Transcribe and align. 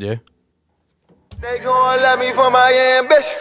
Yeah. 0.00 0.16
They 1.42 1.58
gon' 1.58 2.00
love 2.02 2.18
me 2.18 2.32
for 2.32 2.50
my 2.50 2.72
ambition. 3.00 3.38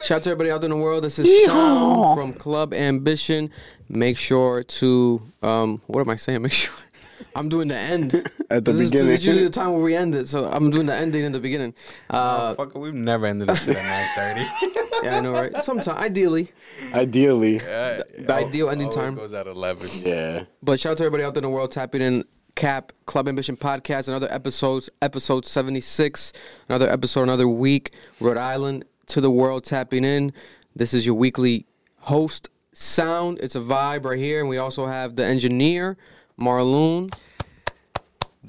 Shout 0.00 0.18
out 0.18 0.22
to 0.24 0.30
everybody 0.30 0.50
out 0.52 0.60
there 0.60 0.70
in 0.70 0.76
the 0.76 0.82
world. 0.82 1.02
This 1.02 1.18
is 1.18 1.46
Sound 1.46 2.16
from 2.16 2.32
Club 2.32 2.72
Ambition. 2.72 3.50
Make 3.88 4.16
sure 4.16 4.62
to 4.62 5.20
um, 5.42 5.80
what 5.88 6.00
am 6.00 6.10
I 6.10 6.16
saying? 6.16 6.42
Make 6.42 6.52
sure 6.52 6.72
I'm 7.36 7.48
doing 7.48 7.68
the 7.68 7.76
end 7.76 8.14
At 8.50 8.64
the 8.64 8.72
this 8.72 8.80
Is, 8.82 8.90
beginning. 8.90 9.08
this 9.10 9.20
is 9.20 9.26
usually 9.26 9.44
the 9.46 9.50
time 9.52 9.72
where 9.72 9.82
we 9.82 9.96
end 9.96 10.14
it, 10.14 10.28
so 10.28 10.44
I'm 10.48 10.70
doing 10.70 10.86
the 10.86 10.94
ending 10.94 11.24
in 11.24 11.32
the 11.32 11.40
beginning. 11.40 11.74
Uh, 12.10 12.54
Fuck, 12.54 12.74
we've 12.76 12.94
never 12.94 13.26
ended 13.26 13.48
this 13.48 13.64
shit 13.64 13.76
at 13.76 14.36
9:30. 14.36 14.46
yeah, 15.04 15.16
I 15.16 15.20
know, 15.20 15.32
right? 15.32 15.56
Sometime, 15.64 15.96
ideally, 15.96 16.52
Ideally. 16.92 17.58
the 17.58 18.26
ideal 18.30 18.70
ending 18.70 18.88
Always 18.88 19.04
time. 19.04 19.14
goes 19.16 19.32
at 19.32 19.46
11. 19.48 19.88
Yeah. 20.02 20.44
But 20.62 20.78
shout 20.78 20.92
out 20.92 20.98
to 20.98 21.04
everybody 21.04 21.24
out 21.24 21.34
there 21.34 21.40
in 21.44 21.50
the 21.50 21.54
world 21.54 21.70
tapping 21.72 22.00
in 22.02 22.24
Cap 22.54 22.92
Club 23.06 23.28
Ambition 23.28 23.56
podcast 23.56 24.08
and 24.08 24.14
other 24.14 24.30
episodes. 24.30 24.90
Episode 25.00 25.46
76, 25.46 26.32
another 26.68 26.90
episode, 26.90 27.22
another 27.22 27.48
week. 27.48 27.92
Rhode 28.20 28.36
Island 28.36 28.84
to 29.06 29.20
the 29.20 29.30
world 29.30 29.64
tapping 29.64 30.04
in. 30.04 30.32
This 30.74 30.94
is 30.94 31.06
your 31.06 31.14
weekly 31.14 31.66
host, 32.00 32.48
Sound. 32.72 33.38
It's 33.40 33.56
a 33.56 33.60
vibe 33.60 34.04
right 34.04 34.18
here. 34.18 34.40
And 34.40 34.48
we 34.48 34.58
also 34.58 34.86
have 34.86 35.16
the 35.16 35.24
engineer, 35.24 35.96
Marloon. 36.38 37.12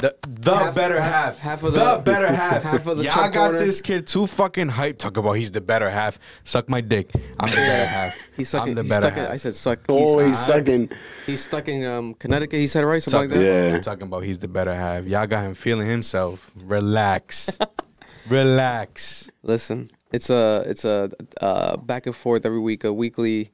The 0.03 0.13
the 0.27 0.53
Half- 0.53 0.75
better 0.75 0.99
half- 0.99 1.39
half, 1.39 1.39
half 1.39 1.63
of 1.63 1.73
the, 1.75 1.95
the- 1.95 2.02
better 2.02 2.27
half. 2.44 2.61
half 2.63 2.85
of 2.88 2.98
the 2.98 3.03
Y'all 3.05 3.13
Chuck 3.13 3.31
got 3.31 3.52
Corner. 3.52 3.59
this 3.59 3.80
kid 3.80 4.05
too 4.05 4.27
fucking 4.27 4.67
hyped. 4.67 4.98
Talk 4.98 5.16
about 5.16 5.31
he's 5.34 5.49
the 5.52 5.61
better 5.61 5.89
half. 5.89 6.20
Suck 6.44 6.67
my 6.67 6.81
dick. 6.81 7.09
I'm 7.39 7.48
the 7.48 7.55
better 7.55 7.85
half. 7.98 8.17
He's 8.35 8.49
sucking. 8.49 8.71
I'm 8.71 8.75
the 8.75 8.81
he's 8.84 8.89
better 8.89 9.08
stuck 9.08 9.17
in. 9.17 9.31
I 9.31 9.38
said 9.38 9.55
suck. 9.55 9.80
Oh, 9.88 10.20
He's, 10.20 10.38
sucking. 10.38 10.89
he's 11.25 11.41
stuck 11.41 11.70
in 11.70 11.85
um, 11.85 12.16
Connecticut. 12.16 12.59
He 12.59 12.67
said 12.67 12.84
it 12.84 12.88
right, 12.88 13.02
something 13.02 13.30
Talking, 13.30 13.41
like 13.44 13.47
that. 13.53 13.70
Yeah. 13.70 13.75
I'm 13.77 13.81
talking 13.81 14.03
about 14.08 14.23
he's 14.25 14.39
the 14.39 14.49
better 14.49 14.75
half. 14.75 15.05
Y'all 15.05 15.25
got 15.25 15.45
him 15.45 15.53
feeling 15.53 15.88
himself. 15.88 16.52
Relax. 16.66 17.58
Relax. 18.30 19.30
Listen, 19.41 19.89
it's 20.11 20.30
a 20.30 20.63
it's 20.67 20.83
a 20.85 21.09
uh, 21.39 21.78
back 21.78 22.08
and 22.08 22.16
forth 22.16 22.45
every 22.45 22.59
week, 22.59 22.83
a 22.83 22.91
weekly. 22.91 23.52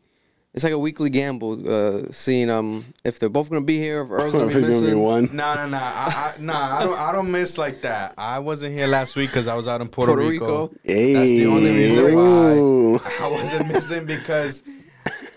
It's 0.56 0.64
like 0.64 0.74
a 0.74 0.80
weekly 0.80 1.12
gamble, 1.12 1.70
uh, 1.70 2.12
seeing 2.12 2.50
um 2.50 2.84
if 3.04 3.20
they're 3.20 3.30
both 3.30 3.50
gonna 3.50 3.62
be 3.62 3.78
here, 3.78 4.02
if 4.02 4.10
Earl's 4.10 4.34
gonna 4.34 4.48
If 4.48 4.54
be 4.54 4.60
it's 4.60 4.68
gonna 4.68 4.88
be 4.88 4.94
one. 4.96 5.30
Nah, 5.32 5.54
nah, 5.56 5.68
nah. 5.68 5.78
I, 5.78 6.34
I, 6.38 6.42
nah, 6.42 6.78
I 6.80 6.84
don't. 6.86 7.00
I 7.00 7.12
don't 7.12 7.32
miss 7.32 7.58
like 7.60 7.82
that. 7.84 8.16
I 8.18 8.40
wasn't 8.40 8.76
here 8.76 8.88
last 8.88 9.16
week 9.16 9.30
because 9.30 9.48
I 9.48 9.54
was 9.54 9.68
out 9.68 9.80
in 9.80 9.90
Puerto, 9.90 10.14
Puerto 10.14 10.28
Rico. 10.28 10.62
Rico. 10.64 10.76
Hey. 10.84 11.14
That's 11.14 11.30
the 11.30 11.46
only 11.46 11.72
reason 11.72 12.16
why 12.16 13.00
I 13.22 13.28
wasn't 13.30 13.68
missing 13.68 14.06
because 14.06 14.64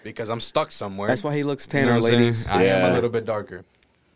because 0.03 0.31
I'm 0.31 0.41
stuck 0.41 0.73
somewhere. 0.73 1.09
That's 1.09 1.23
why 1.23 1.37
he 1.37 1.43
looks 1.43 1.69
You 1.73 1.81
know 1.81 1.87
tanner, 1.89 2.01
what 2.01 2.11
I'm 2.13 2.19
ladies. 2.19 2.49
I 2.49 2.63
am 2.65 2.91
a 2.91 2.95
little 2.95 3.11
bit 3.11 3.27
darker. 3.27 3.65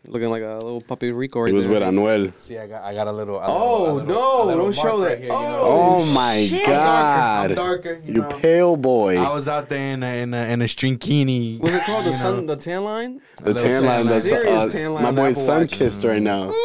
Looking 0.09 0.29
like 0.29 0.41
a 0.41 0.53
little 0.55 0.79
puppy 0.81 1.11
Rico 1.11 1.41
right 1.41 1.49
He 1.49 1.53
was 1.53 1.65
there. 1.67 1.79
with 1.79 1.83
Anuel. 1.83 2.31
See, 2.39 2.57
I 2.57 2.65
got 2.67 2.83
I 2.83 2.93
got 2.93 3.07
a 3.07 3.11
little. 3.11 3.39
a 3.39 3.45
Oh, 3.47 3.93
little- 3.95 4.07
no, 4.07 4.43
a 4.43 4.45
little 4.45 4.63
don't 4.65 4.73
show 4.75 4.97
mark 4.99 5.09
that. 5.09 5.17
here, 5.17 5.25
you 5.27 5.31
know 5.33 5.59
Oh, 5.63 5.95
Oh 5.99 6.05
my 6.13 6.45
shit. 6.45 6.65
God. 6.65 7.49
I'm 7.51 7.55
darker. 7.55 7.99
You, 8.05 8.13
You 8.13 8.21
know? 8.21 8.27
pale 8.29 8.77
boy. 8.77 9.17
I 9.17 9.29
was 9.33 9.47
out 9.49 9.67
there 9.67 9.93
in 9.93 10.03
a 10.03 10.21
in 10.23 10.33
a, 10.33 10.45
in 10.47 10.61
a 10.61 10.65
strinkini. 10.65 11.59
Was 11.59 11.73
it 11.73 11.83
called 11.83 12.05
the 12.05 12.09
you 12.11 12.15
sun, 12.15 12.45
the 12.45 12.55
tan 12.55 12.83
line? 12.85 13.21
the 13.43 13.53
little 13.53 13.61
tan 13.69 13.85
line 13.85 14.05
that's 14.05 14.31
uh, 14.31 14.67
tan 14.71 14.93
line 14.93 15.03
my 15.03 15.11
boy 15.11 15.15
boy's 15.17 15.31
Apple 15.37 15.43
sun 15.43 15.61
Watch. 15.63 15.71
kissed 15.71 16.03
right 16.03 16.21
now. 16.21 16.51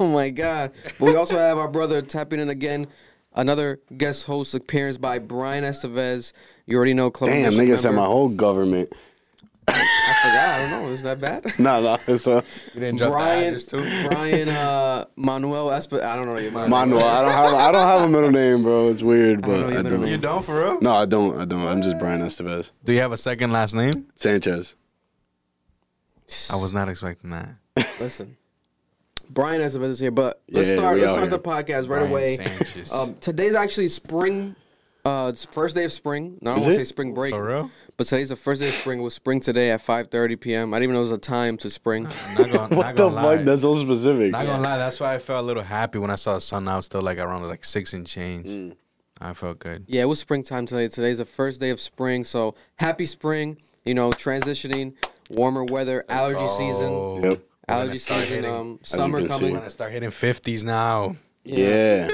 Oh 0.00 0.06
my 0.06 0.30
god! 0.30 0.70
But 1.00 1.06
we 1.06 1.16
also 1.16 1.36
have 1.36 1.58
our 1.58 1.66
brother 1.66 2.02
tapping 2.02 2.38
in 2.38 2.48
again. 2.50 2.86
Another 3.34 3.80
guest 3.96 4.26
host 4.26 4.54
appearance 4.54 4.96
by 4.96 5.18
Brian 5.18 5.64
Estevez. 5.64 6.32
You 6.66 6.76
already 6.76 6.94
know 6.94 7.10
Club 7.10 7.30
Damn, 7.30 7.46
Ambition 7.46 7.66
nigga 7.66 7.76
said 7.78 7.88
member. 7.88 8.02
my 8.02 8.06
whole 8.06 8.28
government. 8.28 8.92
I 9.74 10.14
forgot. 10.22 10.48
I 10.48 10.70
don't 10.70 10.82
know. 10.86 10.92
Is 10.92 11.02
that 11.02 11.20
bad? 11.20 11.44
No, 11.58 11.80
no, 11.82 11.98
it's 12.06 12.26
uh, 12.26 12.42
You 12.74 12.80
didn't 12.80 12.96
drop 12.98 13.10
the 13.10 13.16
Brian, 13.16 13.44
address 13.48 13.66
too. 13.66 14.08
Brian, 14.08 14.48
uh, 14.48 15.04
Manuel 15.16 15.66
Espe. 15.68 16.02
I 16.02 16.16
don't 16.16 16.26
know 16.26 16.36
your 16.38 16.52
name. 16.52 16.70
Manuel. 16.70 17.04
I 17.04 17.22
don't 17.22 17.32
have 17.32 17.54
I 17.54 17.72
don't 17.72 17.86
have 17.86 18.02
a 18.02 18.08
middle 18.08 18.30
name, 18.30 18.62
bro. 18.62 18.88
It's 18.88 19.02
weird, 19.02 19.42
don't 19.42 19.50
know 19.60 19.62
but 19.66 19.70
your 19.70 19.78
I, 19.78 19.82
middle 19.82 19.98
do. 19.98 20.04
name. 20.04 20.12
You 20.12 20.18
don't 20.18 20.44
for 20.44 20.62
real? 20.62 20.80
No, 20.80 20.94
I 20.94 21.04
don't. 21.06 21.38
I 21.40 21.44
don't. 21.44 21.66
I'm 21.66 21.82
just 21.82 21.98
Brian 21.98 22.20
Estevez. 22.22 22.70
Do 22.84 22.92
you 22.92 23.00
have 23.00 23.12
a 23.12 23.16
second 23.16 23.50
last 23.52 23.74
name? 23.74 24.06
Sanchez. 24.14 24.76
I 26.50 26.56
was 26.56 26.72
not 26.72 26.88
expecting 26.88 27.30
that. 27.30 27.48
Listen, 28.00 28.36
Brian 29.30 29.60
Estevez 29.60 29.84
is 29.88 30.00
here, 30.00 30.10
but 30.10 30.40
let's 30.50 30.68
Yeah, 30.68 30.76
start. 30.76 30.94
we 30.96 31.00
Let's 31.00 31.10
out 31.12 31.14
start 31.28 31.28
here. 31.30 31.38
the 31.38 31.42
podcast 31.74 31.88
right 31.88 31.98
Brian 31.98 32.10
away. 32.10 32.36
Sanchez. 32.36 32.92
Um, 32.92 33.14
today's 33.20 33.54
actually 33.54 33.88
spring. 33.88 34.54
Uh, 35.04 35.30
it's 35.32 35.44
first 35.46 35.74
day 35.74 35.84
of 35.84 35.92
spring. 35.92 36.38
No, 36.42 36.50
I 36.50 36.54
don't 36.54 36.58
Is 36.60 36.64
want 36.66 36.74
to 36.76 36.80
it? 36.82 36.84
say 36.84 36.88
spring 36.88 37.14
break, 37.14 37.32
For 37.34 37.44
real? 37.46 37.70
But 37.98 38.06
today's 38.06 38.30
the 38.30 38.36
first 38.36 38.62
day 38.62 38.68
of 38.68 38.72
spring. 38.74 39.00
It 39.00 39.02
was 39.02 39.12
spring 39.14 39.40
today 39.40 39.70
at 39.72 39.84
5:30 39.84 40.40
p.m. 40.40 40.72
I 40.72 40.78
didn't 40.78 40.84
even 40.84 40.94
know 40.94 41.04
there 41.04 41.10
was 41.12 41.18
a 41.18 41.18
time 41.18 41.58
to 41.58 41.68
spring. 41.68 42.04
Not 42.04 42.36
gonna, 42.36 42.52
What 42.68 42.70
not 42.70 42.96
the 42.96 43.02
gonna 43.02 43.14
lie. 43.14 43.36
fuck? 43.36 43.44
That's 43.44 43.62
so 43.62 43.74
specific. 43.74 44.32
Not 44.32 44.46
gonna 44.46 44.62
lie, 44.62 44.78
that's 44.78 44.98
why 45.00 45.14
I 45.14 45.18
felt 45.18 45.42
a 45.42 45.46
little 45.46 45.62
happy 45.62 45.98
when 45.98 46.10
I 46.10 46.14
saw 46.14 46.34
the 46.34 46.40
sun 46.40 46.64
now 46.64 46.80
still 46.80 47.02
like 47.02 47.18
around 47.18 47.46
like 47.46 47.64
six 47.64 47.92
and 47.92 48.06
change. 48.06 48.46
Mm. 48.46 48.76
I 49.20 49.34
felt 49.34 49.58
good. 49.58 49.84
Yeah, 49.88 50.02
it 50.02 50.06
was 50.06 50.20
springtime 50.20 50.64
today. 50.64 50.88
Today's 50.88 51.18
the 51.18 51.24
first 51.24 51.60
day 51.60 51.70
of 51.70 51.80
spring, 51.80 52.22
so 52.24 52.54
happy 52.76 53.04
spring. 53.04 53.58
You 53.84 53.94
know, 53.94 54.10
transitioning, 54.10 54.94
warmer 55.28 55.64
weather, 55.64 56.04
allergy 56.08 56.46
season, 56.56 56.88
Oh, 56.92 57.20
Yep. 57.22 57.40
allergy 57.66 57.88
gonna 57.88 57.98
season, 57.98 58.44
hitting- 58.44 58.56
um, 58.56 58.78
summer 58.82 59.18
can 59.18 59.28
We're 59.28 59.34
coming. 59.34 59.54
gonna 59.54 59.70
start 59.70 59.92
hitting 59.92 60.10
fifties 60.10 60.62
now. 60.62 61.16
Yeah. 61.44 62.10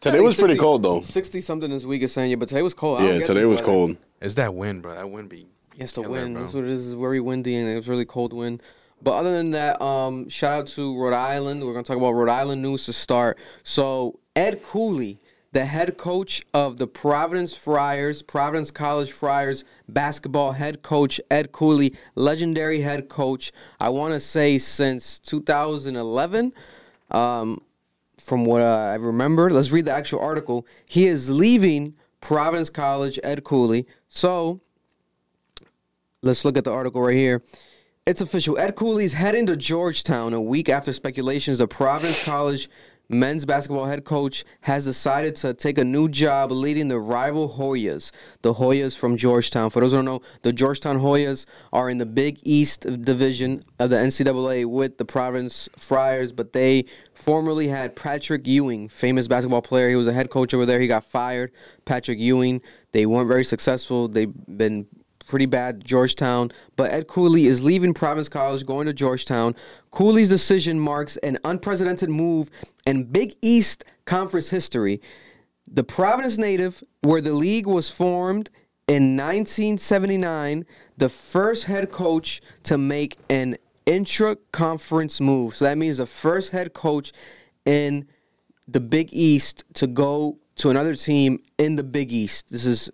Today 0.00 0.20
was 0.20 0.36
pretty 0.36 0.56
cold 0.56 0.82
though. 0.82 1.02
60 1.02 1.40
something 1.42 1.70
this 1.70 1.84
week 1.84 2.02
is 2.02 2.12
saying, 2.12 2.30
yeah, 2.30 2.36
but 2.36 2.48
today 2.48 2.62
was 2.62 2.72
cold. 2.74 3.02
Yeah, 3.02 3.18
today 3.20 3.40
this 3.40 3.46
was 3.46 3.58
weather. 3.58 3.64
cold. 3.64 3.96
It's 4.20 4.34
that 4.34 4.54
wind, 4.54 4.82
bro. 4.82 4.94
That 4.94 5.10
wind 5.10 5.28
be. 5.28 5.48
Yes, 5.76 5.92
the 5.92 6.02
wind. 6.02 6.34
bro. 6.34 6.42
That's 6.42 6.54
what 6.54 6.64
it 6.64 6.70
is. 6.70 6.86
It's 6.86 6.94
very 6.94 7.20
windy 7.20 7.56
and 7.56 7.68
it 7.68 7.76
was 7.76 7.88
really 7.88 8.04
cold 8.04 8.32
wind. 8.32 8.62
But 9.00 9.12
other 9.12 9.32
than 9.32 9.52
that, 9.52 9.80
um, 9.80 10.28
shout 10.28 10.52
out 10.52 10.66
to 10.68 11.00
Rhode 11.00 11.14
Island. 11.14 11.64
We're 11.64 11.72
gonna 11.72 11.84
talk 11.84 11.96
about 11.96 12.12
Rhode 12.12 12.28
Island 12.28 12.62
news 12.62 12.86
to 12.86 12.92
start. 12.92 13.38
So 13.62 14.18
Ed 14.34 14.62
Cooley, 14.62 15.20
the 15.52 15.64
head 15.64 15.96
coach 15.96 16.44
of 16.52 16.78
the 16.78 16.88
Providence 16.88 17.56
Friars, 17.56 18.22
Providence 18.22 18.70
College 18.72 19.12
Friars 19.12 19.64
basketball 19.88 20.52
head 20.52 20.82
coach, 20.82 21.20
Ed 21.30 21.52
Cooley, 21.52 21.94
legendary 22.16 22.80
head 22.80 23.08
coach. 23.08 23.52
I 23.78 23.88
want 23.90 24.14
to 24.14 24.20
say 24.20 24.58
since 24.58 25.20
2011. 25.20 26.52
Um, 27.10 27.62
from 28.18 28.44
what 28.44 28.60
I 28.62 28.96
remember, 28.96 29.48
let's 29.50 29.70
read 29.70 29.84
the 29.84 29.92
actual 29.92 30.20
article. 30.20 30.66
He 30.88 31.06
is 31.06 31.30
leaving 31.30 31.94
Providence 32.20 32.68
College, 32.68 33.18
Ed 33.22 33.44
Cooley. 33.44 33.86
So 34.08 34.60
let's 36.22 36.44
look 36.44 36.56
at 36.56 36.64
the 36.64 36.72
article 36.72 37.02
right 37.02 37.14
here. 37.14 37.42
It's 38.06 38.20
official. 38.20 38.58
Ed 38.58 38.74
Cooley 38.74 39.04
is 39.04 39.12
heading 39.12 39.46
to 39.46 39.56
Georgetown 39.56 40.32
a 40.32 40.40
week 40.40 40.68
after 40.68 40.92
speculations 40.92 41.58
the 41.58 41.68
Providence 41.68 42.24
College 42.24 42.70
men's 43.10 43.44
basketball 43.44 43.86
head 43.86 44.04
coach 44.04 44.44
has 44.60 44.84
decided 44.84 45.34
to 45.34 45.54
take 45.54 45.78
a 45.78 45.84
new 45.84 46.08
job 46.08 46.52
leading 46.52 46.88
the 46.88 46.98
rival 46.98 47.48
Hoyas. 47.48 48.10
The 48.42 48.54
Hoyas 48.54 48.96
from 48.96 49.16
Georgetown. 49.16 49.70
For 49.70 49.80
those 49.80 49.92
who 49.92 49.98
don't 49.98 50.04
know, 50.04 50.20
the 50.42 50.52
Georgetown 50.52 50.98
Hoyas 50.98 51.46
are 51.72 51.88
in 51.88 51.98
the 51.98 52.06
Big 52.06 52.38
East 52.42 52.80
division 53.02 53.60
of 53.78 53.90
the 53.90 53.96
NCAA 53.96 54.66
with 54.66 54.98
the 54.98 55.04
Providence 55.04 55.68
Friars, 55.76 56.32
but 56.32 56.52
they 56.52 56.84
formerly 57.14 57.68
had 57.68 57.96
Patrick 57.96 58.46
Ewing, 58.46 58.88
famous 58.88 59.26
basketball 59.26 59.62
player. 59.62 59.88
He 59.88 59.96
was 59.96 60.06
a 60.06 60.12
head 60.12 60.30
coach 60.30 60.52
over 60.52 60.66
there. 60.66 60.80
He 60.80 60.86
got 60.86 61.04
fired. 61.04 61.52
Patrick 61.84 62.18
Ewing. 62.18 62.60
They 62.92 63.06
weren't 63.06 63.28
very 63.28 63.44
successful. 63.44 64.08
They've 64.08 64.32
been 64.46 64.86
pretty 65.26 65.46
bad 65.46 65.84
Georgetown, 65.84 66.50
but 66.76 66.90
Ed 66.90 67.06
Cooley 67.06 67.46
is 67.46 67.62
leaving 67.62 67.92
Providence 67.92 68.28
College, 68.28 68.64
going 68.64 68.86
to 68.86 68.94
Georgetown. 68.94 69.54
Cooley's 69.90 70.30
decision 70.30 70.80
marks 70.80 71.16
an 71.18 71.38
unprecedented 71.44 72.08
move 72.08 72.48
in 72.86 73.04
Big 73.04 73.36
East 73.42 73.84
Conference 74.06 74.48
history. 74.48 75.00
The 75.70 75.84
Providence 75.84 76.38
native, 76.38 76.82
where 77.02 77.20
the 77.20 77.34
league 77.34 77.66
was 77.66 77.90
formed 77.90 78.48
in 78.88 79.16
1979, 79.18 80.64
the 80.96 81.10
first 81.10 81.64
head 81.64 81.90
coach 81.90 82.40
to 82.62 82.78
make 82.78 83.18
an 83.28 83.58
intra-conference 83.84 85.20
move. 85.20 85.54
So 85.54 85.66
that 85.66 85.76
means 85.76 85.98
the 85.98 86.06
first 86.06 86.52
head 86.52 86.72
coach 86.72 87.12
in 87.66 88.06
the 88.66 88.80
Big 88.80 89.10
East 89.12 89.64
to 89.74 89.86
go 89.86 90.38
to 90.58 90.70
another 90.70 90.94
team 90.94 91.40
in 91.56 91.76
the 91.76 91.84
Big 91.84 92.12
East. 92.12 92.50
This 92.50 92.66
is 92.66 92.90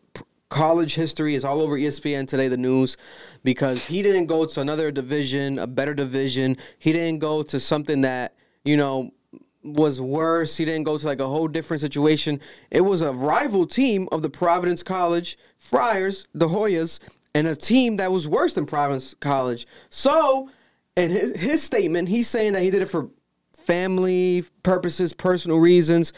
college 0.50 0.94
history 0.94 1.34
is 1.34 1.44
all 1.44 1.61
over 1.61 1.76
ESPN 1.76 2.28
today 2.28 2.46
the 2.46 2.56
news 2.56 2.96
because 3.43 3.87
he 3.87 4.02
didn't 4.02 4.26
go 4.26 4.44
to 4.44 4.61
another 4.61 4.90
division, 4.90 5.58
a 5.58 5.66
better 5.66 5.94
division. 5.94 6.56
He 6.78 6.93
didn't 6.93 7.19
go 7.19 7.43
to 7.43 7.58
something 7.58 8.02
that, 8.02 8.34
you 8.64 8.76
know, 8.76 9.12
was 9.64 10.00
worse. 10.00 10.56
He 10.56 10.64
didn't 10.66 10.84
go 10.84 10.99
to 10.99 11.06
like 11.06 11.20
a 11.20 11.26
whole 11.26 11.49
different 11.49 11.81
situation. 11.81 12.38
It 12.70 12.82
was 12.82 13.00
a 13.00 13.12
rival 13.12 13.66
team 13.66 14.08
of 14.12 14.22
the 14.22 14.31
Providence 14.31 14.82
College 14.82 15.38
Friars, 15.56 16.26
the 16.34 16.49
Hoyas, 16.49 17.00
and 17.34 17.49
a 17.49 17.56
team 17.56 17.96
that 17.96 18.12
was 18.12 18.28
worse 18.28 18.55
than 18.55 18.66
Providence 18.66 19.14
College. 19.14 19.66
So, 19.88 20.50
in 20.96 21.11
his, 21.11 21.40
his 21.40 21.62
statement, 21.62 22.08
he's 22.11 22.28
saying 22.28 22.52
that 22.52 22.62
he 22.62 22.70
did 22.70 22.82
it 22.82 22.90
for 22.90 23.08
family 23.56 24.44
purposes, 24.62 25.14
personal 25.14 25.58
reasons, 25.58 26.12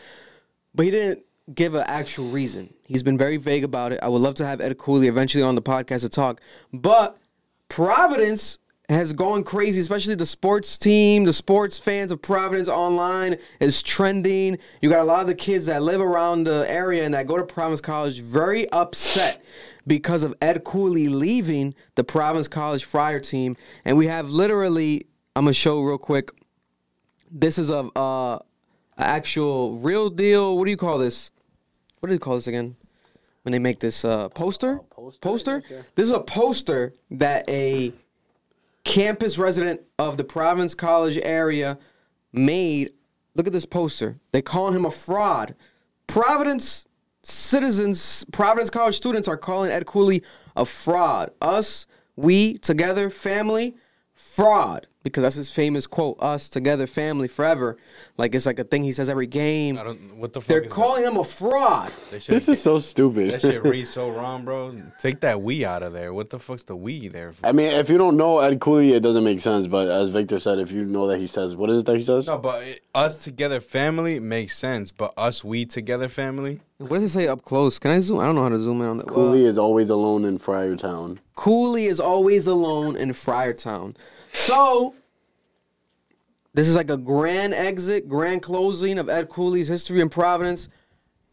but 0.74 0.84
he 0.84 0.90
didn't 0.90 1.25
give 1.54 1.74
an 1.74 1.84
actual 1.86 2.28
reason. 2.28 2.72
He's 2.84 3.02
been 3.02 3.18
very 3.18 3.36
vague 3.36 3.64
about 3.64 3.92
it. 3.92 4.00
I 4.02 4.08
would 4.08 4.20
love 4.20 4.34
to 4.36 4.46
have 4.46 4.60
Ed 4.60 4.76
Cooley 4.78 5.08
eventually 5.08 5.42
on 5.42 5.54
the 5.54 5.62
podcast 5.62 6.00
to 6.00 6.08
talk, 6.08 6.40
but 6.72 7.18
Providence 7.68 8.58
has 8.88 9.12
gone 9.12 9.42
crazy, 9.42 9.80
especially 9.80 10.14
the 10.14 10.26
sports 10.26 10.78
team, 10.78 11.24
the 11.24 11.32
sports 11.32 11.78
fans 11.78 12.12
of 12.12 12.22
Providence 12.22 12.68
online 12.68 13.36
is 13.58 13.82
trending. 13.82 14.58
You 14.80 14.90
got 14.90 15.00
a 15.00 15.04
lot 15.04 15.20
of 15.20 15.26
the 15.26 15.34
kids 15.34 15.66
that 15.66 15.82
live 15.82 16.00
around 16.00 16.44
the 16.44 16.64
area 16.68 17.04
and 17.04 17.14
that 17.14 17.26
go 17.26 17.36
to 17.36 17.44
Providence 17.44 17.80
College 17.80 18.20
very 18.20 18.68
upset 18.70 19.42
because 19.86 20.22
of 20.22 20.34
Ed 20.40 20.62
Cooley 20.64 21.08
leaving 21.08 21.74
the 21.96 22.04
Providence 22.04 22.48
College 22.48 22.84
Friar 22.84 23.18
team. 23.18 23.56
And 23.84 23.96
we 23.96 24.06
have 24.06 24.30
literally, 24.30 25.06
I'm 25.34 25.44
gonna 25.44 25.52
show 25.52 25.80
real 25.80 25.98
quick. 25.98 26.30
This 27.28 27.58
is 27.58 27.70
a 27.70 27.88
uh, 27.96 28.38
actual 28.96 29.78
real 29.78 30.10
deal. 30.10 30.56
What 30.56 30.64
do 30.64 30.70
you 30.70 30.76
call 30.76 30.98
this? 30.98 31.32
What 32.00 32.08
do 32.08 32.12
you 32.14 32.18
call 32.18 32.34
this 32.34 32.46
again? 32.46 32.76
When 33.42 33.52
they 33.52 33.58
make 33.58 33.78
this 33.78 34.04
uh, 34.04 34.28
poster? 34.30 34.80
poster, 34.90 35.20
poster? 35.20 35.60
Guess, 35.60 35.70
yeah. 35.70 35.82
This 35.94 36.06
is 36.06 36.12
a 36.12 36.20
poster 36.20 36.92
that 37.12 37.48
a 37.48 37.92
campus 38.84 39.38
resident 39.38 39.82
of 39.98 40.16
the 40.16 40.24
Providence 40.24 40.74
College 40.74 41.18
area 41.18 41.78
made. 42.32 42.92
Look 43.34 43.46
at 43.46 43.52
this 43.52 43.66
poster. 43.66 44.18
They 44.32 44.42
calling 44.42 44.74
him 44.74 44.84
a 44.84 44.90
fraud. 44.90 45.54
Providence 46.06 46.86
citizens, 47.22 48.24
Providence 48.32 48.70
College 48.70 48.94
students 48.94 49.28
are 49.28 49.36
calling 49.36 49.70
Ed 49.70 49.86
Cooley 49.86 50.22
a 50.56 50.64
fraud. 50.64 51.30
Us, 51.40 51.86
we 52.14 52.58
together, 52.58 53.10
family, 53.10 53.76
fraud. 54.14 54.86
Because 55.06 55.22
that's 55.22 55.36
his 55.36 55.52
famous 55.52 55.86
quote, 55.86 56.16
us 56.18 56.48
together, 56.48 56.84
family, 56.88 57.28
forever. 57.28 57.76
Like 58.16 58.34
it's 58.34 58.44
like 58.44 58.58
a 58.58 58.64
thing 58.64 58.82
he 58.82 58.90
says 58.90 59.08
every 59.08 59.28
game. 59.28 59.78
I 59.78 59.84
don't. 59.84 60.16
What 60.16 60.32
the 60.32 60.40
fuck? 60.40 60.48
They're 60.48 60.62
is 60.64 60.72
calling 60.72 61.04
him 61.04 61.16
a 61.16 61.22
fraud. 61.22 61.92
That? 62.10 62.24
This 62.24 62.48
is 62.48 62.60
so 62.60 62.78
stupid. 62.78 63.30
That 63.30 63.40
shit 63.40 63.62
reads 63.62 63.90
so 63.90 64.10
wrong, 64.16 64.44
bro. 64.44 64.74
Take 64.98 65.20
that 65.20 65.40
we 65.40 65.64
out 65.64 65.84
of 65.84 65.92
there. 65.92 66.12
What 66.12 66.30
the 66.30 66.40
fuck's 66.40 66.64
the 66.64 66.74
we 66.74 67.06
there 67.06 67.30
for? 67.30 67.46
I 67.46 67.52
mean, 67.52 67.70
if 67.70 67.88
you 67.88 67.98
don't 67.98 68.16
know 68.16 68.40
Ed 68.40 68.58
Cooley, 68.58 68.94
it 68.94 69.02
doesn't 69.04 69.22
make 69.22 69.40
sense. 69.40 69.68
But 69.68 69.88
as 69.88 70.08
Victor 70.08 70.40
said, 70.40 70.58
if 70.58 70.72
you 70.72 70.84
know 70.84 71.06
that 71.06 71.18
he 71.18 71.28
says, 71.28 71.54
what 71.54 71.70
is 71.70 71.82
it 71.82 71.86
that 71.86 71.94
he 71.94 72.02
says? 72.02 72.26
No, 72.26 72.38
but 72.38 72.64
it, 72.64 72.82
us 72.92 73.16
together 73.16 73.60
family 73.60 74.18
makes 74.18 74.56
sense. 74.56 74.90
But 74.90 75.14
us 75.16 75.44
we 75.44 75.66
together 75.66 76.08
family. 76.08 76.62
What 76.78 76.98
does 76.98 77.04
it 77.04 77.08
say 77.10 77.28
up 77.28 77.42
close? 77.42 77.78
Can 77.78 77.92
I 77.92 78.00
zoom? 78.00 78.18
I 78.18 78.24
don't 78.24 78.34
know 78.34 78.42
how 78.42 78.48
to 78.48 78.58
zoom 78.58 78.80
in 78.80 78.88
on 78.88 78.96
that. 78.98 79.06
Cooley 79.06 79.46
is 79.46 79.56
always 79.56 79.88
alone 79.88 80.24
in 80.24 80.40
Friartown. 80.40 81.18
Cooley 81.36 81.86
is 81.86 82.00
always 82.00 82.48
alone 82.48 82.96
in 82.96 83.10
Friartown. 83.10 83.94
So, 84.36 84.94
this 86.52 86.68
is 86.68 86.76
like 86.76 86.90
a 86.90 86.96
grand 86.96 87.54
exit, 87.54 88.06
grand 88.06 88.42
closing 88.42 88.98
of 88.98 89.08
Ed 89.08 89.30
Cooley's 89.30 89.66
history 89.66 90.00
in 90.00 90.10
Providence. 90.10 90.68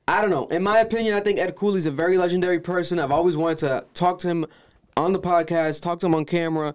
I 0.08 0.22
don't 0.22 0.32
know. 0.32 0.48
In 0.48 0.64
my 0.64 0.80
opinion, 0.80 1.14
I 1.14 1.20
think 1.20 1.38
Ed 1.38 1.56
Cooley's 1.56 1.86
a 1.86 1.92
very 1.92 2.18
legendary 2.18 2.62
person. 2.62 3.00
I've 3.00 3.12
always 3.12 3.36
wanted 3.38 3.58
to 3.60 3.86
talk 3.94 4.20
to 4.20 4.30
him 4.30 4.46
on 4.96 5.12
the 5.12 5.20
podcast, 5.20 5.82
talk 5.82 6.00
to 6.00 6.06
him 6.06 6.16
on 6.16 6.24
camera. 6.24 6.74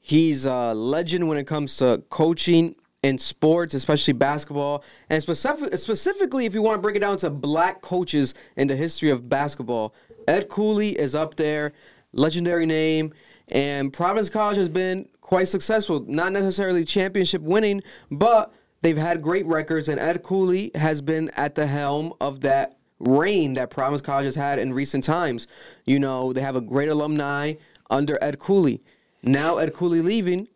He's 0.00 0.46
a 0.46 0.72
legend 0.74 1.28
when 1.28 1.36
it 1.36 1.46
comes 1.46 1.76
to 1.76 2.02
coaching 2.08 2.74
in 3.02 3.18
sports, 3.18 3.74
especially 3.74 4.14
basketball, 4.14 4.82
and 5.10 5.22
specific, 5.22 5.76
specifically 5.78 6.46
if 6.46 6.54
you 6.54 6.62
want 6.62 6.78
to 6.78 6.82
break 6.82 6.96
it 6.96 7.00
down 7.00 7.18
to 7.18 7.30
black 7.30 7.82
coaches 7.82 8.34
in 8.56 8.66
the 8.66 8.76
history 8.76 9.10
of 9.10 9.28
basketball. 9.28 9.94
Ed 10.26 10.48
Cooley 10.48 10.98
is 10.98 11.14
up 11.14 11.36
there, 11.36 11.72
legendary 12.12 12.64
name, 12.64 13.12
and 13.52 13.92
Providence 13.92 14.28
College 14.28 14.56
has 14.56 14.68
been 14.68 15.08
quite 15.26 15.48
successful. 15.48 16.04
Not 16.06 16.32
necessarily 16.32 16.84
championship 16.84 17.42
winning, 17.42 17.82
but 18.12 18.54
they've 18.82 18.96
had 18.96 19.20
great 19.20 19.44
records, 19.44 19.88
and 19.88 19.98
Ed 19.98 20.22
Cooley 20.22 20.70
has 20.76 21.02
been 21.02 21.30
at 21.30 21.56
the 21.56 21.66
helm 21.66 22.14
of 22.20 22.42
that 22.42 22.78
reign 23.00 23.54
that 23.54 23.70
Providence 23.70 24.02
College 24.02 24.26
has 24.26 24.36
had 24.36 24.60
in 24.60 24.72
recent 24.72 25.02
times. 25.02 25.48
You 25.84 25.98
know, 25.98 26.32
they 26.32 26.42
have 26.42 26.54
a 26.54 26.60
great 26.60 26.88
alumni 26.88 27.54
under 27.90 28.22
Ed 28.22 28.38
Cooley. 28.38 28.80
Now 29.20 29.58
Ed 29.58 29.74
Cooley 29.74 30.00
leaving, 30.00 30.46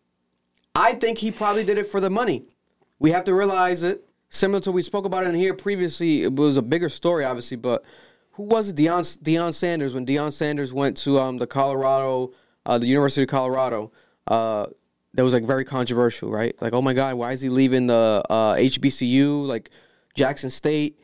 I 0.76 0.92
think 0.92 1.18
he 1.18 1.32
probably 1.32 1.64
did 1.64 1.76
it 1.76 1.88
for 1.88 2.00
the 2.00 2.08
money. 2.08 2.44
We 3.00 3.10
have 3.10 3.24
to 3.24 3.34
realize 3.34 3.82
it. 3.82 4.08
Similar 4.28 4.60
to 4.60 4.72
we 4.72 4.82
spoke 4.82 5.04
about 5.04 5.24
it 5.24 5.30
in 5.30 5.34
here 5.34 5.52
previously, 5.52 6.22
it 6.22 6.36
was 6.36 6.56
a 6.56 6.62
bigger 6.62 6.88
story, 6.88 7.24
obviously. 7.24 7.56
But 7.56 7.84
who 8.32 8.44
was 8.44 8.68
it? 8.68 8.76
Deion, 8.76 9.18
Deion 9.18 9.52
Sanders 9.52 9.94
when 9.94 10.06
Deion 10.06 10.32
Sanders 10.32 10.72
went 10.72 10.96
to 10.98 11.18
um, 11.18 11.38
the 11.38 11.48
Colorado, 11.48 12.32
uh, 12.64 12.78
the 12.78 12.86
University 12.86 13.24
of 13.24 13.28
Colorado. 13.28 13.90
Uh, 14.30 14.66
that 15.14 15.24
was 15.24 15.34
like 15.34 15.44
very 15.44 15.64
controversial, 15.64 16.30
right? 16.30 16.54
Like, 16.62 16.72
oh 16.72 16.80
my 16.80 16.94
God, 16.94 17.16
why 17.16 17.32
is 17.32 17.40
he 17.40 17.48
leaving 17.48 17.88
the 17.88 18.22
uh, 18.30 18.54
HBCU, 18.54 19.44
like 19.44 19.70
Jackson 20.14 20.50
State? 20.50 21.00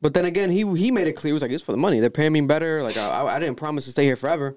But 0.00 0.14
then 0.14 0.24
again, 0.24 0.50
he 0.50 0.66
he 0.76 0.90
made 0.90 1.06
it 1.06 1.12
clear. 1.12 1.30
He 1.30 1.32
was 1.32 1.42
like, 1.42 1.52
it's 1.52 1.62
for 1.62 1.70
the 1.70 1.78
money. 1.78 2.00
They're 2.00 2.10
paying 2.10 2.32
me 2.32 2.40
better. 2.40 2.82
Like, 2.82 2.96
I, 2.96 3.24
I 3.26 3.38
didn't 3.38 3.56
promise 3.56 3.84
to 3.84 3.92
stay 3.92 4.04
here 4.04 4.16
forever. 4.16 4.56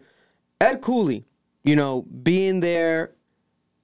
Ed 0.60 0.82
Cooley, 0.82 1.26
you 1.64 1.76
know, 1.76 2.02
being 2.02 2.60
there 2.60 3.14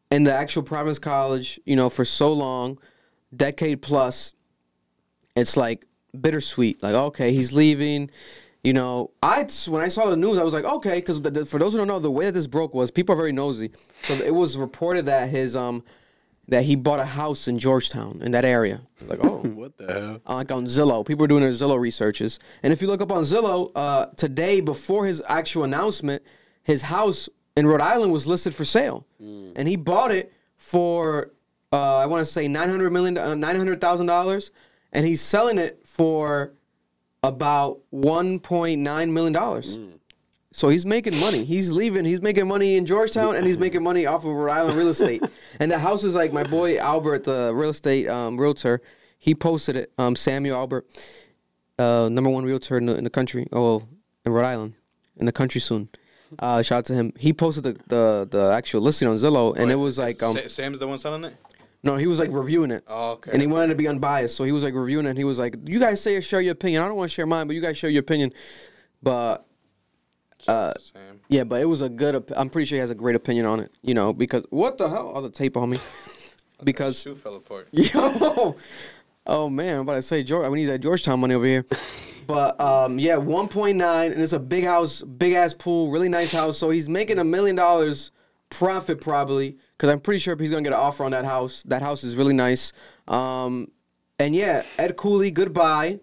in 0.09 0.23
the 0.23 0.33
actual 0.33 0.63
Providence 0.63 0.97
College, 0.97 1.59
you 1.65 1.75
know, 1.75 1.89
for 1.89 2.03
so 2.03 2.33
long, 2.33 2.79
decade 3.35 3.83
plus, 3.83 4.33
it's 5.35 5.55
like 5.55 5.85
bittersweet. 6.19 6.81
Like, 6.81 6.95
okay, 6.95 7.31
he's 7.31 7.53
leaving. 7.53 8.09
You 8.63 8.73
know, 8.73 9.11
I 9.23 9.47
when 9.67 9.81
I 9.81 9.87
saw 9.87 10.09
the 10.09 10.15
news, 10.17 10.37
I 10.37 10.43
was 10.43 10.53
like, 10.53 10.65
okay, 10.65 10.95
because 10.95 11.17
for 11.49 11.59
those 11.59 11.71
who 11.71 11.77
don't 11.79 11.87
know, 11.87 11.97
the 11.99 12.11
way 12.11 12.25
that 12.25 12.33
this 12.33 12.45
broke 12.47 12.73
was 12.75 12.91
people 12.91 13.13
are 13.13 13.17
very 13.17 13.31
nosy. 13.31 13.71
So 14.03 14.13
it 14.13 14.35
was 14.35 14.55
reported 14.57 15.07
that 15.07 15.29
his 15.29 15.55
um 15.55 15.83
that 16.47 16.63
he 16.63 16.75
bought 16.75 16.99
a 16.99 17.05
house 17.05 17.47
in 17.47 17.57
Georgetown 17.57 18.21
in 18.21 18.31
that 18.31 18.45
area. 18.45 18.81
Like, 19.07 19.19
oh, 19.23 19.37
What 19.61 19.77
the 19.77 19.87
hell? 19.91 20.21
uh, 20.27 20.35
like 20.35 20.51
on 20.51 20.65
Zillow. 20.65 21.05
People 21.05 21.23
are 21.25 21.27
doing 21.27 21.41
their 21.41 21.51
Zillow 21.51 21.79
researches. 21.79 22.39
And 22.61 22.71
if 22.73 22.81
you 22.81 22.87
look 22.87 23.01
up 23.01 23.11
on 23.11 23.23
Zillow, 23.23 23.71
uh, 23.75 24.07
today 24.17 24.59
before 24.59 25.05
his 25.05 25.23
actual 25.27 25.63
announcement, 25.63 26.21
his 26.63 26.83
house 26.83 27.29
in 27.55 27.65
Rhode 27.65 27.81
Island 27.81 28.11
was 28.11 28.27
listed 28.27 28.53
for 28.53 28.65
sale, 28.65 29.05
and 29.19 29.67
he 29.67 29.75
bought 29.75 30.11
it 30.11 30.31
for 30.57 31.31
uh, 31.73 31.97
I 31.97 32.05
want 32.05 32.23
to 32.25 32.31
say 32.31 32.47
nine 32.47 32.69
hundred 32.69 32.91
million, 32.91 33.17
uh, 33.17 33.33
nine 33.33 33.55
hundred 33.55 33.81
thousand 33.81 34.05
dollars, 34.05 34.51
and 34.91 35.05
he's 35.05 35.21
selling 35.21 35.57
it 35.57 35.81
for 35.85 36.53
about 37.23 37.81
one 37.89 38.39
point 38.39 38.81
nine 38.81 39.13
million 39.13 39.33
dollars. 39.33 39.77
So 40.53 40.67
he's 40.67 40.85
making 40.85 41.17
money. 41.19 41.45
He's 41.45 41.71
leaving. 41.71 42.03
He's 42.03 42.21
making 42.21 42.47
money 42.47 42.75
in 42.75 42.85
Georgetown, 42.85 43.35
and 43.35 43.45
he's 43.45 43.57
making 43.57 43.83
money 43.83 44.05
off 44.05 44.25
of 44.25 44.31
Rhode 44.31 44.51
Island 44.51 44.77
real 44.77 44.89
estate. 44.89 45.23
and 45.59 45.71
the 45.71 45.79
house 45.79 46.03
is 46.03 46.13
like 46.13 46.33
my 46.33 46.43
boy 46.43 46.77
Albert, 46.77 47.23
the 47.23 47.51
real 47.53 47.69
estate 47.69 48.09
um, 48.09 48.39
realtor. 48.39 48.81
He 49.17 49.33
posted 49.33 49.77
it. 49.77 49.93
Um, 49.97 50.15
Samuel 50.15 50.57
Albert, 50.57 50.87
uh, 51.79 52.09
number 52.11 52.29
one 52.29 52.43
realtor 52.43 52.77
in 52.77 52.87
the, 52.87 52.97
in 52.97 53.03
the 53.03 53.09
country. 53.09 53.47
Oh, 53.53 53.87
in 54.25 54.31
Rhode 54.33 54.45
Island, 54.45 54.73
in 55.15 55.25
the 55.25 55.31
country 55.31 55.61
soon. 55.61 55.89
Uh, 56.39 56.61
shout 56.61 56.79
out 56.79 56.85
to 56.85 56.93
him. 56.93 57.13
He 57.17 57.33
posted 57.33 57.63
the, 57.63 57.73
the, 57.87 58.27
the 58.29 58.51
actual 58.53 58.81
listing 58.81 59.07
on 59.07 59.15
Zillow, 59.15 59.55
and 59.55 59.71
it 59.71 59.75
was 59.75 59.97
like 59.97 60.21
um, 60.23 60.37
Sam's 60.47 60.79
the 60.79 60.87
one 60.87 60.97
selling 60.97 61.25
it. 61.25 61.35
No, 61.83 61.97
he 61.97 62.07
was 62.07 62.19
like 62.19 62.31
reviewing 62.31 62.71
it. 62.71 62.83
Oh, 62.87 63.11
okay. 63.13 63.31
And 63.31 63.41
he 63.41 63.47
wanted 63.47 63.67
to 63.67 63.75
be 63.75 63.87
unbiased, 63.87 64.35
so 64.35 64.43
he 64.43 64.51
was 64.51 64.63
like 64.63 64.73
reviewing 64.73 65.05
it. 65.05 65.09
And 65.09 65.17
he 65.17 65.23
was 65.23 65.39
like, 65.39 65.55
"You 65.65 65.79
guys 65.79 66.01
say 66.01 66.19
share 66.21 66.41
your 66.41 66.53
opinion. 66.53 66.83
I 66.83 66.87
don't 66.87 66.95
want 66.97 67.09
to 67.09 67.13
share 67.13 67.25
mine, 67.25 67.47
but 67.47 67.55
you 67.55 67.61
guys 67.61 67.77
share 67.77 67.89
your 67.89 68.01
opinion." 68.01 68.31
But 69.01 69.45
Uh, 70.47 70.73
yeah, 71.29 71.43
but 71.43 71.61
it 71.61 71.65
was 71.65 71.81
a 71.81 71.89
good. 71.89 72.15
Op- 72.15 72.31
I'm 72.35 72.49
pretty 72.49 72.65
sure 72.65 72.75
he 72.75 72.79
has 72.79 72.89
a 72.89 72.95
great 72.95 73.15
opinion 73.15 73.45
on 73.45 73.59
it. 73.59 73.71
You 73.83 73.93
know, 73.93 74.11
because 74.13 74.43
what 74.49 74.77
the 74.77 74.89
hell? 74.89 75.09
All 75.09 75.21
the 75.21 75.29
tape 75.29 75.55
on 75.57 75.69
me. 75.69 75.77
because 76.63 76.99
shoe 76.99 77.15
fell 77.15 77.35
apart. 77.35 77.67
yo, 77.71 78.55
oh 79.27 79.49
man, 79.49 79.75
I'm 79.75 79.81
about 79.81 79.95
to 79.95 80.01
say 80.01 80.23
George. 80.23 80.49
We 80.49 80.59
need 80.61 80.65
that 80.67 80.79
Georgetown 80.79 81.19
money 81.19 81.35
over 81.35 81.45
here. 81.45 81.65
But 82.27 82.61
um, 82.61 82.97
yeah, 82.97 83.15
1.9, 83.15 84.11
and 84.11 84.21
it's 84.21 84.31
a 84.31 84.39
big 84.39 84.63
house, 84.63 85.01
big 85.01 85.33
ass 85.33 85.53
pool, 85.53 85.89
really 85.91 86.07
nice 86.07 86.31
house. 86.31 86.57
So 86.57 86.69
he's 86.69 86.87
making 86.87 87.19
a 87.19 87.25
million 87.25 87.57
dollars 87.57 88.11
profit 88.51 89.01
probably, 89.01 89.57
because 89.75 89.89
I'm 89.89 89.99
pretty 89.99 90.19
sure 90.19 90.35
he's 90.37 90.51
gonna 90.51 90.61
get 90.61 90.73
an 90.73 90.79
offer 90.79 91.03
on 91.03 91.11
that 91.11 91.25
house. 91.25 91.63
That 91.63 91.81
house 91.81 92.03
is 92.03 92.15
really 92.15 92.33
nice. 92.35 92.71
Um, 93.07 93.69
and 94.19 94.35
yeah, 94.35 94.61
Ed 94.77 94.95
Cooley, 94.97 95.31
goodbye. 95.31 95.99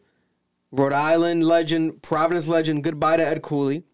Rhode 0.73 0.93
Island 0.93 1.45
legend, 1.45 2.03
Providence 2.03 2.49
legend, 2.49 2.83
goodbye 2.85 3.17
to 3.19 3.27
Ed 3.27 3.43
Cooley. 3.43 3.85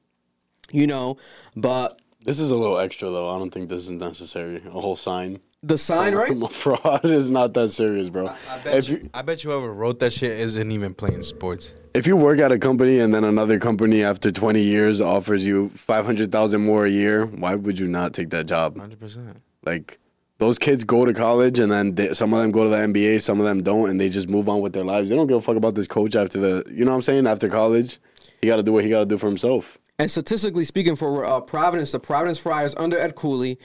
You 0.73 0.87
know, 0.87 1.19
but 1.55 2.01
This 2.25 2.41
is 2.41 2.51
a 2.51 2.57
little 2.57 2.79
extra 2.79 3.11
though. 3.11 3.29
I 3.31 3.39
don't 3.39 3.51
think 3.53 3.69
this 3.69 3.85
is 3.85 3.91
necessary. 3.91 4.63
A 4.67 4.81
whole 4.81 4.97
sign. 4.97 5.41
the 5.63 5.77
sign, 5.79 6.15
right? 6.21 6.51
Fraud 6.53 7.05
is 7.05 7.31
not 7.31 7.53
that 7.55 7.69
serious, 7.69 8.09
bro. 8.09 8.27
I 8.29 8.59
bet, 8.65 8.75
If 8.79 8.89
you, 8.89 8.97
you 8.97 9.11
I 9.13 9.23
bet 9.23 9.41
whoever 9.43 9.73
wrote 9.73 10.01
that 10.01 10.13
shit 10.15 10.39
isn't 10.41 10.71
even 10.73 10.95
playing 10.95 11.23
sports. 11.23 11.75
If 11.95 12.09
you 12.09 12.17
work 12.17 12.41
at 12.41 12.51
a 12.51 12.59
company 12.59 12.99
and 12.99 13.15
then 13.15 13.23
another 13.23 13.59
company 13.61 14.03
after 14.03 14.33
20 14.33 14.61
years 14.61 15.01
offers 15.01 15.47
you 15.47 15.69
500,000 15.71 16.61
more 16.61 16.85
a 16.85 16.91
year, 16.91 17.25
why 17.27 17.55
would 17.55 17.79
you 17.79 17.87
not 17.87 18.13
take 18.13 18.31
that 18.31 18.47
job? 18.47 18.77
100%. 18.77 19.37
Like 19.65 19.99
those 20.39 20.59
kids 20.59 20.83
go 20.83 21.05
to 21.05 21.15
college 21.15 21.61
and 21.61 21.71
then 21.71 21.95
they, 21.95 22.13
some 22.13 22.35
of 22.35 22.41
them 22.41 22.51
go 22.51 22.65
to 22.65 22.71
the 22.71 22.77
NBA, 22.77 23.23
some 23.23 23.39
of 23.39 23.47
them 23.47 23.63
don't, 23.63 23.89
and 23.89 24.01
they 24.01 24.09
just 24.09 24.29
move 24.29 24.49
on 24.49 24.61
with 24.61 24.73
their 24.73 24.85
lives. 24.85 25.09
They 25.09 25.15
don't 25.15 25.29
give 25.29 25.37
a 25.37 25.41
fuck 25.41 25.57
about 25.57 25.77
this 25.77 25.87
coach 25.87 26.17
after 26.17 26.41
the, 26.41 26.65
you 26.69 26.85
know 26.85 26.91
what 26.91 26.97
I'm 26.97 27.03
saying? 27.03 27.29
After 27.29 27.49
college, 27.49 27.99
he 28.41 28.49
got 28.49 28.57
to 28.57 28.65
do 28.65 28.73
what 28.73 28.83
he 28.83 28.91
got 28.91 28.99
to 28.99 29.07
do 29.07 29.17
for 29.17 29.29
himself. 29.29 29.79
And 29.97 30.11
statistically 30.11 30.65
speaking, 30.65 30.97
for 30.97 31.25
uh, 31.25 31.41
Providence, 31.41 31.93
the 31.93 32.01
Providence 32.01 32.39
Friars 32.39 32.75
under 32.77 32.99
Ed 32.99 33.15
Cooley, 33.15 33.61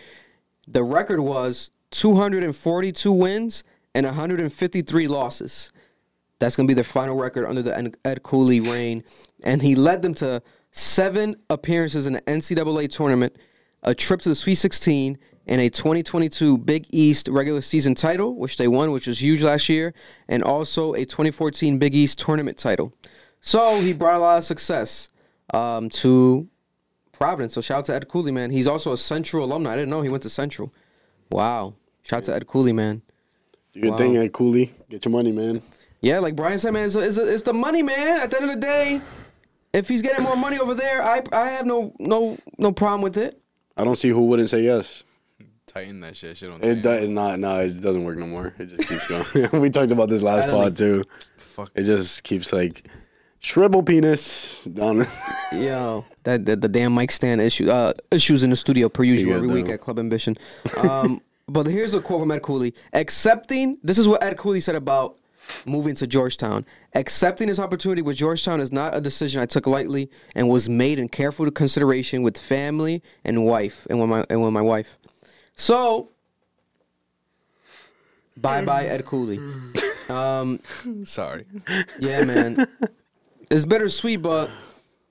the 0.67 0.83
record 0.83 1.21
was 1.21 1.71
242 1.89 3.11
wins 3.11 3.63
and 3.95 4.05
153 4.05 5.07
losses. 5.07 5.71
That's 6.39 6.55
going 6.55 6.67
to 6.67 6.71
be 6.71 6.75
their 6.75 6.83
final 6.83 7.15
record 7.17 7.45
under 7.45 7.61
the 7.61 7.95
Ed- 8.05 8.23
Cooley 8.23 8.59
reign. 8.61 9.03
And 9.43 9.61
he 9.61 9.75
led 9.75 10.01
them 10.01 10.13
to 10.15 10.41
seven 10.71 11.35
appearances 11.49 12.07
in 12.07 12.13
the 12.13 12.21
NCAA 12.21 12.89
tournament, 12.89 13.35
a 13.83 13.93
trip 13.93 14.21
to 14.21 14.29
the 14.29 14.35
Sweet 14.35 14.55
16, 14.55 15.17
and 15.47 15.61
a 15.61 15.69
2022 15.69 16.57
Big 16.59 16.85
East 16.91 17.27
regular 17.27 17.59
season 17.61 17.95
title, 17.95 18.35
which 18.35 18.57
they 18.57 18.67
won, 18.67 18.91
which 18.91 19.07
was 19.07 19.21
huge 19.21 19.41
last 19.41 19.67
year, 19.67 19.93
and 20.27 20.43
also 20.43 20.93
a 20.93 21.05
2014 21.05 21.77
Big 21.79 21.95
East 21.95 22.19
tournament 22.19 22.57
title. 22.57 22.93
So 23.41 23.79
he 23.81 23.93
brought 23.93 24.15
a 24.15 24.19
lot 24.19 24.37
of 24.37 24.43
success 24.43 25.09
um, 25.53 25.89
to 25.89 26.47
Providence. 27.13 27.53
So 27.53 27.61
shout 27.61 27.79
out 27.79 27.85
to 27.85 27.95
Ed 27.95 28.07
Cooley, 28.07 28.31
man. 28.31 28.51
He's 28.51 28.67
also 28.67 28.93
a 28.93 28.97
Central 28.97 29.43
alumni. 29.45 29.71
I 29.71 29.75
didn't 29.75 29.89
know 29.89 30.01
he 30.01 30.09
went 30.09 30.23
to 30.23 30.29
Central. 30.29 30.73
Wow. 31.31 31.73
Shout 32.03 32.19
out 32.19 32.25
to 32.25 32.35
Ed 32.35 32.47
Cooley, 32.47 32.71
man. 32.73 33.01
You 33.73 33.81
good 33.81 33.91
Wow. 33.91 33.97
thing, 33.97 34.17
Ed 34.17 34.31
Cooley. 34.33 34.73
Get 34.89 35.03
your 35.05 35.11
money, 35.11 35.31
man. 35.31 35.61
Yeah, 36.01 36.19
like 36.19 36.35
Brian 36.35 36.59
said, 36.59 36.73
man, 36.73 36.85
it's, 36.85 36.95
it's, 36.95 37.17
it's 37.17 37.43
the 37.43 37.53
money, 37.53 37.83
man. 37.83 38.19
At 38.19 38.31
the 38.31 38.41
end 38.41 38.49
of 38.49 38.55
the 38.55 38.61
day, 38.61 39.01
if 39.73 39.87
he's 39.87 40.01
getting 40.01 40.23
more 40.23 40.35
money 40.35 40.59
over 40.59 40.73
there, 40.73 41.03
I 41.03 41.21
I 41.31 41.49
have 41.49 41.65
no 41.65 41.93
no 41.99 42.37
no 42.57 42.71
problem 42.71 43.01
with 43.01 43.17
it. 43.17 43.41
I 43.77 43.83
don't 43.83 43.97
see 43.97 44.09
who 44.09 44.25
wouldn't 44.25 44.49
say 44.49 44.61
yes. 44.61 45.03
Tighten 45.65 45.99
that 46.01 46.17
shit. 46.17 46.35
Shit 46.35 46.49
on 46.49 46.63
It 46.63 46.81
does 46.81 47.09
not. 47.09 47.39
No, 47.39 47.59
it 47.59 47.79
doesn't 47.79 48.03
work 48.03 48.17
no 48.17 48.25
more. 48.25 48.53
It 48.57 48.65
just 48.65 48.89
keeps 48.89 49.07
going. 49.07 49.51
we 49.61 49.69
talked 49.69 49.91
about 49.91 50.09
this 50.09 50.23
last 50.23 50.45
I 50.45 50.47
don't 50.47 50.63
pod 50.63 50.77
too. 50.77 51.03
Fuck. 51.37 51.71
It 51.75 51.83
just 51.83 52.23
keeps 52.23 52.51
like 52.51 52.87
shrivel 53.39 53.83
penis 53.83 54.63
down. 54.63 55.05
Yo, 55.51 56.05
that 56.23 56.45
the, 56.45 56.55
the 56.55 56.67
damn 56.67 56.95
mic 56.95 57.11
stand 57.11 57.39
issue 57.39 57.69
uh, 57.69 57.93
issues 58.09 58.41
in 58.41 58.49
the 58.49 58.55
studio 58.55 58.89
per 58.89 59.03
usual 59.03 59.31
Yeah, 59.31 59.37
every 59.37 59.49
week 59.49 59.69
at 59.69 59.79
Club 59.79 59.99
Ambition. 59.99 60.37
Um, 60.77 61.21
but 61.47 61.67
here's 61.67 61.93
a 61.93 62.01
quote 62.01 62.21
from 62.21 62.31
Ed 62.31 62.41
Cooley: 62.41 62.73
"Accepting 62.93 63.77
this 63.83 63.99
is 63.99 64.07
what 64.07 64.23
Ed 64.23 64.37
Cooley 64.37 64.61
said 64.61 64.75
about 64.75 65.18
moving 65.65 65.95
to 65.95 66.07
Georgetown. 66.07 66.65
Accepting 66.95 67.47
this 67.47 67.59
opportunity 67.59 68.01
with 68.01 68.17
Georgetown 68.17 68.61
is 68.61 68.71
not 68.71 68.95
a 68.95 69.01
decision 69.01 69.41
I 69.41 69.45
took 69.45 69.67
lightly 69.67 70.09
and 70.35 70.49
was 70.49 70.69
made 70.69 70.99
in 70.99 71.09
careful 71.09 71.49
consideration 71.51 72.23
with 72.23 72.37
family 72.37 73.01
and 73.23 73.45
wife 73.45 73.85
and 73.89 73.99
with 73.99 74.09
my 74.09 74.25
and 74.29 74.41
with 74.41 74.53
my 74.53 74.61
wife. 74.61 74.97
So." 75.55 76.09
Bye 78.37 78.63
bye, 78.63 78.85
Ed 78.85 79.05
Cooley. 79.05 79.37
Um, 80.07 80.61
Sorry. 81.03 81.45
yeah, 81.99 82.23
man. 82.23 82.67
it's 83.49 83.65
bittersweet, 83.65 84.21
but 84.21 84.49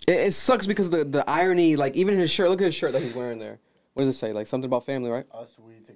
it, 0.06 0.12
it 0.12 0.32
sucks 0.32 0.66
because 0.66 0.88
the 0.88 1.04
the 1.04 1.28
irony, 1.28 1.76
like 1.76 1.94
even 1.94 2.16
his 2.16 2.30
shirt. 2.30 2.48
Look 2.48 2.62
at 2.62 2.64
his 2.64 2.74
shirt 2.74 2.92
that 2.92 3.02
he's 3.02 3.14
wearing 3.14 3.38
there. 3.38 3.58
What 3.94 4.04
does 4.04 4.14
it 4.14 4.18
say? 4.18 4.32
Like 4.32 4.46
something 4.46 4.66
about 4.66 4.86
family, 4.86 5.10
right? 5.10 5.26
Us, 5.34 5.56
we 5.58 5.74
together, 5.74 5.86
family. 5.86 5.87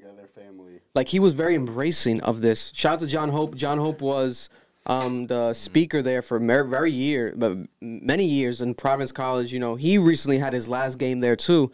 Like 0.94 1.08
he 1.08 1.18
was 1.18 1.34
very 1.34 1.54
embracing 1.54 2.20
of 2.20 2.42
this. 2.42 2.70
Shout 2.75 2.94
out 2.94 3.00
to 3.00 3.06
John 3.06 3.30
Hope. 3.30 3.54
John 3.54 3.78
Hope 3.78 4.02
was 4.02 4.49
um, 4.87 5.26
the 5.26 5.54
speaker 5.54 6.02
there 6.02 6.20
for 6.20 6.38
mer- 6.38 6.64
very 6.64 6.90
year, 6.90 7.32
but 7.37 7.56
many 7.80 8.25
years 8.25 8.61
in 8.61 8.75
Providence 8.75 9.12
College. 9.12 9.52
You 9.52 9.61
know, 9.61 9.75
he 9.75 9.96
recently 9.96 10.38
had 10.38 10.52
his 10.52 10.68
last 10.68 10.99
game 10.99 11.20
there 11.20 11.37
too. 11.37 11.72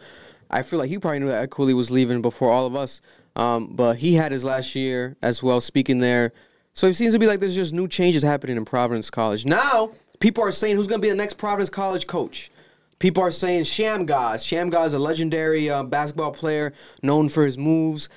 I 0.49 0.61
feel 0.63 0.79
like 0.79 0.89
he 0.89 0.97
probably 0.97 1.19
knew 1.19 1.27
that 1.27 1.49
Cooley 1.49 1.73
was 1.73 1.91
leaving 1.91 2.21
before 2.21 2.51
all 2.51 2.65
of 2.65 2.75
us. 2.75 3.01
Um, 3.35 3.75
but 3.75 3.97
he 3.97 4.15
had 4.15 4.31
his 4.31 4.43
last 4.43 4.75
year 4.75 5.15
as 5.21 5.43
well 5.43 5.61
speaking 5.61 5.99
there. 5.99 6.33
So 6.73 6.87
it 6.87 6.93
seems 6.93 7.13
to 7.13 7.19
be 7.19 7.27
like 7.27 7.39
there's 7.39 7.55
just 7.55 7.73
new 7.73 7.87
changes 7.87 8.23
happening 8.23 8.57
in 8.57 8.65
Providence 8.65 9.09
College. 9.09 9.45
Now, 9.45 9.91
people 10.19 10.43
are 10.43 10.51
saying 10.51 10.75
who's 10.75 10.87
going 10.87 11.01
to 11.01 11.05
be 11.05 11.09
the 11.09 11.15
next 11.15 11.37
Providence 11.37 11.69
College 11.69 12.07
coach. 12.07 12.51
People 12.99 13.23
are 13.23 13.31
saying 13.31 13.63
Shammgod. 13.63 14.35
Shammgod 14.35 14.87
is 14.87 14.93
a 14.93 14.99
legendary 14.99 15.69
uh, 15.69 15.83
basketball 15.83 16.31
player 16.31 16.73
known 17.01 17.29
for 17.29 17.45
his 17.45 17.57
moves, 17.57 18.09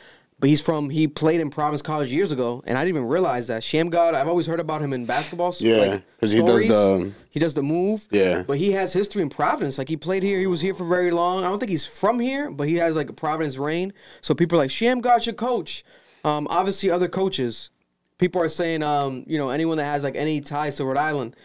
but 0.43 0.49
he's 0.49 0.61
from 0.61 0.91
he 0.91 1.07
played 1.07 1.39
in 1.41 1.51
Providence 1.51 1.83
College 1.83 2.11
years 2.11 2.33
ago, 2.33 2.65
and 2.67 2.77
I 2.77 2.81
didn't 2.85 2.97
even 2.97 3.09
realize 3.09 3.47
that 3.47 3.63
Shammgod. 3.63 4.15
I've 4.15 4.27
always 4.27 4.45
heard 4.45 4.59
about 4.59 4.83
him 4.83 4.93
in 4.93 5.07
basketball. 5.07 5.55
Yeah, 5.61 5.77
like, 5.77 6.03
'cause 6.21 6.33
he 6.33 6.43
does 6.43 6.67
the- 6.67 7.13
he 7.31 7.39
does 7.39 7.55
the 7.55 7.63
move. 7.63 8.09
Yeah. 8.11 8.43
but 8.45 8.59
he 8.59 8.73
has 8.73 8.93
history 8.93 9.23
in 9.23 9.29
Providence. 9.29 9.79
Like 9.79 9.89
he 9.89 9.97
played 9.97 10.25
here, 10.25 10.41
he 10.41 10.49
was 10.49 10.61
here 10.61 10.75
for 10.75 10.85
very 10.85 11.13
long. 11.13 11.45
I 11.45 11.49
don't 11.49 11.61
think 11.61 11.71
he's 11.71 11.87
from 11.87 12.19
here, 12.19 12.51
but 12.51 12.69
he 12.69 12.75
has 12.75 12.97
like 12.97 13.09
a 13.09 13.13
Providence 13.13 13.57
reign. 13.57 13.93
So 14.21 14.35
people 14.35 14.59
are 14.59 14.63
like 14.63 14.71
Shammgod 14.71 15.23
should 15.23 15.37
coach. 15.37 15.85
Um, 16.25 16.49
obviously, 16.51 16.91
other 16.91 17.07
coaches. 17.07 17.71
People 18.19 18.43
are 18.43 18.49
saying, 18.49 18.83
um, 18.83 19.23
you 19.29 19.39
know, 19.39 19.51
anyone 19.51 19.77
that 19.77 19.85
has 19.85 20.03
like 20.03 20.17
any 20.17 20.41
ties 20.41 20.75
to 20.75 20.85
Rhode 20.85 20.97
Island. 20.97 21.37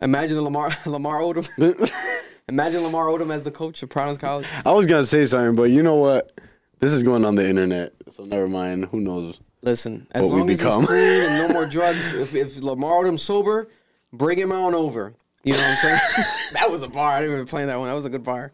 Imagine 0.00 0.40
Lamar 0.40 0.70
Lamar 0.86 1.20
Odom. 1.20 1.46
Imagine 2.48 2.82
Lamar 2.84 3.06
Odom 3.08 3.30
as 3.30 3.42
the 3.42 3.50
coach 3.50 3.82
of 3.82 3.90
Providence 3.90 4.16
College. 4.18 4.46
I 4.64 4.72
was 4.72 4.86
gonna 4.86 5.04
say 5.04 5.26
something, 5.26 5.56
but 5.56 5.64
you 5.70 5.82
know 5.82 5.96
what? 5.96 6.32
This 6.78 6.92
is 6.92 7.02
going 7.02 7.24
on 7.24 7.34
the 7.34 7.48
internet, 7.48 7.94
so 8.10 8.24
never 8.24 8.46
mind. 8.48 8.86
Who 8.86 9.00
knows? 9.00 9.40
Listen, 9.62 10.06
as 10.12 10.22
What 10.22 10.32
we 10.34 10.40
long 10.40 10.50
as 10.50 10.58
become. 10.58 10.80
he's 10.82 10.88
clean 10.88 11.22
and 11.22 11.48
no 11.48 11.54
more 11.54 11.66
drugs, 11.66 12.12
if, 12.12 12.34
if 12.34 12.62
Lamar 12.62 13.02
Odom's 13.04 13.22
sober, 13.22 13.68
bring 14.12 14.38
him 14.38 14.52
on 14.52 14.74
over. 14.74 15.14
You 15.42 15.52
know 15.54 15.58
what 15.58 15.66
I'm 15.68 15.76
saying? 15.76 16.26
that 16.52 16.70
was 16.70 16.82
a 16.82 16.88
bar. 16.88 17.12
I 17.12 17.20
didn't 17.20 17.34
even 17.34 17.46
play 17.46 17.64
that 17.64 17.78
one. 17.78 17.88
That 17.88 17.94
was 17.94 18.04
a 18.04 18.10
good 18.10 18.22
bar. 18.24 18.52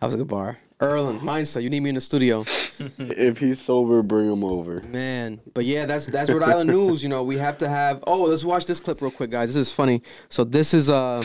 That 0.00 0.06
was 0.06 0.14
a 0.14 0.18
good 0.18 0.28
bar. 0.28 0.58
Erlen, 0.80 1.20
mindset. 1.20 1.62
You 1.62 1.70
need 1.70 1.80
me 1.80 1.88
in 1.90 1.94
the 1.94 2.00
studio, 2.02 2.40
If 2.98 3.38
he's 3.38 3.60
sober, 3.62 4.02
bring 4.02 4.30
him 4.30 4.44
over. 4.44 4.82
man. 4.82 5.40
But 5.54 5.64
yeah, 5.64 5.86
that's 5.86 6.04
that's 6.06 6.30
Rhode 6.30 6.42
Island 6.42 6.68
news. 6.68 7.02
You 7.02 7.08
know, 7.08 7.22
we 7.22 7.38
have 7.38 7.56
to 7.58 7.68
have. 7.68 8.04
Oh, 8.06 8.24
let's 8.24 8.44
watch 8.44 8.66
this 8.66 8.78
clip 8.80 9.00
real 9.00 9.10
quick, 9.10 9.30
guys. 9.30 9.54
This 9.54 9.68
is 9.68 9.72
funny. 9.72 10.02
So 10.28 10.44
this 10.44 10.74
is 10.74 10.90
uh 10.90 11.22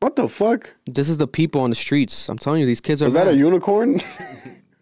What 0.00 0.16
the 0.16 0.28
fuck? 0.28 0.74
this 0.86 1.08
is 1.08 1.16
the 1.16 1.26
people 1.26 1.62
on 1.62 1.70
the 1.70 1.76
streets. 1.76 2.28
I'm 2.28 2.36
telling 2.36 2.60
you, 2.60 2.66
these 2.66 2.82
kids 2.82 3.00
are. 3.02 3.06
Is 3.06 3.14
that 3.14 3.28
a 3.28 3.34
unicorn? 3.34 4.00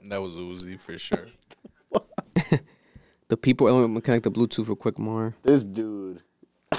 That 0.08 0.22
was 0.22 0.34
Uzi 0.36 0.78
for 0.78 0.98
sure. 0.98 1.26
the 3.28 3.36
people? 3.36 3.70
Let 3.70 3.88
me 3.88 4.00
connect 4.00 4.24
the 4.24 4.30
Bluetooth 4.30 4.66
real 4.68 4.76
quick, 4.76 4.98
more. 4.98 5.34
this 5.42 5.64
dude. 5.64 6.22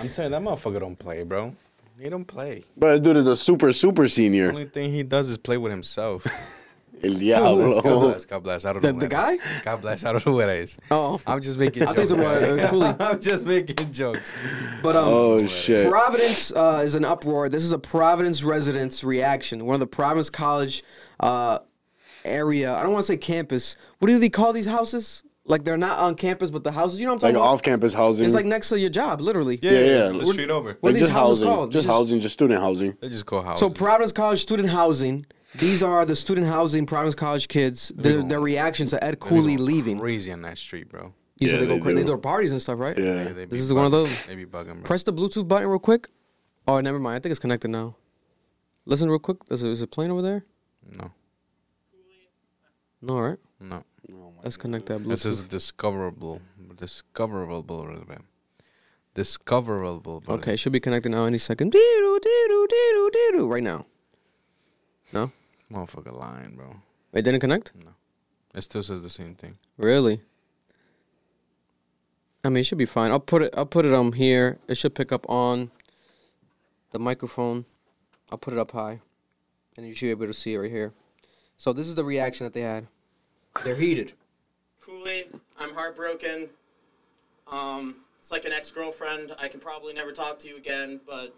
I'm 0.00 0.08
telling 0.10 0.32
you, 0.32 0.38
that 0.38 0.42
motherfucker 0.42 0.80
don't 0.80 0.98
play, 0.98 1.22
bro. 1.24 1.54
He 2.00 2.08
don't 2.08 2.24
play. 2.24 2.62
But 2.76 2.92
this 2.92 3.00
dude 3.00 3.16
is 3.16 3.26
a 3.26 3.36
super, 3.36 3.72
super 3.72 4.06
senior. 4.06 4.46
The 4.46 4.52
only 4.52 4.66
thing 4.66 4.92
he 4.92 5.02
does 5.02 5.28
is 5.28 5.36
play 5.38 5.56
with 5.56 5.72
himself. 5.72 6.24
El 7.00 7.12
God 7.12 7.18
diablo. 7.20 7.80
bless, 8.08 8.24
God 8.24 8.42
bless. 8.42 8.64
I 8.64 8.72
don't 8.72 8.82
The- 8.82 8.92
know. 8.92 8.98
the 8.98 9.04
who 9.06 9.10
that 9.10 9.32
is. 9.34 9.38
guy? 9.40 9.62
God 9.64 9.80
bless. 9.82 10.04
I 10.04 10.12
don't 10.12 10.26
know 10.26 10.32
who 10.32 10.38
that 10.40 10.48
is. 10.48 10.76
Oh. 10.90 11.20
I'm 11.28 11.40
just 11.40 11.56
making 11.56 11.84
I 11.84 11.92
think 11.92 12.08
jokes. 12.08 12.10
it's 12.10 12.20
about, 12.20 12.42
uh. 12.42 12.68
Cooley. 12.70 12.94
I'm 12.98 13.20
just 13.20 13.46
making 13.46 13.92
jokes. 13.92 14.32
But 14.82 14.96
um, 14.96 15.04
Oh 15.08 15.38
shit. 15.46 15.88
Providence 15.88 16.52
uh, 16.52 16.82
is 16.84 16.96
an 16.96 17.04
uproar. 17.04 17.48
This 17.48 17.62
is 17.62 17.70
a 17.70 17.78
Providence 17.78 18.42
residents' 18.42 19.04
reaction. 19.04 19.64
One 19.64 19.74
of 19.74 19.80
the 19.80 19.86
Providence 19.86 20.28
College 20.28 20.82
uh, 21.20 21.58
area. 22.24 22.74
I 22.74 22.82
don't 22.82 22.92
want 22.92 23.04
to 23.04 23.12
say 23.12 23.16
campus. 23.16 23.76
What 23.98 24.08
do 24.08 24.18
they 24.18 24.28
call 24.28 24.52
these 24.52 24.66
houses? 24.66 25.22
Like 25.44 25.64
they're 25.64 25.78
not 25.78 25.98
on 25.98 26.14
campus, 26.14 26.50
but 26.50 26.62
the 26.62 26.72
houses. 26.72 27.00
You 27.00 27.06
know 27.06 27.14
what 27.14 27.24
I'm 27.24 27.28
Like 27.28 27.34
talking 27.34 27.46
about? 27.46 27.52
off-campus 27.54 27.94
housing. 27.94 28.26
It's 28.26 28.34
like 28.34 28.44
next 28.44 28.68
to 28.68 28.78
your 28.78 28.90
job, 28.90 29.20
literally. 29.22 29.58
Yeah, 29.62 29.70
Yeah, 29.70 29.78
yeah, 29.78 29.86
yeah. 29.86 30.04
It's 30.10 30.24
the 30.24 30.32
street 30.32 30.50
over. 30.50 30.76
what 30.80 30.90
are 30.90 30.92
these 30.92 31.02
just 31.02 31.12
houses 31.12 31.38
housing, 31.38 31.46
called? 31.54 31.72
Just 31.72 31.84
Just- 31.84 31.92
housing, 31.94 32.20
just 32.20 32.32
student 32.34 32.60
housing. 32.60 32.96
They 33.00 33.08
just 33.08 33.24
call 33.24 33.42
house. 33.42 33.58
So 33.58 33.70
Providence 33.70 34.12
College 34.12 34.40
student 34.40 34.68
housing. 34.68 35.24
These 35.54 35.82
are 35.82 36.04
the 36.04 36.14
student 36.14 36.46
housing 36.48 36.84
Providence 36.84 37.14
College 37.14 37.48
kids. 37.48 37.90
Their, 37.96 38.22
their 38.22 38.40
reactions 38.40 38.90
to 38.90 39.02
Ed 39.02 39.20
Cooley 39.20 39.56
leaving. 39.56 39.98
Crazy 39.98 40.30
on 40.32 40.42
that 40.42 40.58
street, 40.58 40.90
bro. 40.90 41.14
You 41.38 41.48
said 41.48 41.54
Yeah, 41.54 41.60
they 41.60 41.66
go 41.66 41.74
they 41.76 41.80
crazy. 41.80 41.94
They 41.94 42.02
do. 42.04 42.12
do 42.16 42.18
parties 42.18 42.52
and 42.52 42.60
stuff, 42.60 42.78
right? 42.78 42.98
Yeah. 42.98 43.22
Yeah, 43.22 43.32
they 43.32 43.44
This 43.46 43.60
is 43.62 43.72
one 43.72 43.86
of 43.86 43.92
those. 43.92 44.26
They 44.26 44.34
be 44.34 44.44
bugging, 44.44 44.74
bro. 44.74 44.82
Press 44.82 45.02
the 45.04 45.14
Bluetooth 45.14 45.48
button 45.48 45.66
real 45.68 45.78
quick. 45.78 46.08
Oh, 46.66 46.78
never 46.82 46.98
mind. 46.98 47.16
I 47.16 47.20
think 47.20 47.30
it's 47.30 47.38
connected 47.40 47.68
now. 47.68 47.96
Listen 48.84 49.08
real 49.08 49.18
quick. 49.18 49.38
Is 49.50 49.62
it, 49.62 49.70
is 49.70 49.80
it 49.80 49.90
playing 49.90 50.10
over 50.10 50.20
there? 50.20 50.44
No, 50.96 51.12
No, 53.02 53.14
all 53.14 53.22
right. 53.22 53.38
no. 53.60 53.84
Let's 54.42 54.56
connect 54.56 54.86
that 54.86 55.00
Bluetooth. 55.00 55.08
This 55.08 55.24
is 55.26 55.44
discoverable. 55.44 56.40
Discoverable, 56.76 57.84
man. 58.08 58.22
Discoverable. 59.14 60.20
brother. 60.20 60.40
Okay, 60.40 60.56
should 60.56 60.72
be 60.72 60.80
connected 60.80 61.10
now 61.10 61.24
any 61.24 61.38
second. 61.38 61.72
Dee-doo, 61.72 62.18
dee-doo, 62.22 62.66
dee-doo, 62.70 63.10
dee-doo, 63.12 63.46
Right 63.52 63.62
now. 63.62 63.84
No? 65.12 65.32
Motherfucker 65.72 66.12
lying, 66.18 66.54
bro. 66.56 66.76
It 67.12 67.22
didn't 67.22 67.40
connect? 67.40 67.72
No. 67.74 67.90
It 68.54 68.62
still 68.62 68.82
says 68.82 69.02
the 69.02 69.10
same 69.10 69.34
thing. 69.34 69.58
Really? 69.76 70.22
I 72.44 72.48
mean, 72.48 72.58
it 72.58 72.64
should 72.64 72.78
be 72.78 72.86
fine. 72.86 73.10
I'll 73.10 73.20
put 73.20 73.42
it. 73.42 73.54
I'll 73.56 73.66
put 73.66 73.84
it 73.84 73.92
um 73.92 74.12
here. 74.12 74.58
It 74.68 74.76
should 74.76 74.94
pick 74.94 75.12
up 75.12 75.28
on 75.28 75.70
the 76.90 76.98
microphone. 76.98 77.64
I'll 78.30 78.38
put 78.38 78.52
it 78.54 78.58
up 78.58 78.70
high, 78.70 79.00
and 79.78 79.86
you 79.86 79.94
should 79.94 80.06
be 80.06 80.10
able 80.10 80.26
to 80.26 80.34
see 80.34 80.54
it 80.54 80.58
right 80.58 80.70
here. 80.70 80.92
So 81.56 81.72
this 81.72 81.86
is 81.86 81.94
the 81.94 82.04
reaction 82.04 82.44
that 82.44 82.52
they 82.52 82.60
had. 82.62 82.86
They're 83.64 83.76
heated. 83.76 84.12
Cooley, 84.84 85.26
I'm 85.58 85.72
heartbroken. 85.72 86.48
Um, 87.46 87.96
it's 88.18 88.32
like 88.32 88.44
an 88.44 88.52
ex-girlfriend. 88.52 89.34
I 89.38 89.46
can 89.46 89.60
probably 89.60 89.94
never 89.94 90.12
talk 90.12 90.38
to 90.40 90.48
you 90.48 90.56
again, 90.56 91.00
but 91.06 91.34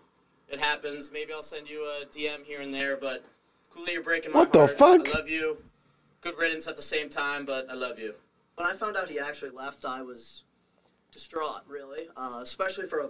it 0.49 0.59
happens. 0.59 1.12
Maybe 1.12 1.32
I'll 1.35 1.42
send 1.42 1.68
you 1.68 1.82
a 1.85 2.06
DM 2.06 2.42
here 2.44 2.62
and 2.62 2.73
there, 2.73 2.97
but 2.97 3.23
Cooley, 3.70 3.92
you're 3.92 4.02
breaking 4.02 4.32
my 4.32 4.40
What 4.40 4.52
the 4.54 4.61
heart. 4.61 4.70
fuck? 4.70 5.09
I 5.09 5.18
love 5.18 5.28
you. 5.28 5.59
Good 6.23 6.35
riddance 6.38 6.66
at 6.66 6.76
the 6.76 6.82
same 6.82 7.11
time, 7.11 7.44
but 7.44 7.70
I 7.70 7.75
love 7.75 7.99
you. 7.99 8.14
When 8.56 8.66
I 8.66 8.73
found 8.73 8.97
out 8.97 9.09
he 9.09 9.18
actually 9.20 9.50
left, 9.50 9.85
I 9.85 10.00
was 10.02 10.44
distraught, 11.12 11.61
really, 11.68 12.09
uh, 12.16 12.40
especially 12.42 12.87
for 12.87 13.00
a 13.00 13.09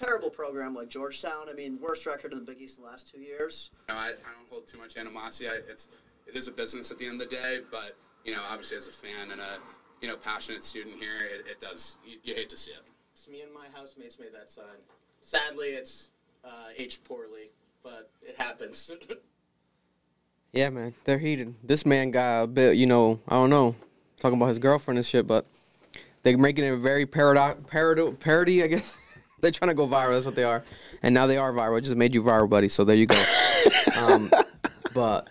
terrible 0.00 0.30
program 0.30 0.74
like 0.74 0.88
Georgetown. 0.88 1.48
I 1.48 1.52
mean, 1.52 1.78
worst 1.80 2.06
record 2.06 2.32
in 2.32 2.38
the 2.38 2.44
Big 2.44 2.60
East 2.60 2.78
in 2.78 2.84
the 2.84 2.90
last 2.90 3.12
two 3.12 3.20
years. 3.20 3.70
know, 3.88 3.94
I, 3.94 4.08
I 4.08 4.10
don't 4.10 4.48
hold 4.48 4.66
too 4.66 4.78
much 4.78 4.96
animosity. 4.96 5.48
I, 5.48 5.58
it's 5.68 5.88
it 6.26 6.36
is 6.36 6.48
a 6.48 6.52
business 6.52 6.90
at 6.90 6.98
the 6.98 7.06
end 7.06 7.20
of 7.20 7.28
the 7.28 7.36
day, 7.36 7.60
but 7.70 7.96
you 8.24 8.32
know, 8.32 8.40
obviously 8.48 8.76
as 8.76 8.86
a 8.86 8.92
fan 8.92 9.30
and 9.32 9.40
a 9.40 9.58
you 10.00 10.08
know 10.08 10.16
passionate 10.16 10.64
student 10.64 10.96
here, 10.96 11.18
it, 11.22 11.46
it 11.50 11.60
does 11.60 11.96
you, 12.06 12.18
you 12.24 12.34
hate 12.34 12.48
to 12.50 12.56
see 12.56 12.70
it. 12.70 12.82
It's 13.12 13.28
me 13.28 13.42
and 13.42 13.52
my 13.52 13.66
housemates 13.74 14.18
made 14.18 14.34
that 14.34 14.50
sign. 14.50 14.64
Sadly, 15.22 15.68
it's 15.68 16.10
uh, 16.44 16.68
aged 16.76 17.04
poorly, 17.04 17.50
but 17.82 18.10
it 18.22 18.36
happens. 18.36 18.90
Yeah, 20.52 20.68
man, 20.70 20.94
they're 21.04 21.18
heated. 21.18 21.54
This 21.62 21.86
man 21.86 22.10
got 22.10 22.42
a 22.42 22.46
bit, 22.48 22.76
you 22.76 22.86
know, 22.86 23.20
I 23.28 23.34
don't 23.34 23.50
know, 23.50 23.76
talking 24.18 24.36
about 24.36 24.48
his 24.48 24.58
girlfriend 24.58 24.98
and 24.98 25.06
shit, 25.06 25.24
but 25.24 25.46
they're 26.24 26.36
making 26.36 26.64
it 26.64 26.72
a 26.72 26.76
very 26.76 27.06
parado- 27.06 27.54
parado- 27.66 28.18
parody, 28.18 28.64
I 28.64 28.66
guess. 28.66 28.98
they're 29.42 29.50
trying 29.50 29.70
to 29.70 29.74
go 29.74 29.86
viral. 29.86 30.12
That's 30.12 30.26
what 30.26 30.34
they 30.34 30.44
are, 30.44 30.64
and 31.02 31.14
now 31.14 31.26
they 31.26 31.36
are 31.36 31.52
viral. 31.52 31.78
It 31.78 31.82
just 31.82 31.96
made 31.96 32.14
you 32.14 32.22
viral, 32.22 32.48
buddy. 32.48 32.68
So 32.68 32.84
there 32.84 32.96
you 32.96 33.06
go. 33.06 33.22
um, 34.02 34.30
but 34.94 35.28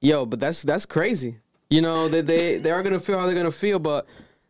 yo, 0.00 0.26
but 0.26 0.40
that's 0.40 0.62
that's 0.62 0.86
crazy. 0.86 1.38
You 1.70 1.80
know, 1.80 2.08
they 2.08 2.20
they 2.20 2.58
they 2.58 2.70
are 2.70 2.82
gonna 2.82 3.00
feel 3.00 3.18
how 3.18 3.26
they're 3.26 3.34
gonna 3.34 3.50
feel, 3.50 3.78
but 3.78 4.06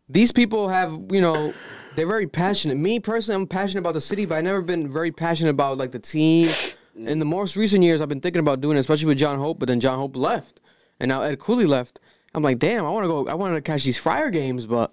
these 0.08 0.32
people 0.32 0.68
have, 0.68 1.00
you 1.10 1.20
know, 1.20 1.54
they're 1.94 2.06
very 2.06 2.26
passionate. 2.26 2.76
Me 2.76 3.00
personally, 3.00 3.40
I'm 3.40 3.46
passionate 3.46 3.80
about 3.80 3.94
the 3.94 4.00
city, 4.00 4.26
but 4.26 4.36
I've 4.36 4.44
never 4.44 4.62
been 4.62 4.90
very 4.90 5.12
passionate 5.12 5.50
about 5.50 5.78
like 5.78 5.92
the 5.92 5.98
team. 5.98 6.48
In 6.94 7.18
the 7.18 7.24
most 7.24 7.56
recent 7.56 7.82
years, 7.82 8.02
I've 8.02 8.08
been 8.08 8.20
thinking 8.20 8.40
about 8.40 8.60
doing 8.60 8.76
it, 8.76 8.80
especially 8.80 9.06
with 9.06 9.18
John 9.18 9.38
Hope. 9.38 9.58
But 9.58 9.68
then 9.68 9.80
John 9.80 9.98
Hope 9.98 10.16
left, 10.16 10.60
and 11.00 11.08
now 11.08 11.22
Ed 11.22 11.38
Cooley 11.38 11.66
left. 11.66 12.00
I'm 12.34 12.42
like, 12.42 12.58
damn, 12.58 12.84
I 12.84 12.90
want 12.90 13.04
to 13.04 13.08
go. 13.08 13.28
I 13.28 13.34
wanted 13.34 13.56
to 13.56 13.62
catch 13.62 13.84
these 13.84 13.98
Friar 13.98 14.30
games, 14.30 14.66
but 14.66 14.92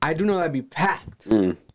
I 0.00 0.14
do 0.14 0.24
know 0.24 0.36
that'd 0.36 0.52
be 0.52 0.62
packed. 0.62 1.26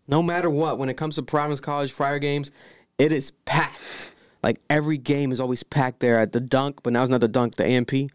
No 0.08 0.22
matter 0.22 0.50
what, 0.50 0.78
when 0.78 0.90
it 0.90 0.98
comes 0.98 1.16
to 1.16 1.24
Providence 1.24 1.60
College 1.60 1.92
Friar 1.92 2.20
games, 2.20 2.52
it 2.98 3.12
is 3.12 3.32
packed. 3.46 4.14
Like 4.42 4.60
every 4.70 4.98
game 4.98 5.32
is 5.32 5.40
always 5.40 5.64
packed 5.64 6.02
there 6.02 6.20
at 6.20 6.34
the 6.34 6.42
dunk, 6.42 6.84
but 6.84 6.94
now 6.94 7.02
it's 7.02 7.10
not 7.10 7.22
the 7.22 7.28
dunk, 7.30 7.56
the 7.56 7.66
AMP. 7.66 8.12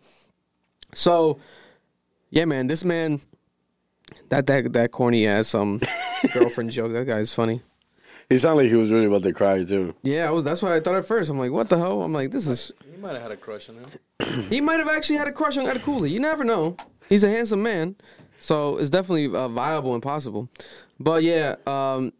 So, 0.95 1.41
yeah, 2.31 2.45
man, 2.45 2.67
this 2.67 2.85
man, 2.85 3.21
that 4.29 4.47
that 4.47 4.73
that 4.73 4.91
corny 4.93 5.27
ass 5.27 5.55
um 5.55 5.81
girlfriend 6.35 6.71
joke. 6.71 6.93
That 6.93 7.07
guy's 7.07 7.33
funny. 7.33 7.63
He 8.29 8.37
sounded 8.37 8.65
like 8.65 8.71
he 8.71 8.77
was 8.77 8.91
really 8.91 9.07
about 9.07 9.23
to 9.23 9.33
cry 9.33 9.63
too. 9.63 9.95
Yeah, 10.03 10.29
I 10.29 10.31
was. 10.31 10.45
That's 10.45 10.61
what 10.61 10.73
I 10.73 10.81
thought 10.81 10.97
at 10.97 11.07
first. 11.07 11.31
I'm 11.31 11.39
like, 11.39 11.51
what 11.51 11.71
the 11.71 11.79
hell? 11.79 12.03
I'm 12.03 12.13
like, 12.13 12.31
this 12.31 12.47
is. 12.47 12.73
He 12.91 13.01
might 13.01 13.13
have 13.13 13.23
had 13.23 13.31
a 13.31 13.37
crush 13.37 13.69
on 13.71 13.77
him. 13.77 13.91
He 14.51 14.61
might 14.61 14.79
have 14.79 14.89
actually 14.89 15.17
had 15.17 15.29
a 15.29 15.33
crush 15.33 15.57
on 15.57 15.67
Ed 15.67 15.83
Cooley. 15.83 16.11
You 16.11 16.21
never 16.21 16.45
know. 16.45 16.77
He's 17.09 17.25
a 17.25 17.29
handsome 17.31 17.63
man, 17.63 17.97
so 18.39 18.79
it's 18.79 18.91
definitely 18.91 19.27
uh, 19.35 19.49
viable 19.49 19.95
and 19.95 20.03
possible. 20.03 20.49
But 21.01 21.23
yeah, 21.23 21.57
um, 21.67 22.13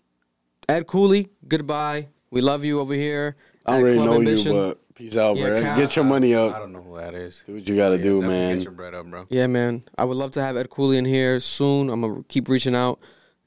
Ed 0.69 0.87
Cooley, 0.87 1.29
goodbye. 1.47 2.09
We 2.31 2.41
love 2.41 2.65
you 2.65 2.81
over 2.81 2.95
here. 2.95 3.37
I 3.65 3.77
at 3.77 3.81
already 3.81 3.97
Club 3.97 4.09
know 4.11 4.17
Ambition. 4.19 4.53
you, 4.55 4.61
but 4.61 4.95
peace 4.95 5.17
out, 5.17 5.37
Yeah, 5.37 5.49
bro. 5.49 5.63
Cal- 5.63 5.77
Get 5.79 5.97
your 5.97 6.05
money 6.05 6.35
up. 6.35 6.55
I 6.55 6.59
don't 6.59 6.73
know 6.73 6.83
who 6.83 6.97
that 6.97 7.15
is. 7.15 7.43
Do 7.47 7.55
what 7.55 7.69
you 7.69 7.77
gotta 7.77 7.99
do, 7.99 8.21
man. 8.23 8.57
Get 8.57 8.65
your 8.65 8.73
bread 8.73 8.95
up, 8.95 9.07
bro. 9.07 9.27
Yeah, 9.31 9.47
man. 9.47 9.85
I 9.97 10.05
would 10.05 10.17
love 10.17 10.31
to 10.33 10.43
have 10.43 10.57
Ed 10.57 10.71
Cooley 10.71 10.99
in 10.99 11.05
here 11.05 11.41
soon. 11.41 11.89
I'm 11.91 12.01
gonna 12.01 12.23
keep 12.29 12.49
reaching 12.49 12.75
out. 12.75 12.99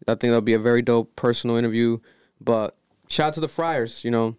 I 0.08 0.12
think 0.14 0.22
that'll 0.32 0.42
be 0.42 0.54
a 0.54 0.60
very 0.60 0.82
dope 0.82 1.16
personal 1.16 1.56
interview. 1.58 2.00
But 2.40 2.76
shout 3.08 3.28
out 3.28 3.34
to 3.36 3.40
the 3.40 3.48
Friars. 3.48 4.04
You 4.04 4.12
know, 4.12 4.36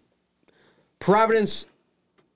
Providence 0.99 1.65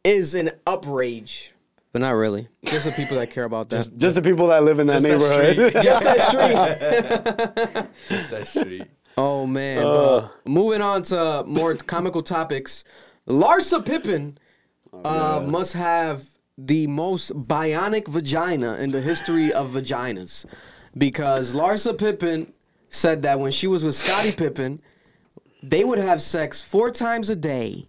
is 0.04 0.34
an 0.36 0.51
uprage, 0.66 1.50
but 1.91 2.01
not 2.01 2.12
really. 2.12 2.48
Just 2.65 2.86
the 2.86 2.91
people 3.01 3.17
that 3.17 3.32
care 3.32 3.44
about 3.46 3.70
that. 3.70 3.89
Just 3.98 4.15
the 4.15 4.22
people 4.22 4.48
that 4.48 4.63
live 4.63 4.79
in 4.79 4.88
that 4.88 5.01
Just 5.01 5.06
that 5.08 5.20
neighborhood. 5.20 5.72
street. 5.72 5.84
Just 5.84 6.03
that 6.03 6.22
street. 6.22 7.88
Just 8.10 8.32
that 8.32 8.48
street. 8.48 8.84
Oh 9.17 9.46
man. 9.48 9.82
but 9.82 10.32
moving 10.48 10.82
on 10.82 11.01
to 11.03 11.44
more 11.48 11.75
comical 11.75 12.22
topics. 12.22 12.84
Larsa 13.27 13.84
Pippen 13.86 14.38
uh, 14.94 15.44
must 15.46 15.74
have 15.74 16.24
the 16.58 16.88
most 16.88 17.32
bionic 17.34 18.08
vagina 18.08 18.75
in 18.77 18.91
the 18.91 19.01
history 19.01 19.51
of 19.51 19.72
vaginas. 19.72 20.46
Because 20.98 21.53
Larsa 21.53 21.98
Pippen 21.98 22.53
said 22.89 23.22
that 23.24 23.39
when 23.39 23.51
she 23.51 23.67
was 23.67 23.84
with 23.84 23.96
Scottie 23.96 24.32
Pippen, 24.32 24.82
they 25.62 25.84
would 25.84 26.00
have 26.00 26.22
sex 26.22 26.62
four 26.62 26.89
times 26.91 27.29
a 27.29 27.36
day 27.36 27.88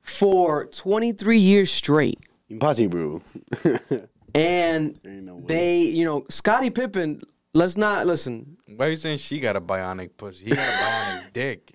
for 0.00 0.66
23 0.66 1.38
years 1.38 1.70
straight. 1.70 2.18
Impossible. 2.52 3.22
And 4.34 4.98
no 5.04 5.42
they, 5.44 5.80
you 5.82 6.06
know, 6.06 6.24
Scottie 6.30 6.70
Pippen, 6.70 7.20
let's 7.52 7.76
not 7.76 8.06
listen. 8.06 8.56
Why 8.66 8.86
are 8.86 8.90
you 8.90 8.96
saying 8.96 9.18
she 9.18 9.40
got 9.40 9.56
a 9.56 9.60
bionic 9.60 10.16
pussy? 10.16 10.46
He 10.46 10.50
got 10.54 10.66
a 10.66 10.70
bionic 10.72 11.32
dick. 11.34 11.72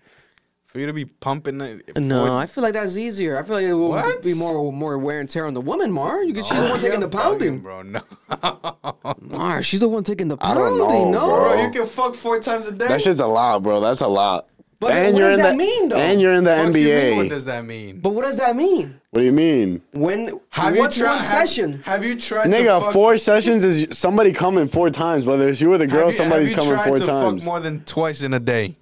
For 0.65 0.79
you 0.79 0.87
to 0.87 0.93
be 0.93 1.05
pumping 1.05 1.61
it. 1.61 1.97
No, 1.97 2.25
four- 2.25 2.35
I 2.37 2.45
feel 2.47 2.63
like 2.63 2.73
that's 2.73 2.97
easier. 2.97 3.37
I 3.39 3.43
feel 3.43 3.55
like 3.57 3.65
it 3.65 3.73
will 3.73 3.89
What? 3.89 4.23
be 4.23 4.33
more 4.33 4.73
more 4.73 4.97
wear 4.97 5.19
and 5.19 5.29
tear 5.29 5.45
on 5.45 5.53
the 5.53 5.61
woman, 5.61 5.91
Mar. 5.91 6.23
You 6.23 6.33
get, 6.33 6.45
she's 6.45 6.57
the 6.57 6.63
one 6.63 6.71
oh, 6.79 6.81
taking 6.81 6.99
the 6.99 7.07
pounding. 7.07 7.59
bro. 7.59 7.83
No, 7.83 8.01
Mar, 9.21 9.61
she's 9.61 9.79
the 9.79 9.87
one 9.87 10.03
taking 10.03 10.27
the 10.27 10.37
I 10.41 10.53
pounding. 10.55 10.77
don't 10.77 10.77
know, 10.89 11.11
no, 11.11 11.27
bro. 11.27 11.53
bro, 11.53 11.61
you 11.63 11.69
can 11.69 11.85
fuck 11.85 12.15
four 12.15 12.39
times 12.39 12.65
a 12.67 12.71
day. 12.71 12.87
that 12.87 13.01
shit's 13.03 13.19
a 13.21 13.27
lot, 13.27 13.61
bro. 13.61 13.79
That's 13.81 14.01
a 14.01 14.07
lot. 14.07 14.47
But 14.79 14.89
what 15.13 15.19
does 15.19 15.33
in 15.35 15.39
that 15.41 15.51
the, 15.51 15.57
mean, 15.57 15.89
though? 15.89 15.95
And 15.97 16.19
you're 16.21 16.33
in 16.33 16.43
the 16.43 16.55
Fuck 16.55 16.67
you 16.67 16.73
mean, 16.73 16.85
NBA. 16.87 17.15
What 17.17 17.29
does 17.29 17.45
that 17.45 17.65
mean? 17.65 17.99
But 17.99 18.09
what 18.09 18.23
does 18.25 18.37
that 18.37 18.55
mean? 18.55 18.96
What 19.17 19.21
do 19.21 19.25
you 19.25 19.31
mean? 19.31 19.81
When 19.93 20.39
Have 20.51 20.77
what's 20.77 20.95
you 20.95 21.01
tried, 21.05 21.09
one 21.15 21.17
have- 21.23 21.25
session? 21.47 21.81
Have, 21.85 22.05
you 22.05 22.19
tried 22.19 22.43
to 22.43 22.49
Nigga, 22.51 22.79
fuck, 22.79 22.93
four 22.93 23.17
sessions 23.17 23.63
is 23.63 23.97
somebody 23.97 24.31
coming 24.31 24.67
four 24.67 24.91
times. 24.91 25.25
Whether 25.25 25.49
it's 25.49 25.59
you 25.59 25.73
or 25.73 25.79
the 25.79 25.85
have 25.85 25.91
girl, 25.91 26.05
you- 26.05 26.11
somebody's 26.11 26.49
have 26.51 26.57
you 26.57 26.63
coming 26.63 26.75
tried 26.75 26.87
four 26.87 26.97
to 26.97 27.03
times. 27.05 27.41
Fuck 27.41 27.47
more 27.47 27.59
than 27.59 27.83
twice 27.85 28.21
in 28.21 28.35
a 28.35 28.39
day. 28.39 28.75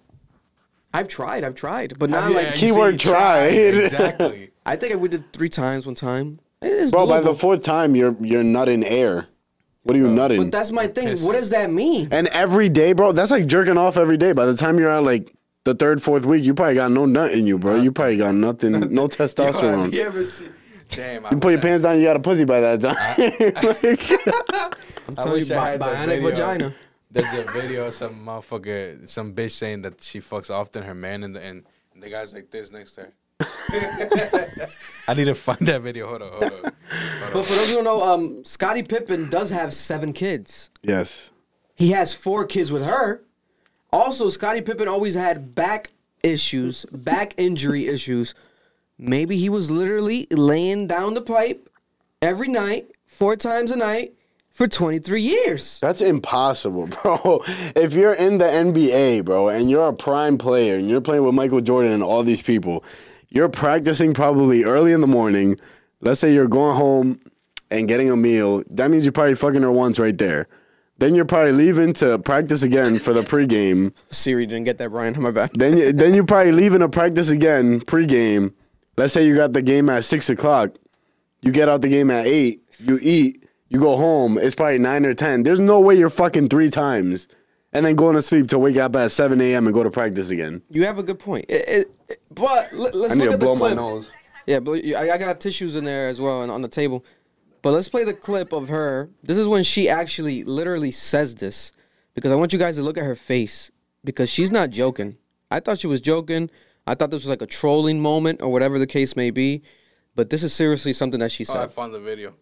I've 0.94 1.08
tried, 1.08 1.46
I've 1.46 1.56
tried, 1.56 1.98
but 1.98 2.10
not 2.10 2.28
you- 2.28 2.36
like 2.36 2.48
yeah, 2.48 2.52
you 2.52 2.58
Keyword 2.58 3.00
tried. 3.00 3.50
tried. 3.52 3.74
Exactly. 3.86 4.52
I 4.66 4.76
think 4.76 5.00
we 5.00 5.08
did 5.08 5.32
three 5.32 5.48
times 5.48 5.86
one 5.86 5.96
time. 5.96 6.40
It's 6.62 6.92
Bro, 6.92 7.08
by 7.08 7.22
the 7.22 7.34
fourth 7.34 7.64
time, 7.64 7.96
you're 7.96 8.18
you're 8.20 8.44
nutting 8.44 8.84
air. 8.84 9.28
What 9.84 9.96
are 9.96 10.00
you 10.00 10.10
nutting? 10.10 10.38
But 10.42 10.52
that's 10.52 10.74
my 10.74 10.88
thing. 10.88 11.08
pissing. 11.08 11.26
What 11.28 11.34
does 11.38 11.52
that 11.52 11.72
mean? 11.72 12.10
and 12.12 12.28
every 12.28 12.68
day, 12.68 12.92
bro, 12.92 13.14
that's 13.14 13.32
like 13.32 13.46
jerking 13.46 13.78
off 13.78 13.96
every 13.96 14.18
day. 14.18 14.34
By 14.34 14.46
the 14.48 14.56
time 14.58 14.80
you're 14.80 14.90
at 14.90 15.02
like 15.04 15.34
the 15.66 15.76
third, 15.76 16.02
fourth 16.02 16.26
week, 16.26 16.46
you 16.46 16.54
probably 16.54 16.76
got 16.76 16.92
no 16.92 17.06
nut 17.06 17.34
in 17.34 17.46
you, 17.46 17.60
bro. 17.60 17.76
You 17.82 17.92
probably 17.92 18.18
got 18.18 18.34
nothing, 18.36 18.72
no 18.72 18.80
Yo, 18.80 19.02
have 19.02 19.10
testosterone. 19.12 19.94
you 19.94 20.02
ever 20.04 20.24
seen? 20.24 20.54
Damn, 20.90 21.26
I 21.26 21.32
You 21.32 21.38
put 21.38 21.50
your 21.50 21.60
I- 21.60 21.62
pants 21.62 21.84
down, 21.84 21.98
you 21.98 22.04
got 22.06 22.16
a 22.16 22.20
pussy 22.20 22.46
by 22.46 22.62
that 22.62 22.82
time. 22.82 22.96
I'm 25.08 25.14
I 25.18 25.22
telling 25.22 25.32
wish 25.34 25.50
you, 25.50 25.56
I 25.58 25.72
had 25.72 25.82
that 25.82 25.96
bionic 25.96 26.06
video. 26.08 26.30
vagina. 26.30 26.74
There's 27.12 27.34
a 27.34 27.52
video 27.52 27.88
of 27.88 27.94
some 27.94 28.26
motherfucker, 28.26 29.08
some 29.08 29.34
bitch 29.34 29.52
saying 29.52 29.84
that 29.84 30.02
she 30.04 30.20
fucks 30.20 30.50
often 30.50 30.84
her 30.84 30.96
man, 30.96 31.24
and 31.24 31.36
the 31.36 31.42
and, 31.42 31.64
and 31.94 32.04
the 32.04 32.10
guy's 32.10 32.34
like 32.34 32.52
this 32.52 32.72
next 32.72 32.94
to 32.94 33.02
her. 33.02 33.14
I 35.08 35.14
need 35.14 35.26
to 35.26 35.36
find 35.36 35.60
that 35.68 35.82
video. 35.82 36.08
Hold 36.08 36.22
on, 36.24 36.32
hold 36.32 36.44
on. 36.44 36.50
Hold 36.52 36.64
But 37.34 37.38
on. 37.38 37.44
for 37.44 37.54
those 37.54 37.70
who 37.70 37.76
don't 37.76 37.84
know, 37.84 38.04
um, 38.04 38.44
Scottie 38.44 38.84
Pippen 38.84 39.30
does 39.30 39.50
have 39.52 39.74
seven 39.74 40.14
kids. 40.14 40.70
yes. 40.84 41.32
He 41.78 41.92
has 41.92 42.14
four 42.14 42.46
kids 42.46 42.72
with 42.72 42.86
her. 42.86 43.22
Also, 43.92 44.30
Scottie 44.30 44.62
Pippen 44.62 44.88
always 44.88 45.16
had 45.16 45.56
back 45.56 45.92
issues, 46.24 46.86
back 46.86 47.34
injury 47.38 47.88
issues. 47.88 48.34
Maybe 48.98 49.38
he 49.38 49.50
was 49.50 49.70
literally 49.70 50.28
laying 50.32 50.88
down 50.88 51.14
the 51.14 51.22
pipe 51.22 51.70
every 52.22 52.48
night, 52.48 52.92
four 53.06 53.36
times 53.36 53.72
a 53.72 53.76
night, 53.76 54.14
for 54.56 54.68
23 54.68 55.22
years. 55.22 55.80
That's 55.82 56.00
impossible, 56.02 56.88
bro. 57.04 57.44
If 57.76 57.94
you're 57.94 58.14
in 58.14 58.38
the 58.38 58.46
NBA, 58.46 59.26
bro, 59.26 59.50
and 59.50 59.70
you're 59.70 59.88
a 59.88 59.94
prime 59.94 60.38
player 60.38 60.76
and 60.76 60.90
you're 60.90 61.02
playing 61.02 61.24
with 61.24 61.36
Michael 61.36 61.62
Jordan 61.62 61.92
and 61.92 62.02
all 62.02 62.24
these 62.24 62.42
people, 62.42 62.84
you're 63.30 63.50
practicing 63.50 64.14
probably 64.14 64.64
early 64.64 64.94
in 64.94 65.02
the 65.02 65.08
morning. 65.08 65.58
Let's 66.00 66.22
say 66.22 66.34
you're 66.34 66.48
going 66.48 66.78
home 66.78 67.20
and 67.70 67.88
getting 67.88 68.10
a 68.10 68.16
meal. 68.16 68.64
That 68.70 68.90
means 68.92 69.04
you're 69.04 69.12
probably 69.12 69.36
fucking 69.36 69.62
her 69.62 69.72
once 69.72 70.00
right 70.00 70.18
there. 70.18 70.48
Then 70.98 71.14
you're 71.14 71.26
probably 71.26 71.52
leaving 71.52 71.94
to 71.96 72.18
practice 72.20 72.64
again 72.64 73.00
for 73.00 73.12
the 73.14 73.22
pregame. 73.22 73.94
Siri 74.12 74.46
didn't 74.46 74.64
get 74.64 74.78
that, 74.78 74.90
Brian. 74.90 75.14
My 75.22 75.32
bad. 75.32 75.52
Then 75.54 75.78
you, 75.78 75.92
then 75.92 76.14
you're 76.14 76.26
probably 76.36 76.52
leaving 76.54 76.80
to 76.80 76.90
practice 76.90 77.30
again 77.30 77.82
pregame. 77.82 78.54
Let's 78.98 79.12
say 79.14 79.26
you 79.28 79.36
got 79.36 79.52
the 79.52 79.62
game 79.62 79.90
at 79.90 80.06
six 80.06 80.30
o'clock. 80.30 80.76
You 81.42 81.52
get 81.52 81.68
out 81.68 81.82
the 81.82 81.90
game 81.90 82.10
at 82.12 82.26
eight. 82.26 82.64
You 82.80 82.98
eat. 83.02 83.44
You 83.70 83.80
go 83.80 83.98
home. 83.98 84.38
It's 84.38 84.56
probably 84.56 84.78
nine 84.78 85.06
or 85.06 85.14
ten. 85.14 85.44
There's 85.44 85.60
no 85.60 85.80
way 85.82 85.96
you're 85.96 86.10
fucking 86.10 86.48
three 86.48 86.70
times, 86.70 87.28
and 87.74 87.86
then 87.86 87.96
going 87.96 88.16
to 88.16 88.22
sleep 88.22 88.48
to 88.50 88.60
wake 88.60 88.78
up 88.78 88.96
at 88.96 89.12
seven 89.12 89.42
a.m. 89.42 89.68
and 89.68 89.74
go 89.74 89.84
to 89.84 89.92
practice 89.92 90.30
again. 90.30 90.62
You 90.70 90.86
have 90.86 90.98
a 90.98 91.04
good 91.04 91.20
point. 91.20 91.46
It- 91.50 91.68
it- 91.68 91.92
it- 92.08 92.22
but 92.34 92.72
let- 92.74 92.96
let's 92.96 93.14
I 93.14 93.18
need 93.18 93.24
look 93.24 93.30
to 93.32 93.34
at 93.34 93.40
the 93.42 93.46
blow 93.46 93.56
my 93.56 93.74
nose. 93.74 94.12
Yeah, 94.48 94.60
but 94.60 94.86
I, 94.86 95.12
I 95.12 95.18
got 95.18 95.40
tissues 95.42 95.76
in 95.76 95.84
there 95.84 96.08
as 96.08 96.22
well 96.22 96.42
and 96.44 96.52
on 96.52 96.62
the 96.62 96.68
table. 96.68 97.04
But 97.66 97.72
let's 97.74 97.90
play 97.90 98.04
the 98.04 98.14
clip 98.14 98.54
of 98.54 98.70
her. 98.70 99.10
This 99.24 99.40
is 99.40 99.48
when 99.48 99.64
she 99.64 99.90
actually 99.90 100.44
literally 100.44 100.92
says 100.92 101.34
this 101.34 101.72
because 102.14 102.32
I 102.32 102.36
want 102.36 102.54
you 102.54 102.60
guys 102.60 102.76
to 102.76 102.84
look 102.84 102.96
at 102.96 103.04
her 103.04 103.16
face 103.16 103.72
because 104.04 104.30
she's 104.30 104.52
not 104.52 104.70
joking. 104.70 105.18
I 105.50 105.62
thought 105.62 105.80
she 105.80 105.88
was 105.88 106.00
joking. 106.00 106.52
I 106.86 106.94
thought 106.94 107.10
this 107.10 107.24
was 107.24 107.30
like 107.30 107.42
a 107.42 107.48
trolling 107.48 108.00
moment 108.00 108.44
or 108.44 108.50
whatever 108.52 108.78
the 108.78 108.86
case 108.86 109.16
may 109.16 109.32
be. 109.32 109.64
But 110.14 110.30
this 110.30 110.44
is 110.44 110.54
seriously 110.54 110.94
something 110.94 111.20
that 111.22 111.32
she 111.32 111.44
Oh, 111.50 111.54
I 111.58 111.62
said. 111.62 111.72
found 111.72 111.96
the 111.96 112.00
video. 112.00 112.36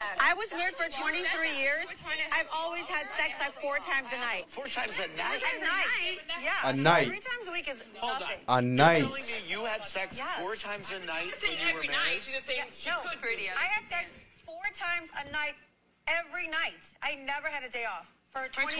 I 0.00 0.34
was 0.34 0.50
married 0.50 0.74
for 0.74 0.90
23 0.90 1.14
years. 1.60 1.86
I've 2.34 2.48
always 2.52 2.86
had 2.88 3.06
sex 3.06 3.38
like 3.38 3.52
four 3.52 3.78
times 3.78 4.08
a 4.12 4.18
night. 4.18 4.46
Four 4.48 4.66
times 4.66 4.98
a 4.98 5.06
night? 5.16 5.42
A 5.46 5.60
night. 5.60 6.18
Yeah. 6.42 6.70
A 6.70 6.72
night. 6.74 7.06
Three 7.06 7.20
times 7.22 7.46
a 7.48 7.52
week 7.52 7.68
is 7.70 7.78
Hold 8.00 8.14
on. 8.14 8.18
nothing. 8.20 8.38
A 8.48 8.52
You're 8.62 8.62
night. 8.76 9.02
telling 9.06 9.22
me 9.22 9.32
you 9.46 9.64
had 9.64 9.84
sex 9.84 10.18
Yes. 10.18 10.40
four 10.42 10.56
times 10.56 10.90
a 10.90 10.98
night 11.06 11.30
when 11.40 11.52
you 11.52 11.58
were 11.62 11.70
every 11.70 11.86
married? 11.86 11.90
night. 12.10 12.14
She's 12.26 12.34
just 12.34 12.46
saying 12.46 12.64
she 12.74 12.90
no, 12.90 12.96
could 13.08 13.20
pretty. 13.22 13.46
I 13.50 13.62
had 13.78 13.84
sex 13.86 14.10
four 14.60 14.70
times 14.74 15.10
a 15.20 15.32
night 15.32 15.54
every 16.08 16.46
night. 16.48 16.80
I 17.02 17.14
never 17.24 17.48
had 17.48 17.64
a 17.64 17.70
day 17.70 17.84
off 17.84 18.12
for 18.30 18.48
23 18.52 18.78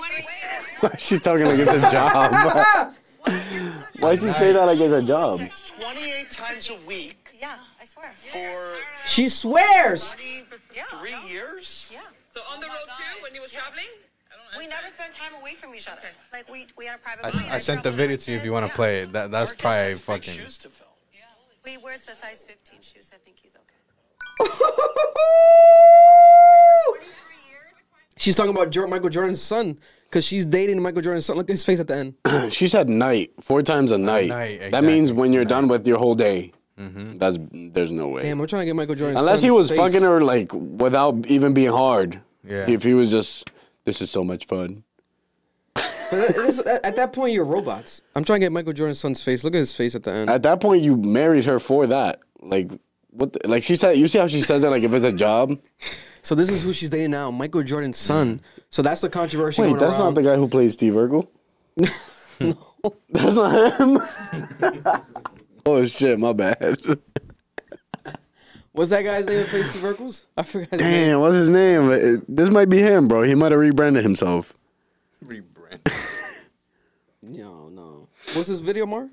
years. 0.83 1.01
She 1.03 1.19
talking 1.19 1.47
like 1.47 1.59
it's 1.59 1.71
a 1.71 1.91
job. 1.91 2.95
Why'd 4.01 4.21
she 4.21 4.31
say 4.33 4.53
that 4.53 4.65
like 4.65 4.79
it's 4.79 4.93
a 4.93 5.03
job? 5.03 5.39
Sex 5.39 5.73
28 5.81 6.31
times 6.31 6.71
a 6.71 6.77
week 6.87 7.29
Yeah, 7.39 7.57
I 7.81 7.85
swear. 7.85 8.09
For 8.11 9.07
She 9.07 9.29
swears. 9.29 10.17
Yeah. 10.75 10.85
three 10.85 11.15
years? 11.31 11.91
Yeah. 11.93 12.01
So 12.35 12.41
on 12.53 12.61
the 12.61 12.67
road 12.67 12.77
too, 12.97 13.23
when 13.23 13.33
he 13.35 13.41
was 13.41 13.53
traveling? 13.53 13.85
I 14.33 14.37
don't 14.37 14.59
We 14.59 14.65
understand. 14.65 14.71
never 14.83 14.95
spent 14.95 15.15
time 15.17 15.41
away 15.41 15.55
from 15.55 15.75
each 15.75 15.89
other. 15.89 16.09
Like 16.33 16.51
we 16.51 16.67
we 16.79 16.87
had 16.87 16.97
a 16.97 17.03
private. 17.03 17.25
I, 17.25 17.29
s- 17.29 17.35
bonding. 17.35 17.53
I 17.53 17.59
sent 17.59 17.83
the 17.83 17.91
video 17.91 18.17
to 18.17 18.31
you 18.31 18.37
if 18.39 18.45
you 18.45 18.53
want 18.53 18.67
to 18.67 18.73
play 18.75 19.03
it. 19.03 19.13
That 19.13 19.31
that's 19.31 19.51
Marcus 19.51 19.61
probably 19.61 19.79
has 19.91 19.99
big 20.01 20.05
fucking. 20.07 20.35
shoes 20.45 20.59
to 20.59 20.69
fill. 20.69 20.87
He 21.67 21.77
wears 21.77 22.07
the 22.07 22.13
size 22.13 22.43
15 22.45 22.81
shoes. 22.81 23.11
I 23.13 23.19
think 23.19 23.37
he's 23.39 23.55
okay. 23.55 23.70
She's 28.17 28.37
talking 28.37 28.51
about 28.55 28.69
Jor- 28.71 28.87
Michael 28.87 29.09
Jordan's 29.09 29.41
son 29.41 29.79
because 30.05 30.27
she's 30.27 30.45
dating 30.45 30.83
Michael 30.83 31.01
Jordan's 31.01 31.25
son. 31.25 31.37
Look 31.37 31.49
at 31.49 31.55
his 31.55 31.65
face 31.65 31.81
at 31.81 31.87
the 31.89 31.97
end. 31.97 32.15
She 32.53 32.69
said 32.69 32.89
night 32.89 33.31
four 33.41 33.63
times 33.63 33.93
a 33.93 33.99
night. 33.99 34.29
night, 34.29 34.71
That 34.73 34.85
means 34.85 35.11
when 35.13 35.33
you're 35.33 35.47
done 35.47 35.69
with 35.69 35.87
your 35.87 35.97
whole 35.99 36.15
day. 36.15 36.53
Mm-hmm. 36.79 37.17
That's 37.19 37.39
there's 37.51 37.91
no 37.91 38.09
way. 38.09 38.23
Damn, 38.23 38.39
I'm 38.41 38.47
trying 38.47 38.61
to 38.63 38.67
get 38.67 38.77
Michael 38.77 38.95
Jordan's 38.95 39.19
son. 39.21 39.27
Unless 39.27 39.43
he 39.43 39.51
was 39.51 39.69
face. 39.71 39.79
fucking 39.79 40.03
her 40.03 40.21
like 40.21 40.53
without 40.53 41.27
even 41.29 41.55
being 41.55 41.71
hard. 41.71 42.21
Yeah. 42.45 42.67
If 42.69 42.83
he 42.83 42.93
was 42.93 43.11
just, 43.11 43.51
this 43.87 44.03
is 44.03 44.11
so 44.11 44.23
much 44.23 44.45
fun. 44.47 44.83
But 45.75 45.85
it 46.13 46.37
is- 46.37 46.59
at, 46.59 46.85
at 46.85 46.97
that 46.97 47.13
point, 47.15 47.33
you're 47.33 47.45
robots. 47.47 48.03
I'm 48.15 48.25
trying 48.25 48.41
to 48.41 48.45
get 48.47 48.53
Michael 48.53 48.73
Jordan's 48.75 48.99
son's 49.01 49.23
face. 49.23 49.45
Look 49.45 49.55
at 49.55 49.59
his 49.59 49.75
face 49.75 49.95
at 49.95 50.03
the 50.03 50.13
end. 50.13 50.29
At 50.29 50.43
that 50.43 50.61
point, 50.61 50.83
you 50.83 50.97
married 50.97 51.45
her 51.47 51.59
for 51.59 51.87
that. 51.87 52.21
Like 52.43 52.71
what? 53.11 53.33
The, 53.33 53.49
like 53.49 53.63
she 53.63 53.77
said. 53.77 53.97
You 53.97 54.09
see 54.09 54.19
how 54.19 54.27
she 54.27 54.41
says 54.41 54.63
it? 54.65 54.69
Like 54.69 54.83
if 54.83 54.93
it's 54.93 55.05
a 55.05 55.13
job. 55.13 55.59
So 56.23 56.35
this 56.35 56.51
is 56.51 56.63
who 56.63 56.75
she's 56.75 56.91
dating 56.91 57.13
now, 57.13 57.31
Michael 57.31 57.63
Jordan's 57.63 57.97
son. 57.97 58.43
So 58.69 58.83
that's 58.83 59.01
the 59.01 59.09
controversy. 59.09 59.63
Wait, 59.63 59.69
going 59.69 59.81
that's 59.81 59.99
not 59.99 60.15
the 60.15 60.23
guy 60.23 60.37
who 60.37 60.49
plays 60.49 60.75
Steve 60.75 60.93
Urkel. 60.93 61.27
no, 62.41 62.55
that's 63.09 63.37
not 63.37 63.81
him. 63.81 64.03
oh 65.65 65.87
shit, 65.87 66.19
my 66.19 66.35
bad. 66.35 66.77
What's 68.73 68.91
that 68.91 69.01
guy's 69.03 69.25
name 69.27 69.39
that 69.39 69.49
plays 69.49 69.71
Steve 69.71 69.83
Urkel's? 69.83 70.27
I 70.37 70.43
forgot 70.43 70.73
his 70.73 70.81
name. 70.83 70.91
Damn, 71.09 71.21
what's 71.21 71.37
his 71.37 71.49
name? 71.49 71.91
It- 71.91 72.37
this 72.37 72.51
might 72.51 72.69
be 72.69 72.79
him, 72.79 73.09
bro. 73.09 73.23
He 73.23 73.35
might 73.35 73.53
have 73.53 73.61
rebranded 73.61 74.03
himself. 74.03 74.53
Rebrand. 75.25 75.91
No, 77.23 77.69
no. 77.71 78.09
What's 78.35 78.49
this 78.49 78.61
video, 78.61 78.85
Mark? 78.87 79.09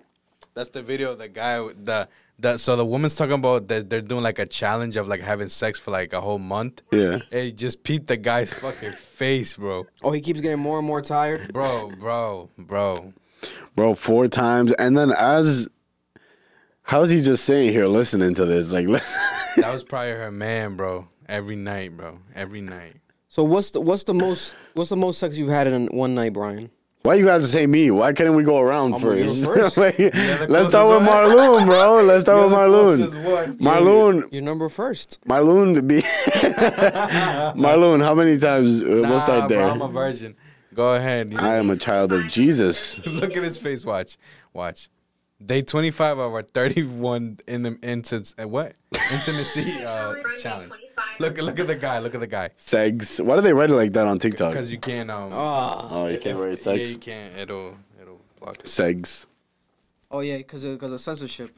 That's 0.53 0.69
the 0.69 0.81
video. 0.83 1.13
of 1.13 1.19
The 1.19 1.27
guy, 1.27 1.59
with 1.61 1.85
the 1.85 2.07
the 2.39 2.57
so 2.57 2.75
the 2.75 2.85
woman's 2.85 3.15
talking 3.15 3.33
about 3.33 3.67
that 3.67 3.89
they're 3.89 4.01
doing 4.01 4.23
like 4.23 4.39
a 4.39 4.45
challenge 4.45 4.95
of 4.95 5.07
like 5.07 5.21
having 5.21 5.49
sex 5.49 5.79
for 5.79 5.91
like 5.91 6.13
a 6.13 6.21
whole 6.21 6.39
month. 6.39 6.81
Yeah. 6.91 7.19
Hey, 7.29 7.51
just 7.51 7.83
peep 7.83 8.07
the 8.07 8.17
guy's 8.17 8.53
fucking 8.53 8.91
face, 8.91 9.55
bro. 9.55 9.87
Oh, 10.03 10.11
he 10.11 10.21
keeps 10.21 10.41
getting 10.41 10.59
more 10.59 10.77
and 10.77 10.87
more 10.87 11.01
tired. 11.01 11.51
Bro, 11.53 11.93
bro, 11.99 12.49
bro. 12.57 13.13
bro, 13.75 13.95
four 13.95 14.27
times, 14.27 14.71
and 14.73 14.97
then 14.97 15.11
as 15.11 15.67
how's 16.83 17.09
he 17.09 17.21
just 17.21 17.43
sitting 17.43 17.71
here 17.71 17.87
listening 17.87 18.35
to 18.35 18.45
this? 18.45 18.71
Like, 18.71 18.87
listen. 18.89 19.21
That 19.57 19.73
was 19.73 19.83
probably 19.83 20.11
her 20.11 20.31
man, 20.31 20.75
bro. 20.75 21.07
Every 21.27 21.55
night, 21.55 21.97
bro. 21.97 22.19
Every 22.35 22.61
night. 22.61 22.95
So 23.27 23.43
what's 23.43 23.71
the 23.71 23.81
what's 23.81 24.03
the 24.03 24.13
most 24.13 24.55
what's 24.73 24.89
the 24.89 24.95
most 24.95 25.19
sex 25.19 25.37
you've 25.37 25.49
had 25.49 25.67
in 25.67 25.87
one 25.87 26.15
night, 26.15 26.33
Brian? 26.33 26.69
Why 27.07 27.15
you 27.15 27.23
got 27.23 27.37
to 27.37 27.47
say 27.47 27.65
me? 27.65 27.89
Why 27.89 28.11
couldn't 28.11 28.35
we 28.35 28.43
go 28.43 28.59
around 28.59 28.95
I'm 28.95 28.99
first? 28.99 29.45
first. 29.45 29.77
Like, 29.87 29.97
let's 30.49 30.67
start 30.67 30.89
with 30.89 31.07
closest. 31.07 31.07
Marloon, 31.07 31.65
bro. 31.65 32.01
Let's 32.03 32.21
start 32.23 32.43
with 32.43 32.51
You're 32.51 32.67
Marloon. 32.67 33.23
one. 33.23 33.57
Marloon, 33.59 34.33
Your 34.33 34.41
number 34.41 34.67
first. 34.67 35.19
Marloon 35.25 35.75
to 35.75 35.81
be. 35.81 36.01
Marloon, 37.55 38.03
how 38.03 38.13
many 38.13 38.37
times? 38.37 38.81
Uh, 38.81 38.85
Nah, 38.85 39.09
we'll 39.09 39.19
start 39.21 39.47
Bro, 39.47 39.57
there. 39.57 39.69
I'm 39.69 39.81
a 39.81 39.87
virgin. 39.87 40.35
Go 40.73 40.95
ahead. 40.95 41.33
I 41.37 41.55
am 41.55 41.69
a 41.69 41.77
child 41.77 42.11
of 42.11 42.27
Jesus. 42.27 42.99
Look 43.05 43.37
at 43.37 43.43
his 43.43 43.57
face. 43.57 43.85
Watch. 43.85 44.17
Watch. 44.51 44.89
Day 45.43 45.61
25 45.61 46.17
of 46.17 46.33
our 46.33 46.41
31 46.41 47.39
in 47.47 47.61
the 47.61 47.79
into 47.81 48.21
uh, 48.37 48.47
what 48.49 48.73
intimacy 49.13 49.81
uh, 49.85 50.15
challenge. 50.39 50.73
Look 51.19 51.37
look 51.39 51.59
at 51.59 51.67
the 51.67 51.75
guy. 51.75 51.99
Look 51.99 52.13
at 52.13 52.19
the 52.19 52.27
guy. 52.27 52.49
Segs. 52.57 53.23
Why 53.23 53.35
do 53.35 53.41
they 53.41 53.53
write 53.53 53.69
it 53.69 53.75
like 53.75 53.93
that 53.93 54.05
on 54.05 54.19
TikTok? 54.19 54.51
Because 54.53 54.71
you 54.71 54.79
can't 54.79 55.09
um. 55.09 55.31
Ah. 55.33 55.87
Oh, 55.91 56.07
you 56.07 56.19
can't 56.19 56.37
write 56.37 56.57
segs. 56.57 56.77
yeah, 56.79 56.85
you 56.85 56.97
can't. 56.97 57.37
It'll 57.37 57.77
it'll 58.01 58.21
block 58.39 58.57
it. 58.59 58.65
Segs. 58.65 59.25
Oh 60.11 60.19
yeah, 60.19 60.37
because 60.37 60.63
because 60.63 60.91
of 60.91 61.01
censorship. 61.01 61.51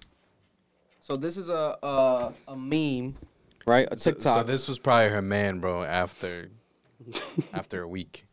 So 1.02 1.16
this 1.18 1.38
is 1.38 1.50
a 1.50 1.78
a, 1.84 2.34
a 2.48 2.56
meme, 2.56 3.16
right? 3.66 3.88
A 3.92 3.98
So, 3.98 4.12
TikTok. 4.12 4.34
so 4.36 4.44
this 4.44 4.68
was 4.68 4.80
probably 4.80 5.10
her 5.10 5.22
man, 5.22 5.60
bro. 5.60 5.84
After 5.84 6.50
after 7.54 7.82
a 7.82 7.88
week. 7.88 8.26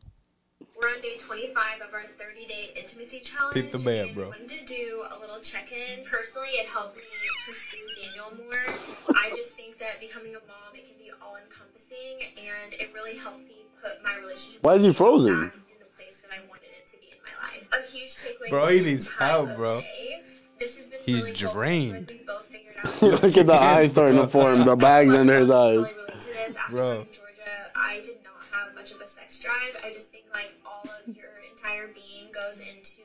We're 0.81 0.89
on 0.89 1.01
day 1.01 1.17
25 1.19 1.81
of 1.81 1.95
our 1.95 2.05
30 2.05 2.47
day 2.47 2.71
intimacy 2.77 3.21
challenge. 3.21 3.55
Peep 3.55 3.71
the 3.71 3.79
man, 3.79 4.07
and 4.09 4.15
bro. 4.15 4.29
Wanted 4.29 4.49
to 4.51 4.65
do 4.67 5.05
a 5.11 5.19
little 5.19 5.41
check 5.41 5.73
in. 5.73 6.05
Personally, 6.05 6.49
it 6.53 6.67
helped 6.69 6.97
me 6.97 7.03
pursue 7.49 7.79
Daniel 8.03 8.33
more. 8.45 9.15
I 9.17 9.31
just 9.31 9.57
think 9.57 9.79
that 9.79 10.01
becoming 10.01 10.33
a 10.37 10.41
mom, 10.47 10.75
it 10.75 10.85
can 10.87 10.97
be 10.99 11.11
all 11.23 11.37
encompassing, 11.37 12.21
and 12.37 12.75
it 12.75 12.91
really 12.93 13.17
helped 13.17 13.41
me 13.45 13.65
put 13.83 14.03
my 14.03 14.17
relationship. 14.17 14.63
Why 14.63 14.75
is 14.75 14.83
he 14.83 14.93
frozen? 14.93 15.33
In 15.33 15.41
the 15.41 15.87
place 15.97 16.21
that 16.21 16.31
I 16.37 16.47
wanted 16.49 16.65
it 16.79 16.87
to 16.89 16.97
be 16.99 17.07
in 17.11 17.19
my 17.25 17.47
life. 17.49 17.69
A 17.73 17.91
huge 17.91 18.15
takeaway. 18.17 18.51
Bro, 18.51 18.69
he 18.69 18.81
needs 18.81 19.09
help, 19.09 19.57
bro. 19.57 19.81
day. 19.81 20.23
This 20.61 20.77
has 20.77 20.89
been 20.89 21.01
He's 21.07 21.23
really 21.23 21.33
drained. 21.33 22.09
Like 22.09 22.21
we 22.21 22.27
both 22.27 22.47
figured 22.47 22.75
out 23.15 23.23
Look 23.23 23.37
at 23.39 23.47
the 23.47 23.55
eyes 23.55 23.93
starting 23.93 24.19
to 24.21 24.27
form. 24.27 24.65
The 24.65 24.77
bags 24.77 25.13
under 25.15 25.39
his 25.39 25.49
eyes. 25.51 25.77
really 25.77 25.93
relate 25.95 26.21
to 26.21 26.27
this. 26.29 26.55
After 26.57 26.73
Bro. 26.73 26.95
Georgia, 27.13 27.71
I 27.75 28.01
did 28.05 28.19
have 28.65 28.75
much 28.75 28.93
of 28.93 29.01
a 29.01 29.07
sex 29.07 29.39
drive. 29.39 29.77
I 29.85 29.93
just 29.93 30.11
think 30.11 30.25
like 30.33 30.55
all 30.65 30.83
of 30.85 31.17
your 31.17 31.31
entire 31.51 31.89
being 31.89 32.31
goes 32.33 32.59
into 32.61 33.03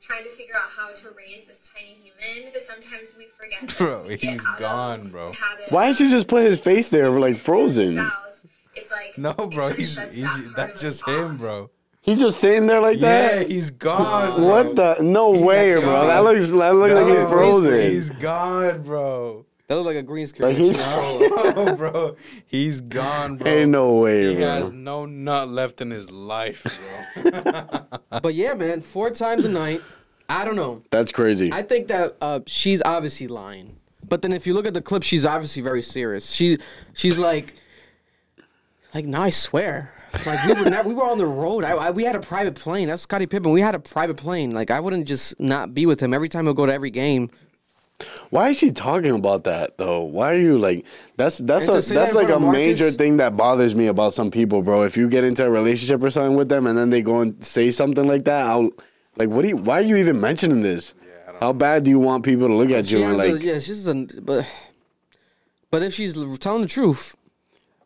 trying 0.00 0.24
to 0.24 0.30
figure 0.30 0.54
out 0.56 0.68
how 0.68 0.92
to 0.92 1.08
raise 1.16 1.44
this 1.46 1.70
tiny 1.74 1.96
human. 2.02 2.50
But 2.52 2.62
sometimes 2.62 3.14
we 3.18 3.26
forget. 3.26 3.66
that 3.68 3.78
Bro, 3.78 4.02
we 4.08 4.16
get 4.16 4.30
he's 4.30 4.46
out 4.46 4.54
of 4.54 4.60
gone, 4.60 5.08
bro. 5.10 5.32
Why 5.70 5.86
didn't 5.88 6.00
you 6.00 6.10
just 6.10 6.28
put 6.28 6.44
his 6.44 6.60
face 6.60 6.90
there, 6.90 7.10
like 7.10 7.38
frozen? 7.38 7.98
It's 8.74 8.92
like 8.92 9.16
No, 9.16 9.32
bro. 9.32 9.70
He's, 9.72 9.98
he's 10.14 10.24
that 10.24 10.52
that's 10.56 10.82
of 10.82 10.88
us 10.88 10.98
just 10.98 11.08
him, 11.08 11.32
off. 11.32 11.38
bro. 11.38 11.70
He's 12.02 12.18
just 12.20 12.38
sitting 12.38 12.66
there 12.68 12.80
like 12.80 13.00
Yeah, 13.00 13.38
that. 13.38 13.50
he's 13.50 13.70
gone. 13.70 14.36
Bro. 14.38 14.46
What 14.46 14.76
the? 14.76 14.98
No 15.02 15.30
way, 15.30 15.74
like, 15.74 15.84
bro. 15.84 16.06
That 16.06 16.22
looks. 16.22 16.46
That 16.48 16.74
looks 16.74 16.94
like 16.94 17.06
he's 17.18 17.28
frozen. 17.28 17.80
He's 17.90 18.10
gone, 18.10 18.82
bro. 18.82 19.45
That 19.68 19.74
looked 19.74 19.86
like 19.86 19.96
a 19.96 20.02
green 20.02 20.26
screen. 20.26 20.48
Like 20.48 20.56
he's. 20.56 20.76
No, 20.76 21.74
bro. 21.78 22.16
He's 22.46 22.80
gone, 22.80 23.36
bro. 23.36 23.50
Ain't 23.50 23.70
no 23.70 23.94
way, 23.94 24.34
He 24.34 24.40
has 24.40 24.70
no 24.72 25.06
nut 25.06 25.48
left 25.48 25.80
in 25.80 25.90
his 25.90 26.10
life, 26.10 26.66
bro. 27.20 27.86
but 28.22 28.34
yeah, 28.34 28.54
man, 28.54 28.80
four 28.80 29.10
times 29.10 29.44
a 29.44 29.48
night. 29.48 29.82
I 30.28 30.44
don't 30.44 30.56
know. 30.56 30.82
That's 30.90 31.12
crazy. 31.12 31.52
I 31.52 31.62
think 31.62 31.88
that 31.88 32.16
uh, 32.20 32.40
she's 32.46 32.82
obviously 32.84 33.28
lying. 33.28 33.76
But 34.08 34.22
then 34.22 34.32
if 34.32 34.46
you 34.46 34.54
look 34.54 34.66
at 34.66 34.74
the 34.74 34.82
clip, 34.82 35.02
she's 35.02 35.26
obviously 35.26 35.62
very 35.62 35.82
serious. 35.82 36.30
She 36.30 36.58
she's 36.94 37.18
like, 37.18 37.54
like, 38.94 39.04
no, 39.04 39.20
I 39.20 39.30
swear. 39.30 39.92
Like 40.24 40.46
we 40.46 40.54
were 40.54 40.70
never, 40.70 40.88
we 40.88 40.94
were 40.94 41.04
on 41.04 41.18
the 41.18 41.26
road. 41.26 41.64
I, 41.64 41.72
I 41.72 41.90
we 41.90 42.04
had 42.04 42.16
a 42.16 42.20
private 42.20 42.54
plane. 42.54 42.88
That's 42.88 43.02
Scottie 43.02 43.26
Pippen. 43.26 43.50
We 43.50 43.60
had 43.60 43.74
a 43.74 43.80
private 43.80 44.16
plane. 44.16 44.52
Like 44.52 44.70
I 44.70 44.80
wouldn't 44.80 45.06
just 45.06 45.38
not 45.40 45.74
be 45.74 45.86
with 45.86 46.00
him 46.00 46.14
every 46.14 46.28
time 46.28 46.44
he'll 46.44 46.54
go 46.54 46.66
to 46.66 46.72
every 46.72 46.90
game. 46.90 47.30
Why 48.30 48.50
is 48.50 48.58
she 48.58 48.70
talking 48.70 49.12
about 49.12 49.44
that 49.44 49.78
though? 49.78 50.02
Why 50.02 50.34
are 50.34 50.38
you 50.38 50.58
like? 50.58 50.84
That's 51.16 51.38
that's 51.38 51.64
And 51.68 51.72
a 51.72 51.80
that's 51.80 51.88
that 51.88 52.14
like 52.14 52.28
a 52.28 52.36
of 52.36 52.42
major 52.42 52.90
thing 52.90 53.16
that 53.18 53.36
bothers 53.36 53.74
me 53.74 53.86
about 53.86 54.12
some 54.12 54.30
people, 54.30 54.62
bro. 54.62 54.82
If 54.82 54.96
you 54.96 55.08
get 55.08 55.24
into 55.24 55.44
a 55.46 55.50
relationship 55.50 56.02
or 56.02 56.10
something 56.10 56.36
with 56.36 56.48
them 56.48 56.66
and 56.66 56.76
then 56.76 56.90
they 56.90 57.02
go 57.02 57.20
and 57.20 57.42
say 57.44 57.70
something 57.70 58.06
like 58.06 58.24
that, 58.24 58.46
I'll 58.46 58.70
like, 59.16 59.30
what 59.30 59.42
do 59.42 59.48
you? 59.48 59.56
Why 59.56 59.78
are 59.78 59.84
you 59.84 59.96
even 59.96 60.20
mentioning 60.20 60.60
this? 60.62 60.94
How 61.40 61.52
bad 61.52 61.84
do 61.84 61.90
you 61.90 61.98
want 61.98 62.24
people 62.24 62.48
to 62.48 62.54
look 62.54 62.70
at 62.70 62.90
you 62.90 63.02
and 63.02 63.16
like? 63.16 63.32
the, 63.34 63.44
yeah, 63.44 63.58
she's 63.58 63.86
a 63.86 63.94
but. 64.22 64.46
But 65.70 65.82
if 65.82 65.94
she's 65.94 66.14
telling 66.38 66.62
the 66.62 66.68
truth, 66.68 67.16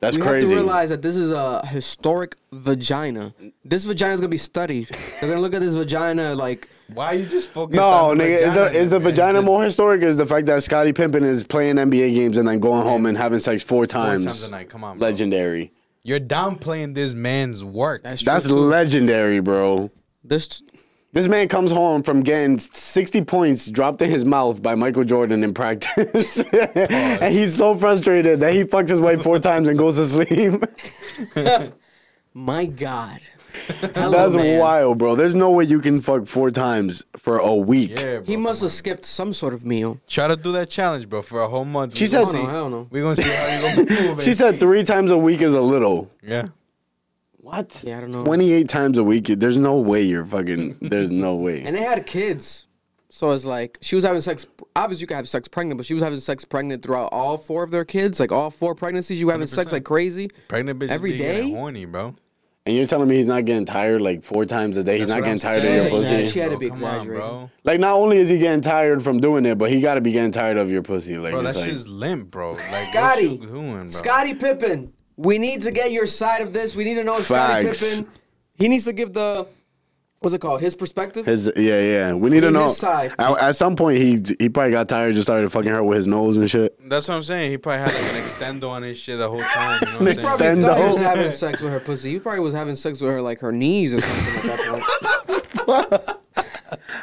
that's 0.01 0.17
we 0.17 0.23
crazy. 0.23 0.47
have 0.47 0.51
to 0.51 0.55
realize 0.57 0.91
that 0.91 1.03
this 1.03 1.17
is 1.17 1.31
a 1.31 1.67
historic 1.67 2.37
vagina. 2.53 3.35
This 3.65 3.85
vagina 3.85 4.15
is 4.15 4.21
gonna 4.21 4.29
be 4.29 4.37
studied. 4.37 4.89
They're 5.21 5.29
gonna 5.31 5.41
look 5.41 5.55
at 5.55 5.61
this 5.61 5.75
vagina 5.75 6.35
like 6.35 6.69
Why 6.95 7.07
are 7.07 7.15
you 7.15 7.27
just 7.27 7.49
focus 7.51 7.77
no, 7.77 7.89
on 7.89 8.19
the 8.19 8.25
nigga, 8.25 8.29
is 8.29 8.55
the 8.55 8.61
vagina, 8.65 8.79
is 8.79 8.91
the 8.91 9.01
man? 9.01 9.09
It's 9.09 9.17
vagina 9.19 9.43
more 9.43 9.65
historic? 9.65 10.03
Is 10.03 10.17
the 10.17 10.27
fact 10.27 10.47
that 10.47 10.63
Scottie 10.63 10.93
Pippen 10.93 11.25
is 11.25 11.45
playing 11.45 11.77
NBA 11.77 12.15
games 12.15 12.37
and 12.37 12.49
then 12.49 12.59
going 12.61 12.83
home 12.83 13.07
and 13.07 13.17
having 13.17 13.39
sex 13.39 13.63
four 13.63 13.79
four 13.81 13.87
times? 13.87 14.25
times 14.25 14.45
a 14.45 14.51
night? 14.51 14.71
Come 14.71 14.85
on, 14.85 14.99
bro. 14.99 15.09
legendary. 15.09 15.73
You're 16.03 16.21
downplaying 16.21 16.95
this 16.95 17.13
man's 17.13 17.63
work. 17.63 18.03
that's 18.03 18.23
That's 18.23 18.49
too. 18.49 18.55
legendary, 18.55 19.41
bro. 19.41 19.91
This 20.25 20.63
This 21.13 21.29
man 21.29 21.49
comes 21.49 21.71
home 21.71 22.03
from 22.03 22.23
getting 22.23 22.59
60 22.59 23.23
points 23.23 23.69
dropped 23.69 24.01
in 24.01 24.09
his 24.11 24.25
mouth 24.25 24.63
by 24.63 24.75
Michael 24.75 25.05
Jordan 25.05 25.45
in 25.45 25.53
practice. 25.53 26.41
and 26.53 27.35
he's 27.35 27.55
so 27.55 27.75
frustrated 27.75 28.41
that 28.41 28.55
he 28.55 28.65
fucks 28.65 28.89
his 28.89 29.01
wife 29.01 29.23
four 29.23 29.39
times 29.39 29.69
and 29.69 29.79
goes 29.79 29.97
to 29.97 30.07
sleep. 30.07 30.65
My 32.35 32.67
God. 32.67 33.21
Hello, 33.95 34.11
That's 34.11 34.35
man. 34.37 34.59
wild, 34.59 34.99
bro. 34.99 35.15
There's 35.17 35.35
no 35.35 35.51
way 35.51 35.65
you 35.65 35.81
can 35.81 36.01
fuck 36.01 36.27
four 36.27 36.51
times 36.51 37.05
for 37.17 37.39
a 37.39 37.55
week. 37.55 37.91
yeah, 37.93 38.17
bro. 38.19 38.25
He 38.25 38.37
must 38.37 38.63
have 38.63 38.71
skipped 38.71 39.05
some 39.05 39.33
sort 39.33 39.55
of 39.55 39.65
meal. 39.65 40.01
try 40.09 40.29
to 40.29 40.37
do 40.37 40.53
that 40.53 40.69
challenge, 40.71 41.09
bro, 41.09 41.23
for 41.23 41.41
a 41.43 41.49
whole 41.49 41.65
month. 41.65 41.97
She 41.97 42.05
We 42.05 42.09
says- 42.09 42.35
I 42.35 42.43
don't 42.53 42.71
know. 42.71 42.87
We're 42.91 43.03
gonna 43.03 43.17
see 43.17 43.23
how 43.23 43.77
you're 43.77 43.87
gonna 43.87 44.09
move. 44.09 44.23
She 44.23 44.35
said 44.35 44.61
three 44.61 44.85
times 44.85 45.11
a 45.11 45.19
week 45.19 45.43
is 45.43 45.53
a 45.55 45.61
little. 45.61 46.11
yeah. 46.23 46.49
What? 47.43 47.83
Yeah, 47.87 47.97
I 47.97 48.01
don't 48.03 48.11
know. 48.13 48.25
28 48.25 48.69
times 48.69 48.99
a 48.99 49.03
week. 49.05 49.27
There's 49.27 49.57
no 49.57 49.77
way 49.77 50.03
you're 50.03 50.27
fucking. 50.27 50.77
There's 50.83 51.11
no 51.11 51.35
way. 51.37 51.63
And 51.65 51.75
they 51.75 51.81
had 51.83 52.07
kids. 52.07 52.67
So 53.09 53.33
it's 53.33 53.45
like 53.45 53.79
she 53.81 53.97
was 53.97 54.05
having 54.05 54.21
sex. 54.21 54.47
Obviously, 54.77 55.01
you 55.03 55.07
can 55.09 55.17
have 55.17 55.29
sex 55.29 55.49
pregnant, 55.49 55.79
but 55.79 55.87
she 55.87 55.95
was 55.95 56.03
having 56.03 56.21
sex 56.21 56.45
pregnant 56.45 56.83
throughout 56.83 57.09
all 57.13 57.37
four 57.39 57.63
of 57.65 57.71
their 57.71 57.85
kids, 57.85 58.21
like 58.21 58.31
all 58.31 58.51
four 58.51 58.75
pregnancies. 58.75 59.19
You 59.19 59.27
were 59.27 59.33
having 59.33 59.47
sex 59.49 59.71
100%. 59.71 59.73
like 59.73 59.85
crazy. 59.85 60.31
Pregnant 60.49 60.79
bitches 60.79 60.91
Every 60.91 61.13
be 61.13 61.19
getting 61.19 61.51
day? 61.51 61.57
horny, 61.57 61.87
bro. 61.87 62.15
And 62.67 62.77
you're 62.77 62.87
telling 62.87 63.09
me 63.09 63.17
he's 63.17 63.27
not 63.27 63.47
getting 63.47 63.65
tired 63.65 64.03
like 64.03 64.23
four 64.23 64.45
times 64.45 64.77
a 64.77 64.85
day. 64.85 64.99
He's 64.99 65.09
not 65.09 65.15
what 65.15 65.19
I'm 65.19 65.25
getting 65.25 65.39
tired 65.39 65.63
saying, 65.63 65.87
of 65.87 65.93
your 65.93 66.03
saying. 66.05 66.21
pussy. 66.25 66.33
She 66.33 66.39
had 66.41 66.51
to 66.51 66.59
be 66.59 66.69
bro. 66.69 66.77
Come 66.77 66.85
on, 66.85 66.95
exaggerating. 66.95 67.29
bro. 67.29 67.51
Like 67.65 67.81
not 67.81 67.95
only 67.95 68.19
is 68.19 68.29
he 68.29 68.39
getting 68.39 68.61
tired 68.61 69.03
from 69.03 69.19
doing 69.19 69.47
it, 69.47 69.57
but 69.57 69.71
he 69.71 69.81
got 69.81 69.95
to 69.95 70.01
be 70.03 70.13
getting 70.13 70.31
tired 70.31 70.59
of 70.59 70.71
your 70.71 70.83
pussy. 70.83 71.17
Like 71.17 71.33
Bro, 71.33 71.47
it's 71.47 71.55
that 71.55 71.61
like, 71.61 71.71
shit's 71.71 71.89
limp, 71.89 72.31
bro. 72.31 72.53
Like, 72.53 72.61
Scottie, 72.91 73.39
doing, 73.39 73.73
bro? 73.73 73.87
Scottie 73.87 74.35
Pippen, 74.35 74.93
we 75.17 75.39
need 75.39 75.63
to 75.63 75.71
get 75.71 75.91
your 75.91 76.07
side 76.07 76.43
of 76.43 76.53
this. 76.53 76.77
We 76.77 76.85
need 76.85 76.95
to 76.95 77.05
know 77.05 77.21
Scottie 77.21 77.65
Facts. 77.65 77.99
Pippen. 77.99 78.13
He 78.55 78.69
needs 78.69 78.85
to 78.85 78.93
give 78.93 79.15
the 79.15 79.47
what's 80.21 80.35
it 80.35 80.41
called? 80.41 80.61
His 80.61 80.75
perspective. 80.75 81.27
his 81.27 81.51
yeah 81.57 81.81
yeah. 81.81 82.13
We 82.15 82.31
need 82.31 82.41
to 82.41 82.51
know. 82.51 82.63
his 82.65 82.77
side. 82.77 83.13
At, 83.19 83.39
at 83.43 83.57
some 83.57 83.75
point, 83.77 83.99
he 83.99 84.23
he 84.39 84.49
probably 84.49 84.73
got 84.73 84.89
tired, 84.89 85.13
just 85.15 85.27
started 85.27 85.51
fucking 85.51 85.71
her 85.71 85.83
with 85.83 85.97
his 85.97 86.07
nose 86.07 86.37
and 86.37 86.49
shit. 86.51 86.77
That's 86.89 87.09
what 87.09 87.15
I'm 87.17 87.23
saying. 87.23 87.51
He 87.51 87.59
probably 87.59 87.81
had 87.81 87.93
like 87.95 88.15
an 88.15 88.23
extendo 88.23 88.69
on 88.71 88.83
his 88.83 88.99
shit 88.99 89.19
the 89.19 89.29
whole 89.29 89.41
time. 89.41 89.79
You 89.83 89.87
know 89.87 89.99
what 89.99 90.01
I'm 90.01 90.15
saying? 90.15 90.27
probably 90.27 90.47
Extendo. 90.47 90.67
thought 90.67 90.79
he 90.85 90.89
was 90.93 91.01
having 91.01 91.33
sex 91.45 91.61
with 91.61 91.73
her 91.73 91.81
pussy. 91.81 92.13
He 92.13 92.19
probably 92.19 92.41
was 92.41 92.55
having 92.55 92.77
sex 92.77 93.01
with 93.01 93.11
her 93.11 93.21
like 93.23 93.41
her 93.41 93.53
knees 93.53 93.95
or 93.95 94.01
something 94.01 94.51
like 94.51 94.61
that 94.61 95.55
point. 95.67 96.17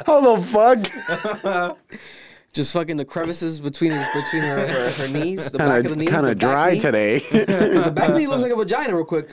How 0.06 0.20
the 0.36 0.42
fuck? 0.46 1.78
Just 2.54 2.72
fucking 2.72 2.96
the 2.96 3.04
crevices 3.04 3.60
between 3.60 3.92
his, 3.92 4.06
between 4.14 4.42
her, 4.42 4.66
her, 4.66 4.90
her 4.90 5.08
knees, 5.08 5.50
the 5.50 5.58
back 5.58 5.68
Kind 5.68 5.78
of 5.78 5.84
the 5.84 5.92
of 5.92 5.98
knees. 5.98 6.08
kind 6.08 6.26
of 6.26 6.38
dry 6.38 6.70
knee. 6.72 6.80
today. 6.80 7.20
'Cause 7.20 7.84
The 7.84 7.92
back 7.94 8.14
knee 8.14 8.26
looks 8.26 8.42
like 8.42 8.52
a 8.52 8.56
vagina, 8.56 8.94
real 8.94 9.04
quick. 9.04 9.28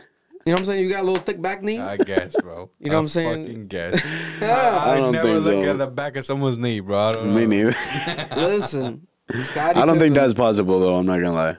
You 0.45 0.51
know 0.51 0.57
what 0.57 0.59
I'm 0.59 0.65
saying? 0.67 0.83
You 0.83 0.89
got 0.91 0.99
a 0.99 1.03
little 1.03 1.23
thick 1.23 1.41
back 1.41 1.63
knee. 1.63 1.79
I 1.79 1.97
guess, 1.97 2.35
bro. 2.39 2.69
You 2.79 2.89
know 2.91 2.93
I 2.93 2.95
what 2.97 3.01
I'm 3.01 3.07
saying? 3.09 3.45
Fucking 3.47 3.67
guess. 3.67 4.01
Yeah. 4.41 4.79
I, 4.85 4.91
I 4.93 4.97
don't 4.97 5.13
never 5.13 5.27
think 5.27 5.45
look 5.45 5.65
so. 5.65 5.71
at 5.71 5.77
the 5.79 5.87
back 5.87 6.17
of 6.17 6.25
someone's 6.25 6.57
knee, 6.59 6.81
bro. 6.81 6.97
I 6.97 7.11
don't 7.13 7.27
know. 7.27 7.33
Me 7.33 7.45
neither. 7.47 7.69
Listen, 8.35 9.07
Scottie 9.31 9.79
I 9.79 9.85
don't 9.85 9.97
think 9.97 10.13
that's 10.13 10.33
possible 10.35 10.79
though. 10.79 10.97
I'm 10.97 11.05
not 11.07 11.19
gonna 11.19 11.31
lie. 11.33 11.57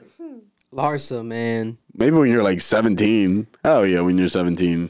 Larsa, 0.73 1.25
man. 1.25 1.77
Maybe 1.95 2.15
when 2.15 2.29
you're 2.31 2.43
like 2.43 2.61
17. 2.61 3.47
Oh 3.65 3.83
yeah, 3.83 3.99
when 4.01 4.17
you're 4.17 4.29
17. 4.29 4.89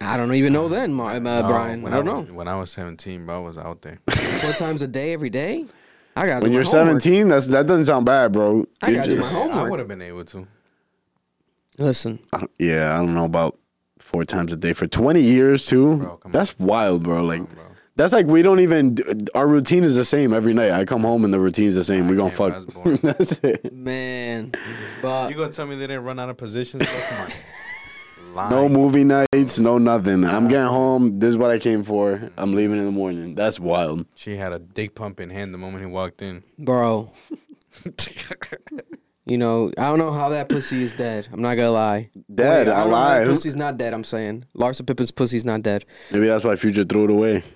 I 0.00 0.16
don't 0.16 0.34
even 0.34 0.52
know 0.52 0.68
then, 0.68 0.92
Mar- 0.92 1.12
uh, 1.12 1.18
No, 1.20 1.46
Brian. 1.46 1.86
I 1.86 1.90
don't 1.90 2.04
was- 2.06 2.28
know. 2.28 2.34
When 2.34 2.48
I 2.48 2.58
was 2.58 2.70
17, 2.72 3.26
bro, 3.26 3.36
I 3.36 3.46
was 3.46 3.58
out 3.58 3.82
there. 3.82 3.98
Four 4.08 4.52
times 4.54 4.82
a 4.82 4.88
day, 4.88 5.12
every 5.12 5.30
day. 5.30 5.66
I 6.16 6.26
got 6.26 6.42
When 6.42 6.50
you're 6.52 6.64
17, 6.64 7.28
that's 7.28 7.46
that 7.48 7.66
doesn't 7.66 7.86
sound 7.86 8.06
bad, 8.06 8.32
bro. 8.32 8.66
I 8.82 8.92
gotta 8.92 9.10
do 9.10 9.18
my 9.20 9.26
homework. 9.26 9.56
I 9.56 9.70
would 9.70 9.78
have 9.78 9.88
been 9.88 10.02
able 10.02 10.24
to. 10.26 10.46
Listen, 11.78 12.18
I 12.32 12.46
yeah, 12.58 12.94
I 12.94 12.98
don't 12.98 13.14
know 13.14 13.24
about 13.24 13.58
four 13.98 14.24
times 14.24 14.52
a 14.52 14.56
day 14.56 14.72
for 14.72 14.86
20 14.86 15.20
years 15.20 15.66
too. 15.66 15.96
Bro, 15.96 16.16
come 16.18 16.32
that's 16.32 16.58
wild, 16.58 17.02
bro. 17.02 17.22
Like 17.22 17.42
bro. 17.54 17.64
that's 17.96 18.12
like 18.12 18.26
we 18.26 18.42
don't 18.42 18.60
even 18.60 18.96
our 19.34 19.46
routine 19.46 19.84
is 19.84 19.96
the 19.96 20.04
same 20.04 20.32
every 20.32 20.54
night. 20.54 20.70
I 20.70 20.84
come 20.84 21.02
home 21.02 21.24
and 21.24 21.34
the 21.34 21.40
routine's 21.40 21.74
the 21.74 21.84
same. 21.84 22.06
I 22.06 22.10
we 22.10 22.16
gonna 22.16 22.30
fuck. 22.30 22.64
that's 22.66 23.00
that's 23.02 23.32
it. 23.44 23.72
man. 23.74 24.52
But 25.02 25.30
You 25.30 25.36
gonna 25.36 25.52
tell 25.52 25.66
me 25.66 25.74
they 25.76 25.86
didn't 25.86 26.04
run 26.04 26.18
out 26.18 26.30
of 26.30 26.36
positions? 26.36 26.84
Bro? 26.84 26.92
Come 27.10 27.26
on. 27.26 27.32
Lying. 28.34 28.50
No 28.50 28.68
movie 28.68 29.04
nights, 29.04 29.58
no 29.58 29.78
nothing. 29.78 30.22
I'm 30.26 30.46
getting 30.46 30.66
home. 30.68 31.18
This 31.20 31.28
is 31.30 31.36
what 31.38 31.50
I 31.50 31.58
came 31.58 31.82
for. 31.82 32.30
I'm 32.36 32.54
leaving 32.54 32.76
in 32.78 32.84
the 32.84 32.90
morning. 32.90 33.34
That's 33.34 33.58
wild. 33.58 34.04
She 34.14 34.36
had 34.36 34.52
a 34.52 34.58
dick 34.58 34.94
pump 34.94 35.20
in 35.20 35.30
hand 35.30 35.54
the 35.54 35.58
moment 35.58 35.82
he 35.82 35.90
walked 35.90 36.20
in. 36.20 36.42
bro, 36.58 37.10
you 39.26 39.36
know, 39.36 39.72
I 39.76 39.88
don't 39.88 39.98
know 39.98 40.12
how 40.12 40.28
that 40.30 40.48
pussy 40.48 40.82
is 40.82 40.92
dead. 40.92 41.28
I'm 41.32 41.42
not 41.42 41.56
gonna 41.56 41.72
lie. 41.72 42.10
Dead, 42.32 42.68
Wait, 42.68 42.72
I 42.72 42.80
don't 42.80 42.90
know 42.90 42.96
how 42.96 43.08
that 43.08 43.16
alive. 43.22 43.26
Pussy's 43.26 43.56
not 43.56 43.76
dead. 43.76 43.92
I'm 43.92 44.04
saying 44.04 44.44
Larsa 44.56 44.86
Pippen's 44.86 45.10
pussy's 45.10 45.44
not 45.44 45.62
dead. 45.62 45.84
Maybe 46.12 46.26
that's 46.26 46.44
why 46.44 46.54
Future 46.56 46.84
threw 46.84 47.04
it 47.04 47.10
away. 47.10 47.42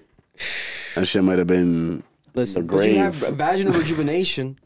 That 0.97 1.07
shit 1.07 1.23
might 1.23 1.39
have 1.39 1.47
been 1.47 2.03
Listen, 2.35 2.67
The 2.67 2.77
but 2.77 2.89
you 2.89 2.97
have 2.97 3.15
vaginal 3.15 3.73
rejuvenation. 3.75 4.59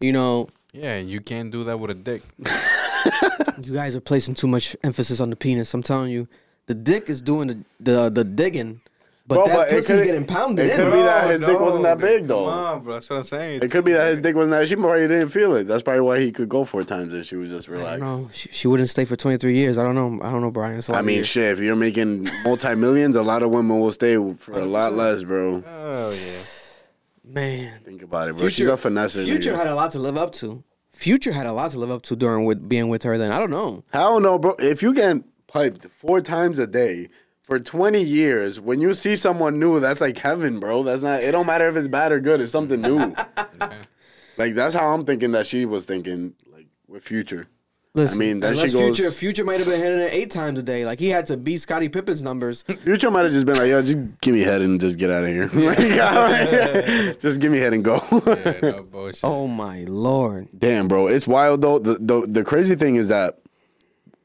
You 0.00 0.12
know, 0.12 0.48
Yeah, 0.72 0.98
you 0.98 1.20
can't 1.20 1.52
do 1.52 1.62
that 1.64 1.78
with 1.78 1.90
a 1.92 1.94
dick. 1.94 2.22
you 3.62 3.74
guys 3.74 3.94
are 3.94 4.00
placing 4.00 4.34
too 4.34 4.48
much 4.48 4.76
emphasis 4.82 5.20
on 5.20 5.30
the 5.30 5.36
penis. 5.36 5.72
I'm 5.74 5.82
telling 5.82 6.10
you, 6.10 6.26
the 6.66 6.74
dick 6.74 7.08
is 7.08 7.22
doing 7.22 7.46
the 7.48 7.58
the, 7.78 8.10
the 8.10 8.24
digging, 8.24 8.80
but 9.26 9.36
Bro, 9.36 9.46
that 9.46 9.56
but 9.56 9.68
it 9.68 9.74
pussy's 9.76 9.98
could- 10.00 10.06
getting 10.06 10.24
pounded 10.26 10.66
it 10.66 10.70
in. 10.72 10.76
could 10.76 10.92
be 10.92 10.98
that 11.02 11.30
his 11.30 11.40
dick 11.42 11.58
wasn't 11.60 11.84
that 11.84 11.98
big, 11.98 12.18
Come 12.20 12.26
though. 12.28 12.44
on, 12.46 12.82
bro. 12.82 12.94
That's 12.94 13.08
what 13.08 13.16
I'm 13.18 13.24
saying. 13.24 13.62
It 13.62 13.70
could 13.70 13.84
be 13.84 13.92
that 13.92 14.10
his 14.10 14.18
dick 14.20 14.34
wasn't 14.34 14.50
that. 14.52 14.66
She 14.66 14.74
probably 14.74 15.06
didn't 15.06 15.28
feel 15.28 15.54
it. 15.54 15.64
That's 15.68 15.82
probably 15.82 16.00
why 16.00 16.18
he 16.20 16.32
could 16.32 16.48
go 16.48 16.64
four 16.64 16.82
times 16.82 17.14
if 17.14 17.26
she 17.26 17.36
was 17.36 17.48
just 17.50 17.68
relaxed. 17.68 18.02
No, 18.02 18.28
she, 18.32 18.48
she 18.50 18.66
wouldn't 18.68 18.88
stay 18.88 19.04
for 19.04 19.14
23 19.14 19.54
years. 19.54 19.78
I 19.78 19.84
don't 19.84 19.94
know. 19.94 20.18
I 20.26 20.32
don't 20.32 20.40
know, 20.42 20.50
Brian. 20.50 20.76
It's 20.76 20.88
a 20.88 20.92
lot 20.92 20.98
I 20.98 21.02
mean, 21.02 21.22
shit. 21.22 21.52
If 21.52 21.60
you're 21.60 21.76
making 21.76 22.28
multi 22.44 22.74
millions, 22.74 23.14
a 23.14 23.22
lot 23.22 23.42
of 23.44 23.50
women 23.50 23.78
will 23.78 23.92
stay 23.92 24.16
for 24.34 24.58
a 24.58 24.64
lot 24.66 24.94
less, 24.94 25.22
bro. 25.22 25.62
Oh 25.66 26.10
yeah. 26.10 26.42
man. 27.24 27.80
Think 27.84 28.02
about 28.02 28.28
it, 28.28 28.36
bro. 28.36 28.48
She's 28.48 28.66
a 28.66 28.72
finesser. 28.72 29.24
Future 29.24 29.52
nigga. 29.52 29.56
had 29.56 29.66
a 29.68 29.74
lot 29.74 29.90
to 29.92 29.98
live 29.98 30.16
up 30.16 30.32
to. 30.34 30.62
Future 30.92 31.32
had 31.32 31.46
a 31.46 31.52
lot 31.52 31.70
to 31.70 31.78
live 31.78 31.90
up 31.90 32.02
to 32.02 32.16
during 32.16 32.44
with 32.44 32.68
being 32.68 32.88
with 32.88 33.02
her. 33.04 33.16
Then 33.18 33.32
I 33.32 33.38
don't 33.38 33.50
know. 33.50 33.82
I 33.92 33.98
don't 33.98 34.22
know, 34.22 34.38
bro. 34.38 34.54
If 34.58 34.82
you 34.82 34.92
get 34.94 35.16
piped 35.46 35.86
four 36.00 36.20
times 36.20 36.58
a 36.58 36.66
day 36.66 37.08
for 37.42 37.58
20 37.58 38.02
years, 38.02 38.60
when 38.60 38.80
you 38.80 38.94
see 38.94 39.16
someone 39.16 39.58
new, 39.58 39.80
that's 39.80 40.00
like 40.00 40.18
heaven, 40.18 40.60
bro. 40.60 40.82
That's 40.82 41.02
not. 41.02 41.22
It 41.22 41.32
don't 41.32 41.46
matter 41.46 41.68
if 41.68 41.76
it's 41.76 41.88
bad 41.88 42.12
or 42.12 42.20
good. 42.20 42.40
It's 42.40 42.52
something 42.52 42.80
new. 42.80 42.98
like 44.36 44.54
that's 44.54 44.74
how 44.74 44.88
I'm 44.94 45.04
thinking 45.04 45.32
that 45.32 45.46
she 45.46 45.66
was 45.66 45.84
thinking, 45.84 46.34
like 46.52 46.66
with 46.88 47.02
Future. 47.02 47.48
Listen, 47.94 48.18
mean, 48.18 48.40
that 48.40 48.52
unless 48.52 48.70
shit 48.70 48.80
goes- 48.80 48.96
Future 48.96 49.10
Future 49.10 49.44
might 49.44 49.58
have 49.58 49.68
been 49.68 49.78
hitting 49.78 49.98
it 49.98 50.14
eight 50.14 50.30
times 50.30 50.58
a 50.58 50.62
day. 50.62 50.86
Like 50.86 50.98
he 50.98 51.08
had 51.10 51.26
to 51.26 51.36
beat 51.36 51.58
Scottie 51.58 51.90
Pippen's 51.90 52.22
numbers. 52.22 52.62
Future 52.84 53.10
might 53.10 53.24
have 53.24 53.32
just 53.32 53.44
been 53.44 53.56
like, 53.56 53.68
yo, 53.68 53.82
just 53.82 53.98
give 54.22 54.32
me 54.32 54.40
head 54.40 54.62
and 54.62 54.80
just 54.80 54.96
get 54.96 55.10
out 55.10 55.24
of 55.24 55.28
here. 55.28 57.14
just 57.20 57.38
give 57.38 57.52
me 57.52 57.58
head 57.58 57.74
and 57.74 57.84
go. 57.84 58.02
Yeah, 58.26 58.60
no 58.62 58.82
bullshit. 58.84 59.20
oh 59.24 59.46
my 59.46 59.84
lord. 59.86 60.48
Damn, 60.58 60.88
bro, 60.88 61.08
it's 61.08 61.26
wild 61.26 61.60
though. 61.60 61.78
The, 61.78 61.94
the 62.00 62.26
the 62.26 62.44
crazy 62.44 62.76
thing 62.76 62.94
is 62.96 63.08
that 63.08 63.40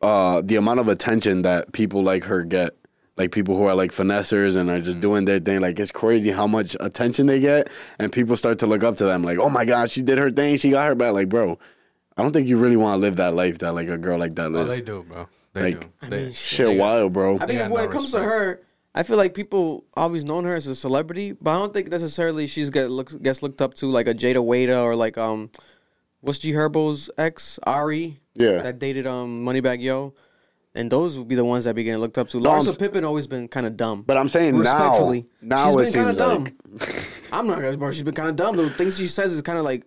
uh 0.01 0.41
the 0.45 0.55
amount 0.55 0.79
of 0.79 0.87
attention 0.87 1.41
that 1.41 1.73
people 1.73 2.03
like 2.03 2.23
her 2.23 2.43
get, 2.43 2.73
like 3.17 3.31
people 3.31 3.55
who 3.57 3.63
are 3.65 3.75
like 3.75 3.91
finessers 3.91 4.55
and 4.55 4.69
are 4.69 4.79
just 4.79 4.99
doing 4.99 5.25
their 5.25 5.39
thing, 5.39 5.59
like 5.61 5.79
it's 5.79 5.91
crazy 5.91 6.31
how 6.31 6.47
much 6.47 6.75
attention 6.79 7.25
they 7.25 7.39
get, 7.39 7.69
and 7.99 8.11
people 8.11 8.35
start 8.37 8.59
to 8.59 8.67
look 8.67 8.83
up 8.83 8.95
to 8.97 9.05
them, 9.05 9.23
like, 9.23 9.39
oh 9.39 9.49
my 9.49 9.65
god, 9.65 9.89
she 9.91 10.01
did 10.01 10.17
her 10.17 10.31
thing, 10.31 10.57
she 10.57 10.69
got 10.69 10.87
her 10.87 10.95
back. 10.95 11.13
Like, 11.13 11.29
bro, 11.29 11.57
I 12.15 12.21
don't 12.23 12.31
think 12.31 12.47
you 12.47 12.57
really 12.57 12.77
want 12.77 12.97
to 12.97 13.01
live 13.01 13.15
that 13.17 13.33
life 13.33 13.57
that 13.59 13.73
like 13.73 13.89
a 13.89 13.97
girl 13.97 14.19
like 14.19 14.35
that 14.35 14.47
Oh, 14.47 14.49
lives. 14.49 14.69
they 14.75 14.81
do, 14.81 15.03
bro. 15.07 15.27
They 15.53 15.61
Like, 15.61 15.79
do. 16.01 16.09
They, 16.09 16.31
Shit, 16.33 16.67
they 16.67 16.77
wild, 16.77 17.13
bro. 17.13 17.35
I 17.39 17.45
think 17.47 17.59
got 17.59 17.71
when 17.71 17.83
no 17.83 17.89
it 17.89 17.91
comes 17.91 18.11
to 18.11 18.19
her, 18.21 18.61
I 18.93 19.03
feel 19.03 19.17
like 19.17 19.33
people 19.33 19.85
always 19.95 20.23
known 20.25 20.43
her 20.45 20.55
as 20.55 20.67
a 20.67 20.75
celebrity, 20.75 21.31
but 21.31 21.51
I 21.51 21.59
don't 21.59 21.73
think 21.73 21.89
necessarily 21.89 22.45
she's 22.47 22.69
get 22.69 22.89
looks 22.91 23.13
gets 23.13 23.41
looked 23.41 23.61
up 23.61 23.73
to 23.75 23.87
like 23.87 24.07
a 24.07 24.13
Jada 24.13 24.43
Wada 24.43 24.79
or 24.81 24.95
like 24.95 25.17
um, 25.17 25.49
what's 26.21 26.39
G 26.39 26.51
Herbo's 26.51 27.09
ex 27.17 27.59
Ari? 27.63 28.19
Yeah. 28.35 28.61
that 28.61 28.77
dated 28.79 29.07
um 29.07 29.43
Moneybagg 29.45 29.81
Yo, 29.81 30.13
and 30.77 30.89
those 30.91 31.17
would 31.17 31.27
be 31.27 31.35
the 31.35 31.43
ones 31.45 31.65
that 31.65 31.75
be 31.75 31.83
getting 31.83 31.99
looked 31.99 32.17
up 32.17 32.29
to. 32.29 32.39
No, 32.39 32.51
I'm 32.51 32.61
Larsa 32.61 32.67
s- 32.69 32.77
Pippen 32.77 33.03
always 33.03 33.27
been 33.27 33.47
kind 33.47 33.65
of 33.65 33.75
dumb. 33.75 34.03
But 34.03 34.17
I'm 34.17 34.29
saying 34.29 34.53
now, 34.53 34.59
Respectfully. 34.59 35.25
now 35.41 35.65
She's 35.65 35.73
it 35.73 35.77
been 35.77 36.05
kinda 36.05 36.15
seems 36.15 36.17
dumb. 36.17 36.43
like 36.79 37.05
I'm 37.33 37.47
not 37.47 37.59
gonna, 37.61 37.77
bro. 37.77 37.91
She's 37.91 38.03
been 38.03 38.13
kind 38.13 38.29
of 38.29 38.35
dumb. 38.35 38.55
The 38.55 38.69
things 38.69 38.97
she 38.97 39.07
says 39.07 39.33
is 39.33 39.41
kind 39.41 39.57
of 39.59 39.65
like, 39.65 39.83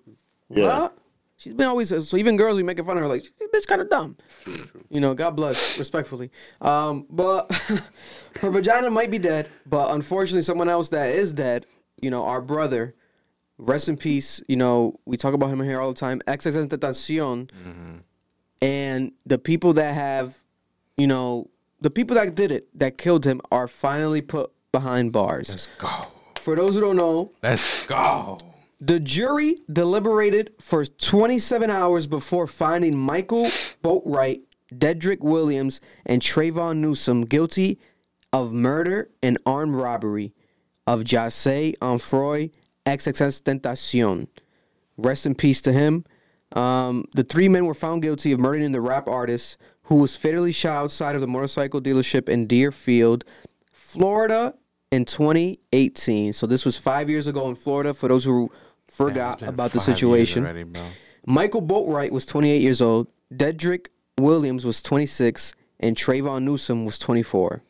Yeah. 0.50 0.66
what? 0.80 0.96
She's 1.36 1.54
been 1.54 1.68
always 1.68 1.88
so 2.06 2.16
even 2.18 2.36
girls 2.36 2.58
be 2.58 2.62
making 2.62 2.84
fun 2.84 2.98
of 2.98 3.02
her 3.02 3.08
like, 3.08 3.22
this 3.22 3.50
bitch 3.64 3.66
kind 3.66 3.80
of 3.80 3.88
dumb. 3.88 4.16
You 4.90 5.00
know, 5.00 5.14
God 5.14 5.30
bless, 5.36 5.78
respectfully. 5.78 6.30
Um, 6.60 7.06
but 7.08 7.50
her 8.40 8.50
vagina 8.50 8.90
might 8.90 9.10
be 9.10 9.18
dead, 9.18 9.48
but 9.64 9.94
unfortunately, 9.94 10.42
someone 10.42 10.68
else 10.68 10.90
that 10.90 11.08
is 11.14 11.32
dead, 11.32 11.64
you 12.02 12.10
know, 12.10 12.24
our 12.24 12.42
brother, 12.42 12.94
rest 13.56 13.88
in 13.88 13.96
peace. 13.96 14.42
You 14.48 14.56
know, 14.56 15.00
we 15.06 15.16
talk 15.16 15.32
about 15.32 15.48
him 15.48 15.62
here 15.62 15.80
all 15.80 15.88
the 15.92 15.98
time. 15.98 16.20
XXXTentacion, 16.26 17.48
and 18.62 19.12
the 19.24 19.38
people 19.38 19.72
that 19.74 19.94
have, 19.94 20.38
you 21.00 21.06
know, 21.06 21.48
the 21.80 21.90
people 21.90 22.14
that 22.16 22.34
did 22.34 22.52
it, 22.52 22.68
that 22.78 22.98
killed 22.98 23.24
him, 23.24 23.40
are 23.50 23.66
finally 23.68 24.20
put 24.20 24.50
behind 24.72 25.12
bars. 25.12 25.48
Let's 25.50 25.68
go. 25.78 25.88
For 26.40 26.54
those 26.56 26.74
who 26.74 26.80
don't 26.80 26.96
know, 26.96 27.32
Let's 27.42 27.86
go. 27.86 28.38
the 28.80 29.00
jury 29.00 29.56
deliberated 29.72 30.52
for 30.60 30.84
27 30.84 31.70
hours 31.70 32.06
before 32.06 32.46
finding 32.46 32.96
Michael 32.96 33.44
Boatwright, 33.82 34.42
Dedrick 34.72 35.20
Williams, 35.20 35.80
and 36.06 36.22
Trayvon 36.22 36.78
Newsom 36.78 37.22
guilty 37.22 37.78
of 38.32 38.52
murder 38.52 39.10
and 39.22 39.36
armed 39.44 39.74
robbery 39.74 40.32
of 40.86 41.00
Jahseh 41.00 41.76
Onfroy 41.78 42.52
XXXTentacion. 42.86 44.28
Rest 44.96 45.26
in 45.26 45.34
peace 45.34 45.60
to 45.62 45.72
him. 45.72 46.04
Um, 46.52 47.04
the 47.14 47.22
three 47.24 47.48
men 47.48 47.66
were 47.66 47.74
found 47.74 48.02
guilty 48.02 48.32
of 48.32 48.40
murdering 48.40 48.72
the 48.72 48.80
rap 48.80 49.08
artist 49.08 49.56
who 49.90 49.96
was 49.96 50.16
fatally 50.16 50.52
shot 50.52 50.76
outside 50.84 51.16
of 51.16 51.20
the 51.20 51.26
motorcycle 51.26 51.82
dealership 51.82 52.28
in 52.28 52.46
Deerfield, 52.46 53.24
Florida 53.72 54.54
in 54.92 55.04
2018. 55.04 56.32
So 56.32 56.46
this 56.46 56.64
was 56.64 56.78
five 56.78 57.10
years 57.10 57.26
ago 57.26 57.48
in 57.48 57.56
Florida. 57.56 57.92
For 57.92 58.06
those 58.06 58.24
who 58.24 58.52
forgot 58.86 59.42
about 59.42 59.72
the 59.72 59.80
situation, 59.80 60.44
already. 60.44 60.64
Michael 61.26 61.60
Boatwright 61.60 62.12
was 62.12 62.24
28 62.24 62.62
years 62.62 62.80
old. 62.80 63.08
Dedrick 63.34 63.88
Williams 64.16 64.64
was 64.64 64.80
26, 64.80 65.54
and 65.80 65.96
Trayvon 65.96 66.44
Newsom 66.44 66.84
was 66.84 66.96
24. 66.96 67.64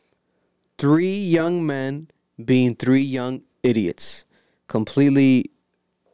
Three 0.77 1.17
young 1.17 1.65
men 1.65 2.07
being 2.43 2.75
three 2.75 3.01
young 3.01 3.41
idiots. 3.63 4.25
completely 4.67 5.49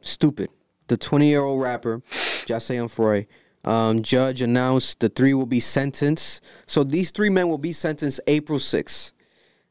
stupid. 0.00 0.48
The 0.88 0.96
20 0.96 1.28
year 1.28 1.42
old 1.42 1.60
rapper, 1.60 2.02
Jesse 2.46 2.76
Onfroy, 2.76 3.26
um, 3.64 4.02
judge 4.02 4.42
announced 4.42 5.00
the 5.00 5.08
three 5.08 5.34
will 5.34 5.46
be 5.46 5.60
sentenced. 5.60 6.40
So 6.66 6.84
these 6.84 7.10
three 7.10 7.30
men 7.30 7.48
will 7.48 7.58
be 7.58 7.72
sentenced 7.72 8.20
April 8.26 8.58
6th. 8.58 9.12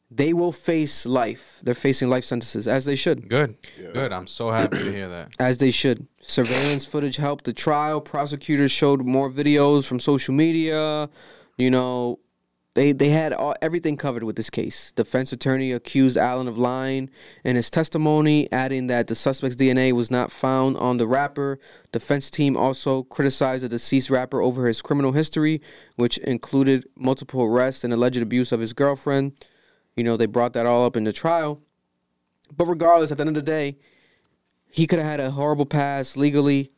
They 0.10 0.34
will 0.34 0.54
face 0.54 1.06
life. 1.06 1.60
They're 1.64 1.74
facing 1.74 2.10
life 2.10 2.24
sentences, 2.24 2.66
as 2.66 2.86
they 2.86 2.96
should. 2.96 3.28
Good. 3.28 3.58
Good. 3.94 4.14
I'm 4.14 4.28
so 4.28 4.52
happy 4.52 4.78
to 4.78 4.92
hear 4.92 5.10
that. 5.10 5.32
As 5.40 5.58
they 5.58 5.72
should. 5.72 6.08
Surveillance 6.22 6.86
footage 6.86 7.18
helped 7.18 7.44
the 7.44 7.52
trial. 7.52 8.00
Prosecutors 8.00 8.72
showed 8.72 9.06
more 9.06 9.30
videos 9.30 9.86
from 9.86 10.00
social 10.00 10.34
media. 10.34 11.10
You 11.58 11.72
know, 11.72 12.20
they 12.78 12.92
they 12.92 13.10
had 13.10 13.34
all, 13.34 13.56
everything 13.60 13.98
covered 13.98 14.22
with 14.22 14.36
this 14.36 14.52
case. 14.52 14.92
Defense 14.92 15.34
attorney 15.34 15.72
accused 15.72 16.16
Allen 16.16 16.48
of 16.48 16.60
lying 16.60 17.10
in 17.44 17.56
his 17.56 17.72
testimony, 17.72 18.48
adding 18.52 18.86
that 18.86 19.08
the 19.08 19.16
suspect's 19.16 19.56
DNA 19.56 19.92
was 19.94 20.12
not 20.12 20.32
found 20.32 20.78
on 20.78 20.98
the 20.98 21.08
rapper. 21.08 21.58
Defense 21.92 22.30
team 22.30 22.56
also 22.56 23.02
criticized 23.02 23.64
the 23.64 23.70
deceased 23.70 24.12
rapper 24.12 24.42
over 24.42 24.68
his 24.68 24.84
criminal 24.84 25.12
history, 25.12 25.60
which 25.96 26.20
included 26.20 26.88
multiple 26.96 27.42
arrests 27.42 27.84
and 27.84 27.92
alleged 27.92 28.22
abuse 28.22 28.52
of 28.52 28.60
his 28.60 28.74
girlfriend. 28.74 29.34
You 29.96 30.04
know, 30.04 30.16
they 30.16 30.28
brought 30.28 30.54
that 30.54 30.68
all 30.68 30.86
up 30.86 30.96
in 30.96 31.04
the 31.04 31.12
trial. 31.12 31.60
But 32.56 32.68
regardless, 32.68 33.12
at 33.12 33.18
the 33.18 33.24
end 33.24 33.30
of 33.36 33.44
the 33.44 33.52
day, 33.52 33.78
he 34.70 34.86
could 34.86 35.00
have 35.00 35.08
had 35.08 35.20
a 35.20 35.32
horrible 35.32 35.66
past 35.66 36.16
legally. 36.16 36.72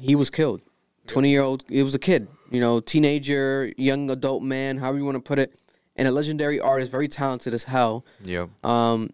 He 0.00 0.16
was 0.16 0.30
killed. 0.30 0.62
20 1.06 1.30
year 1.30 1.42
old, 1.42 1.62
it 1.68 1.84
was 1.84 1.94
a 1.94 2.00
kid, 2.00 2.26
you 2.52 2.60
know, 2.60 2.80
teenager, 2.80 3.72
young 3.76 4.10
adult 4.10 4.42
man, 4.42 4.76
however 4.78 4.98
you 4.98 5.04
want 5.04 5.16
to 5.16 5.20
put 5.22 5.38
it, 5.38 5.58
and 5.96 6.06
a 6.06 6.10
legendary 6.12 6.60
artist, 6.60 6.90
very 6.90 7.08
talented 7.08 7.54
as 7.54 7.64
hell. 7.64 8.04
Yep. 8.24 8.50
Um, 8.64 9.10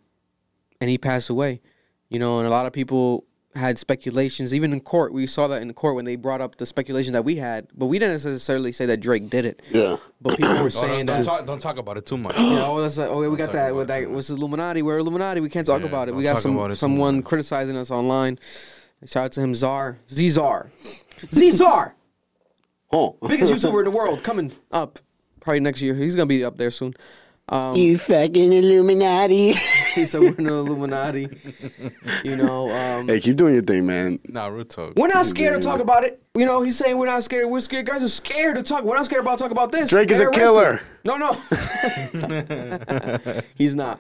and 0.81 0.91
he 0.91 0.99
passed 0.99 1.31
away, 1.31 1.61
you 2.09 2.19
know, 2.19 2.39
and 2.39 2.47
a 2.47 2.51
lot 2.51 2.67
of 2.67 2.73
people 2.73 3.25
had 3.55 3.79
speculations, 3.79 4.55
even 4.55 4.73
in 4.73 4.81
court. 4.81 5.13
We 5.13 5.27
saw 5.27 5.49
that 5.49 5.63
in 5.63 5.73
court 5.73 5.97
when 5.97 6.05
they 6.05 6.15
brought 6.15 6.41
up 6.41 6.57
the 6.57 6.67
speculation 6.67 7.13
that 7.15 7.25
we 7.25 7.37
had, 7.37 7.67
but 7.77 7.87
we 7.87 7.99
didn't 7.99 8.15
necessarily 8.15 8.71
say 8.71 8.87
that 8.87 8.99
Drake 8.99 9.31
did 9.31 9.45
it. 9.45 9.63
Yeah. 9.71 9.97
But 10.21 10.37
people 10.37 10.55
were 10.59 10.65
Oh, 10.67 10.69
saying 10.69 11.07
don't, 11.07 11.17
don't 11.17 11.23
that. 11.23 11.25
talk, 11.25 11.47
don't 11.47 11.59
talk 11.61 11.79
about 11.79 11.97
it 11.97 12.07
too 12.07 12.19
much. 12.19 12.37
Yeah, 12.39 12.67
oh, 12.67 12.81
that's 12.81 12.99
like, 12.99 13.09
oh, 13.09 13.29
we 13.29 13.37
got 13.37 13.51
that. 13.53 13.71
about 13.71 13.77
With 13.79 13.89
that, 13.89 14.01
too 14.03 14.11
what's 14.11 14.31
Illuminati? 14.31 14.83
We're 14.83 14.99
Illuminati. 14.99 15.41
We 15.41 15.49
can't 15.49 15.67
talk 15.67 15.81
Yeah, 15.81 15.89
about 15.89 16.09
it. 16.09 16.15
We 16.15 16.23
got 16.23 16.39
some 16.41 16.57
it 16.59 16.69
too 16.69 16.75
someone 16.77 17.23
criticizing 17.23 17.77
us 17.77 17.91
online. 17.91 18.39
Shout 19.07 19.25
out 19.27 19.33
to 19.33 19.41
him, 19.41 19.55
Czar. 19.55 19.99
Z 20.11 20.29
Czar. 20.31 20.71
Z 21.33 21.51
Czar. 21.53 21.95
Oh. 22.93 23.17
Biggest 23.27 23.53
YouTuber 23.53 23.81
in 23.81 23.85
the 23.85 23.91
world 23.97 24.23
coming 24.23 24.53
up 24.71 24.99
probably 25.41 25.61
next 25.61 25.83
year. 25.83 25.95
He's 25.95 26.15
gonna 26.17 26.27
be 26.27 26.45
up 26.45 26.57
there 26.57 26.71
soon. 26.71 26.95
Um, 27.51 27.77
You 27.77 27.97
fucking 27.97 28.53
Illuminati. 28.53 29.53
he's 29.95 30.11
said 30.11 30.21
we're 30.21 30.35
in 30.35 30.45
the 30.45 30.53
Illuminati. 30.53 31.29
You 32.23 32.37
know, 32.37 32.71
um, 32.71 33.09
hey, 33.09 33.21
keep 33.21 33.37
doing 33.37 33.55
your 33.55 33.63
thing, 33.63 33.87
man. 33.87 34.19
Nah, 34.29 34.49
real 34.49 34.67
talk. 34.67 34.93
we're 34.97 35.07
not 35.09 35.25
scared 35.25 35.61
to 35.61 35.67
talk 35.67 35.81
about 35.81 36.05
it. 36.05 36.23
You 36.35 36.45
know, 36.45 36.61
he's 36.61 36.77
saying 36.77 36.99
we're 36.99 37.07
not 37.07 37.25
scared. 37.25 37.49
We're 37.49 37.61
scared. 37.61 37.87
Guys 37.87 38.03
are 38.03 38.09
scared 38.11 38.57
to 38.57 38.63
talk. 38.63 38.85
We're 38.85 38.97
not 38.97 39.07
scared 39.07 39.23
about 39.23 39.39
talk 39.39 39.51
about 39.51 39.73
this. 39.73 39.89
Drake 39.89 40.11
is 40.11 40.19
Get 40.19 40.27
a 40.27 40.29
arrested. 40.29 40.43
killer. 40.45 40.81
No, 41.07 41.17
no. 41.17 41.33
he's 43.55 43.75
not. 43.75 43.99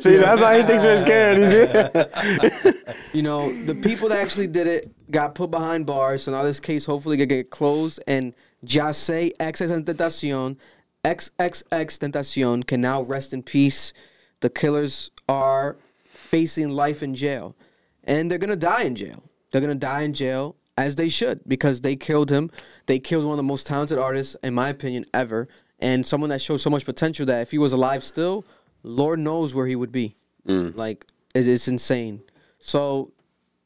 See, 0.00 0.16
that's 0.16 0.40
why 0.42 0.56
he 0.60 0.62
thinks 0.66 0.82
we're 0.84 0.96
scared. 0.96 1.36
He's 1.38 2.74
You 3.12 3.22
know, 3.22 3.52
the 3.64 3.74
people 3.74 4.08
that 4.08 4.18
actually 4.18 4.46
did 4.46 4.66
it 4.66 4.90
got 5.10 5.34
put 5.34 5.50
behind 5.50 5.86
bars, 5.86 6.24
so 6.24 6.32
now 6.32 6.42
this 6.42 6.60
case 6.60 6.84
hopefully 6.84 7.16
gonna 7.16 7.26
get 7.26 7.50
closed. 7.50 8.00
And 8.06 8.34
Jahseh 8.64 9.32
XXX 9.38 9.84
Tentacion, 9.84 10.56
XXXTentacion 11.04 12.66
can 12.66 12.80
now 12.80 13.02
rest 13.02 13.32
in 13.32 13.42
peace. 13.42 13.92
The 14.40 14.50
killers 14.50 15.10
are 15.28 15.76
facing 16.04 16.70
life 16.70 17.02
in 17.02 17.14
jail, 17.14 17.56
and 18.04 18.30
they're 18.30 18.38
gonna 18.38 18.56
die 18.56 18.82
in 18.82 18.94
jail. 18.94 19.22
They're 19.50 19.60
gonna 19.60 19.74
die 19.74 20.02
in 20.02 20.14
jail 20.14 20.56
as 20.76 20.96
they 20.96 21.08
should 21.08 21.40
because 21.46 21.80
they 21.80 21.96
killed 21.96 22.30
him. 22.30 22.50
They 22.86 22.98
killed 22.98 23.24
one 23.24 23.32
of 23.32 23.36
the 23.38 23.42
most 23.42 23.66
talented 23.66 23.98
artists, 23.98 24.36
in 24.42 24.54
my 24.54 24.68
opinion, 24.68 25.06
ever, 25.12 25.48
and 25.78 26.06
someone 26.06 26.30
that 26.30 26.40
showed 26.40 26.58
so 26.58 26.70
much 26.70 26.84
potential 26.84 27.26
that 27.26 27.42
if 27.42 27.50
he 27.50 27.58
was 27.58 27.72
alive 27.72 28.02
still, 28.02 28.44
Lord 28.82 29.18
knows 29.18 29.54
where 29.54 29.66
he 29.66 29.76
would 29.76 29.92
be. 29.92 30.16
Mm. 30.46 30.76
Like 30.76 31.06
it's, 31.34 31.46
it's 31.46 31.68
insane. 31.68 32.22
So, 32.58 33.12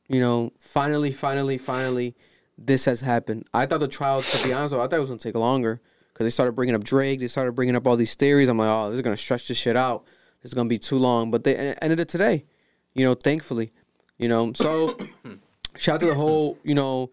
you 0.09 0.21
know, 0.21 0.53
finally, 0.59 1.13
finally, 1.13 1.59
finally, 1.59 2.15
this 2.59 2.85
has 2.85 3.01
happened. 3.01 3.47
I 3.53 3.67
thought 3.67 3.81
the 3.81 3.89
trial, 3.89 4.23
to 4.23 4.47
be 4.47 4.53
honest, 4.53 4.73
with 4.73 4.81
you, 4.81 4.85
I 4.85 4.89
thought 4.89 4.97
it 4.97 5.01
was 5.01 5.11
gonna 5.11 5.19
take 5.19 5.35
longer 5.35 5.81
because 6.13 6.25
they 6.25 6.31
started 6.31 6.53
bringing 6.53 6.75
up 6.75 6.85
Drake. 6.85 7.21
They 7.21 7.29
started 7.29 7.53
bringing 7.53 7.77
up 7.77 7.87
all 7.87 7.97
these 7.97 8.15
theories. 8.15 8.49
I'm 8.49 8.59
like, 8.59 8.69
oh, 8.69 8.91
this 8.91 8.97
is 8.97 9.03
gonna 9.03 9.17
stretch 9.17 9.49
this 9.49 9.59
shit 9.59 9.77
out. 9.77 10.05
This 10.43 10.51
is 10.51 10.55
gonna 10.55 10.69
be 10.69 10.79
too 10.79 10.99
long. 10.99 11.31
But 11.31 11.45
they 11.45 11.57
ended 11.57 12.01
it 12.01 12.09
today. 12.09 12.45
You 12.95 13.05
know, 13.05 13.15
thankfully. 13.15 13.73
You 14.19 14.29
know, 14.29 14.53
so 14.55 14.97
shout 15.77 15.97
out 15.97 16.01
to 16.01 16.07
the 16.07 16.15
whole, 16.15 16.59
you 16.63 16.75
know, 16.75 17.11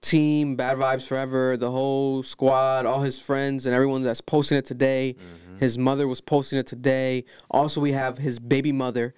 team, 0.00 0.54
Bad 0.54 0.76
Vibes 0.76 1.06
Forever, 1.06 1.56
the 1.56 1.70
whole 1.70 2.22
squad, 2.22 2.86
all 2.86 3.00
his 3.00 3.18
friends, 3.18 3.66
and 3.66 3.74
everyone 3.74 4.02
that's 4.02 4.20
posting 4.20 4.58
it 4.58 4.64
today. 4.64 5.16
Mm-hmm. 5.18 5.58
His 5.58 5.78
mother 5.78 6.06
was 6.06 6.20
posting 6.20 6.58
it 6.58 6.66
today. 6.66 7.24
Also, 7.50 7.80
we 7.80 7.92
have 7.92 8.18
his 8.18 8.38
baby 8.38 8.70
mother, 8.70 9.14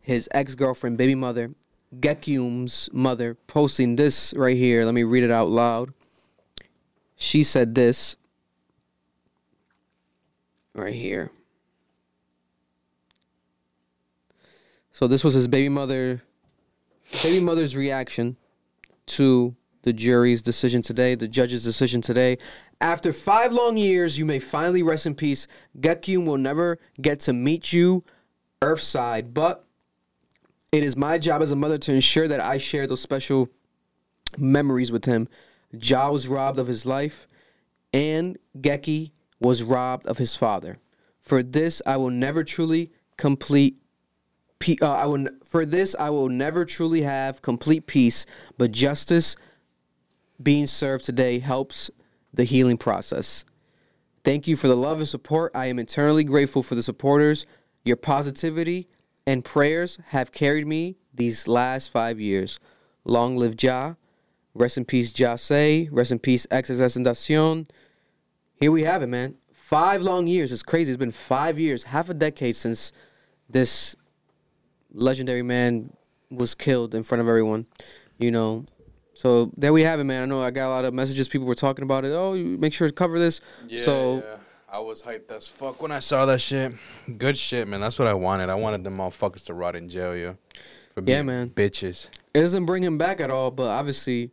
his 0.00 0.28
ex 0.32 0.54
girlfriend, 0.54 0.96
baby 0.96 1.14
mother, 1.14 1.50
Gekyume's 1.94 2.90
mother, 2.92 3.34
posting 3.46 3.96
this 3.96 4.34
right 4.36 4.56
here. 4.56 4.84
Let 4.84 4.94
me 4.94 5.04
read 5.04 5.22
it 5.22 5.30
out 5.30 5.48
loud. 5.48 5.92
She 7.16 7.42
said 7.42 7.74
this 7.74 8.16
right 10.74 10.94
here. 10.94 11.30
So 14.92 15.06
this 15.06 15.24
was 15.24 15.34
his 15.34 15.48
baby 15.48 15.68
mother 15.68 16.22
baby 17.22 17.40
mother's 17.40 17.76
reaction 17.76 18.36
to 19.06 19.54
the 19.82 19.92
jury's 19.92 20.42
decision 20.42 20.82
today, 20.82 21.14
the 21.14 21.28
judge's 21.28 21.64
decision 21.64 22.02
today. 22.02 22.38
After 22.80 23.12
five 23.12 23.52
long 23.52 23.76
years, 23.76 24.18
you 24.18 24.24
may 24.24 24.38
finally 24.38 24.82
rest 24.82 25.06
in 25.06 25.14
peace. 25.14 25.48
Gekyume 25.80 26.26
will 26.26 26.36
never 26.36 26.78
get 27.00 27.20
to 27.20 27.32
meet 27.32 27.72
you 27.72 28.04
Earthside, 28.60 29.32
but 29.32 29.64
it 30.72 30.84
is 30.84 30.96
my 30.96 31.18
job 31.18 31.42
as 31.42 31.50
a 31.50 31.56
mother 31.56 31.78
to 31.78 31.92
ensure 31.92 32.28
that 32.28 32.40
I 32.40 32.58
share 32.58 32.86
those 32.86 33.00
special 33.00 33.48
memories 34.36 34.92
with 34.92 35.04
him. 35.04 35.28
Ja 35.72 36.10
was 36.10 36.28
robbed 36.28 36.58
of 36.58 36.66
his 36.66 36.84
life, 36.84 37.26
and 37.92 38.38
Geki 38.58 39.12
was 39.40 39.62
robbed 39.62 40.06
of 40.06 40.18
his 40.18 40.36
father. 40.36 40.78
For 41.22 41.42
this, 41.42 41.80
I 41.86 41.96
will 41.96 42.10
never 42.10 42.42
truly 42.42 42.92
complete 43.16 43.76
pe- 44.58 44.76
uh, 44.80 44.92
I 44.92 45.06
will 45.06 45.26
for 45.44 45.64
this 45.66 45.94
I 45.98 46.10
will 46.10 46.28
never 46.28 46.64
truly 46.64 47.02
have 47.02 47.42
complete 47.42 47.86
peace, 47.86 48.26
but 48.56 48.72
justice 48.72 49.36
being 50.42 50.66
served 50.66 51.04
today 51.04 51.38
helps 51.38 51.90
the 52.32 52.44
healing 52.44 52.78
process. 52.78 53.44
Thank 54.24 54.46
you 54.46 54.56
for 54.56 54.68
the 54.68 54.76
love 54.76 54.98
and 54.98 55.08
support. 55.08 55.52
I 55.54 55.66
am 55.66 55.78
eternally 55.78 56.24
grateful 56.24 56.62
for 56.62 56.74
the 56.74 56.82
supporters. 56.82 57.46
Your 57.84 57.96
positivity 57.96 58.88
and 59.28 59.44
prayers 59.44 59.98
have 60.06 60.32
carried 60.32 60.66
me 60.66 60.96
these 61.12 61.46
last 61.46 61.90
five 61.90 62.18
years. 62.18 62.58
Long 63.04 63.36
live 63.36 63.62
Ja. 63.62 63.94
Rest 64.54 64.78
in 64.78 64.86
peace, 64.86 65.12
Jahseh. 65.12 65.86
Rest 65.92 66.12
in 66.12 66.18
peace, 66.18 66.46
XXXTentacion. 66.50 67.68
Here 68.54 68.72
we 68.72 68.84
have 68.84 69.02
it, 69.02 69.08
man. 69.08 69.34
Five 69.52 70.00
long 70.00 70.26
years. 70.26 70.50
It's 70.50 70.62
crazy. 70.62 70.90
It's 70.90 70.98
been 70.98 71.12
five 71.12 71.58
years, 71.58 71.84
half 71.84 72.08
a 72.08 72.14
decade 72.14 72.56
since 72.56 72.90
this 73.50 73.94
legendary 74.94 75.42
man 75.42 75.92
was 76.30 76.54
killed 76.54 76.94
in 76.94 77.02
front 77.02 77.20
of 77.20 77.28
everyone. 77.28 77.66
You 78.18 78.30
know, 78.30 78.64
so 79.12 79.52
there 79.58 79.74
we 79.74 79.82
have 79.82 80.00
it, 80.00 80.04
man. 80.04 80.22
I 80.22 80.24
know 80.24 80.40
I 80.40 80.50
got 80.50 80.68
a 80.68 80.70
lot 80.70 80.86
of 80.86 80.94
messages. 80.94 81.28
People 81.28 81.46
were 81.46 81.54
talking 81.54 81.82
about 81.82 82.06
it. 82.06 82.12
Oh, 82.12 82.32
make 82.34 82.72
sure 82.72 82.88
to 82.88 82.94
cover 82.94 83.18
this. 83.18 83.42
Yeah, 83.68 83.82
so 83.82 84.24
yeah. 84.26 84.37
I 84.70 84.80
was 84.80 85.02
hyped 85.02 85.30
as 85.30 85.48
fuck 85.48 85.80
when 85.80 85.90
I 85.92 85.98
saw 85.98 86.26
that 86.26 86.40
shit. 86.40 86.72
Good 87.16 87.36
shit, 87.38 87.66
man. 87.66 87.80
That's 87.80 87.98
what 87.98 88.06
I 88.08 88.14
wanted. 88.14 88.50
I 88.50 88.54
wanted 88.54 88.84
them 88.84 88.98
motherfuckers 88.98 89.44
to 89.46 89.54
rot 89.54 89.74
in 89.76 89.88
jail, 89.88 90.14
yo. 90.14 90.36
For 90.94 91.02
Yeah, 91.06 91.22
man. 91.22 91.50
Bitches. 91.50 92.08
it 92.34 92.40
doesn't 92.40 92.66
bring 92.66 92.82
him 92.82 92.98
back 92.98 93.20
at 93.20 93.30
all, 93.30 93.50
but 93.50 93.68
obviously, 93.68 94.30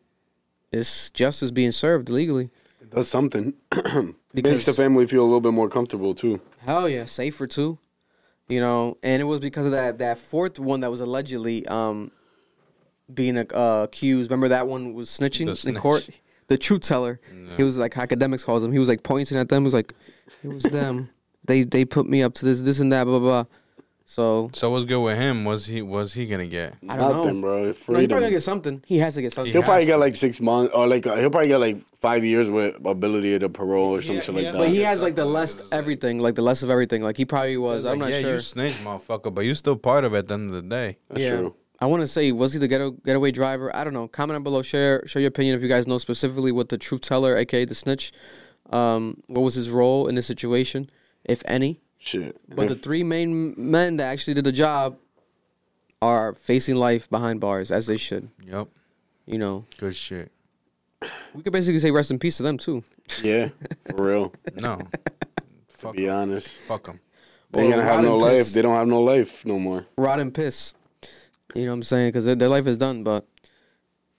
it's 0.72 1.10
justice 1.12 1.52
being 1.52 1.72
served 1.72 2.10
legally. 2.10 2.50
It 2.82 2.90
does 2.92 3.08
something. 3.08 3.54
it 3.72 4.16
Because- 4.34 4.52
makes 4.52 4.66
the 4.66 4.74
family 4.74 5.08
feel 5.08 5.22
a 5.22 5.26
little 5.26 5.42
bit 5.42 5.54
more 5.54 5.70
comfortable 5.70 6.14
too. 6.14 6.42
Hell 6.60 6.90
yeah, 6.90 7.06
safer 7.06 7.48
too. 7.48 7.80
You 8.48 8.60
know, 8.60 8.98
and 9.02 9.22
it 9.22 9.26
was 9.26 9.40
because 9.40 9.66
of 9.66 9.72
that 9.72 9.98
that 10.00 10.18
fourth 10.20 10.60
one 10.60 10.82
that 10.82 10.92
was 10.92 11.00
allegedly 11.02 11.66
um 11.68 12.12
being 13.12 13.38
uh, 13.38 13.82
accused. 13.84 14.30
Remember 14.30 14.50
that 14.50 14.68
one 14.68 14.94
was 14.94 15.10
snitching 15.10 15.64
The 15.64 15.70
in 15.70 15.76
court. 15.76 16.10
The 16.48 16.58
truth 16.58 16.82
teller. 16.82 17.20
He 17.58 17.64
was 17.64 17.76
like 17.78 17.98
academics 17.98 18.44
calls 18.44 18.64
him. 18.64 18.72
He 18.72 18.78
was 18.78 18.88
like 18.90 19.02
pointing 19.02 19.38
at 19.38 19.50
them. 19.50 19.64
He 19.64 19.66
was 19.66 19.74
like, 19.74 19.94
"It 20.44 20.48
was 20.50 20.64
them. 20.64 21.10
they 21.46 21.64
they 21.64 21.86
put 21.86 22.08
me 22.08 22.24
up 22.24 22.34
to 22.36 22.46
this, 22.46 22.62
this 22.62 22.80
and 22.80 22.92
that, 22.92 23.04
blah 23.06 23.20
blah." 23.20 23.44
blah. 23.44 23.46
So 24.08 24.52
So 24.54 24.70
what's 24.70 24.86
good 24.86 25.02
with 25.02 25.18
him? 25.18 25.46
Was 25.46 25.66
he 25.66 25.82
was 25.82 26.14
he 26.14 26.28
gonna 26.28 26.46
get? 26.46 26.76
I 26.88 26.96
don't 26.98 27.18
Nothing, 27.18 27.42
know. 27.42 27.48
bro. 27.48 27.62
No, 27.62 27.68
he's 27.68 27.78
Freedom. 27.78 28.08
probably 28.08 28.26
gonna 28.26 28.30
get 28.32 28.44
something. 28.44 28.84
He 28.86 29.00
has 29.00 29.16
to 29.16 29.22
get 29.24 29.34
something. 29.34 29.52
He'll 29.52 29.64
probably 29.64 29.88
get 29.88 30.00
like 30.00 30.16
six 30.16 30.40
months, 30.40 30.72
or 30.76 30.88
like 30.88 31.08
uh, 31.08 31.16
he'll 31.16 31.32
probably 31.32 31.48
get 31.48 31.58
like 31.60 31.78
five 32.02 32.24
years 32.24 32.52
with 32.52 32.76
ability 32.86 33.40
to 33.40 33.50
parole 33.50 33.96
or 33.96 34.02
some 34.02 34.16
Yeah, 34.16 34.22
shit 34.22 34.36
like 34.36 34.46
has 34.46 34.54
that. 34.54 34.60
But 34.60 34.70
he 34.70 34.82
has 34.82 35.02
like 35.02 35.16
the 35.16 35.26
less 35.26 35.58
everything, 35.72 36.20
like 36.20 36.36
the 36.36 36.44
less 36.44 36.62
of 36.62 36.70
everything. 36.70 37.02
Like 37.02 37.18
he 37.18 37.26
probably 37.26 37.58
was. 37.58 37.86
I'm 37.86 37.94
like, 37.98 38.12
not 38.12 38.14
yeah, 38.14 38.22
sure. 38.22 38.34
you 38.34 38.40
snitch, 38.42 38.74
motherfucker, 38.84 39.34
but 39.34 39.44
you 39.44 39.56
still 39.56 39.76
part 39.76 40.04
of 40.04 40.14
it 40.14 40.20
at 40.20 40.28
the 40.28 40.36
end 40.36 40.54
of 40.54 40.56
the 40.64 40.70
day. 40.70 40.98
That's 41.10 41.22
yeah. 41.22 41.38
true. 41.38 41.56
I 41.80 41.88
want 41.88 42.02
to 42.02 42.08
say, 42.08 42.32
was 42.32 42.54
he 42.54 42.60
the 42.60 42.68
get- 42.68 43.04
getaway 43.04 43.32
driver? 43.32 43.76
I 43.76 43.84
don't 43.84 43.94
know. 43.94 44.08
Comment 44.08 44.36
down 44.36 44.44
below. 44.44 44.62
Share 44.62 45.02
share 45.08 45.22
your 45.24 45.30
opinion 45.30 45.56
if 45.56 45.64
you 45.64 45.68
guys 45.68 45.88
know 45.88 45.98
specifically 45.98 46.52
what 46.52 46.70
the 46.70 46.78
truth 46.78 47.02
teller, 47.02 47.36
aka 47.38 47.66
the 47.66 47.74
snitch, 47.74 48.12
um, 48.72 49.22
what 49.28 49.42
was 49.42 49.54
his 49.56 49.70
role 49.70 50.08
in 50.08 50.16
the 50.16 50.22
situation, 50.22 50.90
if 51.24 51.42
any. 51.46 51.80
Shit. 52.00 52.38
But 52.54 52.68
the 52.68 52.76
three 52.76 53.04
main 53.04 53.54
men 53.58 53.98
that 53.98 54.06
actually 54.12 54.36
did 54.36 54.44
the 54.46 54.52
job 54.52 54.98
are 56.02 56.34
facing 56.34 56.76
life 56.76 57.10
behind 57.10 57.40
bars, 57.42 57.72
as 57.72 57.88
they 57.88 57.98
should. 57.98 58.30
Yep. 58.46 58.68
You 59.26 59.40
know, 59.40 59.66
Good 59.80 59.96
shit. 59.96 60.32
we 61.34 61.42
could 61.42 61.54
basically 61.54 61.80
say 61.80 61.90
rest 61.92 62.12
in 62.12 62.20
peace 62.20 62.38
to 62.38 62.44
them 62.44 62.58
too. 62.58 62.84
yeah, 63.24 63.50
for 63.90 64.04
real. 64.10 64.34
No. 64.56 64.78
to 64.78 64.88
Fuck 65.70 65.96
be 65.96 66.08
'em. 66.08 66.16
honest, 66.16 66.62
Fuck 66.62 66.88
him. 66.88 67.00
they 67.52 67.62
ain't 67.64 67.74
Or 67.74 67.78
gonna 67.78 67.88
have 67.88 68.04
no 68.04 68.20
rotten 68.20 68.38
life. 68.38 68.54
They 68.54 68.62
don't 68.62 68.76
have 68.76 68.88
no 68.88 69.02
life 69.02 69.44
no 69.46 69.58
more. 69.58 69.86
Rot 69.98 70.20
and 70.20 70.32
piss. 70.34 70.74
You 71.56 71.64
know 71.64 71.70
what 71.72 71.76
I'm 71.76 71.84
saying? 71.84 72.10
Because 72.10 72.26
their, 72.26 72.36
their 72.36 72.50
life 72.50 72.68
is 72.68 72.78
done. 72.78 73.04
But 73.04 73.26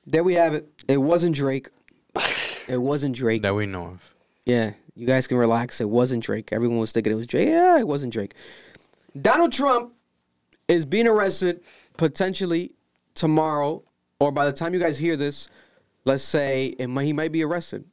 there 0.06 0.24
we 0.24 0.34
have 0.34 0.54
it. 0.54 0.68
It 0.88 0.96
wasn't 0.98 1.36
Drake. 1.36 1.68
It 2.68 2.78
wasn't 2.78 3.14
Drake. 3.14 3.42
That 3.42 3.54
we 3.54 3.66
know 3.66 3.84
of. 3.86 4.14
Yeah, 4.46 4.72
you 4.94 5.06
guys 5.06 5.26
can 5.26 5.36
relax. 5.36 5.80
It 5.80 5.88
wasn't 5.88 6.24
Drake. 6.24 6.50
Everyone 6.52 6.78
was 6.78 6.92
thinking 6.92 7.12
it 7.12 7.16
was 7.16 7.26
Drake. 7.26 7.48
Yeah, 7.48 7.78
it 7.78 7.86
wasn't 7.86 8.12
Drake. 8.12 8.34
Donald 9.20 9.52
Trump 9.52 9.92
is 10.68 10.84
being 10.84 11.06
arrested 11.06 11.62
potentially 11.96 12.72
tomorrow, 13.14 13.82
or 14.20 14.30
by 14.30 14.46
the 14.46 14.52
time 14.52 14.72
you 14.72 14.80
guys 14.80 14.98
hear 14.98 15.16
this, 15.16 15.48
let's 16.04 16.22
say 16.22 16.66
it 16.78 16.86
might, 16.86 17.04
he 17.04 17.12
might 17.12 17.32
be 17.32 17.44
arrested. 17.44 17.84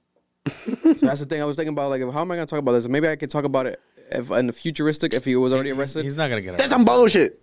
so 0.66 0.76
that's 1.02 1.20
the 1.20 1.26
thing 1.26 1.42
I 1.42 1.46
was 1.46 1.56
thinking 1.56 1.74
about. 1.74 1.90
Like, 1.90 2.02
how 2.02 2.22
am 2.22 2.32
I 2.32 2.36
gonna 2.36 2.46
talk 2.46 2.60
about 2.60 2.74
this? 2.74 2.88
Maybe 2.88 3.08
I 3.08 3.16
could 3.16 3.32
talk 3.32 3.46
about 3.46 3.66
it 3.66 3.82
if, 4.12 4.30
in 4.32 4.48
the 4.48 4.54
futuristic 4.54 5.14
if 5.14 5.26
he 5.26 5.36
was 5.36 5.54
already 5.54 5.72
arrested. 5.72 6.04
He's 6.04 6.16
not 6.16 6.30
gonna 6.30 6.42
get 6.42 6.58
That's 6.58 6.70
some 6.70 6.86
bullshit. 6.86 7.42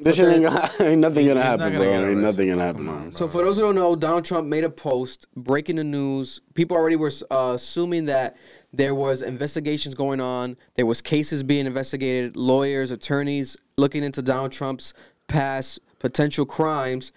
This 0.00 0.16
shit 0.16 0.28
ain't, 0.28 0.44
gonna, 0.44 0.70
ain't 0.80 1.00
nothing 1.00 1.26
gonna 1.26 1.40
not 1.40 1.44
happen, 1.44 1.72
gonna 1.72 1.84
bro. 1.84 2.08
Ain't 2.08 2.20
nothing 2.20 2.50
gonna 2.50 2.64
happen. 2.64 2.88
on. 2.88 3.12
So 3.12 3.26
for 3.26 3.44
those 3.44 3.56
who 3.56 3.62
don't 3.62 3.74
know, 3.74 3.96
Donald 3.96 4.24
Trump 4.24 4.46
made 4.46 4.64
a 4.64 4.70
post 4.70 5.26
breaking 5.36 5.76
the 5.76 5.84
news. 5.84 6.40
People 6.54 6.76
already 6.76 6.96
were 6.96 7.10
uh, 7.30 7.52
assuming 7.54 8.04
that 8.04 8.36
there 8.72 8.94
was 8.94 9.22
investigations 9.22 9.94
going 9.94 10.20
on. 10.20 10.56
There 10.76 10.86
was 10.86 11.02
cases 11.02 11.42
being 11.42 11.66
investigated. 11.66 12.36
Lawyers, 12.36 12.90
attorneys 12.90 13.56
looking 13.76 14.04
into 14.04 14.22
Donald 14.22 14.52
Trump's 14.52 14.94
past 15.26 15.80
potential 15.98 16.46
crimes, 16.46 17.12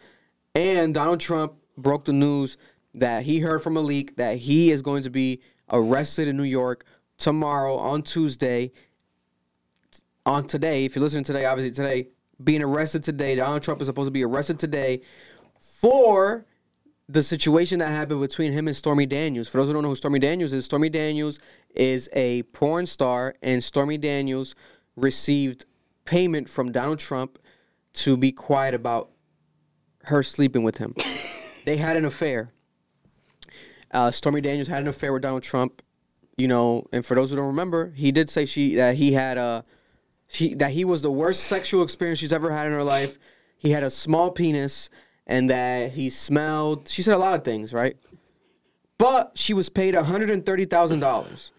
and 0.56 0.94
Donald 0.94 1.20
Trump 1.20 1.54
broke 1.78 2.06
the 2.06 2.14
news 2.14 2.58
that 2.96 3.24
he 3.24 3.40
heard 3.40 3.62
from 3.62 3.78
a 3.78 3.82
leak 3.82 4.16
that 4.18 4.38
he 4.38 4.72
is 4.72 4.82
going 4.82 5.04
to 5.04 5.10
be 5.10 5.40
arrested 5.72 6.28
in 6.28 6.36
New 6.36 6.44
York 6.44 6.86
tomorrow 7.18 7.78
on 7.78 8.02
Tuesday. 8.02 8.72
On 10.26 10.46
today, 10.46 10.86
if 10.86 10.96
you're 10.96 11.04
listening 11.04 11.24
today, 11.24 11.46
obviously 11.46 11.72
today, 11.72 12.08
being 12.44 12.64
arrested 12.64 13.04
today. 13.04 13.36
Donald 13.36 13.64
Trump 13.64 13.82
is 13.82 13.88
supposed 13.88 14.08
to 14.08 14.12
be 14.12 14.24
arrested 14.24 14.60
today 14.60 15.02
for 15.60 16.46
the 17.10 17.24
situation 17.24 17.80
that 17.80 17.90
happened 17.90 18.22
between 18.22 18.54
him 18.54 18.68
and 18.68 18.76
Stormy 18.76 19.06
Daniels. 19.06 19.48
For 19.48 19.58
those 19.58 19.68
who 19.68 19.74
don't 19.74 19.84
know 19.84 19.90
who 19.90 19.96
Stormy 19.96 20.20
Daniels 20.20 20.54
is, 20.54 20.66
Stormy 20.66 20.90
Daniels 20.90 21.40
is 21.76 22.10
a 22.14 22.44
porn 22.44 22.86
star, 22.86 23.36
and 23.42 23.64
Stormy 23.64 23.98
Daniels 23.98 24.56
received 24.96 25.66
payment 26.06 26.50
from 26.50 26.72
Donald 26.72 27.00
Trump 27.00 27.38
to 27.94 28.16
be 28.16 28.32
quiet 28.32 28.74
about 28.74 29.12
her 30.04 30.24
sleeping 30.24 30.64
with 30.64 30.78
him. 30.78 30.96
they 31.66 31.78
had 31.78 31.98
an 31.98 32.06
affair. 32.06 32.52
Uh, 33.92 34.12
Stormy 34.12 34.42
Daniels 34.42 34.68
had 34.68 34.82
an 34.82 34.88
affair 34.88 35.12
with 35.12 35.22
Donald 35.22 35.44
Trump. 35.44 35.82
You 36.38 36.48
know, 36.48 36.88
and 36.94 37.06
for 37.06 37.14
those 37.14 37.30
who 37.30 37.36
don't 37.36 37.48
remember, 37.48 37.92
he 37.96 38.12
did 38.12 38.30
say 38.30 38.46
she 38.46 38.76
that 38.76 38.96
he 38.96 39.12
had 39.12 39.38
a 39.38 39.66
she 40.32 40.54
that 40.56 40.72
he 40.72 40.86
was 40.86 41.02
the 41.02 41.12
worst 41.12 41.44
sexual 41.44 41.84
experience 41.84 42.20
she's 42.20 42.32
ever 42.32 42.52
had 42.52 42.66
in 42.66 42.74
her 42.74 42.84
life. 42.84 43.20
He 43.58 43.72
had 43.72 43.84
a 43.84 43.90
small 43.90 44.32
penis 44.32 44.90
and 45.28 45.50
that 45.50 45.92
he 45.92 46.10
smelled. 46.10 46.88
She 46.88 47.04
said 47.04 47.14
a 47.14 47.18
lot 47.18 47.36
of 47.36 47.44
things, 47.44 47.74
right? 47.74 47.98
But 48.98 49.34
she 49.36 49.54
was 49.54 49.68
paid 49.70 49.94
one 49.94 50.06
hundred 50.06 50.30
and 50.30 50.46
thirty 50.46 50.66
thousand 50.66 51.02
dollars. 51.02 51.52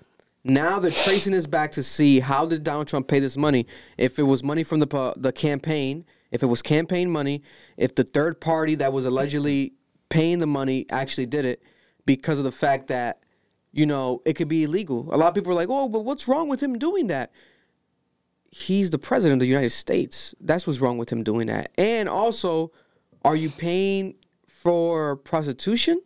Now 0.43 0.79
they're 0.79 0.91
tracing 0.91 1.33
this 1.33 1.47
back 1.47 1.73
to 1.73 1.83
see 1.83 2.19
how 2.19 2.47
did 2.47 2.65
Donald 2.65 2.89
Trump 2.89 3.09
pay 3.09 3.21
this 3.21 3.37
money? 3.37 3.67
If 3.99 4.19
it 4.19 4.25
was 4.25 4.43
money 4.43 4.65
from 4.65 4.81
the 4.81 5.15
the 5.17 5.33
campaign, 5.33 6.05
if 6.31 6.43
it 6.43 6.47
was 6.47 6.63
campaign 6.63 7.11
money, 7.11 7.43
if 7.77 7.95
the 7.95 8.05
third 8.05 8.41
party 8.41 8.75
that 8.77 8.93
was 8.93 9.05
allegedly 9.05 9.75
paying 10.09 10.39
the 10.39 10.47
money 10.47 10.87
actually 10.91 11.27
did 11.27 11.45
it, 11.45 11.63
because 12.07 12.39
of 12.39 12.45
the 12.45 12.53
fact 12.53 12.89
that 12.89 13.21
you 13.71 13.85
know 13.85 14.23
it 14.25 14.33
could 14.33 14.49
be 14.49 14.65
illegal. 14.65 15.09
A 15.13 15.17
lot 15.17 15.29
of 15.29 15.35
people 15.35 15.53
are 15.53 15.57
like, 15.57 15.69
"Oh, 15.71 15.89
but 15.89 16.07
what's 16.07 16.27
wrong 16.27 16.49
with 16.49 16.63
him 16.63 16.79
doing 16.79 17.09
that?" 17.09 17.33
He's 18.55 18.91
the 18.91 18.99
president 18.99 19.41
of 19.41 19.41
the 19.41 19.47
United 19.49 19.71
States. 19.71 20.35
That's 20.39 20.67
what's 20.67 20.79
wrong 20.79 20.99
with 20.99 21.11
him 21.11 21.23
doing 21.25 21.47
that. 21.47 21.73
And 21.79 22.07
also, 22.09 22.71
are 23.25 23.35
you 23.35 23.49
paying 23.49 24.15
for 24.47 25.17
prostitution? 25.17 26.01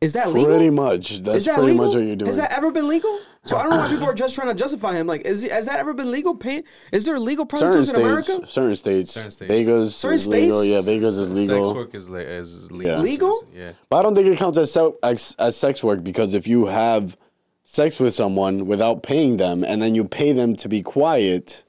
Is 0.00 0.12
that 0.12 0.32
legal? 0.32 0.50
Pretty 0.50 0.70
much. 0.70 1.20
That's 1.22 1.38
Is 1.38 1.44
that 1.46 1.54
pretty 1.56 1.72
legal? 1.72 1.86
much 1.86 1.94
what 1.96 2.04
you're 2.04 2.14
doing. 2.16 2.26
Has 2.28 2.36
that 2.36 2.52
ever 2.52 2.70
been 2.70 2.86
legal? 2.86 3.18
So 3.44 3.56
I 3.56 3.62
don't 3.62 3.70
know 3.70 3.78
why 3.78 3.88
people 3.88 4.04
are 4.04 4.14
just 4.14 4.34
trying 4.34 4.48
to 4.48 4.54
justify 4.54 4.94
him. 4.94 5.06
Like, 5.06 5.22
is 5.22 5.42
has 5.50 5.66
that 5.66 5.78
ever 5.80 5.94
been 5.94 6.10
legal? 6.10 6.34
Paying? 6.36 6.62
Is 6.92 7.04
there 7.06 7.18
legal 7.18 7.44
certain 7.50 7.58
prostitution 7.72 7.78
in 7.80 7.86
states, 7.86 8.28
America? 8.28 8.46
certain 8.52 8.76
states, 8.76 9.10
Certain 9.12 9.30
states. 9.30 9.48
Vegas 9.48 9.96
Certain 9.96 10.14
is 10.14 10.28
legal. 10.28 10.60
states? 10.60 10.70
Yeah, 10.72 10.80
Vegas 10.92 11.14
is 11.18 11.32
legal. 11.32 11.64
Sex 11.64 11.74
work 11.74 11.94
is, 11.94 12.08
le- 12.08 12.20
is 12.20 12.70
legal. 12.70 12.92
Yeah. 12.92 13.00
Legal? 13.00 13.44
Yeah. 13.54 13.72
But 13.88 13.96
I 13.98 14.02
don't 14.02 14.14
think 14.14 14.28
it 14.28 14.38
counts 14.38 14.58
as, 14.58 14.70
se- 14.72 14.92
as 15.02 15.34
as 15.38 15.56
sex 15.56 15.82
work 15.82 16.04
because 16.04 16.34
if 16.34 16.46
you 16.46 16.66
have 16.66 17.16
sex 17.64 17.98
with 17.98 18.14
someone 18.14 18.66
without 18.66 19.02
paying 19.02 19.38
them 19.38 19.64
and 19.64 19.80
then 19.82 19.94
you 19.94 20.04
pay 20.04 20.32
them 20.32 20.54
to 20.56 20.68
be 20.68 20.82
quiet, 20.82 21.63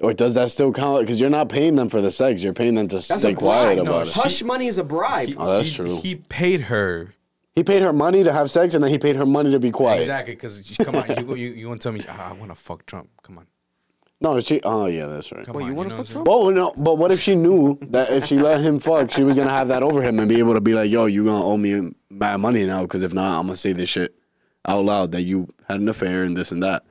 or 0.00 0.12
does 0.12 0.34
that 0.34 0.50
still 0.50 0.72
count? 0.72 1.00
Because 1.02 1.20
you're 1.20 1.30
not 1.30 1.48
paying 1.48 1.74
them 1.76 1.88
for 1.88 2.00
the 2.00 2.10
sex, 2.10 2.42
you're 2.42 2.52
paying 2.52 2.74
them 2.74 2.88
to 2.88 2.96
That's 2.96 3.18
stay 3.20 3.32
a 3.32 3.34
quiet 3.34 3.76
bribe. 3.76 3.86
about 3.88 4.06
it. 4.08 4.12
Hush 4.14 4.42
money 4.42 4.66
is 4.66 4.78
a 4.78 4.84
bribe. 4.84 5.34
Oh, 5.36 5.56
that's 5.56 5.68
he, 5.70 5.74
true. 5.76 6.00
He 6.00 6.14
paid 6.16 6.62
her. 6.62 7.14
He 7.56 7.64
paid 7.64 7.82
her 7.82 7.92
money 7.92 8.22
to 8.22 8.32
have 8.32 8.50
sex 8.52 8.74
and 8.74 8.84
then 8.84 8.90
he 8.92 8.98
paid 8.98 9.16
her 9.16 9.26
money 9.26 9.50
to 9.50 9.58
be 9.58 9.70
quiet. 9.72 9.98
Exactly, 9.98 10.34
because 10.34 10.60
come 10.80 10.94
on, 10.94 11.08
you 11.08 11.22
go- 11.24 11.34
you 11.34 11.48
you 11.50 11.66
gonna 11.66 11.78
tell 11.80 11.90
me 11.92 12.02
ah, 12.08 12.30
I 12.30 12.32
want 12.34 12.50
to 12.52 12.54
fuck 12.54 12.86
Trump? 12.86 13.08
Come 13.24 13.38
on, 13.38 13.46
No, 14.20 14.38
she. 14.38 14.60
Oh 14.62 14.86
yeah, 14.86 15.06
that's 15.06 15.32
right. 15.32 15.44
come 15.44 15.56
Wait, 15.56 15.64
on. 15.64 15.68
you 15.70 15.74
want 15.74 15.88
know 15.88 15.96
to 15.96 15.98
what 16.02 16.06
fuck 16.06 16.16
I'm 16.18 16.24
Trump? 16.24 16.44
Well, 16.44 16.50
no, 16.52 16.72
but 16.76 16.98
what 16.98 17.10
if 17.10 17.20
she 17.20 17.34
knew 17.34 17.76
that 17.90 18.12
if 18.12 18.26
she 18.26 18.38
let 18.38 18.60
him 18.60 18.78
fuck, 18.78 19.10
she 19.10 19.24
was 19.24 19.34
gonna 19.34 19.50
have 19.50 19.66
that 19.68 19.82
over 19.82 20.00
him 20.02 20.20
and 20.20 20.28
be 20.28 20.38
able 20.38 20.54
to 20.54 20.60
be 20.60 20.72
like, 20.74 20.88
"Yo, 20.88 21.06
you 21.06 21.24
gonna 21.24 21.44
owe 21.44 21.56
me 21.56 21.90
mad 22.10 22.36
money 22.36 22.64
now? 22.64 22.82
Because 22.82 23.02
if 23.02 23.12
not, 23.12 23.40
I'm 23.40 23.46
gonna 23.46 23.56
say 23.56 23.72
this 23.72 23.88
shit 23.88 24.14
out 24.64 24.84
loud 24.84 25.10
that 25.10 25.22
you 25.22 25.48
had 25.68 25.80
an 25.80 25.88
affair 25.88 26.22
and 26.22 26.36
this 26.36 26.52
and 26.52 26.62
that." 26.62 26.84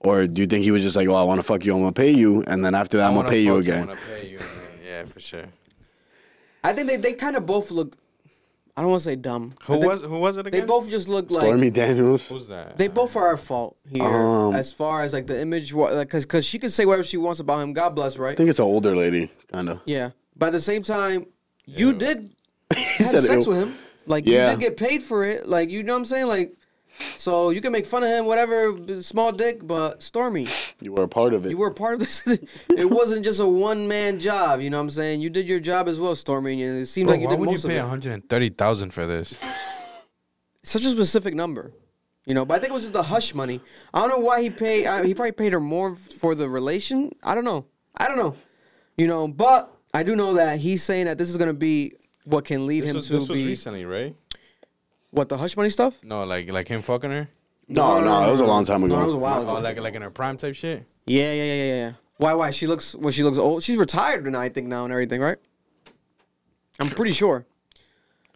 Or 0.00 0.26
do 0.26 0.40
you 0.40 0.46
think 0.46 0.64
he 0.64 0.70
was 0.70 0.82
just 0.82 0.94
like, 0.96 1.08
"Oh, 1.08 1.14
I 1.14 1.22
want 1.24 1.38
to 1.40 1.42
fuck 1.42 1.64
you, 1.64 1.74
I'm 1.74 1.80
gonna 1.80 1.92
pay 1.92 2.10
you," 2.10 2.42
and 2.46 2.64
then 2.64 2.74
after 2.74 2.98
that, 2.98 3.08
I'm 3.08 3.14
gonna 3.14 3.28
pay 3.28 3.40
you 3.40 3.56
I 3.56 3.60
again? 3.60 3.86
wanna 3.88 3.98
pay 4.14 4.28
you. 4.30 4.38
Yeah, 4.86 5.04
for 5.06 5.18
sure. 5.20 5.44
I 6.62 6.72
think 6.72 6.86
they, 6.88 6.96
they 6.96 7.12
kind 7.14 7.36
of 7.36 7.46
both 7.46 7.70
look. 7.70 7.96
I 8.76 8.82
don't 8.82 8.90
want 8.92 9.02
to 9.02 9.08
say 9.08 9.16
dumb. 9.16 9.54
I 9.62 9.64
Who 9.64 9.72
think 9.80 9.86
was 9.92 10.00
who 10.02 10.18
was 10.20 10.36
it 10.36 10.40
again? 10.46 10.52
They 10.52 10.58
again? 10.58 10.68
both 10.68 10.88
just 10.88 11.08
look 11.08 11.30
like 11.32 11.40
Stormy 11.42 11.70
Daniels. 11.70 12.28
Who's 12.28 12.46
that? 12.46 12.78
They 12.78 12.86
both 12.86 13.16
are 13.16 13.34
at 13.34 13.40
fault 13.40 13.76
here, 13.88 14.04
Um, 14.04 14.54
as 14.54 14.72
far 14.72 15.02
as 15.02 15.12
like 15.12 15.26
the 15.26 15.40
image, 15.40 15.74
wa- 15.74 15.88
like, 15.90 16.08
cause, 16.08 16.24
cause 16.24 16.44
she 16.46 16.60
can 16.60 16.70
say 16.70 16.84
whatever 16.86 17.02
she 17.02 17.16
wants 17.16 17.40
about 17.40 17.58
him. 17.58 17.72
God 17.72 17.96
bless, 17.96 18.18
right? 18.18 18.32
I 18.32 18.34
think 18.36 18.50
it's 18.50 18.60
an 18.60 18.66
older 18.66 18.94
lady, 18.94 19.32
kind 19.50 19.68
of. 19.68 19.80
Yeah, 19.84 20.10
but 20.36 20.46
at 20.46 20.52
the 20.52 20.60
same 20.60 20.84
time, 20.84 21.26
you 21.66 21.92
did 21.92 22.30
have 22.72 22.78
said 23.08 23.22
sex 23.24 23.46
it- 23.46 23.48
with 23.48 23.58
him. 23.58 23.74
Like 24.06 24.26
Yeah. 24.28 24.52
you 24.52 24.56
did 24.56 24.60
get 24.60 24.76
paid 24.76 25.02
for 25.02 25.24
it. 25.24 25.48
Like 25.48 25.70
you 25.70 25.82
know 25.82 25.94
what 25.94 25.98
I'm 25.98 26.04
saying? 26.04 26.26
Like, 26.28 26.54
so 27.16 27.50
you 27.50 27.60
can 27.60 27.72
make 27.72 27.86
fun 27.86 28.02
of 28.02 28.08
him, 28.10 28.24
whatever, 28.26 28.76
small 29.02 29.32
dick. 29.32 29.66
But 29.66 30.02
Stormy, 30.02 30.46
You 30.80 30.92
were 30.92 31.04
a 31.04 31.08
part 31.08 31.34
of 31.34 31.46
it. 31.46 31.50
you 31.50 31.56
were 31.58 31.68
a 31.68 31.74
part 31.74 31.94
of 31.94 32.00
this. 32.00 32.26
it 32.76 32.90
wasn't 32.90 33.24
just 33.24 33.40
a 33.40 33.46
one 33.46 33.86
man 33.88 34.18
job. 34.18 34.60
You 34.60 34.70
know 34.70 34.78
what 34.78 34.84
I'm 34.84 34.90
saying? 34.90 35.20
You 35.20 35.30
did 35.30 35.48
your 35.48 35.60
job 35.60 35.88
as 35.88 36.00
well, 36.00 36.16
Stormy, 36.16 36.62
and 36.62 36.78
it 36.78 36.86
seemed 36.86 37.06
Bro, 37.08 37.14
like 37.14 37.20
you 37.20 37.26
why 37.26 37.32
did 37.32 37.40
would 37.40 37.46
most 37.50 37.64
you 37.64 37.70
of 37.70 37.74
pay 37.74 37.80
one 37.80 37.90
hundred 37.90 38.12
and 38.12 38.28
thirty 38.28 38.48
thousand 38.50 38.92
for 38.92 39.06
this? 39.06 39.34
Such 40.62 40.84
a 40.84 40.90
specific 40.90 41.34
number. 41.34 41.72
You 42.26 42.34
know, 42.34 42.44
but 42.44 42.54
I 42.54 42.58
think 42.58 42.70
it 42.70 42.74
was 42.74 42.82
just 42.82 42.92
the 42.92 43.02
hush 43.02 43.34
money. 43.34 43.60
I 43.94 44.00
don't 44.00 44.10
know 44.10 44.18
why 44.18 44.42
he 44.42 44.50
paid. 44.50 44.86
I, 44.86 45.04
he 45.06 45.14
probably 45.14 45.32
paid 45.32 45.54
her 45.54 45.60
more 45.60 45.96
for 45.96 46.34
the 46.34 46.46
relation. 46.48 47.14
I 47.22 47.34
don't 47.34 47.44
know. 47.44 47.64
I 47.96 48.06
don't 48.06 48.18
know. 48.18 48.34
You 48.98 49.06
know, 49.06 49.28
but 49.28 49.74
I 49.94 50.02
do 50.02 50.14
know 50.14 50.34
that 50.34 50.58
he's 50.58 50.82
saying 50.82 51.06
that 51.06 51.16
this 51.16 51.30
is 51.30 51.38
going 51.38 51.48
to 51.48 51.54
be 51.54 51.94
what 52.24 52.44
can 52.44 52.66
lead 52.66 52.82
This 52.82 52.90
him 52.90 52.96
was, 52.96 53.06
to 53.06 53.12
this 53.14 53.28
was 53.30 53.38
be 53.38 53.46
recently, 53.46 53.86
right? 53.86 54.14
What 55.10 55.28
the 55.28 55.36
hush 55.38 55.56
money 55.56 55.70
stuff. 55.70 55.94
No, 56.02 56.24
like 56.24 56.50
like 56.50 56.68
him 56.68 56.82
fucking 56.82 57.10
her. 57.10 57.28
no, 57.68 58.00
no, 58.00 58.28
it 58.28 58.30
was 58.30 58.40
a 58.40 58.46
long 58.46 58.64
time 58.64 58.82
ago. 58.84 58.96
No, 58.96 59.02
it 59.02 59.06
was 59.06 59.14
a 59.14 59.18
while 59.18 59.42
ago. 59.42 59.56
Oh, 59.56 59.60
like 59.60 59.78
like 59.80 59.94
in 59.94 60.02
her 60.02 60.10
prime 60.10 60.36
type 60.36 60.54
shit. 60.54 60.84
Yeah, 61.06 61.32
yeah, 61.32 61.44
yeah, 61.44 61.54
yeah, 61.54 61.74
yeah. 61.74 61.92
Why? 62.18 62.34
Why? 62.34 62.50
She 62.50 62.66
looks. 62.66 62.94
Well, 62.94 63.10
she 63.12 63.22
looks 63.22 63.38
old. 63.38 63.62
She's 63.62 63.76
retired 63.78 64.24
now, 64.26 64.40
I 64.40 64.48
think 64.48 64.66
now 64.66 64.84
and 64.84 64.92
everything, 64.92 65.20
right? 65.20 65.38
I'm 66.80 66.90
pretty 66.90 67.12
sure. 67.12 67.44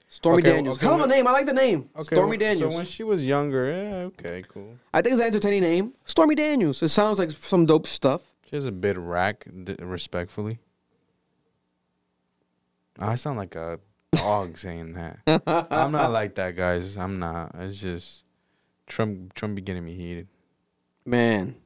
Stormy 0.09 0.43
Okay, 0.43 0.53
Daniels. 0.53 0.77
okay, 0.77 0.87
Hell 0.87 0.95
of 0.97 1.01
a 1.01 1.03
when- 1.05 1.11
name. 1.11 1.27
I 1.27 1.33
like 1.33 1.47
the 1.47 1.53
name. 1.55 1.89
Okay, 1.97 2.15
Stormy 2.17 2.37
wh- 2.37 2.41
Daniels. 2.41 2.73
So 2.73 2.77
when 2.77 2.87
she 2.87 3.03
was 3.03 3.25
younger, 3.25 3.65
yeah, 3.71 3.95
okay, 4.11 4.43
cool. 4.49 4.77
I 4.93 5.01
think 5.01 5.13
it's 5.15 5.21
an 5.21 5.27
entertaining 5.27 5.63
name. 5.63 5.93
Stormy 6.05 6.35
Daniels. 6.35 6.83
It 6.83 6.89
sounds 6.89 7.19
like 7.19 7.31
some 7.31 7.65
dope 7.67 7.87
stuff. 7.87 8.21
She 8.49 8.55
has 8.57 8.67
a 8.67 8.73
bit 8.73 8.99
rack, 8.99 9.47
d- 9.65 9.77
respectfully. 9.81 10.59
I 12.99 13.15
sound 13.17 13.39
like 13.39 13.55
a 13.55 13.81
dog 14.13 14.59
saying 14.59 14.95
that. 14.95 15.19
I'm 15.71 15.93
not 15.93 16.11
like 16.13 16.35
that, 16.37 16.57
guys. 16.57 16.97
I'm 16.97 17.19
not. 17.19 17.55
It's 17.59 17.79
just 17.79 18.25
Trump. 18.87 19.35
Trump 19.35 19.55
be 19.55 19.63
getting 19.63 19.85
me 19.85 19.95
heated. 19.95 20.29
Man, 21.05 21.57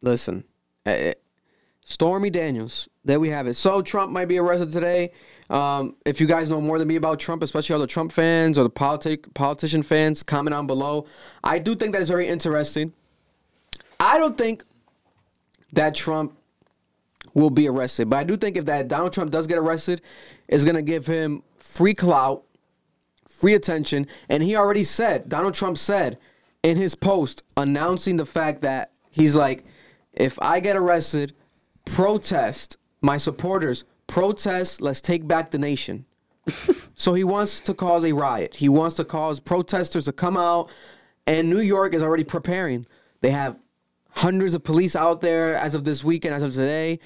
listen. 0.00 0.44
Eh, 0.86 1.10
eh, 1.10 1.14
Stormy 1.84 2.30
Daniels. 2.30 2.88
There 3.04 3.20
we 3.20 3.28
have 3.30 3.46
it. 3.46 3.54
So 3.54 3.82
Trump 3.82 4.10
might 4.10 4.26
be 4.26 4.38
arrested 4.38 4.70
today. 4.70 5.12
Um, 5.50 5.96
if 6.06 6.20
you 6.20 6.26
guys 6.26 6.48
know 6.48 6.60
more 6.60 6.78
than 6.78 6.88
me 6.88 6.96
about 6.96 7.20
Trump, 7.20 7.42
especially 7.42 7.74
all 7.74 7.80
the 7.80 7.86
Trump 7.86 8.12
fans 8.12 8.56
or 8.56 8.62
the 8.62 8.70
politic 8.70 9.32
politician 9.34 9.82
fans, 9.82 10.22
comment 10.22 10.52
down 10.52 10.66
below. 10.66 11.06
I 11.42 11.58
do 11.58 11.74
think 11.74 11.92
that 11.92 12.00
is 12.00 12.08
very 12.08 12.26
interesting. 12.26 12.92
I 14.00 14.18
don't 14.18 14.36
think 14.36 14.64
that 15.72 15.94
Trump 15.94 16.36
will 17.34 17.50
be 17.50 17.68
arrested, 17.68 18.08
but 18.08 18.16
I 18.16 18.24
do 18.24 18.36
think 18.36 18.56
if 18.56 18.64
that 18.66 18.88
Donald 18.88 19.12
Trump 19.12 19.30
does 19.30 19.46
get 19.46 19.58
arrested, 19.58 20.00
it's 20.48 20.64
gonna 20.64 20.82
give 20.82 21.06
him 21.06 21.42
free 21.64 21.94
clout, 21.94 22.44
free 23.26 23.54
attention, 23.54 24.06
and 24.28 24.42
he 24.42 24.54
already 24.54 24.84
said 24.84 25.28
Donald 25.28 25.54
Trump 25.54 25.78
said 25.78 26.18
in 26.62 26.76
his 26.76 26.94
post 26.94 27.42
announcing 27.56 28.16
the 28.16 28.26
fact 28.26 28.60
that 28.60 28.92
he's 29.10 29.34
like, 29.34 29.64
if 30.12 30.38
I 30.40 30.60
get 30.60 30.76
arrested, 30.76 31.32
protest 31.84 32.76
my 33.00 33.16
supporters, 33.16 33.84
protest, 34.06 34.80
let's 34.80 35.00
take 35.00 35.26
back 35.26 35.50
the 35.50 35.58
nation. 35.58 36.04
so 36.94 37.14
he 37.14 37.24
wants 37.24 37.60
to 37.62 37.74
cause 37.74 38.04
a 38.04 38.12
riot. 38.12 38.54
He 38.54 38.68
wants 38.68 38.94
to 38.96 39.04
cause 39.04 39.40
protesters 39.40 40.04
to 40.04 40.12
come 40.12 40.36
out, 40.36 40.70
and 41.26 41.50
New 41.50 41.60
York 41.60 41.92
is 41.94 42.02
already 42.02 42.24
preparing. 42.24 42.86
They 43.20 43.30
have 43.30 43.56
hundreds 44.10 44.54
of 44.54 44.62
police 44.62 44.94
out 44.94 45.22
there 45.22 45.56
as 45.56 45.74
of 45.74 45.84
this 45.84 46.04
weekend, 46.04 46.34
as 46.34 46.42
of 46.42 46.52
today, 46.52 47.00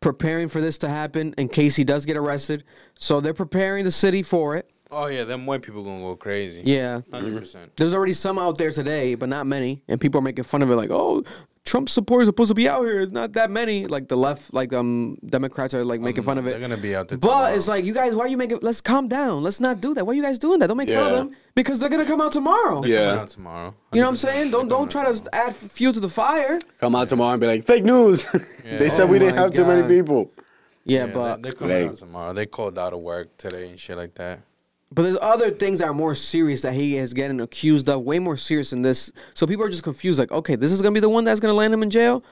preparing 0.00 0.48
for 0.48 0.60
this 0.60 0.78
to 0.78 0.88
happen 0.88 1.34
in 1.38 1.48
case 1.48 1.76
he 1.76 1.84
does 1.84 2.06
get 2.06 2.16
arrested. 2.16 2.64
So 2.98 3.20
they're 3.20 3.34
preparing 3.34 3.84
the 3.84 3.90
city 3.90 4.22
for 4.22 4.56
it. 4.56 4.70
Oh 4.90 5.06
yeah, 5.06 5.24
them 5.24 5.44
white 5.44 5.60
people 5.62 5.84
gonna 5.84 6.02
go 6.02 6.16
crazy. 6.16 6.62
Yeah. 6.64 7.02
100%. 7.12 7.70
There's 7.76 7.94
already 7.94 8.14
some 8.14 8.38
out 8.38 8.56
there 8.56 8.70
today, 8.70 9.14
but 9.16 9.28
not 9.28 9.46
many. 9.46 9.82
And 9.86 10.00
people 10.00 10.18
are 10.18 10.22
making 10.22 10.44
fun 10.44 10.62
of 10.62 10.70
it 10.70 10.76
like, 10.76 10.90
oh, 10.90 11.24
Trump 11.68 11.88
supporters 11.90 12.26
are 12.28 12.32
supposed 12.32 12.48
to 12.48 12.54
be 12.54 12.66
out 12.66 12.82
here. 12.84 13.04
Not 13.06 13.34
that 13.34 13.50
many. 13.50 13.86
Like 13.86 14.08
the 14.08 14.16
left, 14.16 14.54
like 14.54 14.72
um 14.72 15.18
Democrats 15.26 15.74
are 15.74 15.84
like 15.84 16.00
making 16.00 16.24
fun 16.24 16.38
of 16.38 16.46
it. 16.46 16.50
They're 16.52 16.60
gonna 16.60 16.78
be 16.78 16.96
out 16.96 17.08
there. 17.08 17.18
But 17.18 17.28
tomorrow. 17.28 17.54
it's 17.54 17.68
like 17.68 17.84
you 17.84 17.92
guys, 17.92 18.14
why 18.14 18.24
are 18.24 18.28
you 18.28 18.38
making? 18.38 18.60
Let's 18.62 18.80
calm 18.80 19.06
down. 19.06 19.42
Let's 19.42 19.60
not 19.60 19.82
do 19.82 19.92
that. 19.94 20.06
Why 20.06 20.12
are 20.12 20.16
you 20.16 20.22
guys 20.22 20.38
doing 20.38 20.58
that? 20.60 20.68
Don't 20.68 20.78
make 20.78 20.88
fun 20.88 21.06
of 21.12 21.12
them 21.18 21.36
because 21.54 21.78
they're 21.78 21.90
gonna 21.90 22.06
come 22.06 22.22
out 22.22 22.32
tomorrow. 22.32 22.80
They're 22.80 22.90
Yeah. 23.04 23.20
out 23.20 23.28
tomorrow. 23.28 23.74
You 23.92 24.00
know 24.00 24.06
what 24.06 24.10
I'm 24.12 24.16
saying? 24.16 24.50
Don't 24.50 24.68
don't 24.68 24.90
try 24.90 25.12
to 25.12 25.34
add 25.34 25.54
fuel 25.54 25.92
to 25.92 26.00
the 26.00 26.08
fire. 26.08 26.58
Come 26.80 26.94
out 26.96 27.08
tomorrow 27.08 27.32
and 27.32 27.40
be 27.40 27.46
like, 27.46 27.66
fake 27.66 27.84
news. 27.84 28.24
they 28.64 28.88
said 28.88 29.04
Oh 29.04 29.06
we 29.12 29.18
didn't 29.18 29.36
my 29.36 29.42
have 29.42 29.52
too 29.52 29.66
many 29.66 29.86
people. 29.86 30.32
Yeah, 30.84 31.04
Yeah, 31.04 31.12
but 31.12 31.42
they, 31.42 31.50
are 31.50 31.52
coming 31.52 31.82
Like- 31.82 31.90
out 31.90 31.96
tomorrow. 31.96 32.32
They 32.32 32.46
called 32.46 32.78
out 32.78 32.94
of 32.94 33.00
work 33.00 33.36
today 33.36 33.68
and 33.68 33.78
shit 33.78 33.98
like 33.98 34.14
that. 34.14 34.40
But 34.90 35.02
there's 35.02 35.18
other 35.20 35.50
things 35.50 35.80
that 35.80 35.86
are 35.88 35.94
more 35.94 36.14
serious 36.14 36.62
that 36.62 36.72
he 36.72 36.96
is 36.96 37.12
getting 37.12 37.40
accused 37.40 37.88
of, 37.88 38.02
way 38.02 38.18
more 38.18 38.36
serious 38.36 38.70
than 38.70 38.82
this. 38.82 39.12
So 39.34 39.46
people 39.46 39.64
are 39.64 39.68
just 39.68 39.82
confused, 39.82 40.18
like, 40.18 40.32
okay, 40.32 40.56
this 40.56 40.72
is 40.72 40.80
gonna 40.80 40.94
be 40.94 41.00
the 41.00 41.08
one 41.08 41.24
that's 41.24 41.40
gonna 41.40 41.54
land 41.54 41.74
him 41.74 41.82
in 41.82 41.90
jail. 41.90 42.24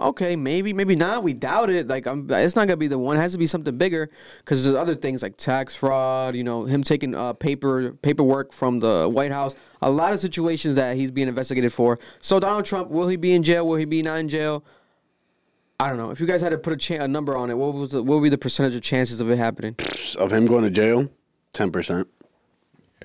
Okay, 0.00 0.34
maybe, 0.34 0.72
maybe 0.72 0.96
not. 0.96 1.22
We 1.22 1.34
doubt 1.34 1.68
it. 1.68 1.86
Like, 1.86 2.06
I'm, 2.06 2.26
it's 2.30 2.56
not 2.56 2.66
gonna 2.66 2.78
be 2.78 2.88
the 2.88 2.98
one. 2.98 3.16
It 3.16 3.20
has 3.20 3.32
to 3.32 3.38
be 3.38 3.46
something 3.46 3.76
bigger 3.76 4.10
because 4.38 4.64
there's 4.64 4.74
other 4.74 4.94
things 4.94 5.22
like 5.22 5.36
tax 5.36 5.74
fraud. 5.74 6.34
You 6.34 6.42
know, 6.42 6.64
him 6.64 6.82
taking 6.82 7.14
uh, 7.14 7.34
paper 7.34 7.92
paperwork 7.92 8.52
from 8.52 8.80
the 8.80 9.08
White 9.08 9.30
House. 9.30 9.54
A 9.82 9.90
lot 9.90 10.12
of 10.12 10.20
situations 10.20 10.74
that 10.76 10.96
he's 10.96 11.10
being 11.10 11.28
investigated 11.28 11.72
for. 11.72 11.98
So 12.20 12.40
Donald 12.40 12.64
Trump, 12.64 12.90
will 12.90 13.08
he 13.08 13.16
be 13.16 13.34
in 13.34 13.42
jail? 13.42 13.68
Will 13.68 13.76
he 13.76 13.84
be 13.84 14.02
not 14.02 14.18
in 14.18 14.28
jail? 14.28 14.64
I 15.78 15.88
don't 15.88 15.96
know. 15.96 16.10
If 16.10 16.20
you 16.20 16.26
guys 16.26 16.42
had 16.42 16.50
to 16.50 16.58
put 16.58 16.74
a, 16.74 16.76
cha- 16.76 17.04
a 17.04 17.08
number 17.08 17.36
on 17.36 17.48
it, 17.48 17.56
what 17.56 17.72
was 17.72 17.90
the, 17.92 18.02
what 18.02 18.16
would 18.16 18.22
be 18.22 18.28
the 18.28 18.36
percentage 18.36 18.74
of 18.74 18.82
chances 18.82 19.20
of 19.22 19.30
it 19.30 19.38
happening? 19.38 19.76
Of 20.18 20.30
him 20.30 20.44
going 20.44 20.64
to 20.64 20.70
jail, 20.70 21.08
ten 21.52 21.70
percent. 21.70 22.08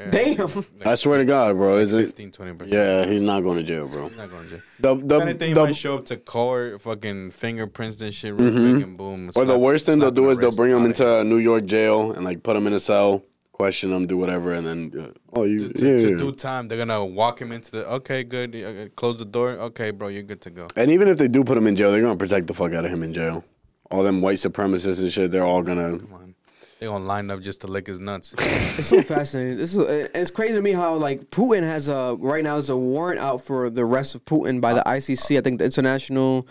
Damn. 0.09 0.49
I 0.85 0.95
swear 0.95 1.19
to 1.19 1.23
God, 1.25 1.55
bro. 1.55 1.77
Is 1.77 1.93
it? 1.93 2.07
15, 2.07 2.31
20%. 2.33 2.67
Yeah, 2.69 3.05
he's 3.05 3.21
not 3.21 3.43
going 3.43 3.55
to 3.55 3.63
jail, 3.63 3.87
bro. 3.87 4.09
Not 4.09 4.29
going 4.29 4.43
to 4.43 4.49
jail. 4.49 4.59
The 4.81 4.95
the, 4.95 5.15
If 5.15 5.21
anything, 5.21 5.53
the- 5.53 5.63
might 5.63 5.75
show 5.77 5.95
up 5.95 6.05
to 6.07 6.17
court, 6.17 6.81
fucking 6.81 7.31
fingerprints 7.31 8.01
and 8.01 8.13
shit 8.13 8.33
real 8.33 8.51
quick 8.51 8.83
and 8.83 8.97
boom. 8.97 9.29
or 9.37 9.45
the 9.45 9.51
slap- 9.51 9.59
worst 9.61 9.85
thing 9.85 9.99
they'll 9.99 10.09
slap 10.09 10.15
do 10.15 10.25
an 10.25 10.31
is 10.31 10.39
they'll 10.39 10.47
wrist 10.49 10.57
bring 10.57 10.71
him 10.71 10.81
on 10.81 10.85
into 10.87 11.19
a 11.19 11.23
New 11.23 11.37
York 11.37 11.65
jail 11.65 12.11
and 12.11 12.25
like 12.25 12.43
put 12.43 12.57
him 12.57 12.67
in 12.67 12.73
a 12.73 12.79
cell, 12.81 13.23
question 13.53 13.93
him, 13.93 14.05
do 14.05 14.17
whatever, 14.17 14.51
and 14.51 14.67
then 14.67 14.91
uh, 14.99 15.11
oh 15.39 15.43
you 15.43 15.59
to, 15.59 15.69
to, 15.73 15.85
yeah, 15.93 15.97
to 15.99 16.09
yeah. 16.09 16.17
do 16.17 16.33
time. 16.33 16.67
They're 16.67 16.77
gonna 16.77 17.05
walk 17.05 17.39
him 17.41 17.53
into 17.53 17.71
the 17.71 17.87
okay, 17.93 18.25
good. 18.25 18.53
uh, 18.53 18.89
Close 18.97 19.19
the 19.19 19.23
door. 19.23 19.51
Okay, 19.51 19.91
bro, 19.91 20.09
you're 20.09 20.23
good 20.23 20.41
to 20.41 20.49
go. 20.49 20.67
And 20.75 20.91
even 20.91 21.07
if 21.07 21.17
they 21.17 21.29
do 21.29 21.45
put 21.45 21.57
him 21.57 21.67
in 21.67 21.77
jail, 21.77 21.93
they're 21.93 22.01
gonna 22.01 22.17
protect 22.17 22.47
the 22.47 22.53
fuck 22.53 22.73
out 22.73 22.83
of 22.83 22.91
him 22.91 23.01
in 23.01 23.13
jail. 23.13 23.45
All 23.91 24.03
them 24.03 24.19
white 24.21 24.39
supremacists 24.39 25.01
and 25.01 25.09
shit, 25.13 25.31
they're 25.31 25.45
all 25.45 25.63
gonna. 25.63 25.99
Come 25.99 26.13
on, 26.15 26.34
they 26.79 26.85
gonna 26.87 27.05
line 27.05 27.31
up 27.31 27.41
just 27.41 27.61
to 27.61 27.67
lick 27.67 27.87
his 27.87 27.99
nuts. 27.99 28.33
It's 28.77 28.87
so 28.87 29.01
fascinating. 29.01 29.57
This 29.57 29.75
is 29.75 29.79
it's 30.13 30.31
crazy 30.31 30.55
to 30.55 30.61
me 30.61 30.71
how 30.73 30.95
like 30.95 31.29
Putin 31.31 31.63
has 31.63 31.87
a 31.87 32.17
right 32.19 32.43
now 32.43 32.55
there's 32.55 32.69
a 32.69 32.75
warrant 32.77 33.19
out 33.19 33.41
for 33.41 33.69
the 33.69 33.83
arrest 33.83 34.15
of 34.15 34.25
Putin 34.25 34.59
by 34.59 34.73
the 34.73 34.81
ICC. 34.81 35.37
I 35.37 35.41
think 35.41 35.59
the 35.59 35.65
International 35.65 36.45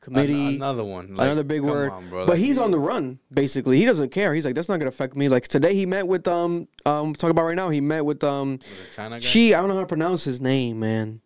Committee. 0.00 0.48
An- 0.48 0.54
another 0.56 0.84
one. 0.84 1.14
Like, 1.14 1.26
another 1.26 1.44
big 1.44 1.62
word. 1.62 1.90
on. 1.92 2.10
But 2.10 2.28
Like, 2.28 2.38
he's 2.38 2.58
on 2.58 2.72
the 2.72 2.78
run. 2.78 3.20
Basically, 3.32 3.78
he 3.78 3.84
doesn't 3.84 4.10
care. 4.10 4.34
He's 4.34 4.44
like, 4.44 4.54
that's 4.54 4.68
not 4.68 4.78
gonna 4.78 4.88
affect 4.88 5.16
me. 5.16 5.28
Like 5.28 5.48
today, 5.48 5.74
he 5.74 5.86
met 5.86 6.06
with 6.06 6.26
um 6.28 6.68
um 6.84 7.14
talk 7.14 7.30
about 7.30 7.44
right 7.44 7.56
now. 7.56 7.70
He 7.70 7.80
met 7.80 8.04
with 8.04 8.22
um 8.24 8.58
guy. 8.96 9.18
Xi. 9.20 9.54
I 9.54 9.60
don't 9.60 9.68
know 9.68 9.74
how 9.76 9.80
to 9.80 9.86
pronounce 9.86 10.24
his 10.24 10.40
name, 10.40 10.80
man. 10.80 11.20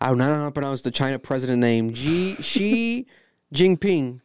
I 0.00 0.08
don't 0.08 0.18
know 0.18 0.32
how 0.32 0.44
to 0.46 0.50
pronounce 0.52 0.82
the 0.82 0.90
China 0.90 1.18
president 1.18 1.58
name. 1.60 1.92
Xi 1.94 2.36
Xi 2.40 3.06
Jinping, 3.54 4.20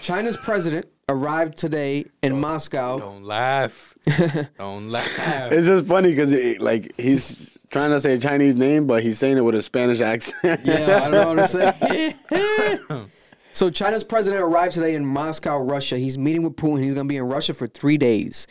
China's 0.00 0.36
president, 0.36 0.86
arrived 1.10 1.58
today 1.58 2.06
in 2.22 2.40
Moscow. 2.40 2.98
Don't 2.98 3.24
laugh. 3.24 3.94
Don't 4.58 4.88
laugh. 4.90 5.52
It's 5.52 5.66
just 5.66 5.86
funny 5.86 6.10
because 6.10 6.32
like 6.60 6.98
he's 6.98 7.58
trying 7.70 7.90
to 7.90 8.00
say 8.00 8.14
a 8.14 8.18
Chinese 8.18 8.54
name, 8.54 8.86
but 8.86 9.02
he's 9.02 9.18
saying 9.18 9.36
it 9.36 9.42
with 9.42 9.54
a 9.54 9.62
Spanish 9.62 10.00
accent. 10.00 10.60
Yeah, 10.64 11.02
I 11.04 11.10
don't 11.10 11.12
know 11.12 11.34
what 11.34 11.48
to 11.50 12.16
say. 12.28 13.06
so 13.52 13.70
China's 13.70 14.04
president 14.04 14.42
arrived 14.42 14.74
today 14.74 14.94
in 14.94 15.04
Moscow, 15.04 15.58
Russia. 15.58 15.98
He's 15.98 16.16
meeting 16.16 16.42
with 16.42 16.54
Putin. 16.54 16.82
He's 16.82 16.94
gonna 16.94 17.08
be 17.08 17.16
in 17.16 17.24
Russia 17.24 17.52
for 17.52 17.66
three 17.66 17.98
days. 17.98 18.46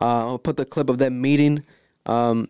Uh, 0.00 0.28
I'll 0.28 0.38
put 0.38 0.56
the 0.56 0.66
clip 0.66 0.90
of 0.90 0.98
them 0.98 1.20
meeting. 1.20 1.64
Um, 2.06 2.48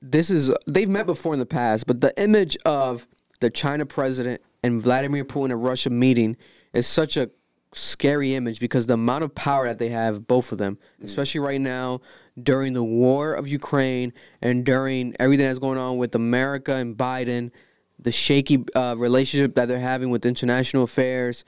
this 0.00 0.30
is 0.30 0.52
they've 0.66 0.88
met 0.88 1.06
before 1.06 1.34
in 1.34 1.38
the 1.38 1.46
past, 1.46 1.86
but 1.86 2.00
the 2.00 2.18
image 2.20 2.56
of 2.64 3.06
the 3.40 3.50
China 3.50 3.84
president 3.84 4.40
and 4.62 4.80
Vladimir 4.80 5.24
Putin 5.24 5.50
at 5.50 5.58
Russia 5.58 5.90
meeting 5.90 6.36
is 6.72 6.86
such 6.86 7.16
a 7.16 7.30
scary 7.72 8.34
image 8.34 8.60
because 8.60 8.86
the 8.86 8.94
amount 8.94 9.24
of 9.24 9.34
power 9.34 9.66
that 9.66 9.78
they 9.78 9.88
have, 9.88 10.26
both 10.26 10.52
of 10.52 10.58
them, 10.58 10.78
especially 11.02 11.40
right 11.40 11.60
now 11.60 12.00
during 12.42 12.72
the 12.72 12.84
war 12.84 13.34
of 13.34 13.48
Ukraine 13.48 14.12
and 14.40 14.64
during 14.64 15.14
everything 15.18 15.46
that's 15.46 15.58
going 15.58 15.78
on 15.78 15.96
with 15.96 16.14
America 16.14 16.74
and 16.74 16.96
Biden, 16.96 17.50
the 17.98 18.12
shaky 18.12 18.64
uh, 18.74 18.94
relationship 18.98 19.54
that 19.54 19.68
they're 19.68 19.78
having 19.78 20.10
with 20.10 20.26
international 20.26 20.82
affairs, 20.82 21.44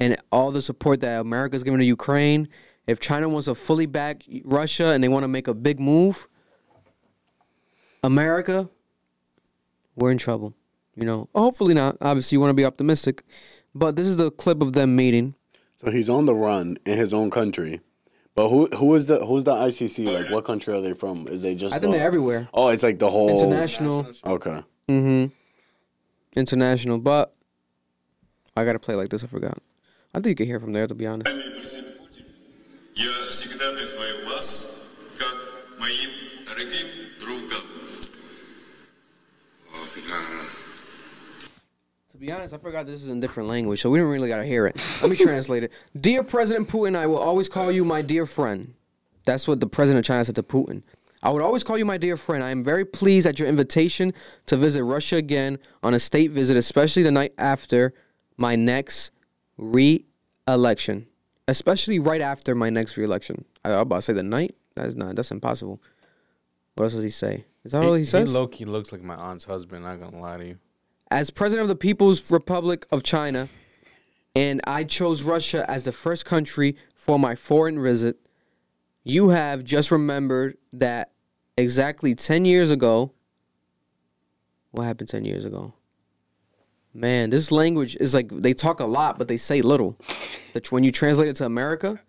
and 0.00 0.16
all 0.32 0.50
the 0.50 0.62
support 0.62 1.00
that 1.00 1.20
America's 1.20 1.62
giving 1.62 1.78
to 1.78 1.86
Ukraine. 1.86 2.48
If 2.86 2.98
China 2.98 3.28
wants 3.28 3.46
to 3.46 3.54
fully 3.54 3.86
back 3.86 4.24
Russia 4.44 4.86
and 4.86 5.04
they 5.04 5.08
want 5.08 5.22
to 5.22 5.28
make 5.28 5.46
a 5.46 5.54
big 5.54 5.78
move, 5.78 6.26
America, 8.02 8.68
we're 9.94 10.10
in 10.10 10.18
trouble. 10.18 10.54
You 10.96 11.04
know, 11.04 11.28
hopefully 11.34 11.74
not. 11.74 11.96
Obviously, 12.00 12.36
you 12.36 12.40
want 12.40 12.50
to 12.50 12.54
be 12.54 12.64
optimistic, 12.64 13.22
but 13.75 13.95
this 13.95 14.07
is 14.07 14.17
the 14.17 14.31
clip 14.31 14.61
of 14.61 14.73
them 14.73 14.95
meeting. 14.95 15.35
So 15.77 15.91
he's 15.91 16.09
on 16.09 16.25
the 16.25 16.33
run 16.35 16.77
in 16.85 16.97
his 16.97 17.13
own 17.13 17.29
country. 17.29 17.81
But 18.35 18.49
who 18.49 18.67
who 18.67 18.93
is 18.95 19.07
the 19.07 19.25
who's 19.25 19.43
the 19.43 19.53
ICC? 19.53 20.05
Like 20.13 20.29
what 20.31 20.43
country 20.45 20.73
are 20.73 20.81
they 20.81 20.93
from? 20.93 21.27
Is 21.27 21.41
they 21.41 21.55
just 21.55 21.73
I 21.75 21.79
think 21.79 21.91
the- 21.91 21.97
they're 21.97 22.07
everywhere. 22.07 22.47
Oh, 22.53 22.69
it's 22.69 22.83
like 22.83 22.99
the 22.99 23.09
whole 23.09 23.29
International. 23.29 24.05
Okay. 24.25 24.63
Mm-hmm. 24.87 25.33
International, 26.35 26.97
but 26.99 27.33
I 28.55 28.63
gotta 28.65 28.79
play 28.79 28.95
like 28.95 29.09
this. 29.09 29.23
I 29.23 29.27
forgot. 29.27 29.57
I 30.13 30.19
think 30.19 30.27
you 30.27 30.35
can 30.35 30.45
hear 30.45 30.59
from 30.59 30.73
there. 30.73 30.87
To 30.87 30.95
be 30.95 31.07
honest. 31.07 31.29
Я 32.95 33.27
всегда 33.29 33.71
называю 33.73 34.25
вас 34.25 35.15
как 35.19 35.79
моим 35.79 36.09
дорогим 36.45 36.87
другом. 37.19 37.61
Be 42.22 42.30
honest, 42.30 42.54
I 42.54 42.58
forgot 42.58 42.86
this 42.86 43.02
is 43.02 43.08
in 43.08 43.18
different 43.18 43.48
language, 43.48 43.82
so 43.82 43.90
we 43.90 43.98
didn't 43.98 44.12
really 44.12 44.28
gotta 44.28 44.44
hear 44.44 44.68
it. 44.68 44.80
Let 45.02 45.10
me 45.10 45.16
translate 45.16 45.64
it. 45.64 45.72
Dear 46.00 46.22
President 46.22 46.68
Putin, 46.68 46.94
I 46.94 47.04
will 47.08 47.18
always 47.18 47.48
call 47.48 47.72
you 47.72 47.84
my 47.84 48.00
dear 48.00 48.26
friend. 48.26 48.74
That's 49.24 49.48
what 49.48 49.58
the 49.58 49.66
president 49.66 50.06
of 50.06 50.06
China 50.06 50.24
said 50.24 50.36
to 50.36 50.44
Putin. 50.44 50.84
I 51.20 51.30
would 51.30 51.42
always 51.42 51.64
call 51.64 51.78
you 51.78 51.84
my 51.84 51.96
dear 51.98 52.16
friend. 52.16 52.44
I 52.44 52.50
am 52.50 52.62
very 52.62 52.84
pleased 52.84 53.26
at 53.26 53.40
your 53.40 53.48
invitation 53.48 54.14
to 54.46 54.56
visit 54.56 54.84
Russia 54.84 55.16
again 55.16 55.58
on 55.82 55.94
a 55.94 55.98
state 55.98 56.30
visit, 56.30 56.56
especially 56.56 57.02
the 57.02 57.10
night 57.10 57.34
after 57.38 57.92
my 58.36 58.54
next 58.54 59.10
re-election. 59.56 61.08
Especially 61.48 61.98
right 61.98 62.20
after 62.20 62.54
my 62.54 62.70
next 62.70 62.96
re-election. 62.96 63.44
I 63.64 63.70
I 63.70 63.72
was 63.72 63.82
about 63.82 63.96
to 63.96 64.02
say 64.02 64.12
the 64.12 64.22
night. 64.22 64.54
That's 64.76 64.94
not. 64.94 65.16
That's 65.16 65.32
impossible. 65.32 65.82
What 66.76 66.84
else 66.84 66.94
does 66.94 67.02
he 67.02 67.10
say? 67.10 67.46
Is 67.64 67.72
that 67.72 67.82
all 67.82 67.94
he 67.94 68.04
says? 68.04 68.28
He 68.28 68.34
low 68.36 68.46
key 68.46 68.64
looks 68.64 68.92
like 68.92 69.02
my 69.02 69.16
aunt's 69.16 69.42
husband. 69.42 69.82
Not 69.82 69.98
gonna 69.98 70.20
lie 70.20 70.36
to 70.36 70.46
you. 70.46 70.58
As 71.12 71.28
president 71.28 71.64
of 71.64 71.68
the 71.68 71.76
People's 71.76 72.30
Republic 72.30 72.86
of 72.90 73.02
China, 73.02 73.50
and 74.34 74.62
I 74.64 74.82
chose 74.84 75.22
Russia 75.22 75.70
as 75.70 75.82
the 75.82 75.92
first 75.92 76.24
country 76.24 76.74
for 76.94 77.18
my 77.18 77.34
foreign 77.34 77.82
visit, 77.82 78.16
you 79.04 79.28
have 79.28 79.62
just 79.62 79.90
remembered 79.90 80.56
that 80.72 81.12
exactly 81.58 82.14
10 82.14 82.46
years 82.46 82.70
ago. 82.70 83.12
What 84.70 84.84
happened 84.84 85.10
10 85.10 85.26
years 85.26 85.44
ago? 85.44 85.74
Man, 86.94 87.28
this 87.28 87.52
language 87.52 87.94
is 87.96 88.14
like 88.14 88.30
they 88.30 88.54
talk 88.54 88.80
a 88.80 88.86
lot, 88.86 89.18
but 89.18 89.28
they 89.28 89.36
say 89.36 89.60
little. 89.60 89.98
That 90.54 90.72
when 90.72 90.82
you 90.82 90.90
translate 90.90 91.28
it 91.28 91.36
to 91.36 91.44
America, 91.44 92.00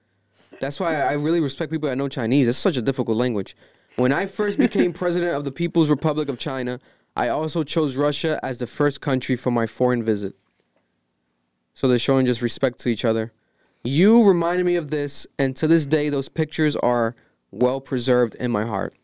that's 0.61 0.79
why 0.79 1.01
I 1.01 1.11
really 1.15 1.41
respect 1.41 1.73
people 1.73 1.89
that 1.89 1.97
know 1.97 2.07
Chinese. 2.07 2.47
It's 2.47 2.57
such 2.57 2.77
a 2.77 2.81
difficult 2.81 3.17
language. 3.17 3.57
When 3.97 4.13
I 4.13 4.27
first 4.27 4.57
became 4.57 4.93
president 4.93 5.33
of 5.33 5.43
the 5.43 5.51
People's 5.51 5.89
Republic 5.89 6.29
of 6.29 6.37
China, 6.37 6.79
I 7.15 7.29
also 7.29 7.63
chose 7.63 7.95
Russia 7.95 8.39
as 8.41 8.59
the 8.59 8.67
first 8.67 9.01
country 9.01 9.35
for 9.35 9.51
my 9.51 9.67
foreign 9.67 10.03
visit. 10.03 10.35
So 11.73 11.87
they're 11.87 11.99
showing 11.99 12.25
just 12.25 12.41
respect 12.41 12.79
to 12.79 12.89
each 12.89 13.05
other. 13.05 13.31
You 13.83 14.23
reminded 14.23 14.65
me 14.65 14.75
of 14.77 14.89
this, 14.89 15.27
and 15.37 15.55
to 15.57 15.67
this 15.67 15.85
day, 15.85 16.09
those 16.09 16.29
pictures 16.29 16.75
are 16.77 17.15
well 17.51 17.81
preserved 17.81 18.35
in 18.35 18.51
my 18.51 18.65
heart. 18.65 18.95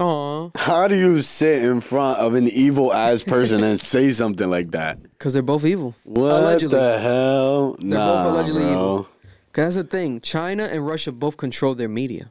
Aw. 0.00 0.50
How 0.56 0.88
do 0.88 0.96
you 0.96 1.22
sit 1.22 1.62
in 1.62 1.80
front 1.80 2.18
of 2.18 2.34
an 2.34 2.48
evil 2.48 2.92
ass 2.92 3.22
person 3.22 3.62
and 3.62 3.78
say 3.92 4.10
something 4.10 4.50
like 4.50 4.72
that? 4.72 5.00
Because 5.02 5.34
they're 5.34 5.42
both 5.42 5.64
evil. 5.64 5.94
What 6.02 6.32
Allegedly. 6.32 6.76
the 6.76 6.98
hell? 6.98 7.76
They're 7.78 7.98
nah, 7.98 8.24
both 8.24 8.32
allegedly 8.32 8.62
bro. 8.62 8.72
evil. 8.72 9.08
Because 9.52 9.76
that's 9.76 9.88
the 9.88 9.96
thing. 9.96 10.20
China 10.20 10.64
and 10.64 10.84
Russia 10.84 11.12
both 11.12 11.36
control 11.36 11.76
their 11.76 11.88
media. 11.88 12.30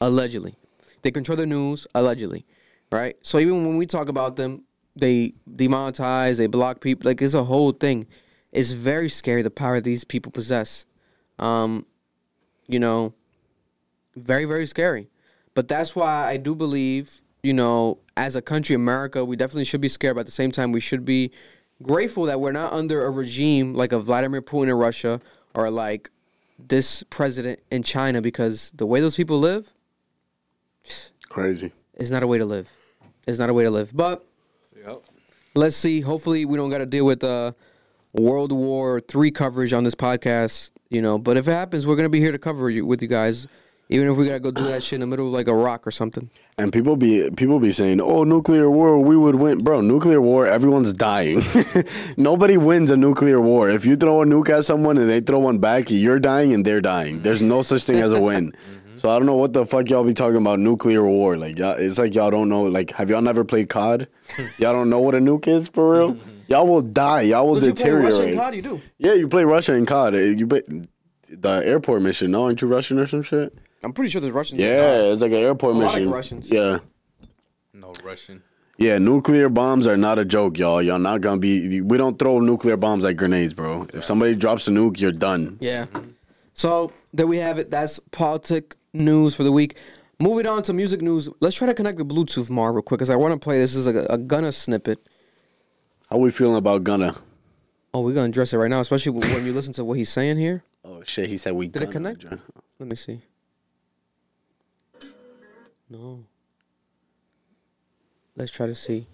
Allegedly. 0.00 0.54
They 1.02 1.10
control 1.10 1.36
the 1.36 1.46
news, 1.46 1.86
allegedly. 1.96 2.46
Right? 2.92 3.16
So 3.22 3.38
even 3.38 3.66
when 3.66 3.76
we 3.76 3.86
talk 3.86 4.08
about 4.08 4.36
them, 4.36 4.62
they 4.96 5.34
demonetize, 5.50 6.36
they 6.36 6.46
block 6.46 6.80
people. 6.80 7.08
Like, 7.08 7.22
it's 7.22 7.34
a 7.34 7.44
whole 7.44 7.72
thing. 7.72 8.06
It's 8.52 8.72
very 8.72 9.08
scary 9.08 9.42
the 9.42 9.50
power 9.50 9.80
these 9.80 10.04
people 10.04 10.32
possess. 10.32 10.86
Um, 11.38 11.86
you 12.66 12.78
know, 12.78 13.14
very, 14.16 14.44
very 14.44 14.66
scary. 14.66 15.08
But 15.54 15.68
that's 15.68 15.96
why 15.96 16.28
I 16.28 16.36
do 16.36 16.54
believe, 16.54 17.22
you 17.42 17.52
know, 17.52 17.98
as 18.16 18.36
a 18.36 18.42
country, 18.42 18.74
America, 18.74 19.24
we 19.24 19.36
definitely 19.36 19.64
should 19.64 19.80
be 19.80 19.88
scared. 19.88 20.14
But 20.14 20.20
at 20.20 20.26
the 20.26 20.32
same 20.32 20.52
time, 20.52 20.72
we 20.72 20.80
should 20.80 21.04
be 21.04 21.30
grateful 21.82 22.24
that 22.24 22.40
we're 22.40 22.52
not 22.52 22.72
under 22.72 23.04
a 23.04 23.10
regime 23.10 23.74
like 23.74 23.92
a 23.92 23.98
Vladimir 23.98 24.42
Putin 24.42 24.64
in 24.64 24.74
Russia 24.74 25.20
or 25.54 25.70
like 25.70 26.10
this 26.58 27.02
president 27.04 27.60
in 27.70 27.82
China 27.82 28.20
because 28.20 28.70
the 28.74 28.86
way 28.86 29.00
those 29.00 29.16
people 29.16 29.38
live 29.38 29.72
Crazy. 31.28 31.72
is 31.94 32.10
not 32.10 32.22
a 32.22 32.26
way 32.26 32.38
to 32.38 32.44
live. 32.44 32.70
It's 33.26 33.38
not 33.38 33.48
a 33.48 33.54
way 33.54 33.64
to 33.64 33.70
live. 33.70 33.96
But. 33.96 34.24
Let's 35.54 35.76
see. 35.76 36.00
Hopefully, 36.00 36.44
we 36.44 36.56
don't 36.56 36.70
got 36.70 36.78
to 36.78 36.86
deal 36.86 37.04
with 37.04 37.24
uh, 37.24 37.52
World 38.14 38.52
War 38.52 39.00
Three 39.00 39.30
coverage 39.30 39.72
on 39.72 39.84
this 39.84 39.94
podcast. 39.94 40.70
You 40.88 41.02
know, 41.02 41.18
but 41.18 41.36
if 41.36 41.46
it 41.46 41.52
happens, 41.52 41.86
we're 41.86 41.96
gonna 41.96 42.08
be 42.08 42.18
here 42.20 42.32
to 42.32 42.38
cover 42.38 42.68
you 42.68 42.84
with 42.84 43.00
you 43.00 43.06
guys, 43.06 43.46
even 43.88 44.10
if 44.10 44.16
we 44.16 44.26
gotta 44.26 44.40
go 44.40 44.50
do 44.50 44.64
that 44.64 44.82
shit 44.82 44.94
in 44.94 45.00
the 45.00 45.06
middle 45.06 45.28
of 45.28 45.32
like 45.32 45.46
a 45.46 45.54
rock 45.54 45.86
or 45.86 45.92
something. 45.92 46.28
And 46.58 46.72
people 46.72 46.96
be 46.96 47.30
people 47.36 47.60
be 47.60 47.70
saying, 47.70 48.00
"Oh, 48.00 48.24
nuclear 48.24 48.68
war, 48.68 48.98
we 48.98 49.16
would 49.16 49.36
win." 49.36 49.58
Bro, 49.58 49.82
nuclear 49.82 50.20
war, 50.20 50.48
everyone's 50.48 50.92
dying. 50.92 51.42
Nobody 52.16 52.56
wins 52.56 52.90
a 52.90 52.96
nuclear 52.96 53.40
war. 53.40 53.70
If 53.70 53.86
you 53.86 53.94
throw 53.94 54.22
a 54.22 54.24
nuke 54.26 54.50
at 54.50 54.64
someone 54.64 54.98
and 54.98 55.08
they 55.08 55.20
throw 55.20 55.38
one 55.38 55.58
back, 55.58 55.90
you're 55.90 56.18
dying 56.18 56.52
and 56.52 56.64
they're 56.64 56.80
dying. 56.80 57.22
There's 57.22 57.40
no 57.40 57.62
such 57.62 57.84
thing 57.84 58.00
as 58.00 58.12
a 58.12 58.20
win. 58.20 58.52
So 59.00 59.10
I 59.10 59.18
don't 59.18 59.24
know 59.24 59.34
what 59.36 59.54
the 59.54 59.64
fuck 59.64 59.88
y'all 59.88 60.04
be 60.04 60.12
talking 60.12 60.36
about 60.36 60.58
nuclear 60.58 61.02
war. 61.04 61.38
Like 61.38 61.58
y'all, 61.58 61.72
it's 61.78 61.98
like 61.98 62.14
y'all 62.14 62.30
don't 62.30 62.50
know. 62.50 62.64
Like, 62.64 62.90
have 62.92 63.08
y'all 63.08 63.22
never 63.22 63.44
played 63.44 63.70
COD? 63.70 64.06
y'all 64.58 64.74
don't 64.74 64.90
know 64.90 65.00
what 65.00 65.14
a 65.14 65.18
nuke 65.18 65.48
is 65.48 65.68
for 65.68 65.92
real. 65.94 66.18
Y'all 66.48 66.66
will 66.66 66.80
die. 66.82 67.20
Y'all 67.22 67.46
will 67.46 67.54
Don't 67.60 67.64
you 67.66 67.74
play 67.74 67.84
deteriorate. 67.84 68.12
Russian 68.12 68.36
COD? 68.36 68.54
You 68.56 68.62
do. 68.62 68.82
Yeah, 68.98 69.14
you 69.14 69.28
play 69.28 69.44
Russia 69.44 69.72
in 69.74 69.86
COD. 69.86 70.14
Uh, 70.14 70.18
You 70.18 70.46
play 70.48 70.62
the 71.30 71.48
airport 71.64 72.02
mission. 72.02 72.32
No, 72.32 72.44
aren't 72.46 72.60
you 72.60 72.66
Russian 72.66 72.98
or 72.98 73.06
some 73.06 73.22
shit? 73.22 73.56
I'm 73.84 73.92
pretty 73.92 74.10
sure 74.10 74.20
there's 74.20 74.32
Russians. 74.34 74.60
in 74.60 74.66
Yeah, 74.66 74.96
COD. 74.98 75.12
it's 75.12 75.22
like 75.22 75.30
an 75.30 75.38
airport 75.38 75.76
A 75.76 75.78
lot 75.78 75.86
of 75.86 75.94
mission. 75.94 76.10
Russians. 76.10 76.50
Yeah. 76.50 76.78
No 77.72 77.92
Russian. 78.04 78.42
Yeah, 78.78 78.98
nuclear 78.98 79.48
bombs 79.48 79.86
are 79.86 79.96
not 79.96 80.18
a 80.18 80.24
joke, 80.24 80.58
y'all. 80.58 80.82
Y'all 80.82 80.98
not 80.98 81.20
gonna 81.20 81.38
be. 81.38 81.80
We 81.82 81.96
don't 81.96 82.18
throw 82.18 82.40
nuclear 82.40 82.76
bombs 82.76 83.04
like 83.04 83.16
grenades, 83.16 83.54
bro. 83.54 83.86
If 83.94 84.04
somebody 84.04 84.34
drops 84.34 84.66
a 84.66 84.72
nuke, 84.72 84.98
you're 84.98 85.12
done. 85.12 85.56
Yeah. 85.60 85.86
So 86.54 86.92
there 87.14 87.28
we 87.28 87.38
have 87.38 87.58
it. 87.58 87.70
That's 87.70 88.00
politic 88.10 88.74
news 88.92 89.34
for 89.34 89.44
the 89.44 89.52
week. 89.52 89.76
Moving 90.18 90.46
on 90.46 90.62
to 90.64 90.72
music 90.72 91.00
news. 91.00 91.28
Let's 91.40 91.56
try 91.56 91.66
to 91.66 91.74
connect 91.74 91.98
the 91.98 92.04
Bluetooth 92.04 92.50
more 92.50 92.72
real 92.72 92.82
quick 92.82 92.98
because 92.98 93.10
I 93.10 93.16
want 93.16 93.32
to 93.32 93.38
play 93.38 93.58
this 93.58 93.74
is 93.74 93.86
a, 93.86 94.06
a 94.10 94.18
Gunna 94.18 94.52
snippet. 94.52 94.98
How 96.10 96.18
we 96.18 96.30
feeling 96.30 96.56
about 96.56 96.84
Gunna? 96.84 97.16
Oh, 97.94 98.02
we're 98.02 98.14
gonna 98.14 98.28
address 98.28 98.52
it 98.52 98.58
right 98.58 98.70
now, 98.70 98.80
especially 98.80 99.12
when 99.12 99.44
you 99.44 99.52
listen 99.52 99.72
to 99.74 99.84
what 99.84 99.96
he's 99.96 100.10
saying 100.10 100.36
here. 100.36 100.62
Oh 100.84 101.02
shit, 101.04 101.28
he 101.28 101.36
said 101.36 101.54
we. 101.54 101.68
Did 101.68 101.82
it 101.82 101.90
connect? 101.90 102.24
Let 102.78 102.88
me 102.88 102.96
see. 102.96 103.22
No. 105.88 106.24
Let's 108.36 108.52
try 108.52 108.66
to 108.66 108.74
see. 108.74 109.06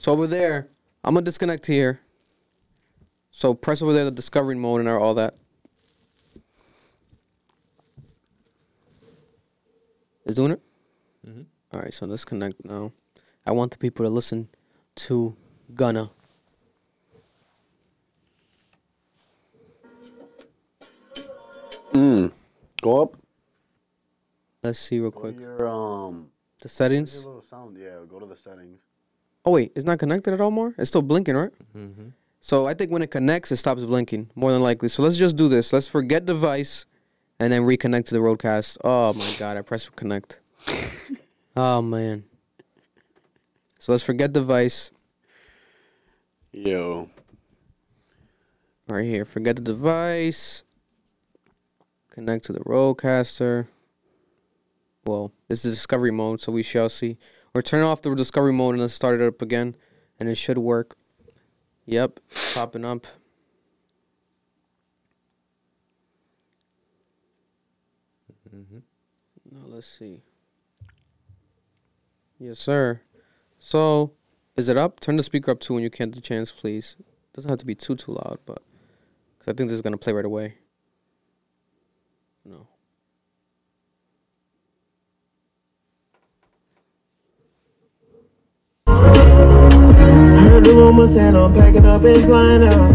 So 0.00 0.12
over 0.12 0.26
there, 0.26 0.68
I'm 1.04 1.14
gonna 1.14 1.24
disconnect 1.24 1.66
here. 1.66 2.00
So 3.30 3.54
press 3.54 3.82
over 3.82 3.92
there 3.92 4.04
the 4.04 4.10
discovery 4.10 4.56
mode 4.56 4.80
and 4.80 4.88
all 4.88 5.14
that. 5.14 5.34
Is 10.26 10.34
doing 10.34 10.52
it? 10.52 10.60
Mhm. 11.24 11.46
All 11.72 11.80
right, 11.80 11.94
so 11.94 12.04
let's 12.04 12.24
connect 12.24 12.64
now. 12.64 12.92
I 13.46 13.52
want 13.52 13.70
the 13.70 13.78
people 13.78 14.04
to 14.04 14.10
listen 14.10 14.48
to 15.06 15.36
Gunna. 15.72 16.10
Mm. 21.92 22.32
Go 22.82 23.02
up. 23.02 23.16
Let's 24.64 24.80
see 24.80 24.98
real 24.98 25.12
quick. 25.12 25.38
Your 25.38 25.68
um. 25.68 26.28
The 26.60 26.68
settings. 26.68 27.14
Your 27.14 27.26
little 27.26 27.42
sound. 27.42 27.78
Yeah, 27.78 28.00
go 28.08 28.18
to 28.18 28.26
the 28.26 28.36
settings. 28.36 28.80
Oh 29.44 29.52
wait, 29.52 29.70
it's 29.76 29.84
not 29.84 30.00
connected 30.00 30.34
at 30.34 30.40
all 30.40 30.50
more? 30.50 30.74
It's 30.76 30.88
still 30.88 31.02
blinking, 31.02 31.36
right? 31.36 31.52
Mm-hmm. 31.76 32.08
So 32.40 32.66
I 32.66 32.74
think 32.74 32.90
when 32.90 33.02
it 33.02 33.12
connects, 33.12 33.52
it 33.52 33.58
stops 33.58 33.84
blinking, 33.84 34.30
more 34.34 34.50
than 34.50 34.60
likely. 34.60 34.88
So 34.88 35.04
let's 35.04 35.16
just 35.16 35.36
do 35.36 35.48
this. 35.48 35.72
Let's 35.72 35.86
forget 35.86 36.26
device 36.26 36.86
and 37.38 37.52
then 37.52 37.62
reconnect 37.62 38.06
to 38.06 38.14
the 38.14 38.20
roadcast. 38.20 38.78
Oh 38.84 39.12
my 39.12 39.34
god, 39.38 39.56
I 39.56 39.62
pressed 39.62 39.94
connect. 39.96 40.40
oh 41.56 41.82
man. 41.82 42.24
So 43.78 43.92
let's 43.92 44.04
forget 44.04 44.32
the 44.32 44.40
device. 44.40 44.90
Yo. 46.52 47.10
Right 48.88 49.04
here. 49.04 49.24
Forget 49.24 49.56
the 49.56 49.62
device. 49.62 50.64
Connect 52.10 52.46
to 52.46 52.52
the 52.52 52.60
RODECaster. 52.60 53.66
Well, 55.04 55.32
this 55.48 55.64
is 55.64 55.74
discovery 55.74 56.10
mode, 56.10 56.40
so 56.40 56.50
we 56.50 56.62
shall 56.62 56.88
see. 56.88 57.18
Or 57.54 57.62
turn 57.62 57.82
off 57.82 58.02
the 58.02 58.14
discovery 58.14 58.52
mode 58.52 58.74
and 58.74 58.80
let's 58.80 58.94
start 58.94 59.20
it 59.20 59.26
up 59.26 59.42
again. 59.42 59.76
And 60.18 60.28
it 60.28 60.36
should 60.36 60.58
work. 60.58 60.96
Yep, 61.84 62.20
popping 62.54 62.84
up. 62.84 63.06
Mm-hmm. 68.56 68.78
Now 69.52 69.66
let's 69.66 69.86
see. 69.86 70.22
Yes, 72.38 72.58
sir. 72.58 73.00
So, 73.58 74.12
is 74.56 74.68
it 74.68 74.76
up? 74.76 75.00
Turn 75.00 75.16
the 75.16 75.22
speaker 75.22 75.50
up 75.50 75.60
too 75.60 75.74
when 75.74 75.82
you 75.82 75.90
can 75.90 76.10
the 76.10 76.20
chance, 76.20 76.52
please. 76.52 76.96
Doesn't 77.34 77.50
have 77.50 77.58
to 77.58 77.66
be 77.66 77.74
too 77.74 77.94
too 77.94 78.12
loud, 78.12 78.38
but 78.46 78.62
because 79.38 79.52
I 79.52 79.56
think 79.56 79.68
this 79.68 79.74
is 79.74 79.82
gonna 79.82 79.98
play 79.98 80.12
right 80.12 80.24
away. 80.24 80.54
No. 82.44 82.66
Heard 90.66 90.74
the 90.74 90.80
rumors 90.80 91.14
saying 91.14 91.36
I'm 91.36 91.54
packing 91.54 91.86
up 91.86 92.02
and 92.02 92.22
flying 92.24 92.64
out. 92.64 92.90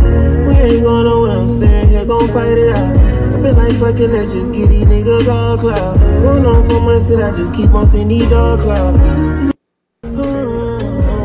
We 0.45 0.53
ain't 0.55 0.83
going 0.83 1.05
nowhere, 1.05 1.37
I'm 1.39 1.57
staying 1.57 1.87
here, 1.87 2.05
gon' 2.05 2.27
fight 2.27 2.57
it 2.57 2.69
out. 2.75 2.97
I 2.97 3.41
been 3.41 3.55
like, 3.55 3.73
fuck 3.79 3.97
it, 3.97 4.09
let's 4.09 4.29
just 4.29 4.51
get 4.51 4.67
these 4.67 4.83
niggas 4.85 5.27
all 5.29 5.57
cloud. 5.57 5.97
Going 5.97 6.45
on 6.45 6.67
for 6.67 6.81
months 6.81 7.09
and 7.11 7.23
I 7.23 7.33
just 7.37 7.53
keep 7.55 7.69
on 7.69 7.87
seeing 7.87 8.09
these 8.09 8.29
dog 8.29 8.59
cloud. 8.59 9.53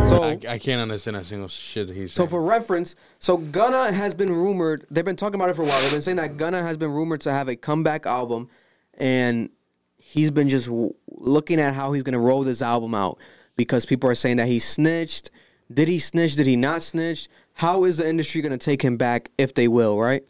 So 0.09 0.23
I, 0.23 0.39
I 0.49 0.59
can't 0.61 0.81
understand 0.81 1.17
a 1.17 1.25
single 1.25 1.49
shit 1.49 1.89
that 1.89 1.97
he's 1.97 2.13
So 2.13 2.19
saying. 2.23 2.29
for 2.29 2.41
reference, 2.41 2.95
so 3.19 3.37
Gunna 3.39 3.91
has 3.93 4.15
been 4.15 4.33
rumored. 4.33 4.87
They've 4.89 5.05
been 5.05 5.17
talking 5.17 5.35
about 5.35 5.49
it 5.51 5.57
for 5.57 5.63
a 5.63 5.67
while. 5.67 5.81
They've 5.83 5.91
been 5.91 6.01
saying 6.01 6.19
that 6.19 6.37
Gunna 6.37 6.63
has 6.63 6.77
been 6.77 6.93
rumored 6.93 7.23
to 7.23 7.33
have 7.33 7.49
a 7.49 7.57
comeback 7.57 8.07
album, 8.07 8.49
and 8.95 9.51
he's 9.97 10.31
been 10.31 10.49
just 10.49 10.67
w- 10.67 10.95
looking 11.09 11.59
at 11.59 11.75
how 11.75 11.91
he's 11.93 12.05
gonna 12.05 12.21
roll 12.21 12.45
this 12.45 12.63
album 12.63 12.95
out 12.95 13.19
because 13.57 13.85
people 13.85 14.09
are 14.09 14.15
saying 14.15 14.37
that 14.37 14.47
he 14.47 14.61
snitched. 14.61 15.33
Did 15.73 15.89
he 15.89 15.99
snitch? 15.99 16.37
Did 16.37 16.47
he 16.47 16.57
not 16.57 16.83
snitch? 16.83 17.29
How 17.55 17.85
is 17.85 17.97
the 17.97 18.09
industry 18.09 18.43
gonna 18.43 18.59
take 18.59 18.83
him 18.83 18.97
back 18.97 19.31
if 19.39 19.55
they 19.55 19.69
will? 19.69 19.99
Right? 19.99 20.25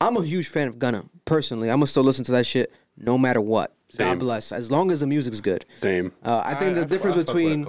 I'm 0.00 0.16
a 0.16 0.24
huge 0.24 0.48
fan 0.48 0.68
of 0.68 0.78
Gunna 0.78 1.04
personally. 1.24 1.70
I'm 1.70 1.76
gonna 1.76 1.86
still 1.86 2.02
listen 2.02 2.24
to 2.26 2.32
that 2.32 2.46
shit 2.46 2.72
no 2.96 3.16
matter 3.18 3.40
what. 3.40 3.74
Same. 3.88 4.08
God 4.08 4.18
bless. 4.18 4.50
As 4.50 4.70
long 4.70 4.90
as 4.90 5.00
the 5.00 5.06
music's 5.06 5.40
good. 5.40 5.64
Same. 5.74 6.12
Uh, 6.24 6.42
I 6.44 6.54
think 6.54 6.72
I- 6.72 6.80
the 6.80 6.80
I 6.82 6.84
difference 6.84 7.16
I 7.16 7.20
fuck 7.20 7.34
with 7.34 7.44
a 7.44 7.48
between 7.48 7.62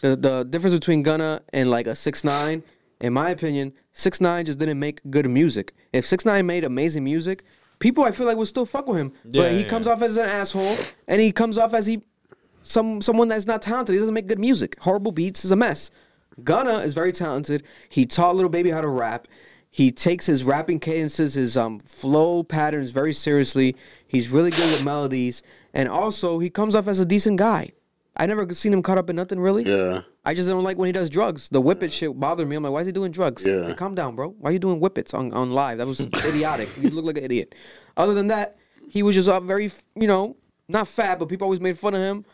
the, 0.00 0.16
the 0.16 0.44
difference 0.44 0.74
between 0.74 1.02
Gunna 1.02 1.42
and 1.52 1.70
like 1.70 1.86
a 1.86 1.94
six 1.94 2.22
nine 2.22 2.62
in 3.00 3.12
my 3.12 3.30
opinion, 3.30 3.72
Six 3.92 4.20
Nine 4.20 4.46
just 4.46 4.58
didn't 4.58 4.78
make 4.78 5.00
good 5.10 5.28
music. 5.28 5.74
If 5.92 6.06
Six 6.06 6.24
Nine 6.24 6.46
made 6.46 6.64
amazing 6.64 7.04
music, 7.04 7.44
people 7.78 8.04
I 8.04 8.10
feel 8.10 8.26
like 8.26 8.36
would 8.36 8.48
still 8.48 8.64
fuck 8.66 8.88
with 8.88 8.98
him. 8.98 9.12
Yeah, 9.24 9.42
but 9.42 9.52
he 9.52 9.60
yeah. 9.60 9.68
comes 9.68 9.86
off 9.86 10.02
as 10.02 10.16
an 10.16 10.26
asshole, 10.26 10.76
and 11.06 11.20
he 11.20 11.32
comes 11.32 11.58
off 11.58 11.74
as 11.74 11.86
he 11.86 12.02
some 12.62 13.02
someone 13.02 13.28
that's 13.28 13.46
not 13.46 13.62
talented. 13.62 13.92
He 13.92 13.98
doesn't 13.98 14.14
make 14.14 14.26
good 14.26 14.38
music. 14.38 14.76
Horrible 14.80 15.12
beats 15.12 15.44
is 15.44 15.50
a 15.50 15.56
mess. 15.56 15.90
Gunna 16.42 16.78
is 16.78 16.94
very 16.94 17.12
talented. 17.12 17.62
He 17.88 18.06
taught 18.06 18.34
little 18.34 18.50
baby 18.50 18.70
how 18.70 18.80
to 18.80 18.88
rap. 18.88 19.28
He 19.70 19.90
takes 19.90 20.26
his 20.26 20.44
rapping 20.44 20.80
cadences, 20.80 21.34
his 21.34 21.56
um 21.56 21.80
flow 21.80 22.42
patterns 22.42 22.90
very 22.90 23.12
seriously. 23.12 23.76
He's 24.06 24.30
really 24.30 24.50
good 24.50 24.70
with 24.70 24.84
melodies, 24.84 25.42
and 25.72 25.88
also 25.88 26.38
he 26.38 26.50
comes 26.50 26.74
off 26.74 26.88
as 26.88 27.00
a 27.00 27.04
decent 27.04 27.38
guy. 27.38 27.72
I 28.16 28.26
never 28.26 28.52
seen 28.54 28.72
him 28.72 28.82
caught 28.82 28.98
up 28.98 29.10
in 29.10 29.16
nothing 29.16 29.40
really. 29.40 29.64
Yeah. 29.64 30.02
I 30.24 30.34
just 30.34 30.48
don't 30.48 30.62
like 30.62 30.78
when 30.78 30.86
he 30.86 30.92
does 30.92 31.10
drugs. 31.10 31.48
The 31.48 31.60
whippet 31.60 31.92
shit 31.92 32.18
bothered 32.18 32.48
me. 32.48 32.56
I'm 32.56 32.62
like, 32.62 32.72
why 32.72 32.80
is 32.80 32.86
he 32.86 32.92
doing 32.92 33.10
drugs? 33.10 33.44
Yeah. 33.44 33.56
Like, 33.56 33.76
calm 33.76 33.94
down, 33.94 34.16
bro. 34.16 34.28
Why 34.38 34.50
are 34.50 34.52
you 34.52 34.58
doing 34.58 34.80
whippets 34.80 35.12
on, 35.12 35.32
on 35.32 35.50
live? 35.50 35.78
That 35.78 35.86
was 35.86 36.00
idiotic. 36.24 36.68
You 36.80 36.90
look 36.90 37.04
like 37.04 37.18
an 37.18 37.24
idiot. 37.24 37.54
Other 37.96 38.14
than 38.14 38.28
that, 38.28 38.56
he 38.88 39.02
was 39.02 39.16
just 39.16 39.28
uh, 39.28 39.40
very, 39.40 39.70
you 39.96 40.06
know, 40.06 40.36
not 40.68 40.88
fat, 40.88 41.18
but 41.18 41.28
people 41.28 41.44
always 41.44 41.60
made 41.60 41.78
fun 41.78 41.94
of 41.94 42.00
him. 42.00 42.24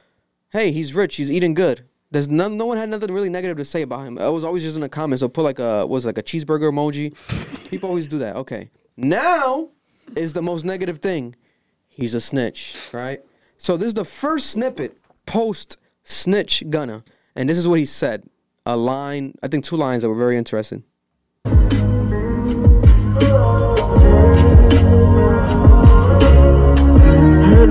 Hey, 0.51 0.71
he's 0.71 0.95
rich. 0.95 1.17
He's 1.17 1.33
eating 1.33 1.55
good. 1.55 1.85
There's 2.13 2.29
none. 2.29 2.57
No 2.57 2.67
one 2.67 2.77
had 2.77 2.89
nothing 2.89 3.13
really 3.13 3.29
negative 3.29 3.57
to 3.59 3.65
say 3.65 3.83
about 3.83 4.05
him. 4.05 4.19
I 4.19 4.29
was 4.29 4.43
always 4.43 4.65
just 4.65 4.75
in 4.75 4.83
the 4.83 4.89
comments. 4.89 5.21
They'll 5.21 5.29
put 5.29 5.43
like 5.43 5.61
a 5.61 5.87
was 5.87 6.05
like 6.05 6.19
a 6.19 6.23
cheeseburger 6.23 6.71
emoji. 6.71 7.15
People 7.69 7.89
always 7.89 8.09
do 8.09 8.19
that. 8.19 8.37
Okay. 8.37 8.71
Now 8.97 9.69
is 10.17 10.33
the 10.33 10.43
most 10.43 10.65
negative 10.65 10.99
thing. 10.99 11.37
He's 11.89 12.15
a 12.15 12.21
snitch, 12.21 12.77
right? 12.93 13.21
So 13.59 13.77
this 13.77 13.89
is 13.89 13.95
the 13.95 14.05
first 14.05 14.51
snippet 14.51 14.97
post 15.27 15.77
snitch 16.03 16.65
Gunna, 16.69 17.05
and 17.37 17.49
this 17.49 17.59
is 17.59 17.69
what 17.69 17.79
he 17.79 17.85
said. 17.85 18.25
A 18.67 18.77
line, 18.77 19.35
I 19.43 19.49
think 19.49 19.65
two 19.65 19.77
lines 19.77 20.03
that 20.03 20.09
were 20.09 20.17
very 20.17 20.37
interesting. 20.37 20.83
Heard 21.45 21.71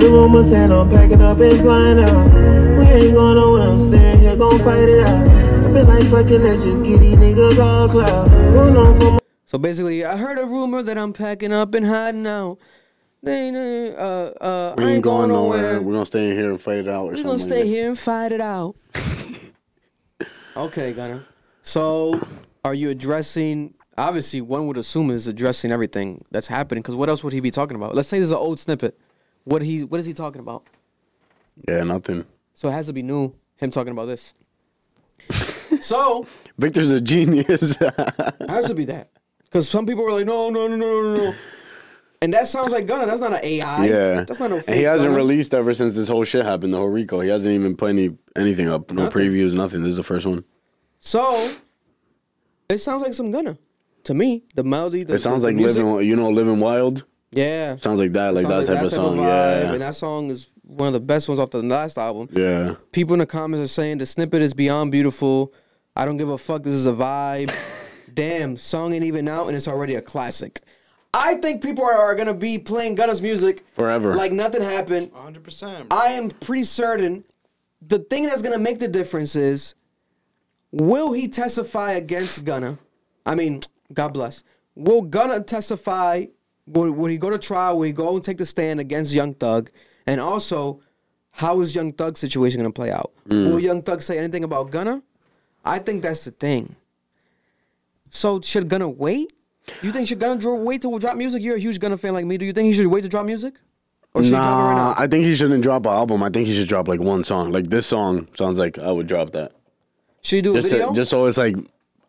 the 0.00 0.08
rumors 0.10 0.50
and 0.52 0.72
I'm 0.72 0.90
packing 0.90 1.20
up 1.20 1.38
and 1.38 1.60
flying 1.60 2.00
out. 2.00 2.59
We 2.90 2.96
ain't 2.96 3.14
going 3.14 3.36
nowhere, 3.36 3.68
I'm 3.68 3.88
staying 3.88 4.20
here, 4.20 4.36
gon' 4.36 4.58
fight 4.58 4.88
it 4.88 5.06
out. 5.06 5.28
I 5.28 5.72
been 5.72 5.86
like, 5.86 6.04
fuck 6.10 6.28
it, 6.28 6.40
let's 6.40 6.60
just 6.60 6.82
get 6.82 6.98
these 6.98 7.16
niggas 7.16 7.64
all 7.64 7.88
cloud. 7.88 8.28
Going 8.28 8.76
on 8.76 8.98
for 8.98 9.18
So 9.46 9.58
basically, 9.58 10.04
I 10.04 10.16
heard 10.16 10.38
a 10.40 10.44
rumor 10.44 10.82
that 10.82 10.98
I'm 10.98 11.12
packing 11.12 11.52
up 11.52 11.72
and 11.74 11.86
hiding 11.86 12.26
out. 12.26 12.58
They, 13.22 13.46
ain't, 13.46 13.56
uh, 13.56 14.00
uh, 14.40 14.74
We 14.76 14.84
I 14.84 14.90
ain't 14.90 15.04
going 15.04 15.28
nowhere. 15.28 15.80
We're 15.80 15.92
gonna 15.92 16.04
stay 16.04 16.30
in 16.30 16.36
here 16.36 16.50
and 16.50 16.60
fight 16.60 16.78
it 16.80 16.88
out 16.88 17.06
or 17.06 17.12
We're 17.12 17.22
gonna 17.22 17.38
stay 17.38 17.60
that. 17.60 17.66
here 17.66 17.86
and 17.86 17.96
fight 17.96 18.32
it 18.32 18.40
out. 18.40 18.74
okay, 20.56 20.92
Gunna. 20.92 21.24
So, 21.62 22.20
are 22.64 22.74
you 22.74 22.90
addressing? 22.90 23.74
Obviously, 23.98 24.40
one 24.40 24.66
would 24.66 24.76
assume 24.78 25.12
is 25.12 25.28
addressing 25.28 25.70
everything 25.70 26.24
that's 26.32 26.48
happening. 26.48 26.82
Because 26.82 26.96
what 26.96 27.08
else 27.08 27.22
would 27.22 27.34
he 27.34 27.38
be 27.38 27.52
talking 27.52 27.76
about? 27.76 27.94
Let's 27.94 28.08
say 28.08 28.18
there's 28.18 28.32
an 28.32 28.38
old 28.38 28.58
snippet. 28.58 28.98
What 29.44 29.62
he? 29.62 29.84
What 29.84 30.00
is 30.00 30.06
he 30.06 30.12
talking 30.12 30.40
about? 30.40 30.64
Yeah, 31.68 31.84
nothing. 31.84 32.24
So 32.60 32.68
it 32.68 32.72
has 32.72 32.88
to 32.88 32.92
be 32.92 33.00
new. 33.02 33.32
Him 33.56 33.70
talking 33.70 33.92
about 33.92 34.04
this. 34.04 34.34
so 35.80 36.26
Victor's 36.58 36.90
a 36.90 37.00
genius. 37.00 37.74
it 37.80 37.94
has 38.50 38.66
to 38.66 38.74
be 38.74 38.84
that. 38.84 39.08
Because 39.44 39.66
some 39.66 39.86
people 39.86 40.04
were 40.04 40.12
like, 40.12 40.26
no, 40.26 40.50
no, 40.50 40.68
no, 40.68 40.76
no, 40.76 41.02
no, 41.02 41.16
no. 41.30 41.34
And 42.20 42.34
that 42.34 42.48
sounds 42.48 42.70
like 42.70 42.86
Gunna. 42.86 43.06
That's 43.06 43.22
not 43.22 43.32
an 43.32 43.40
AI. 43.42 43.86
yeah, 43.86 44.24
That's 44.24 44.38
not 44.38 44.50
no. 44.50 44.56
and 44.56 44.64
fake 44.66 44.76
he 44.76 44.82
hasn't 44.82 45.08
Gunna. 45.08 45.16
released 45.16 45.54
ever 45.54 45.72
since 45.72 45.94
this 45.94 46.06
whole 46.08 46.22
shit 46.24 46.44
happened. 46.44 46.74
The 46.74 46.76
whole 46.76 46.88
RICO. 46.90 47.20
He 47.20 47.30
hasn't 47.30 47.54
even 47.54 47.78
put 47.78 47.88
any 47.88 48.14
anything 48.36 48.68
up. 48.68 48.90
No 48.92 49.04
Nothing. 49.04 49.22
previews. 49.22 49.54
Nothing. 49.54 49.80
This 49.82 49.92
is 49.92 49.96
the 49.96 50.02
first 50.02 50.26
one. 50.26 50.44
So 51.00 51.50
it 52.68 52.76
sounds 52.76 53.02
like 53.02 53.14
some 53.14 53.30
Gunna 53.30 53.56
to 54.04 54.12
me. 54.12 54.44
The 54.54 54.64
melody. 54.64 55.04
The, 55.04 55.14
it 55.14 55.20
sounds 55.20 55.40
the, 55.40 55.48
like 55.48 55.56
the 55.56 55.62
music. 55.62 55.82
living. 55.82 56.06
You 56.06 56.14
know, 56.16 56.28
living 56.28 56.60
wild. 56.60 57.06
Yeah. 57.32 57.76
Sounds 57.76 57.98
like 58.00 58.12
that. 58.12 58.34
Like 58.34 58.46
Sounds 58.46 58.66
that 58.66 58.74
type 58.74 58.84
of 58.84 58.92
song. 58.92 59.16
vibe, 59.16 59.22
Yeah. 59.62 59.72
And 59.72 59.80
that 59.80 59.94
song 59.94 60.28
is 60.28 60.50
one 60.70 60.86
of 60.86 60.92
the 60.92 61.00
best 61.00 61.28
ones 61.28 61.38
off 61.38 61.50
the 61.50 61.62
last 61.62 61.98
album. 61.98 62.28
Yeah. 62.32 62.76
People 62.92 63.14
in 63.14 63.18
the 63.20 63.26
comments 63.26 63.64
are 63.64 63.72
saying 63.72 63.98
the 63.98 64.06
snippet 64.06 64.40
is 64.40 64.54
beyond 64.54 64.92
beautiful. 64.92 65.52
I 65.96 66.04
don't 66.04 66.16
give 66.16 66.28
a 66.28 66.38
fuck. 66.38 66.62
This 66.62 66.74
is 66.74 66.86
a 66.86 66.92
vibe. 66.92 67.54
Damn, 68.14 68.56
song 68.56 68.92
ain't 68.92 69.04
even 69.04 69.28
out 69.28 69.48
and 69.48 69.56
it's 69.56 69.68
already 69.68 69.94
a 69.96 70.02
classic. 70.02 70.60
I 71.12 71.34
think 71.36 71.62
people 71.62 71.84
are, 71.84 71.92
are 71.92 72.14
gonna 72.14 72.34
be 72.34 72.58
playing 72.58 72.94
Gunna's 72.94 73.20
music 73.20 73.64
Forever. 73.72 74.14
like 74.14 74.32
nothing 74.32 74.62
happened. 74.62 75.12
100%. 75.12 75.86
I 75.90 76.08
am 76.12 76.30
pretty 76.30 76.64
certain 76.64 77.24
the 77.86 77.98
thing 77.98 78.24
that's 78.24 78.42
gonna 78.42 78.58
make 78.58 78.78
the 78.78 78.88
difference 78.88 79.34
is 79.34 79.74
will 80.70 81.12
he 81.12 81.26
testify 81.28 81.92
against 81.92 82.44
Gunna? 82.44 82.78
I 83.26 83.34
mean, 83.34 83.62
God 83.92 84.08
bless. 84.08 84.44
Will 84.76 85.02
Gunna 85.02 85.40
testify? 85.40 86.26
Will, 86.66 86.92
will 86.92 87.06
he 87.06 87.18
go 87.18 87.30
to 87.30 87.38
trial? 87.38 87.76
Will 87.76 87.84
he 87.84 87.92
go 87.92 88.14
and 88.14 88.24
take 88.24 88.38
the 88.38 88.46
stand 88.46 88.78
against 88.78 89.12
Young 89.12 89.34
Thug? 89.34 89.70
And 90.06 90.20
also, 90.20 90.80
how 91.30 91.60
is 91.60 91.74
Young 91.74 91.92
Thug's 91.92 92.18
situation 92.18 92.60
gonna 92.60 92.72
play 92.72 92.90
out? 92.90 93.12
Mm. 93.28 93.46
Will 93.46 93.60
Young 93.60 93.82
Thug 93.82 94.02
say 94.02 94.18
anything 94.18 94.44
about 94.44 94.70
Gunna? 94.70 95.02
I 95.64 95.78
think 95.78 96.02
that's 96.02 96.24
the 96.24 96.30
thing. 96.30 96.74
So 98.10 98.40
should 98.40 98.68
Gunna 98.68 98.88
wait? 98.88 99.32
You 99.82 99.92
think 99.92 100.08
should 100.08 100.18
Gunna 100.18 100.54
wait 100.54 100.82
to 100.82 100.98
drop 100.98 101.16
music? 101.16 101.42
You're 101.42 101.56
a 101.56 101.60
huge 101.60 101.78
Gunna 101.78 101.96
fan 101.96 102.12
like 102.12 102.24
me. 102.24 102.38
Do 102.38 102.44
you 102.44 102.52
think 102.52 102.66
he 102.66 102.72
should 102.74 102.86
wait 102.86 103.02
to 103.02 103.08
drop 103.08 103.26
music? 103.26 103.54
Or 104.14 104.22
should 104.22 104.26
he 104.26 104.30
drop 104.32 104.44
it 104.44 104.64
right 104.64 104.74
Nah. 104.74 104.94
I 104.98 105.06
think 105.06 105.24
he 105.24 105.34
shouldn't 105.34 105.62
drop 105.62 105.86
an 105.86 105.92
album. 105.92 106.22
I 106.22 106.30
think 106.30 106.46
he 106.46 106.56
should 106.56 106.68
drop 106.68 106.88
like 106.88 107.00
one 107.00 107.22
song. 107.22 107.52
Like 107.52 107.68
this 107.68 107.86
song 107.86 108.26
sounds 108.36 108.58
like 108.58 108.78
I 108.78 108.90
would 108.90 109.06
drop 109.06 109.30
that. 109.32 109.52
Should 110.22 110.36
he 110.36 110.42
do 110.42 110.52
a 110.52 110.54
Just 110.54 110.70
video? 110.70 110.88
to, 110.90 110.94
just 110.94 111.10
so 111.10 111.26
it's 111.26 111.38
like 111.38 111.54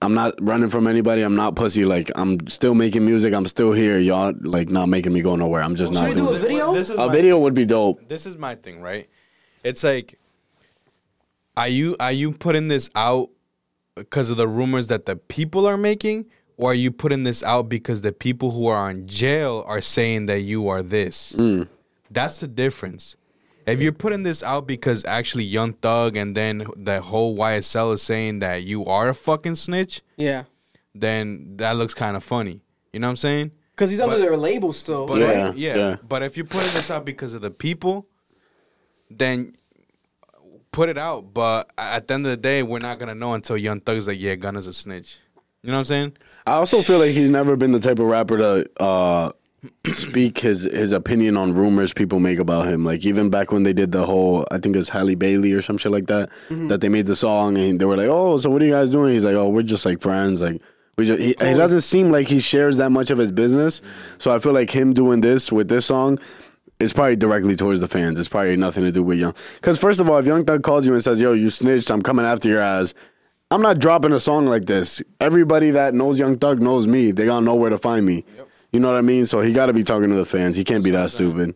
I'm 0.04 0.14
not 0.16 0.34
running 0.41 0.70
from 0.70 0.88
anybody. 0.88 1.22
I'm 1.22 1.36
not 1.36 1.56
pussy. 1.56 1.86
Like 1.86 2.10
I'm 2.16 2.47
still 2.47 2.74
making 2.74 3.06
music. 3.06 3.34
I'm 3.34 3.45
still 3.47 3.72
here. 3.72 3.99
Y'all 3.99 4.34
like 4.41 4.70
not 4.70 4.88
making 4.89 5.14
me 5.14 5.22
go 5.22 5.36
nowhere. 5.36 5.62
I'm 5.64 5.76
just 5.76 5.93
Should 5.93 6.02
not. 6.02 6.10
he 6.10 6.16
do 6.16 6.30
a 6.30 6.39
video? 6.39 6.74
This 6.74 6.89
is 6.89 6.95
A 6.97 7.08
my- 7.08 7.12
video 7.14 7.38
would 7.39 7.54
be 7.54 7.66
dope. 7.66 8.08
This 8.08 8.26
is 8.26 8.38
my 8.38 8.56
thing, 8.56 8.82
right? 8.82 9.08
It's 9.64 9.84
like, 9.84 10.18
are 11.56 11.68
you 11.68 11.95
are 11.99 12.12
you 12.12 12.32
putting 12.32 12.68
this 12.68 12.89
out 12.95 13.30
because 13.95 14.30
of 14.30 14.38
the 14.38 14.47
rumors 14.47 14.88
that 14.88 15.06
the 15.06 15.16
people 15.18 15.68
are 15.68 15.78
making, 15.78 16.26
or 16.58 16.72
are 16.72 16.76
you 16.76 16.91
putting 16.91 17.24
this 17.24 17.43
out 17.43 17.70
because 17.70 18.02
the 18.02 18.12
people 18.12 18.52
who 18.52 18.66
are 18.68 18.89
in 18.89 19.08
jail 19.08 19.64
are 19.68 19.82
saying 19.82 20.26
that 20.28 20.39
you 20.41 20.68
are 20.68 20.82
this? 20.82 21.34
Mm. 21.34 21.68
That's 22.10 22.39
the 22.39 22.47
difference. 22.47 23.16
If 23.66 23.82
you're 23.82 23.91
putting 23.91 24.24
this 24.24 24.41
out 24.43 24.68
because 24.68 25.05
actually 25.05 25.43
Young 25.43 25.74
Thug 25.74 26.18
and 26.18 26.36
then 26.36 26.66
the 26.76 27.01
whole 27.01 27.38
YSL 27.38 27.93
is 27.93 28.01
saying 28.01 28.39
that 28.39 28.64
you 28.64 28.86
are 28.86 29.09
a 29.09 29.14
fucking 29.16 29.55
snitch, 29.55 30.01
Yeah. 30.18 30.43
then 30.95 31.57
that 31.57 31.76
looks 31.78 31.93
kind 31.93 32.16
of 32.18 32.24
funny. 32.24 32.62
You 32.91 32.99
know 32.99 33.07
what 33.07 33.12
I'm 33.12 33.16
saying? 33.18 33.51
Because 33.72 33.89
he's 33.89 33.99
under 33.99 34.16
But- 34.18 34.22
their 34.22 34.38
label 34.38 34.74
still. 34.74 35.05
But 35.07 35.20
Yeah, 35.22 35.26
right? 35.47 35.57
yeah, 35.57 35.76
yeah. 35.76 35.95
But 36.07 36.24
if 36.24 36.36
you're 36.38 36.45
putting 36.45 36.74
this 36.74 36.89
out 36.91 37.05
because 37.05 37.34
of 37.34 37.41
the 37.41 37.51
people, 37.51 38.07
then 39.09 39.55
put 40.72 40.89
it 40.89 40.97
out. 40.97 41.34
But 41.34 41.70
at 41.78 42.07
the 42.07 42.14
end 42.16 42.26
of 42.26 42.32
the 42.32 42.38
day, 42.38 42.64
we're 42.64 42.80
not 42.80 42.99
gonna 42.99 43.16
know 43.16 43.34
until 43.34 43.57
Young 43.57 43.80
Thug's 43.82 44.07
like, 44.07 44.20
yeah, 44.20 44.36
Gunna's 44.36 44.68
a 44.68 44.74
snitch. 44.74 45.20
You 45.64 45.68
know 45.70 45.74
what 45.78 45.80
I'm 45.80 45.86
saying? 45.86 46.18
I 46.47 46.53
also 46.53 46.82
feel 46.82 46.97
like 46.99 47.12
he's 47.12 47.30
never 47.30 47.55
been 47.55 47.72
the 47.72 47.80
type 47.80 47.99
of 47.99 48.07
rapper 48.07 48.38
to 48.38 48.70
uh, 48.84 49.32
speak 49.93 50.39
his 50.39 50.64
his 50.64 50.91
opinion 50.91 51.38
on 51.38 51.53
rumors 51.53 51.93
people 51.93 52.20
make 52.20 52.39
about 52.39 52.68
him. 52.68 52.84
Like 52.86 53.05
even 53.05 53.30
back 53.30 53.51
when 53.51 53.64
they 53.64 53.74
did 53.74 53.91
the 53.91 54.05
whole, 54.05 54.45
I 54.51 54.57
think 54.57 54.76
it 54.76 54.80
was 54.80 54.89
Halle 54.89 55.16
Bailey 55.16 55.53
or 55.53 55.62
some 55.62 55.78
shit 55.78 55.91
like 55.91 56.07
that, 56.07 56.30
Mm-hmm. 56.49 56.68
that 56.70 56.82
they 56.82 56.89
made 56.89 57.05
the 57.07 57.16
song 57.16 57.57
and 57.57 57.80
they 57.80 57.86
were 57.86 57.97
like, 57.97 58.09
"Oh, 58.09 58.38
so 58.38 58.49
what 58.49 58.62
are 58.62 58.66
you 58.66 58.72
guys 58.72 58.89
doing?" 58.89 59.14
He's 59.14 59.26
like, 59.26 59.36
"Oh, 59.36 59.49
we're 59.49 59.62
just 59.64 59.86
like 59.86 60.01
friends." 60.01 60.41
Like 60.41 60.62
we 60.97 61.05
just, 61.05 61.20
he, 61.22 61.28
he 61.30 61.53
doesn't 61.53 61.82
seem 61.82 62.09
like 62.12 62.28
he 62.28 62.39
shares 62.39 62.78
that 62.78 62.91
much 62.91 63.12
of 63.12 63.18
his 63.18 63.32
business. 63.32 63.82
So 64.18 64.34
I 64.34 64.39
feel 64.39 64.53
like 64.53 64.70
him 64.70 64.93
doing 64.93 65.22
this 65.22 65.51
with 65.51 65.70
this 65.70 65.86
song. 65.86 66.20
It's 66.80 66.93
probably 66.93 67.16
directly 67.16 67.55
towards 67.55 67.80
the 67.80 67.88
fans. 67.88 68.18
It's 68.18 68.28
probably 68.28 68.57
nothing 68.57 68.84
to 68.84 68.91
do 68.91 69.03
with 69.03 69.20
Young. 69.20 69.36
Because 69.55 69.78
first 69.78 69.99
of 69.99 70.09
all, 70.09 70.18
if 70.18 70.26
Young 70.26 70.43
Thug 70.45 70.64
calls 70.64 70.86
you 70.88 70.93
and 70.93 71.03
says, 71.03 71.22
"Yo, 71.22 71.34
you 71.34 71.49
snitched. 71.51 71.91
I'm 71.91 72.01
coming 72.01 72.26
after 72.26 72.49
your 72.49 72.59
ass," 72.59 72.95
I'm 73.51 73.62
not 73.62 73.78
dropping 73.78 74.14
a 74.14 74.20
song 74.20 74.47
like 74.47 74.66
this. 74.66 75.01
Everybody 75.20 75.70
that 75.72 75.93
knows 75.93 76.18
Young 76.18 76.38
Thug 76.39 76.59
knows 76.62 76.88
me. 76.88 77.12
They 77.12 77.26
gotta 77.26 77.45
know 77.45 77.53
where 77.53 77.70
to 77.70 77.78
find 77.78 78.05
me. 78.05 78.26
You 78.72 78.80
know 78.80 78.88
what 78.89 78.97
I 78.97 79.01
mean? 79.01 79.26
So 79.26 79.41
he 79.41 79.53
got 79.53 79.65
to 79.67 79.74
be 79.74 79.84
talking 79.84 80.09
to 80.09 80.15
the 80.15 80.26
fans. 80.26 80.55
He 80.55 80.63
can't 80.63 80.84
be 80.84 80.91
that 80.91 81.11
stupid. 81.11 81.55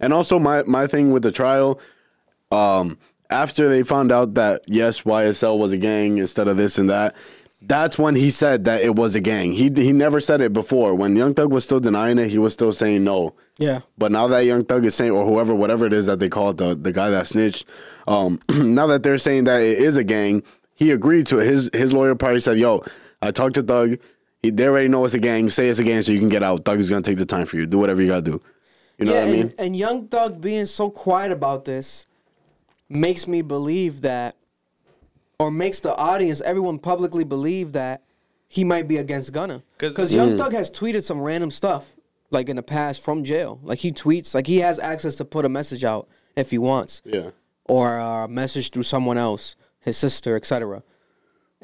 And 0.00 0.12
also, 0.12 0.38
my 0.38 0.62
my 0.64 0.86
thing 0.86 1.12
with 1.12 1.22
the 1.22 1.32
trial, 1.32 1.80
um, 2.50 2.98
after 3.30 3.68
they 3.68 3.82
found 3.82 4.12
out 4.12 4.34
that 4.34 4.62
yes, 4.66 5.02
YSL 5.02 5.58
was 5.58 5.72
a 5.72 5.76
gang 5.76 6.18
instead 6.18 6.48
of 6.48 6.56
this 6.56 6.78
and 6.78 6.90
that, 6.90 7.16
that's 7.62 7.98
when 7.98 8.14
he 8.14 8.30
said 8.30 8.64
that 8.64 8.82
it 8.82 8.96
was 8.96 9.14
a 9.14 9.20
gang. 9.20 9.52
He 9.52 9.70
he 9.70 9.92
never 9.92 10.20
said 10.20 10.40
it 10.40 10.52
before. 10.52 10.94
When 10.94 11.16
Young 11.16 11.34
Thug 11.34 11.52
was 11.52 11.64
still 11.64 11.80
denying 11.80 12.18
it, 12.18 12.28
he 12.28 12.38
was 12.38 12.52
still 12.52 12.72
saying 12.72 13.04
no. 13.04 13.34
Yeah. 13.58 13.80
But 13.96 14.12
now 14.12 14.26
that 14.28 14.44
Young 14.44 14.64
Thug 14.64 14.84
is 14.84 14.94
saying, 14.94 15.12
or 15.12 15.24
whoever, 15.24 15.54
whatever 15.54 15.86
it 15.86 15.92
is 15.92 16.06
that 16.06 16.18
they 16.18 16.28
call 16.28 16.50
it, 16.50 16.58
the 16.58 16.74
the 16.74 16.92
guy 16.92 17.10
that 17.10 17.26
snitched, 17.26 17.66
um, 18.06 18.40
now 18.50 18.86
that 18.86 19.02
they're 19.02 19.18
saying 19.18 19.44
that 19.44 19.60
it 19.60 19.78
is 19.78 19.96
a 19.96 20.04
gang, 20.04 20.42
he 20.74 20.90
agreed 20.90 21.26
to 21.28 21.38
it. 21.38 21.46
His 21.46 21.70
his 21.72 21.92
lawyer 21.92 22.14
probably 22.14 22.40
said, 22.40 22.58
"Yo, 22.58 22.84
I 23.22 23.30
talked 23.30 23.54
to 23.54 23.62
Thug. 23.62 23.98
He, 24.44 24.50
they 24.50 24.66
already 24.66 24.88
know 24.88 25.04
it's 25.04 25.14
a 25.14 25.18
gang. 25.18 25.48
Say 25.50 25.68
it's 25.68 25.78
a 25.78 25.84
gang, 25.84 26.02
so 26.02 26.12
you 26.12 26.20
can 26.20 26.28
get 26.28 26.42
out. 26.42 26.64
Thug 26.64 26.78
is 26.78 26.88
gonna 26.90 27.02
take 27.02 27.18
the 27.18 27.26
time 27.26 27.46
for 27.46 27.56
you. 27.56 27.66
Do 27.66 27.78
whatever 27.78 28.00
you 28.02 28.08
gotta 28.08 28.22
do. 28.22 28.40
You 28.98 29.06
know 29.06 29.12
yeah, 29.14 29.20
what 29.20 29.28
I 29.28 29.32
mean? 29.32 29.40
And, 29.40 29.54
and 29.58 29.76
Young 29.76 30.06
Thug 30.08 30.40
being 30.40 30.66
so 30.66 30.88
quiet 30.90 31.32
about 31.32 31.64
this 31.64 32.06
makes 32.88 33.26
me 33.26 33.42
believe 33.42 34.02
that, 34.02 34.36
or 35.38 35.50
makes 35.50 35.80
the 35.80 35.94
audience, 35.96 36.40
everyone 36.42 36.78
publicly 36.78 37.24
believe 37.24 37.72
that 37.72 38.02
he 38.46 38.62
might 38.62 38.86
be 38.86 38.98
against 38.98 39.32
Gunna 39.32 39.62
'Cause- 39.78 39.90
because 39.90 40.14
Young 40.14 40.32
Mm. 40.34 40.38
Thug 40.38 40.52
has 40.52 40.70
tweeted 40.70 41.02
some 41.02 41.20
random 41.20 41.50
stuff 41.50 41.96
like 42.30 42.48
in 42.48 42.56
the 42.56 42.62
past 42.62 43.02
from 43.02 43.24
jail. 43.24 43.58
Like 43.64 43.78
he 43.78 43.90
tweets, 43.90 44.34
like 44.34 44.46
he 44.46 44.58
has 44.58 44.78
access 44.78 45.16
to 45.16 45.24
put 45.24 45.44
a 45.44 45.48
message 45.48 45.84
out 45.84 46.06
if 46.36 46.50
he 46.50 46.58
wants, 46.58 47.02
Yeah. 47.04 47.30
or 47.64 47.96
a 47.98 48.28
message 48.28 48.70
through 48.70 48.82
someone 48.84 49.18
else, 49.18 49.56
his 49.80 49.96
sister, 49.96 50.36
etc. 50.36 50.82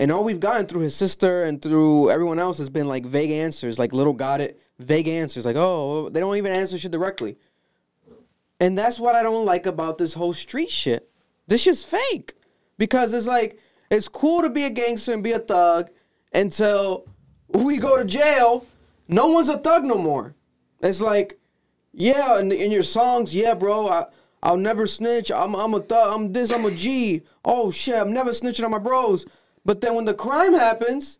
And 0.01 0.11
all 0.11 0.25
we've 0.25 0.41
gotten 0.41 0.67
through 0.67 0.81
his 0.81 0.97
sister 0.97 1.45
and 1.45 1.63
through 1.63 2.11
everyone 2.11 2.41
else 2.41 2.59
has 2.59 2.71
been 2.71 2.89
like 2.89 3.07
vague 3.07 3.31
answers, 3.31 3.79
like 3.79 3.93
little 3.93 4.15
got 4.15 4.41
it, 4.41 4.61
vague 4.79 5.07
answers, 5.07 5.45
like 5.45 5.57
oh 5.57 6.09
they 6.09 6.19
don't 6.19 6.37
even 6.37 6.57
answer 6.57 6.77
shit 6.77 6.91
directly. 6.91 7.37
And 8.61 8.77
that's 8.77 8.99
what 8.99 9.15
I 9.15 9.23
don't 9.23 9.45
like 9.45 9.67
about 9.67 9.99
this 9.99 10.15
whole 10.15 10.33
street 10.33 10.71
shit. 10.71 11.11
This 11.47 11.63
shit's 11.63 11.85
fake. 11.85 12.35
Because 12.79 13.13
it's 13.13 13.27
like, 13.27 13.59
it's 13.91 14.09
cool 14.09 14.41
to 14.41 14.49
be 14.49 14.65
a 14.65 14.71
gangster 14.71 15.13
and 15.13 15.23
be 15.23 15.33
a 15.33 15.39
thug 15.39 15.91
until 16.33 17.07
we 17.49 17.77
go 17.77 17.99
to 17.99 18.05
jail. 18.05 18.67
No 19.09 19.27
one's 19.27 19.51
a 19.51 19.59
thug 19.59 19.85
no 19.85 19.97
more. 19.97 20.35
It's 20.83 21.03
like, 21.03 21.39
yeah, 21.93 22.39
in, 22.39 22.53
in 22.53 22.71
your 22.71 22.83
songs, 22.83 23.35
yeah, 23.35 23.53
bro, 23.53 23.89
I, 23.89 24.07
I'll 24.43 24.57
never 24.57 24.87
snitch. 24.87 25.31
I'm, 25.31 25.55
I'm 25.55 25.75
a 25.75 25.81
thug. 25.81 26.15
I'm 26.15 26.33
this, 26.33 26.53
I'm 26.53 26.65
a 26.65 26.71
G. 26.71 27.23
Oh, 27.45 27.71
shit, 27.71 27.97
I'm 27.97 28.15
never 28.15 28.31
snitching 28.31 28.65
on 28.65 28.71
my 28.71 28.79
bros. 28.79 29.27
But 29.65 29.81
then 29.81 29.95
when 29.95 30.05
the 30.05 30.15
crime 30.15 30.55
happens, 30.55 31.19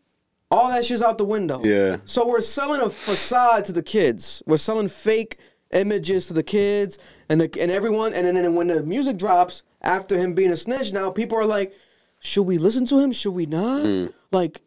all 0.51 0.69
that 0.71 0.85
shit's 0.85 1.03
out 1.03 1.19
the 1.19 1.25
window. 1.25 1.63
Yeah. 1.63 1.99
So 2.05 2.27
we're 2.27 2.41
selling 2.41 2.81
a 2.81 2.91
facade 2.91 3.65
to 3.67 3.73
the 3.73 3.83
kids. 3.83 4.43
We're 4.47 4.57
selling 4.57 4.89
fake 4.89 5.39
images 5.73 6.27
to 6.27 6.33
the 6.33 6.43
kids 6.43 6.99
and 7.29 7.41
the, 7.41 7.61
and 7.61 7.71
everyone. 7.71 8.15
And 8.15 8.27
then 8.27 8.37
and 8.37 8.57
when 8.57 8.69
the 8.69 8.83
music 8.83 9.17
drops 9.17 9.63
after 9.83 10.19
him 10.19 10.35
being 10.35 10.51
a 10.51 10.57
snitch, 10.57 10.93
now 10.93 11.11
people 11.11 11.39
are 11.39 11.47
like, 11.47 11.73
should 12.19 12.43
we 12.43 12.59
listen 12.59 12.85
to 12.87 12.99
him? 12.99 13.13
Should 13.13 13.33
we 13.33 13.47
not? 13.47 13.83
Hmm. 13.83 14.07
Like, 14.31 14.61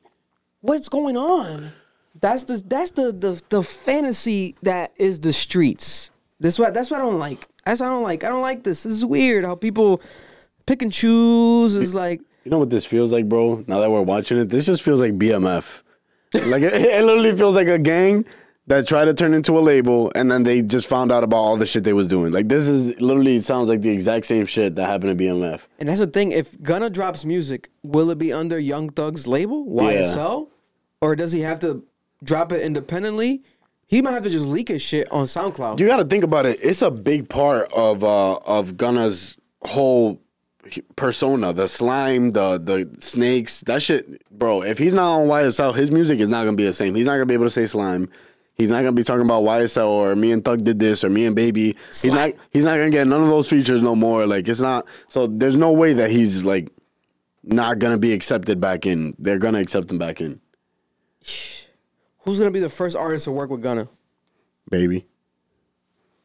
what's 0.61 0.89
going 0.89 1.17
on? 1.17 1.71
That's 2.19 2.43
the 2.45 2.63
that's 2.65 2.91
the 2.91 3.11
the 3.11 3.41
the 3.49 3.63
fantasy 3.63 4.55
that 4.61 4.93
is 4.97 5.19
the 5.19 5.33
streets. 5.33 6.11
That's 6.39 6.59
what 6.59 6.73
that's 6.73 6.91
what 6.91 6.99
I 6.99 7.03
don't 7.03 7.19
like. 7.19 7.47
That's 7.65 7.79
what 7.81 7.87
I 7.87 7.89
don't 7.89 8.03
like. 8.03 8.23
I 8.23 8.29
don't 8.29 8.41
like 8.41 8.63
this. 8.63 8.83
This 8.83 8.93
is 8.93 9.05
weird 9.05 9.45
how 9.45 9.55
people 9.55 10.01
pick 10.65 10.81
and 10.81 10.91
choose. 10.91 11.75
Is 11.75 11.95
like 11.95 12.21
You 12.43 12.51
know 12.51 12.59
what 12.59 12.69
this 12.69 12.85
feels 12.85 13.11
like, 13.13 13.29
bro? 13.29 13.63
Now 13.67 13.79
that 13.79 13.89
we're 13.89 14.01
watching 14.01 14.37
it, 14.37 14.49
this 14.49 14.65
just 14.65 14.81
feels 14.81 14.99
like 14.99 15.17
BMF. 15.17 15.81
like 16.33 16.63
it, 16.63 16.73
it 16.73 17.03
literally 17.03 17.35
feels 17.37 17.55
like 17.55 17.67
a 17.67 17.79
gang 17.79 18.25
that 18.67 18.87
tried 18.87 19.05
to 19.05 19.13
turn 19.13 19.33
into 19.33 19.57
a 19.57 19.59
label, 19.59 20.11
and 20.15 20.31
then 20.31 20.43
they 20.43 20.61
just 20.61 20.87
found 20.87 21.11
out 21.11 21.23
about 21.23 21.37
all 21.37 21.57
the 21.57 21.65
shit 21.65 21.83
they 21.83 21.93
was 21.93 22.07
doing. 22.07 22.31
Like 22.31 22.47
this 22.47 22.67
is 22.67 22.99
literally 22.99 23.39
sounds 23.41 23.69
like 23.69 23.81
the 23.81 23.89
exact 23.89 24.25
same 24.25 24.45
shit 24.45 24.75
that 24.75 24.89
happened 24.89 25.17
to 25.17 25.23
BMF. 25.23 25.61
And 25.79 25.89
that's 25.89 25.99
the 25.99 26.07
thing. 26.07 26.31
If 26.31 26.61
Gunna 26.61 26.89
drops 26.89 27.25
music, 27.25 27.69
will 27.83 28.09
it 28.09 28.17
be 28.17 28.31
under 28.31 28.57
Young 28.59 28.89
Thug's 28.89 29.27
label, 29.27 29.65
YSL, 29.65 30.49
or 31.01 31.15
does 31.15 31.31
he 31.31 31.41
have 31.41 31.59
to 31.59 31.83
drop 32.23 32.51
it 32.51 32.61
independently? 32.61 33.43
He 33.87 34.01
might 34.01 34.13
have 34.13 34.23
to 34.23 34.29
just 34.29 34.45
leak 34.45 34.69
his 34.69 34.81
shit 34.81 35.11
on 35.11 35.27
SoundCloud. 35.27 35.79
You 35.79 35.85
got 35.85 35.97
to 35.97 36.05
think 36.05 36.23
about 36.23 36.45
it. 36.45 36.59
It's 36.63 36.81
a 36.81 36.89
big 36.89 37.29
part 37.29 37.71
of 37.73 38.03
uh, 38.03 38.35
of 38.37 38.75
Gunna's 38.77 39.37
whole 39.61 40.19
persona. 40.95 41.53
The 41.53 41.67
slime, 41.67 42.31
the 42.31 42.57
the 42.57 42.89
snakes, 42.99 43.61
that 43.61 43.81
shit, 43.81 44.27
bro. 44.31 44.63
If 44.63 44.77
he's 44.77 44.93
not 44.93 45.21
on 45.21 45.27
YSL, 45.27 45.75
his 45.75 45.91
music 45.91 46.19
is 46.19 46.29
not 46.29 46.45
gonna 46.45 46.57
be 46.57 46.65
the 46.65 46.73
same. 46.73 46.95
He's 46.95 47.05
not 47.05 47.13
gonna 47.13 47.25
be 47.25 47.33
able 47.33 47.45
to 47.45 47.51
say 47.51 47.65
slime. 47.65 48.09
He's 48.55 48.69
not 48.69 48.79
gonna 48.79 48.91
be 48.91 49.03
talking 49.03 49.25
about 49.25 49.43
YSL 49.43 49.87
or 49.87 50.15
me 50.15 50.31
and 50.31 50.43
Thug 50.45 50.63
did 50.63 50.79
this 50.79 51.03
or 51.03 51.09
me 51.09 51.25
and 51.25 51.35
Baby. 51.35 51.75
He's 51.89 52.13
not. 52.13 52.31
He's 52.51 52.65
not 52.65 52.77
gonna 52.77 52.91
get 52.91 53.07
none 53.07 53.21
of 53.23 53.29
those 53.29 53.49
features 53.49 53.81
no 53.81 53.95
more. 53.95 54.27
Like 54.27 54.47
it's 54.47 54.61
not. 54.61 54.87
So 55.07 55.27
there's 55.27 55.55
no 55.55 55.71
way 55.71 55.93
that 55.93 56.11
he's 56.11 56.43
like 56.43 56.69
not 57.43 57.79
gonna 57.79 57.97
be 57.97 58.13
accepted 58.13 58.59
back 58.59 58.85
in. 58.85 59.13
They're 59.19 59.39
gonna 59.39 59.59
accept 59.59 59.89
him 59.91 59.97
back 59.97 60.21
in. 60.21 60.39
Who's 62.19 62.39
gonna 62.39 62.51
be 62.51 62.59
the 62.59 62.69
first 62.69 62.95
artist 62.95 63.25
to 63.25 63.31
work 63.31 63.49
with 63.49 63.61
Gunna? 63.61 63.89
Baby. 64.69 65.05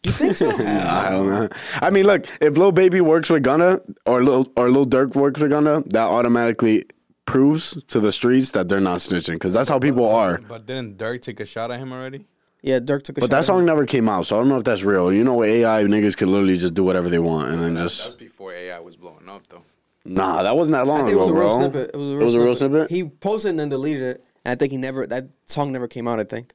You 0.05 0.13
think 0.13 0.37
so? 0.37 0.51
I 0.59 1.11
don't 1.11 1.29
know. 1.29 1.49
I 1.75 1.91
mean, 1.91 2.07
look, 2.07 2.27
if 2.41 2.57
Lil 2.57 2.73
Baby 2.73 3.01
works 3.01 3.31
with 3.31 3.43
Gunna 3.43 3.81
or 4.07 4.23
Lil 4.23 4.51
or 4.57 4.71
Lil 4.71 4.87
Durk 4.87 5.15
works 5.15 5.41
with 5.41 5.51
Gunna, 5.51 5.83
that 5.87 6.05
automatically 6.05 6.85
proves 7.27 7.83
to 7.89 8.01
the 8.01 8.13
streets 8.13 8.53
that 8.53 8.69
they're 8.69 8.81
not 8.81 8.99
snitching 8.99 9.35
because 9.35 9.53
that's 9.53 9.69
how 9.69 9.79
people 9.79 10.09
are. 10.09 10.39
But 10.39 10.67
didn't 10.67 10.99
Durk 10.99 11.23
take 11.23 11.41
a 11.41 11.45
shot 11.45 11.71
at 11.71 11.81
him 11.81 11.93
already? 11.93 12.27
Yeah, 12.63 12.79
Durk 12.79 13.03
took 13.03 13.19
a 13.19 13.21
shot. 13.21 13.29
But 13.29 13.35
shot 13.35 13.39
that 13.41 13.45
song 13.45 13.61
him. 13.61 13.67
never 13.67 13.87
came 13.87 14.09
out, 14.09 14.27
so 14.27 14.37
I 14.37 14.39
don't 14.41 14.49
know 14.49 14.59
if 14.59 14.65
that's 14.65 14.83
real. 14.83 15.13
You 15.13 15.25
know, 15.25 15.43
AI, 15.43 15.85
niggas 15.85 16.17
can 16.17 16.31
literally 16.31 16.57
just 16.57 16.75
do 16.75 16.85
whatever 16.85 17.09
they 17.09 17.19
want 17.19 17.53
and 17.53 17.61
then 17.63 17.75
That's 17.75 18.05
just. 18.05 18.19
before 18.19 18.53
AI 18.53 18.79
was 18.81 18.97
blowing 18.97 19.29
up, 19.29 19.47
though. 19.49 19.63
Nah, 20.05 20.43
that 20.43 20.57
wasn't 20.57 20.73
that 20.75 20.81
I 20.81 20.85
long 20.85 21.01
think 21.07 21.13
it 21.13 21.19
was 21.19 21.29
ago, 21.29 21.37
a 21.37 21.41
real 21.41 21.49
bro. 21.49 21.59
snippet. 21.59 21.91
It 21.93 21.97
was 21.97 22.07
a 22.07 22.17
real, 22.17 22.19
snippet. 22.19 22.21
It 22.21 22.25
was 22.25 22.35
a 22.35 22.41
real 22.41 22.55
snippet. 22.55 22.89
snippet. 22.89 22.91
He 22.91 23.05
posted 23.19 23.51
and 23.51 23.61
then 23.61 23.69
deleted 23.69 24.03
it. 24.03 24.25
And 24.45 24.53
I 24.53 24.55
think 24.55 24.73
he 24.73 24.79
never 24.79 25.07
that 25.09 25.29
song 25.47 25.71
never 25.73 25.87
came 25.87 26.09
out. 26.09 26.19
I 26.19 26.25
think, 26.25 26.55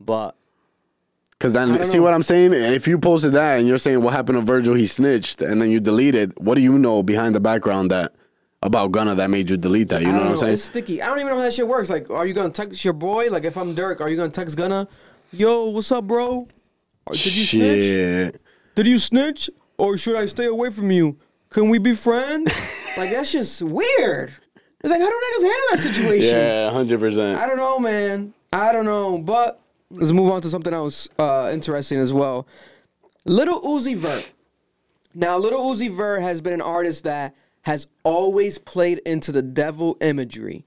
but 0.00 0.34
Because 1.38 1.52
then, 1.52 1.82
see 1.84 1.98
know. 1.98 2.04
what 2.04 2.14
I'm 2.14 2.24
saying? 2.24 2.52
If 2.52 2.88
you 2.88 2.98
posted 2.98 3.32
that 3.32 3.58
and 3.58 3.68
you're 3.68 3.78
saying 3.78 4.02
what 4.02 4.12
happened 4.12 4.38
to 4.38 4.44
Virgil, 4.44 4.74
he 4.74 4.86
snitched, 4.86 5.40
and 5.40 5.62
then 5.62 5.70
you 5.70 5.78
deleted, 5.78 6.32
what 6.36 6.56
do 6.56 6.62
you 6.62 6.78
know 6.78 7.04
behind 7.04 7.34
the 7.34 7.40
background 7.40 7.92
that 7.92 8.12
about 8.60 8.90
Gunna 8.90 9.14
that 9.14 9.30
made 9.30 9.48
you 9.48 9.56
delete 9.56 9.88
that? 9.90 10.02
You 10.02 10.08
I 10.08 10.12
know 10.12 10.18
what 10.18 10.28
I'm 10.30 10.36
saying? 10.36 10.52
It's 10.54 10.64
sticky. 10.64 11.00
I 11.00 11.06
don't 11.06 11.20
even 11.20 11.30
know 11.30 11.36
how 11.36 11.42
that 11.42 11.52
shit 11.52 11.68
works. 11.68 11.90
Like, 11.90 12.10
are 12.10 12.26
you 12.26 12.34
gonna 12.34 12.50
text 12.50 12.84
your 12.84 12.92
boy? 12.92 13.28
Like, 13.30 13.44
if 13.44 13.56
I'm 13.56 13.76
Durk, 13.76 14.00
are 14.00 14.08
you 14.08 14.16
gonna 14.16 14.30
text 14.30 14.56
Gunna? 14.56 14.88
Yo, 15.30 15.66
what's 15.66 15.92
up, 15.92 16.08
bro? 16.08 16.48
Did 17.12 17.36
you 17.36 17.44
snitch? 17.44 18.34
Did 18.74 18.86
you 18.88 18.98
snitch? 18.98 19.48
Or 19.76 19.96
should 19.96 20.16
I 20.16 20.26
stay 20.26 20.46
away 20.46 20.70
from 20.70 20.90
you? 20.90 21.18
Can 21.50 21.68
we 21.68 21.78
be 21.78 21.94
friends? 21.94 22.52
like 22.96 23.12
that's 23.12 23.30
just 23.30 23.62
weird. 23.62 24.32
It's 24.80 24.90
like 24.90 25.00
how 25.00 25.08
do 25.08 25.14
niggas 25.14 25.42
handle 25.42 25.66
that 25.70 25.78
situation? 25.78 26.36
Yeah, 26.36 26.70
hundred 26.72 26.98
percent. 26.98 27.40
I 27.40 27.46
don't 27.46 27.58
know, 27.58 27.78
man. 27.78 28.34
I 28.52 28.72
don't 28.72 28.84
know. 28.84 29.18
But 29.18 29.60
let's 29.90 30.12
move 30.12 30.30
on 30.30 30.42
to 30.42 30.50
something 30.50 30.74
else 30.74 31.08
uh, 31.18 31.50
interesting 31.52 31.98
as 31.98 32.12
well. 32.12 32.46
Lil 33.24 33.60
Uzi 33.62 33.96
Vert. 33.96 34.32
Now, 35.14 35.36
Lil 35.38 35.52
Uzi 35.52 35.94
Vert 35.94 36.22
has 36.22 36.40
been 36.40 36.52
an 36.52 36.60
artist 36.60 37.04
that 37.04 37.34
has 37.62 37.86
always 38.04 38.58
played 38.58 38.98
into 39.04 39.32
the 39.32 39.42
devil 39.42 39.96
imagery. 40.00 40.64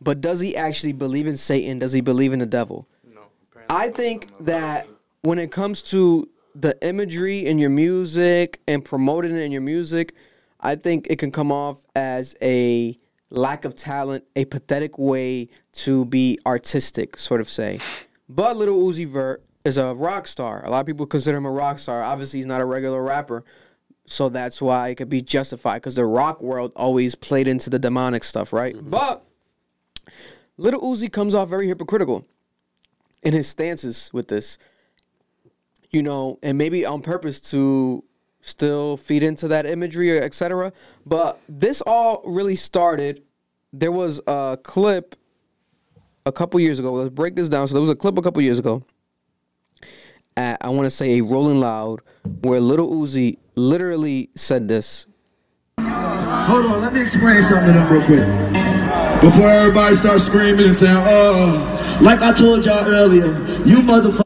But 0.00 0.20
does 0.20 0.40
he 0.40 0.56
actually 0.56 0.92
believe 0.92 1.26
in 1.26 1.36
Satan? 1.36 1.78
Does 1.78 1.92
he 1.92 2.00
believe 2.00 2.32
in 2.32 2.38
the 2.38 2.46
devil? 2.46 2.86
No. 3.14 3.22
I 3.70 3.88
think 3.88 4.28
that 4.40 4.86
when 5.22 5.38
it 5.38 5.50
comes 5.50 5.82
to 5.84 6.28
the 6.54 6.76
imagery 6.86 7.46
in 7.46 7.58
your 7.58 7.70
music 7.70 8.60
and 8.68 8.84
promoting 8.84 9.34
it 9.34 9.40
in 9.40 9.52
your 9.52 9.62
music, 9.62 10.14
I 10.60 10.76
think 10.76 11.06
it 11.08 11.18
can 11.18 11.30
come 11.30 11.50
off 11.50 11.84
as 11.96 12.34
a 12.42 12.98
lack 13.30 13.64
of 13.64 13.74
talent, 13.74 14.24
a 14.36 14.44
pathetic 14.44 14.98
way 14.98 15.48
to 15.72 16.04
be 16.04 16.38
artistic, 16.46 17.18
sort 17.18 17.40
of 17.40 17.48
say. 17.48 17.80
But 18.28 18.56
Lil 18.56 18.76
Uzi 18.76 19.06
Vert 19.06 19.44
is 19.64 19.76
a 19.76 19.94
rock 19.94 20.26
star. 20.26 20.64
A 20.64 20.70
lot 20.70 20.80
of 20.80 20.86
people 20.86 21.06
consider 21.06 21.36
him 21.36 21.46
a 21.46 21.50
rock 21.50 21.78
star. 21.78 22.02
Obviously, 22.02 22.38
he's 22.38 22.46
not 22.46 22.60
a 22.60 22.64
regular 22.64 23.02
rapper. 23.02 23.44
So 24.06 24.28
that's 24.28 24.60
why 24.60 24.88
it 24.88 24.96
could 24.96 25.08
be 25.08 25.22
justified 25.22 25.76
because 25.76 25.94
the 25.94 26.04
rock 26.04 26.42
world 26.42 26.72
always 26.76 27.14
played 27.14 27.48
into 27.48 27.70
the 27.70 27.78
demonic 27.78 28.22
stuff, 28.22 28.52
right? 28.52 28.74
Mm-hmm. 28.74 28.90
But 28.90 29.24
Little 30.58 30.82
Uzi 30.82 31.10
comes 31.10 31.34
off 31.34 31.48
very 31.48 31.66
hypocritical 31.68 32.26
in 33.22 33.32
his 33.32 33.48
stances 33.48 34.10
with 34.12 34.28
this. 34.28 34.58
You 35.90 36.02
know, 36.02 36.38
and 36.42 36.58
maybe 36.58 36.84
on 36.84 37.00
purpose 37.02 37.40
to 37.52 38.04
still 38.40 38.98
feed 38.98 39.22
into 39.22 39.48
that 39.48 39.64
imagery 39.64 40.18
etc. 40.20 40.72
But 41.06 41.40
this 41.48 41.80
all 41.86 42.22
really 42.26 42.56
started. 42.56 43.22
There 43.72 43.92
was 43.92 44.20
a 44.26 44.58
clip 44.62 45.16
a 46.26 46.32
couple 46.32 46.58
years 46.60 46.78
ago. 46.78 46.92
Let's 46.92 47.10
break 47.10 47.34
this 47.34 47.48
down. 47.48 47.68
So 47.68 47.74
there 47.74 47.80
was 47.80 47.90
a 47.90 47.94
clip 47.94 48.16
a 48.18 48.22
couple 48.22 48.42
years 48.42 48.58
ago. 48.58 48.82
At, 50.36 50.58
I 50.62 50.70
want 50.70 50.86
to 50.86 50.90
say 50.90 51.18
a 51.18 51.22
Rolling 51.22 51.60
Loud, 51.60 52.00
where 52.42 52.60
Lil 52.60 52.90
Uzi 52.90 53.38
literally 53.54 54.30
said 54.34 54.66
this. 54.66 55.06
Hold 55.78 56.66
on, 56.66 56.82
let 56.82 56.92
me 56.92 57.02
explain 57.02 57.40
something 57.42 57.68
to 57.68 57.72
them 57.72 57.92
real 57.92 58.04
quick. 58.04 59.20
Before 59.20 59.48
everybody 59.48 59.94
starts 59.94 60.24
screaming 60.24 60.66
and 60.66 60.74
saying, 60.74 60.96
oh, 60.96 61.98
like 62.02 62.20
I 62.20 62.32
told 62.32 62.64
y'all 62.64 62.86
earlier, 62.86 63.26
you 63.64 63.78
motherfuckers 63.78 64.24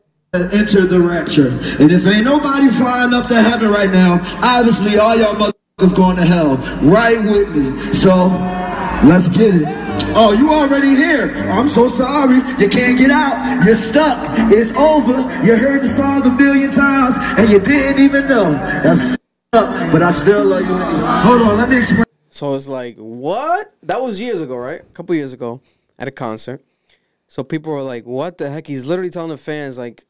enter 0.53 0.87
the 0.87 0.99
rapture. 0.99 1.51
And 1.79 1.93
if 1.93 2.07
ain't 2.07 2.25
nobody 2.25 2.71
flying 2.71 3.13
up 3.13 3.29
to 3.29 3.41
heaven 3.41 3.71
right 3.71 3.91
now, 3.91 4.21
obviously 4.43 4.99
all 4.99 5.15
y'all 5.17 5.35
motherfuckers 5.35 5.95
going 5.95 6.17
to 6.17 6.25
hell. 6.25 6.57
Right 6.83 7.23
with 7.23 7.55
me. 7.55 7.93
So, 7.93 8.29
let's 9.05 9.29
get 9.29 9.55
it. 9.55 9.88
Oh, 10.15 10.33
you 10.33 10.53
already 10.53 10.95
here. 10.97 11.31
I'm 11.51 11.69
so 11.69 11.89
sorry. 11.89 12.37
You 12.61 12.69
can't 12.69 12.99
get 12.99 13.11
out. 13.11 13.65
You're 13.65 13.77
stuck. 13.77 14.27
It's 14.51 14.71
over. 14.77 15.21
You 15.45 15.57
heard 15.57 15.83
the 15.83 15.89
song 15.89 16.25
a 16.27 16.31
million 16.31 16.73
times 16.73 17.15
and 17.39 17.51
you 17.51 17.59
didn't 17.59 18.03
even 18.03 18.29
know. 18.29 18.53
That's 18.53 19.19
up, 19.53 19.93
but 19.93 20.03
I 20.03 20.11
still 20.13 20.45
love 20.45 20.61
you. 20.61 20.77
Hold 20.77 21.43
on, 21.43 21.57
let 21.57 21.69
me 21.71 21.79
explain. 21.79 22.05
So 22.31 22.55
it's 22.55 22.69
like, 22.69 22.97
what? 22.97 23.73
That 23.83 24.01
was 24.01 24.21
years 24.21 24.41
ago, 24.41 24.57
right? 24.57 24.81
A 24.81 24.93
couple 24.93 25.15
years 25.15 25.33
ago 25.33 25.63
at 25.99 26.07
a 26.07 26.11
concert. 26.11 26.63
So 27.29 27.43
people 27.43 27.73
were 27.73 27.83
like, 27.83 28.05
what 28.05 28.39
the 28.39 28.51
heck? 28.51 28.67
He's 28.67 28.85
literally 28.85 29.11
telling 29.11 29.31
the 29.31 29.37
fans, 29.37 29.79
like, 29.79 30.05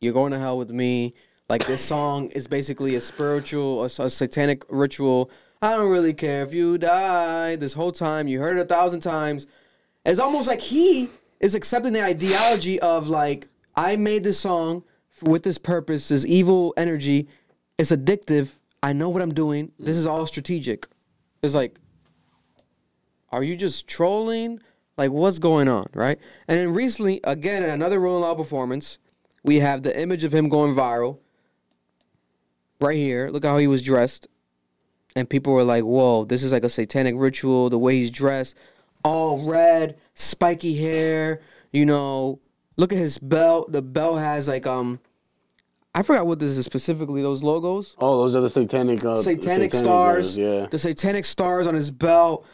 you're 0.00 0.12
going 0.12 0.32
to 0.32 0.38
hell 0.38 0.58
with 0.58 0.70
me. 0.70 1.14
Like, 1.48 1.66
this 1.66 1.80
song 1.80 2.28
is 2.30 2.46
basically 2.46 2.94
a 2.94 3.00
spiritual, 3.00 3.82
a, 3.82 3.86
a 3.86 4.10
satanic 4.10 4.64
ritual. 4.68 5.30
I 5.62 5.76
don't 5.76 5.90
really 5.90 6.14
care 6.14 6.42
if 6.42 6.54
you 6.54 6.78
die. 6.78 7.56
This 7.56 7.74
whole 7.74 7.92
time, 7.92 8.28
you 8.28 8.40
heard 8.40 8.56
it 8.56 8.62
a 8.62 8.64
thousand 8.64 9.00
times. 9.00 9.46
It's 10.06 10.18
almost 10.18 10.48
like 10.48 10.60
he 10.60 11.10
is 11.38 11.54
accepting 11.54 11.92
the 11.92 12.02
ideology 12.02 12.80
of 12.80 13.08
like 13.08 13.48
I 13.76 13.96
made 13.96 14.24
this 14.24 14.40
song 14.40 14.84
with 15.22 15.42
this 15.42 15.58
purpose, 15.58 16.08
this 16.08 16.24
evil 16.24 16.72
energy. 16.78 17.28
It's 17.78 17.90
addictive. 17.90 18.56
I 18.82 18.94
know 18.94 19.10
what 19.10 19.20
I'm 19.20 19.34
doing. 19.34 19.72
This 19.78 19.98
is 19.98 20.06
all 20.06 20.24
strategic. 20.24 20.86
It's 21.42 21.54
like, 21.54 21.78
are 23.30 23.42
you 23.42 23.54
just 23.54 23.86
trolling? 23.86 24.60
Like, 24.96 25.10
what's 25.10 25.38
going 25.38 25.68
on, 25.68 25.86
right? 25.94 26.18
And 26.48 26.58
then 26.58 26.72
recently, 26.72 27.20
again, 27.24 27.62
in 27.62 27.70
another 27.70 28.00
Rolling 28.00 28.22
Loud 28.22 28.36
performance, 28.36 28.98
we 29.42 29.60
have 29.60 29.82
the 29.82 29.98
image 29.98 30.24
of 30.24 30.34
him 30.34 30.48
going 30.48 30.74
viral. 30.74 31.18
Right 32.80 32.96
here, 32.96 33.28
look 33.30 33.44
how 33.44 33.58
he 33.58 33.66
was 33.66 33.82
dressed, 33.82 34.26
and 35.16 35.28
people 35.28 35.52
were 35.52 35.64
like, 35.64 35.84
"Whoa, 35.84 36.24
this 36.24 36.42
is 36.42 36.52
like 36.52 36.64
a 36.64 36.68
satanic 36.68 37.14
ritual." 37.16 37.70
The 37.70 37.78
way 37.78 37.96
he's 37.96 38.10
dressed, 38.10 38.56
all 39.04 39.44
red, 39.48 39.96
spiky 40.14 40.76
hair. 40.76 41.40
You 41.72 41.86
know, 41.86 42.40
look 42.76 42.92
at 42.92 42.98
his 42.98 43.18
belt. 43.18 43.72
The 43.72 43.82
belt 43.82 44.18
has 44.18 44.48
like 44.48 44.66
um, 44.66 45.00
I 45.94 46.02
forgot 46.02 46.26
what 46.26 46.38
this 46.38 46.56
is 46.56 46.64
specifically. 46.64 47.22
Those 47.22 47.42
logos 47.42 47.96
Oh, 47.98 48.22
those 48.22 48.36
are 48.36 48.40
the 48.40 48.50
satanic. 48.50 49.04
Uh, 49.04 49.22
satanic, 49.22 49.74
stars. 49.74 50.36
girls, 50.36 50.38
yeah. 50.38 50.66
The 50.70 50.78
satanic 50.78 51.24
stars 51.24 51.66
on 51.66 51.74
his 51.74 51.90
belt. 51.90 52.46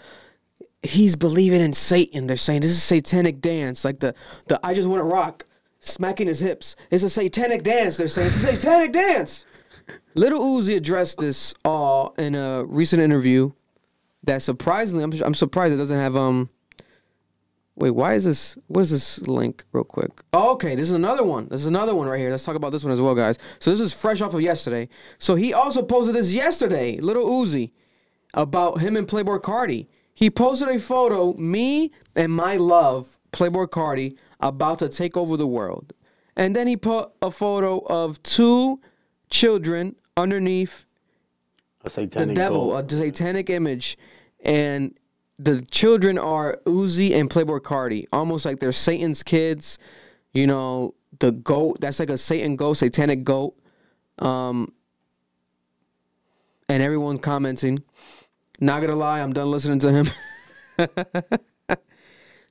He's 0.83 1.17
believing 1.17 1.61
in 1.61 1.73
Satan. 1.73 2.27
They're 2.27 2.37
saying 2.37 2.61
this 2.61 2.71
is 2.71 2.83
satanic 2.83 3.41
dance. 3.41 3.85
Like 3.85 3.99
the 4.01 4.15
the 4.47 4.61
I 4.65 4.73
just 4.73 4.89
want 4.89 5.01
to 5.01 5.05
rock, 5.05 5.45
smacking 5.81 6.29
his 6.29 6.41
hips. 6.41 6.77
It's 6.91 7.03
a 7.03 7.11
satanic 7.11 7.63
dance. 7.63 7.97
They're 7.97 8.09
saying 8.09 8.29
it's 8.29 8.37
a 8.45 8.55
satanic 8.55 8.93
dance. 8.93 9.45
Little 10.17 10.41
Uzi 10.41 10.75
addressed 10.75 11.19
this 11.19 11.53
all 11.63 12.15
in 12.17 12.35
a 12.35 12.65
recent 12.65 13.03
interview. 13.03 13.53
That 14.23 14.41
surprisingly, 14.41 15.05
I'm 15.05 15.13
I'm 15.23 15.35
surprised 15.35 15.75
it 15.75 15.77
doesn't 15.77 16.01
have 16.01 16.17
um. 16.17 16.49
Wait, 17.75 17.91
why 17.91 18.15
is 18.15 18.25
this? 18.25 18.57
What 18.67 18.81
is 18.81 18.91
this 18.91 19.19
link, 19.29 19.65
real 19.73 19.85
quick? 19.85 20.23
Oh, 20.33 20.53
okay, 20.53 20.75
this 20.75 20.89
is 20.89 20.93
another 20.93 21.23
one. 21.23 21.49
This 21.49 21.61
is 21.61 21.67
another 21.67 21.95
one 21.95 22.09
right 22.09 22.19
here. 22.19 22.31
Let's 22.31 22.45
talk 22.45 22.57
about 22.57 22.73
this 22.73 22.83
one 22.83 22.95
as 22.95 23.01
well, 23.01 23.15
guys. 23.15 23.37
So 23.59 23.71
this 23.71 23.79
is 23.79 23.93
fresh 23.93 24.23
off 24.23 24.33
of 24.33 24.41
yesterday. 24.41 24.89
So 25.19 25.35
he 25.35 25.53
also 25.53 25.83
posted 25.83 26.15
this 26.15 26.33
yesterday, 26.33 26.99
Little 26.99 27.27
Uzi, 27.27 27.73
about 28.33 28.81
him 28.81 28.97
and 28.97 29.07
Playboi 29.07 29.43
Carti. 29.43 29.87
He 30.15 30.31
posted 30.31 30.69
a 30.69 30.81
photo, 30.81 31.35
me 31.35 31.93
and 32.15 32.33
my 32.33 32.57
love, 32.57 33.19
Playboi 33.33 33.69
Carti, 33.69 34.17
about 34.41 34.79
to 34.79 34.89
take 34.89 35.15
over 35.15 35.37
the 35.37 35.47
world, 35.47 35.93
and 36.35 36.57
then 36.57 36.67
he 36.67 36.79
put 36.79 37.11
a 37.21 37.31
photo 37.31 37.85
of 37.85 38.23
two 38.23 38.81
children 39.29 39.95
underneath 40.17 40.85
A 41.85 41.91
satanic. 41.91 42.29
the 42.29 42.35
devil, 42.35 42.77
a 42.77 42.89
satanic 42.89 43.51
image, 43.51 43.99
and 44.45 44.99
the 45.39 45.63
children 45.71 46.19
are 46.19 46.59
Uzi 46.65 47.13
and 47.15 47.29
Playboi 47.29 47.61
Carti, 47.61 48.07
almost 48.13 48.45
like 48.45 48.61
they're 48.61 48.73
Satan's 48.73 49.23
kids. 49.23 49.79
You 50.33 50.47
know, 50.47 50.95
the 51.19 51.33
goat. 51.33 51.81
That's 51.81 51.99
like 51.99 52.11
a 52.11 52.19
Satan 52.19 52.57
goat, 52.57 52.75
satanic 52.75 53.25
goat. 53.25 53.55
Um, 54.19 54.73
and 56.69 56.83
everyone 56.83 57.19
commenting. 57.19 57.79
Not 58.61 58.81
gonna 58.81 58.97
lie, 58.97 59.21
I'm 59.21 59.33
done 59.33 59.51
listening 59.51 59.79
to 59.81 59.93
him. 59.93 60.07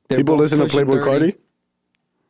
People 0.10 0.38
listen 0.38 0.60
to 0.60 0.66
Playboi 0.66 1.04
30. 1.04 1.32
Carti. 1.32 1.38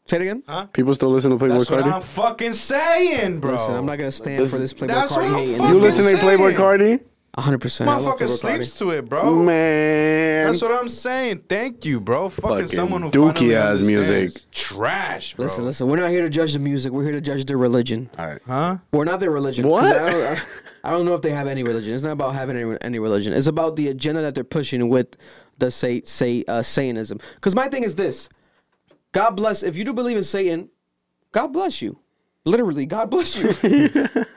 Say 0.08 0.18
it 0.18 0.22
again. 0.22 0.44
Huh? 0.48 0.68
People 0.68 0.94
still 0.94 1.10
listen 1.10 1.32
to 1.32 1.38
Playboi 1.44 1.58
That's 1.58 1.72
what 1.72 1.84
I'm 1.84 2.02
fucking 2.02 2.54
saying, 2.54 3.40
bro. 3.40 3.54
Listen, 3.54 3.74
I'm 3.76 3.86
not 3.88 3.98
gonna 3.98 4.12
stand 4.12 4.44
This- 4.44 4.52
for 4.52 4.58
this 4.58 4.72
Playboi 4.74 4.88
That's 4.88 5.12
Carti 5.14 5.16
what 5.16 5.26
I'm 5.26 5.34
hating. 5.46 5.62
you 5.64 5.80
listen 5.80 6.06
to 6.06 6.24
Playboi 6.24 6.56
saying. 6.56 7.00
Carti? 7.00 7.00
100. 7.38 7.58
percent 7.60 7.90
I 7.90 7.98
love 7.98 8.16
Motherfucker 8.16 8.18
Playboi 8.28 8.28
Carti. 8.28 8.56
sleeps 8.56 8.78
to 8.80 8.90
it, 8.92 9.10
bro. 9.10 9.34
Man, 9.44 10.46
That's 10.48 10.62
what 10.62 10.72
I'm 10.72 10.88
saying. 10.88 11.42
Thank 11.50 11.84
you, 11.86 12.00
bro. 12.00 12.30
Fucking, 12.30 12.50
Fucking 12.50 12.68
someone 12.68 13.02
who 13.02 13.10
dookie 13.10 13.34
finally 13.34 13.56
ass 13.56 13.80
understands. 13.80 14.10
music. 14.10 14.52
Trash, 14.52 15.34
bro. 15.34 15.46
Listen, 15.46 15.66
listen. 15.66 15.88
We're 15.90 15.98
not 15.98 16.12
here 16.12 16.22
to 16.22 16.30
judge 16.30 16.54
the 16.54 16.60
music. 16.60 16.94
We're 16.94 17.04
here 17.04 17.12
to 17.12 17.20
judge 17.22 17.44
their 17.46 17.58
religion. 17.58 18.10
All 18.20 18.28
right. 18.28 18.42
Huh? 18.46 18.78
We're 18.94 19.06
not 19.06 19.20
their 19.20 19.32
religion. 19.32 19.68
What? 19.68 19.86
I 19.86 20.12
don't, 20.12 20.24
I, 20.38 20.42
I 20.86 20.92
don't 20.92 21.06
know 21.06 21.16
if 21.16 21.24
they 21.24 21.32
have 21.32 21.48
any 21.48 21.64
religion. 21.64 21.94
It's 21.96 22.04
not 22.04 22.12
about 22.12 22.36
having 22.36 22.56
any, 22.58 22.78
any 22.82 23.00
religion. 23.00 23.34
It's 23.34 23.48
about 23.48 23.76
the 23.76 23.88
agenda 23.90 24.22
that 24.22 24.36
they're 24.36 24.44
pushing 24.44 24.88
with 24.88 25.18
the 25.58 25.72
say 25.72 26.04
say 26.06 26.44
uh, 26.48 26.62
Satanism. 26.62 27.20
Because 27.36 27.56
my 27.56 27.68
thing 27.68 27.84
is 27.84 27.96
this: 27.96 28.30
God 29.16 29.32
bless. 29.38 29.64
If 29.64 29.78
you 29.78 29.86
do 29.86 29.94
believe 29.94 30.18
in 30.18 30.24
Satan, 30.26 30.70
God 31.32 31.48
bless 31.54 31.82
you. 31.82 31.98
Literally, 32.44 32.86
God 32.86 33.10
bless 33.10 33.38
you. 33.38 33.48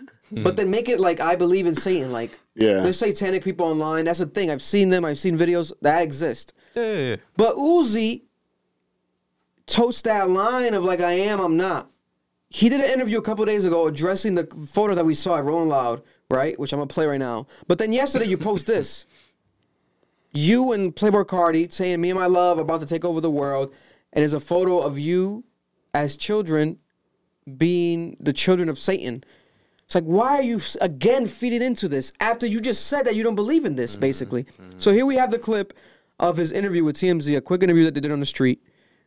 but 0.31 0.55
then 0.55 0.71
make 0.71 0.89
it 0.89 1.01
like 1.01 1.19
I 1.19 1.35
believe 1.35 1.67
in 1.67 1.75
Satan. 1.75 2.13
Like 2.13 2.39
Yeah. 2.55 2.81
there's 2.83 2.97
satanic 2.97 3.43
people 3.43 3.67
online. 3.67 4.05
That's 4.05 4.21
the 4.21 4.27
thing. 4.27 4.53
I've 4.53 4.63
seen 4.63 4.89
them. 4.91 5.05
I've 5.05 5.19
seen 5.19 5.37
videos 5.37 5.73
that 5.83 6.01
exist. 6.03 6.53
Yeah. 6.77 7.17
But 7.37 7.57
Uzi 7.57 8.23
totes 9.67 10.01
that 10.03 10.31
line 10.31 10.75
of 10.75 10.85
like 10.85 11.01
I 11.01 11.13
am, 11.13 11.41
I'm 11.41 11.57
not. 11.57 11.91
He 12.49 12.69
did 12.69 12.81
an 12.81 12.89
interview 12.91 13.19
a 13.19 13.23
couple 13.23 13.45
days 13.47 13.65
ago 13.65 13.89
addressing 13.89 14.37
the 14.37 14.47
photo 14.69 14.95
that 14.95 15.05
we 15.05 15.13
saw 15.15 15.39
at 15.39 15.45
Rolling 15.45 15.69
Loud, 15.71 16.03
right? 16.31 16.57
Which 16.57 16.73
I'm 16.73 16.79
gonna 16.79 16.87
play 16.87 17.07
right 17.09 17.19
now. 17.19 17.49
But 17.67 17.79
then 17.79 17.93
yesterday 17.93 18.27
you 18.27 18.39
post 18.39 18.67
this. 18.69 19.07
You 20.33 20.71
and 20.73 20.95
Playboi 20.95 21.25
Carti 21.27 21.73
saying 21.73 22.01
me 22.01 22.11
and 22.11 22.19
my 22.19 22.27
love 22.27 22.59
about 22.61 22.81
to 22.81 22.87
take 22.87 23.05
over 23.05 23.21
the 23.21 23.31
world, 23.31 23.75
and 24.13 24.23
there's 24.23 24.35
a 24.35 24.41
photo 24.41 24.79
of 24.79 24.99
you 24.99 25.45
as 25.95 26.17
children 26.17 26.79
being 27.57 28.17
the 28.21 28.33
children 28.33 28.69
of 28.69 28.79
Satan. 28.79 29.25
It's 29.85 29.95
like, 29.95 30.05
why 30.05 30.37
are 30.37 30.43
you 30.43 30.61
again 30.81 31.27
feeding 31.27 31.63
into 31.63 31.89
this 31.89 32.13
after 32.21 32.47
you 32.47 32.61
just 32.61 32.87
said 32.89 33.07
that 33.07 33.15
you 33.15 33.23
don't 33.23 33.35
believe 33.35 33.65
in 33.65 33.75
this, 33.75 33.93
mm-hmm. 33.93 34.01
basically? 34.01 34.45
Mm-hmm. 34.45 34.79
So 34.79 34.93
here 34.93 35.07
we 35.07 35.17
have 35.17 35.31
the 35.31 35.39
clip 35.39 35.73
of 36.21 36.37
his 36.37 36.53
interview 36.53 36.85
with 36.85 36.97
TMZ, 36.97 37.37
a 37.37 37.41
quick 37.41 37.63
interview 37.63 37.85
that 37.85 37.95
they 37.95 38.01
did 38.01 38.13
on 38.13 38.21
the 38.21 38.27
street, 38.27 38.63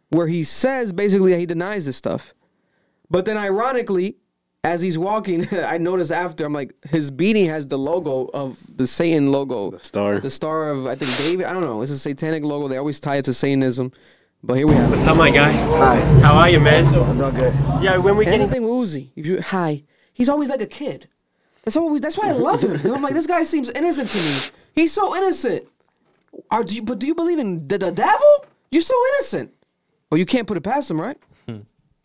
where 0.10 0.28
he 0.28 0.44
says 0.44 0.92
basically 0.92 1.34
that 1.34 1.40
he 1.40 1.46
denies 1.46 1.86
this 1.86 1.98
stuff. 1.98 2.34
But 3.10 3.26
then, 3.26 3.38
ironically, 3.38 4.16
as 4.64 4.82
he's 4.82 4.98
walking, 4.98 5.48
I 5.54 5.78
noticed 5.78 6.12
after, 6.12 6.46
I'm 6.46 6.54
like, 6.54 6.74
his 6.90 7.12
beanie 7.12 7.48
has 7.48 7.68
the 7.68 7.78
logo 7.78 8.30
of 8.34 8.58
the 8.76 8.88
Satan 8.88 9.32
logo. 9.32 9.72
The 9.72 9.80
star. 9.80 10.20
The 10.20 10.30
star 10.30 10.70
of, 10.70 10.88
I 10.88 10.96
think, 10.96 11.16
David. 11.18 11.46
I 11.46 11.54
don't 11.54 11.64
know. 11.64 11.82
It's 11.82 11.92
a 11.92 12.00
satanic 12.00 12.44
logo. 12.44 12.68
They 12.68 12.78
always 12.78 13.00
tie 13.00 13.18
it 13.18 13.26
to 13.26 13.34
Satanism. 13.34 13.92
But 14.44 14.56
here 14.56 14.66
we 14.66 14.74
are. 14.74 14.90
What's 14.90 15.06
up, 15.06 15.18
my 15.18 15.30
guy? 15.30 15.52
Hi. 15.52 16.00
How 16.22 16.34
are 16.34 16.50
you, 16.50 16.60
man? 16.60 16.88
I'm 16.88 17.18
doing 17.18 17.36
good. 17.36 17.54
Yeah, 17.84 17.98
when 17.98 18.18
we 18.18 18.26
Here's 18.26 18.40
getting 18.40 18.48
the 18.48 18.54
thing 18.54 18.64
with 18.64 18.72
Uzi. 18.90 19.10
If 19.16 19.28
you 19.28 19.40
hi, 19.40 19.84
he's 20.14 20.30
always 20.30 20.50
like 20.50 20.62
a 20.62 20.66
kid. 20.66 21.08
That's 21.64 21.78
always 21.78 22.02
that's 22.02 22.18
why 22.18 22.30
I 22.30 22.32
love 22.32 22.64
him. 22.64 22.92
I'm 22.92 23.04
like, 23.04 23.14
this 23.14 23.28
guy 23.28 23.44
seems 23.44 23.70
innocent 23.70 24.10
to 24.10 24.18
me. 24.18 24.58
He's 24.74 24.92
so 24.92 25.16
innocent. 25.16 25.68
Are 26.50 26.64
do 26.64 26.76
you 26.76 26.82
but 26.82 26.98
do 26.98 27.06
you 27.06 27.14
believe 27.14 27.38
in 27.38 27.68
the, 27.68 27.78
the 27.78 27.92
devil? 27.92 28.46
You're 28.72 28.82
so 28.82 28.96
innocent. 29.14 29.54
Well, 30.10 30.18
you 30.18 30.26
can't 30.26 30.48
put 30.48 30.58
it 30.58 30.62
past 30.62 30.90
him, 30.90 31.00
right? 31.00 31.18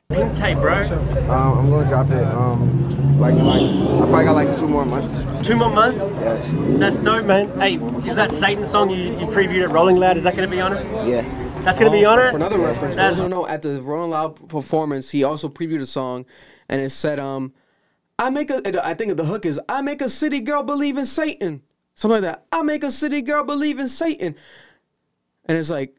pink 0.09 0.37
tape, 0.37 0.59
bro. 0.59 0.83
Um, 0.83 1.59
I'm 1.59 1.71
gonna 1.71 1.89
drop 1.89 2.11
it. 2.11 2.23
Um, 2.23 3.19
like, 3.19 3.35
like 3.35 3.63
I 3.63 4.07
probably 4.07 4.25
got 4.25 4.33
like 4.33 4.59
two 4.59 4.69
more 4.69 4.85
months. 4.85 5.47
Two 5.47 5.57
more 5.57 5.71
months? 5.71 6.11
Yes. 6.21 6.79
That's 6.79 6.99
dope, 6.99 7.25
man. 7.25 7.59
Hey, 7.59 7.77
is 8.09 8.15
that 8.17 8.31
Satan 8.33 8.67
song 8.67 8.91
you, 8.91 9.19
you 9.19 9.27
previewed 9.27 9.63
at 9.63 9.71
Rolling 9.71 9.97
Loud? 9.97 10.17
Is 10.17 10.25
that 10.25 10.37
going 10.37 10.49
to 10.49 10.55
be 10.55 10.61
on 10.61 10.75
it? 10.75 11.09
Yeah. 11.09 11.46
That's 11.67 11.81
going 11.81 11.91
to 11.91 11.99
be 11.99 12.07
Oh, 12.07 12.13
on 12.13 12.19
for, 12.19 12.27
it? 12.27 12.31
For 12.31 12.37
another 12.37 12.59
reference, 12.61 12.95
those 12.95 13.17
don't 13.17 13.29
know, 13.29 13.45
at 13.47 13.61
the 13.61 13.83
Rolling 13.83 14.11
Loud 14.11 14.49
performance, 14.49 15.11
he 15.11 15.25
also 15.25 15.49
previewed 15.49 15.81
a 15.81 15.87
song, 15.87 16.25
and 16.69 16.81
it 16.81 16.91
said, 16.91 17.19
"Um, 17.19 17.53
I 18.21 18.31
make 18.31 18.51
a. 18.51 18.87
I 18.87 18.95
think 18.95 19.17
the 19.17 19.25
hook 19.25 19.45
is, 19.45 19.61
I 19.69 19.81
make 19.81 20.01
a 20.01 20.09
city 20.09 20.39
girl 20.39 20.63
believe 20.63 20.97
in 20.97 21.07
Satan, 21.07 21.63
something 21.97 22.23
like 22.23 22.33
that. 22.33 22.47
I 22.53 22.63
make 22.63 22.85
a 22.85 22.91
city 22.93 23.21
girl 23.21 23.43
believe 23.43 23.81
in 23.81 23.89
Satan, 23.89 24.37
and 25.47 25.59
it's 25.59 25.69
like, 25.69 25.97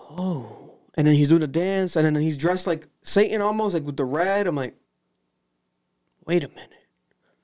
oh, 0.00 0.72
and 0.96 1.06
then 1.06 1.14
he's 1.14 1.28
doing 1.28 1.42
the 1.42 1.46
dance, 1.46 1.94
and 1.94 2.04
then 2.04 2.20
he's 2.20 2.36
dressed 2.36 2.66
like 2.66 2.88
Satan 3.02 3.40
almost, 3.40 3.72
like 3.74 3.84
with 3.84 3.96
the 3.96 4.04
red. 4.04 4.48
I'm 4.48 4.56
like, 4.56 4.74
wait 6.26 6.42
a 6.42 6.48
minute. 6.48 6.66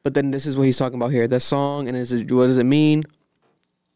But 0.02 0.14
then 0.14 0.32
this 0.32 0.44
is 0.44 0.56
what 0.56 0.64
he's 0.64 0.76
talking 0.76 0.98
about 0.98 1.12
here. 1.12 1.28
That 1.28 1.40
song, 1.40 1.86
and 1.86 1.96
is 1.96 2.10
it, 2.10 2.30
what 2.32 2.46
does 2.46 2.58
it 2.58 2.64
mean? 2.64 3.04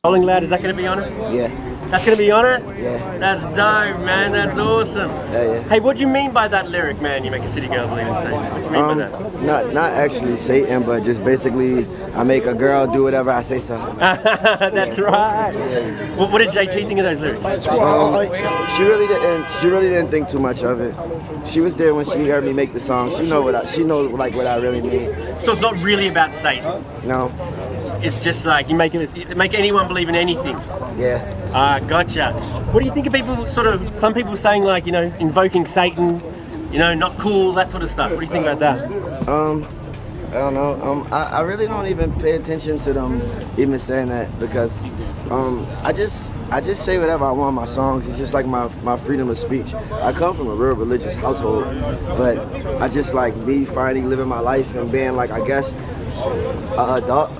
Rolling 0.04 0.22
Loud, 0.22 0.44
is 0.44 0.50
that 0.50 0.62
going 0.62 0.74
to 0.74 0.80
be 0.80 0.86
on 0.86 1.00
it? 1.00 1.34
Yeah. 1.34 1.69
That's 1.91 2.05
going 2.07 2.16
to 2.16 2.22
be 2.22 2.30
on 2.30 2.47
it? 2.47 2.78
Yeah. 2.82 3.18
That's 3.18 3.43
dope, 3.43 4.01
man. 4.07 4.30
That's 4.32 4.57
awesome. 4.57 5.11
Yeah, 5.11 5.43
yeah. 5.55 5.62
Hey, 5.68 5.80
what 5.80 5.97
do 5.97 6.03
you 6.03 6.09
mean 6.09 6.30
by 6.30 6.47
that 6.49 6.68
lyric, 6.70 7.01
man? 7.01 7.24
You 7.24 7.30
make 7.32 7.43
a 7.43 7.49
city 7.49 7.66
girl 7.66 7.88
believe 7.88 8.07
in 8.07 8.14
Satan. 8.16 8.32
What 8.32 8.55
do 8.59 8.64
you 8.64 8.70
mean 8.70 8.82
Um, 8.84 8.99
by 8.99 9.05
that? 9.09 9.43
not 9.43 9.72
not 9.72 9.91
actually 9.93 10.36
Satan, 10.36 10.82
but 10.84 11.03
just 11.03 11.24
basically 11.24 11.86
I 12.14 12.22
make 12.22 12.45
a 12.47 12.55
girl 12.55 12.86
do 12.86 13.03
whatever 13.03 13.30
I 13.32 13.43
say 13.43 13.59
so. 13.59 13.76
That's 13.99 14.99
right. 15.01 15.53
What, 16.16 16.30
what 16.30 16.38
did 16.38 16.51
JT 16.51 16.86
think 16.86 16.99
of 17.01 17.05
those 17.05 17.18
lyrics? 17.18 17.45
Um, 17.68 18.14
she 18.76 18.82
really 18.84 19.07
didn't. 19.09 19.47
She 19.61 19.66
really 19.68 19.88
didn't 19.88 20.11
think 20.11 20.28
too 20.28 20.38
much 20.38 20.62
of 20.62 20.80
it. 20.80 20.95
She 21.47 21.61
was 21.61 21.74
there 21.74 21.95
when 21.95 22.05
she 22.05 22.28
heard 22.28 22.45
me 22.45 22.53
make 22.53 22.72
the 22.72 22.80
song. 22.80 23.11
She 23.11 23.28
know 23.28 23.43
what 23.43 23.55
I. 23.57 23.64
She 23.66 23.82
know 23.82 24.03
like 24.03 24.34
what 24.34 24.47
I 24.47 24.57
really 24.57 24.80
mean. 24.80 25.12
So 25.43 25.53
it's 25.53 25.61
not 25.61 25.76
really 25.82 26.07
about 26.09 26.34
Satan. 26.34 26.84
No. 27.05 27.28
It's 28.03 28.18
just 28.18 28.46
like 28.46 28.68
you 28.68 28.74
make 28.74 28.94
it 28.94 29.14
you 29.16 29.34
make 29.34 29.55
anyone 29.55 29.86
believe 29.86 30.09
in 30.09 30.14
anything. 30.14 30.57
Yeah. 30.96 31.51
Ah, 31.53 31.80
gotcha. 31.80 32.32
What 32.72 32.80
do 32.80 32.86
you 32.86 32.94
think 32.94 33.07
of 33.07 33.12
people 33.12 33.46
sort 33.46 33.66
of 33.66 33.96
some 33.96 34.14
people 34.14 34.36
saying 34.36 34.64
like 34.64 34.86
you 34.86 34.92
know 34.92 35.12
invoking 35.18 35.66
Satan, 35.66 36.22
you 36.72 36.78
know, 36.78 36.94
not 36.94 37.18
cool, 37.18 37.53
that 37.55 37.70
sort 37.70 37.82
of 37.82 37.90
stuff? 37.90 38.11
What 38.11 38.20
do 38.20 38.26
you 38.26 38.32
think 38.32 38.46
about 38.46 38.61
that? 38.61 39.28
Um, 39.28 39.66
I 40.30 40.34
don't 40.34 40.55
know. 40.55 40.80
Um, 40.80 41.09
I, 41.12 41.24
I 41.24 41.40
really 41.40 41.66
don't 41.66 41.88
even 41.88 42.12
pay 42.20 42.36
attention 42.36 42.78
to 42.80 42.92
them 42.92 43.20
even 43.59 43.78
saying 43.78 44.09
that 44.09 44.38
because 44.38 44.72
um, 45.30 45.66
I 45.82 45.92
just 45.92 46.30
I 46.53 46.61
just 46.61 46.84
say 46.84 46.98
whatever 46.98 47.24
I 47.24 47.32
want 47.32 47.51
in 47.51 47.55
my 47.55 47.66
songs. 47.66 48.07
It's 48.07 48.16
just 48.16 48.32
like 48.32 48.46
my, 48.46 48.68
my 48.82 48.96
freedom 48.96 49.28
of 49.28 49.38
speech. 49.38 49.74
I 49.74 50.12
come 50.12 50.36
from 50.36 50.48
a 50.48 50.55
real 50.55 50.74
religious 50.74 51.14
household, 51.16 51.64
but 52.16 52.38
I 52.80 52.88
just 52.88 53.12
like 53.12 53.36
me 53.36 53.64
finally 53.64 54.07
living 54.07 54.26
my 54.26 54.40
life 54.40 54.74
and 54.74 54.90
being 54.90 55.16
like 55.16 55.30
I 55.30 55.44
guess 55.46 55.70
a 56.78 56.94
adult. 57.03 57.30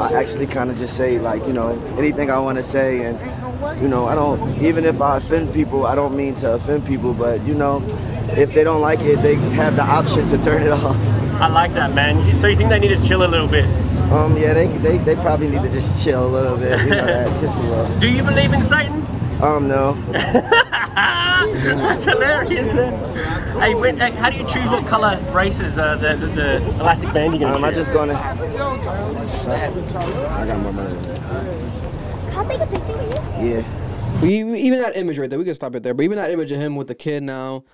I 0.00 0.12
actually 0.12 0.46
kind 0.46 0.70
of 0.70 0.78
just 0.78 0.96
say 0.96 1.18
like 1.18 1.46
you 1.46 1.52
know 1.52 1.70
anything 1.98 2.30
I 2.30 2.38
want 2.38 2.56
to 2.58 2.62
say, 2.62 3.02
and 3.04 3.18
you 3.80 3.88
know 3.88 4.06
I 4.06 4.14
don't 4.14 4.62
even 4.62 4.84
if 4.84 5.00
I 5.00 5.16
offend 5.18 5.52
people, 5.54 5.86
I 5.86 5.94
don't 5.94 6.16
mean 6.16 6.34
to 6.36 6.54
offend 6.54 6.86
people, 6.86 7.14
but 7.14 7.44
you 7.46 7.54
know 7.54 7.82
if 8.36 8.52
they 8.52 8.64
don't 8.64 8.80
like 8.80 9.00
it, 9.00 9.22
they 9.22 9.36
have 9.54 9.76
the 9.76 9.82
option 9.84 10.28
to 10.30 10.38
turn 10.42 10.62
it 10.62 10.70
off. 10.72 10.96
I 11.40 11.48
like 11.48 11.74
that, 11.74 11.94
man. 11.94 12.38
So 12.40 12.46
you 12.46 12.56
think 12.56 12.70
they 12.70 12.78
need 12.78 12.88
to 12.88 13.02
chill 13.06 13.22
a 13.22 13.28
little 13.28 13.48
bit? 13.48 13.66
Um, 14.10 14.36
yeah, 14.38 14.54
they, 14.54 14.68
they, 14.78 14.98
they 14.98 15.14
probably 15.16 15.48
need 15.48 15.62
to 15.62 15.70
just 15.70 16.02
chill 16.02 16.24
a 16.24 16.28
little 16.28 16.56
bit, 16.56 16.80
you 16.80 16.90
know 16.90 17.04
that, 17.04 17.40
just 17.42 17.58
a 17.58 17.62
little. 17.62 17.98
Do 17.98 18.08
you 18.08 18.22
believe 18.22 18.52
in 18.52 18.62
Satan? 18.62 19.06
Um, 19.42 19.68
no. 19.68 19.92
That's 20.12 22.04
hilarious, 22.04 22.72
man. 22.72 23.60
Hey, 23.60 23.74
when, 23.74 24.00
uh, 24.00 24.10
how 24.12 24.30
do 24.30 24.38
you 24.38 24.46
choose 24.46 24.70
what 24.70 24.86
color 24.86 25.22
braces 25.30 25.76
uh, 25.78 25.96
the, 25.96 26.16
the, 26.16 26.26
the 26.28 26.56
elastic 26.80 27.12
band 27.12 27.34
you're 27.34 27.40
gonna 27.40 27.56
Um, 27.56 27.64
I'm 27.64 27.74
just 27.74 27.92
gonna. 27.92 28.14
I 28.14 28.34
got 30.46 30.60
my 30.62 30.70
money. 30.70 30.94
Can 32.30 32.34
I 32.34 32.44
take 32.48 32.60
a 32.60 32.66
picture 32.66 32.98
of 32.98 33.42
you? 33.42 33.50
Yeah. 33.50 34.20
We, 34.22 34.38
even 34.58 34.80
that 34.80 34.96
image 34.96 35.18
right 35.18 35.28
there, 35.28 35.38
we 35.38 35.44
can 35.44 35.54
stop 35.54 35.74
it 35.74 35.82
there. 35.82 35.92
But 35.92 36.04
even 36.04 36.16
that 36.16 36.30
image 36.30 36.50
of 36.52 36.58
him 36.58 36.74
with 36.74 36.88
the 36.88 36.94
kid 36.94 37.22
now, 37.22 37.64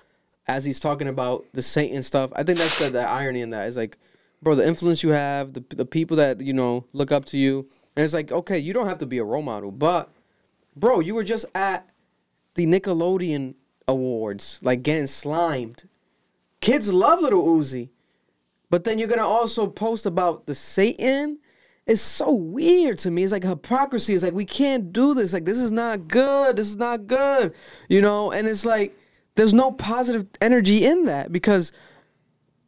as 0.47 0.65
he's 0.65 0.81
talking 0.81 1.07
about 1.07 1.45
the 1.53 1.61
Satan 1.61 2.03
stuff, 2.03 2.31
I 2.35 2.43
think 2.43 2.57
that's 2.57 2.79
the, 2.79 2.89
the 2.89 3.07
irony 3.07 3.39
in 3.39 3.51
that 3.51 3.65
is 3.67 3.77
like, 3.77 3.97
bro, 4.41 4.55
the 4.55 4.67
influence 4.67 5.03
you 5.03 5.11
have, 5.11 5.53
the 5.53 5.63
the 5.69 5.85
people 5.85 6.17
that 6.17 6.41
you 6.41 6.51
know 6.51 6.85
look 6.91 7.13
up 7.13 7.23
to 7.25 7.37
you, 7.37 7.69
and 7.95 8.03
it's 8.03 8.13
like, 8.13 8.29
okay, 8.31 8.59
you 8.59 8.73
don't 8.73 8.87
have 8.87 8.97
to 8.97 9.05
be 9.05 9.19
a 9.19 9.23
role 9.23 9.41
model, 9.41 9.71
but, 9.71 10.09
bro, 10.75 10.99
you 10.99 11.15
were 11.15 11.23
just 11.23 11.45
at 11.55 11.89
the 12.55 12.65
Nickelodeon 12.65 13.55
Awards, 13.87 14.59
like 14.61 14.83
getting 14.83 15.07
slimed. 15.07 15.87
Kids 16.61 16.91
love 16.93 17.21
Little 17.21 17.45
Uzi, 17.45 17.89
but 18.69 18.83
then 18.83 18.97
you're 18.97 19.07
gonna 19.07 19.27
also 19.27 19.67
post 19.67 20.05
about 20.05 20.45
the 20.45 20.55
Satan. 20.55 21.39
It's 21.85 22.01
so 22.01 22.33
weird 22.33 22.97
to 22.99 23.11
me. 23.11 23.23
It's 23.23 23.33
like 23.33 23.43
hypocrisy. 23.43 24.13
It's 24.13 24.23
like 24.23 24.33
we 24.33 24.45
can't 24.45 24.93
do 24.93 25.13
this. 25.13 25.33
Like 25.33 25.45
this 25.45 25.57
is 25.57 25.71
not 25.71 26.07
good. 26.07 26.55
This 26.55 26.69
is 26.69 26.77
not 26.77 27.07
good. 27.07 27.53
You 27.89 28.01
know, 28.01 28.31
and 28.31 28.47
it's 28.47 28.65
like 28.65 28.97
there's 29.35 29.53
no 29.53 29.71
positive 29.71 30.27
energy 30.39 30.85
in 30.85 31.05
that 31.05 31.31
because 31.31 31.71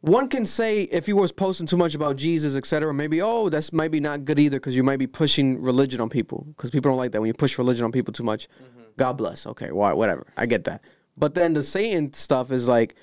one 0.06 0.28
can 0.28 0.46
say 0.46 0.82
if 0.82 1.06
he 1.06 1.12
was 1.12 1.32
posting 1.32 1.66
too 1.66 1.76
much 1.76 1.94
about 1.94 2.16
Jesus, 2.16 2.54
etc., 2.54 2.94
maybe 2.94 3.20
oh 3.20 3.48
that's 3.48 3.72
maybe 3.72 3.98
not 3.98 4.24
good 4.24 4.38
either 4.38 4.58
because 4.58 4.76
you 4.76 4.84
might 4.84 4.98
be 4.98 5.06
pushing 5.06 5.60
religion 5.60 6.00
on 6.00 6.08
people 6.08 6.46
because 6.50 6.70
people 6.70 6.90
don't 6.90 6.98
like 6.98 7.12
that 7.12 7.20
when 7.20 7.26
you 7.28 7.34
push 7.34 7.58
religion 7.58 7.84
on 7.84 7.92
people 7.92 8.12
too 8.12 8.22
much. 8.22 8.48
Mm-hmm. 8.48 8.82
God 8.96 9.14
bless. 9.14 9.46
Okay, 9.46 9.72
why 9.72 9.92
whatever. 9.92 10.26
I 10.36 10.46
get 10.46 10.64
that. 10.64 10.82
But 11.16 11.34
then 11.34 11.54
the 11.54 11.62
Satan 11.62 12.12
stuff 12.12 12.52
is 12.52 12.68
like 12.68 12.94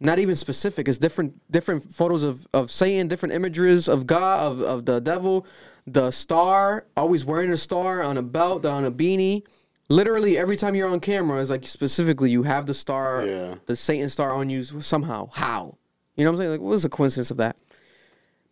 not 0.00 0.18
even 0.18 0.34
specific. 0.34 0.86
It's 0.86 0.98
different 0.98 1.40
different 1.50 1.94
photos 1.94 2.22
of, 2.22 2.46
of 2.52 2.70
Satan, 2.70 3.08
different 3.08 3.34
images 3.34 3.88
of 3.88 4.06
God, 4.06 4.52
of, 4.52 4.60
of 4.60 4.84
the 4.84 5.00
devil, 5.00 5.46
the 5.86 6.10
star, 6.10 6.86
always 6.94 7.24
wearing 7.24 7.52
a 7.52 7.56
star 7.56 8.02
on 8.02 8.18
a 8.18 8.22
belt, 8.22 8.66
on 8.66 8.84
a 8.84 8.92
beanie. 8.92 9.46
Literally 9.88 10.36
every 10.36 10.56
time 10.56 10.74
you're 10.74 10.88
on 10.88 11.00
camera, 11.00 11.40
it's 11.40 11.50
like 11.50 11.66
specifically 11.66 12.30
you 12.30 12.42
have 12.42 12.66
the 12.66 12.74
star, 12.74 13.22
the 13.66 13.76
Satan 13.76 14.08
star 14.08 14.32
on 14.32 14.50
you 14.50 14.62
somehow. 14.62 15.30
How? 15.32 15.78
You 16.16 16.24
know 16.24 16.30
what 16.30 16.34
I'm 16.36 16.38
saying? 16.38 16.50
Like, 16.52 16.60
what 16.60 16.70
was 16.70 16.82
the 16.84 16.88
coincidence 16.88 17.30
of 17.30 17.36
that? 17.38 17.56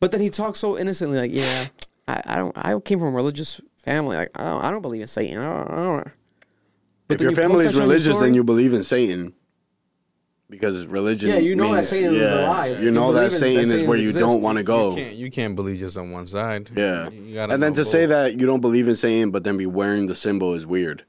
But 0.00 0.10
then 0.10 0.20
he 0.20 0.30
talks 0.30 0.58
so 0.58 0.76
innocently, 0.78 1.18
like, 1.18 1.30
yeah, 1.32 1.66
I, 2.08 2.22
I 2.26 2.36
don't, 2.36 2.56
I 2.58 2.78
came 2.80 2.98
from 2.98 3.08
a 3.08 3.12
religious 3.12 3.60
family. 3.76 4.16
Like, 4.16 4.30
I 4.38 4.44
don't, 4.44 4.64
I 4.64 4.70
don't 4.70 4.82
believe 4.82 5.00
in 5.02 5.06
Satan. 5.06 5.38
I 5.38 5.54
don't. 5.54 5.70
I 5.70 5.76
don't. 5.76 6.08
But 7.08 7.14
If 7.16 7.20
your 7.20 7.30
you 7.30 7.36
post 7.36 7.48
family 7.48 7.64
that 7.64 7.70
is 7.70 7.74
shit 7.74 7.82
on 7.82 7.86
your 7.86 7.88
religious, 7.94 8.14
story- 8.16 8.26
then 8.28 8.34
you 8.34 8.44
believe 8.44 8.72
in 8.72 8.82
Satan. 8.84 9.32
Because 10.50 10.84
religion. 10.86 11.30
Yeah, 11.30 11.38
you 11.38 11.56
know 11.56 11.68
that 11.68 11.76
means- 11.76 11.88
Satan 11.88 12.14
is 12.14 12.30
a 12.30 12.46
lie. 12.46 12.66
You 12.66 12.84
You 12.84 12.90
know 12.90 13.06
believe 13.06 13.14
that 13.14 13.22
in- 13.24 13.28
that 13.30 13.38
Satan 13.38 13.70
is 13.72 13.82
where 13.84 13.96
you 13.96 14.08
exists. 14.08 14.18
don't 14.28 14.42
want 14.42 14.58
to 14.58 14.64
go. 14.64 14.90
You 14.90 14.96
can't, 14.96 15.14
you 15.16 15.30
can't 15.30 15.56
believe 15.56 15.78
just 15.78 15.96
on 15.96 16.10
one 16.10 16.26
side. 16.26 16.70
Yeah. 16.76 17.08
You 17.08 17.40
And 17.40 17.52
then 17.52 17.60
know 17.60 17.70
to 17.76 17.84
say 17.86 18.04
that 18.06 18.38
you 18.38 18.46
don't 18.46 18.60
believe 18.60 18.86
in 18.86 18.94
Satan, 18.94 19.30
but 19.30 19.44
then 19.44 19.56
be 19.56 19.64
wearing 19.66 20.06
the 20.06 20.14
symbol 20.14 20.52
is 20.54 20.66
weird. 20.66 21.04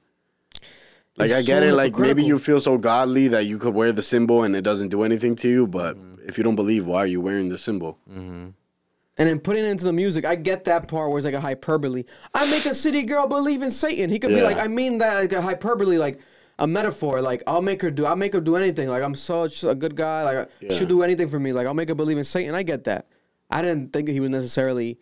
Like 1.18 1.30
It's 1.32 1.40
I 1.40 1.42
get 1.42 1.60
so 1.62 1.68
it. 1.68 1.74
Like 1.74 1.98
maybe 1.98 2.24
you 2.24 2.40
feel 2.40 2.60
so 2.62 2.78
godly 2.78 3.28
that 3.30 3.46
you 3.46 3.58
could 3.58 3.74
wear 3.74 3.92
the 3.92 4.02
symbol 4.02 4.44
and 4.44 4.56
it 4.56 4.62
doesn't 4.62 4.90
do 4.90 5.04
anything 5.04 5.36
to 5.38 5.50
you. 5.50 5.68
But 5.68 5.98
Mm-hmm. 5.98 6.13
If 6.28 6.38
you 6.38 6.44
don't 6.44 6.56
believe, 6.56 6.86
why 6.86 7.00
are 7.00 7.06
you 7.06 7.22
wearing 7.22 7.50
the 7.50 7.58
symbol? 7.58 8.00
Mm-hmm. 8.10 8.50
and 9.18 9.30
then 9.30 9.40
putting 9.40 9.64
it 9.64 9.70
into 9.70 9.86
the 9.86 9.94
music, 9.94 10.26
I 10.26 10.36
get 10.36 10.64
that 10.66 10.88
part 10.88 11.10
where 11.10 11.18
it's 11.18 11.26
like 11.26 11.36
a 11.36 11.42
hyperbole. 11.42 12.04
I 12.34 12.50
make 12.50 12.66
a 12.66 12.74
city 12.74 13.04
girl 13.04 13.28
believe 13.28 13.62
in 13.62 13.72
Satan. 13.72 14.10
He 14.10 14.20
could 14.20 14.30
be 14.30 14.42
like, 14.42 14.58
I 14.58 14.68
mean 14.68 14.98
that 15.00 15.16
like 15.18 15.32
a 15.34 15.42
hyperbole, 15.42 15.98
like 15.98 16.20
a 16.60 16.68
metaphor. 16.68 17.22
Like 17.22 17.44
I'll 17.46 17.62
make 17.62 17.82
her 17.82 17.92
do, 17.92 18.06
I'll 18.06 18.16
make 18.16 18.34
her 18.34 18.42
do 18.42 18.56
anything. 18.56 18.90
Like 18.90 19.04
I'm 19.04 19.16
such 19.16 19.64
a 19.64 19.76
good 19.76 19.96
guy. 19.96 20.24
Like 20.24 20.50
Yeah. 20.60 20.74
she'll 20.74 20.88
do 20.88 21.04
anything 21.04 21.30
for 21.30 21.40
me. 21.40 21.54
Like 21.54 21.68
I'll 21.68 21.74
make 21.74 21.90
her 21.90 21.96
believe 21.96 22.18
in 22.18 22.24
Satan. 22.24 22.56
I 22.56 22.64
get 22.64 22.86
that. 22.86 23.08
I 23.50 23.62
didn't 23.62 23.94
think 23.94 24.10
he 24.10 24.20
was 24.20 24.32
necessarily 24.32 24.98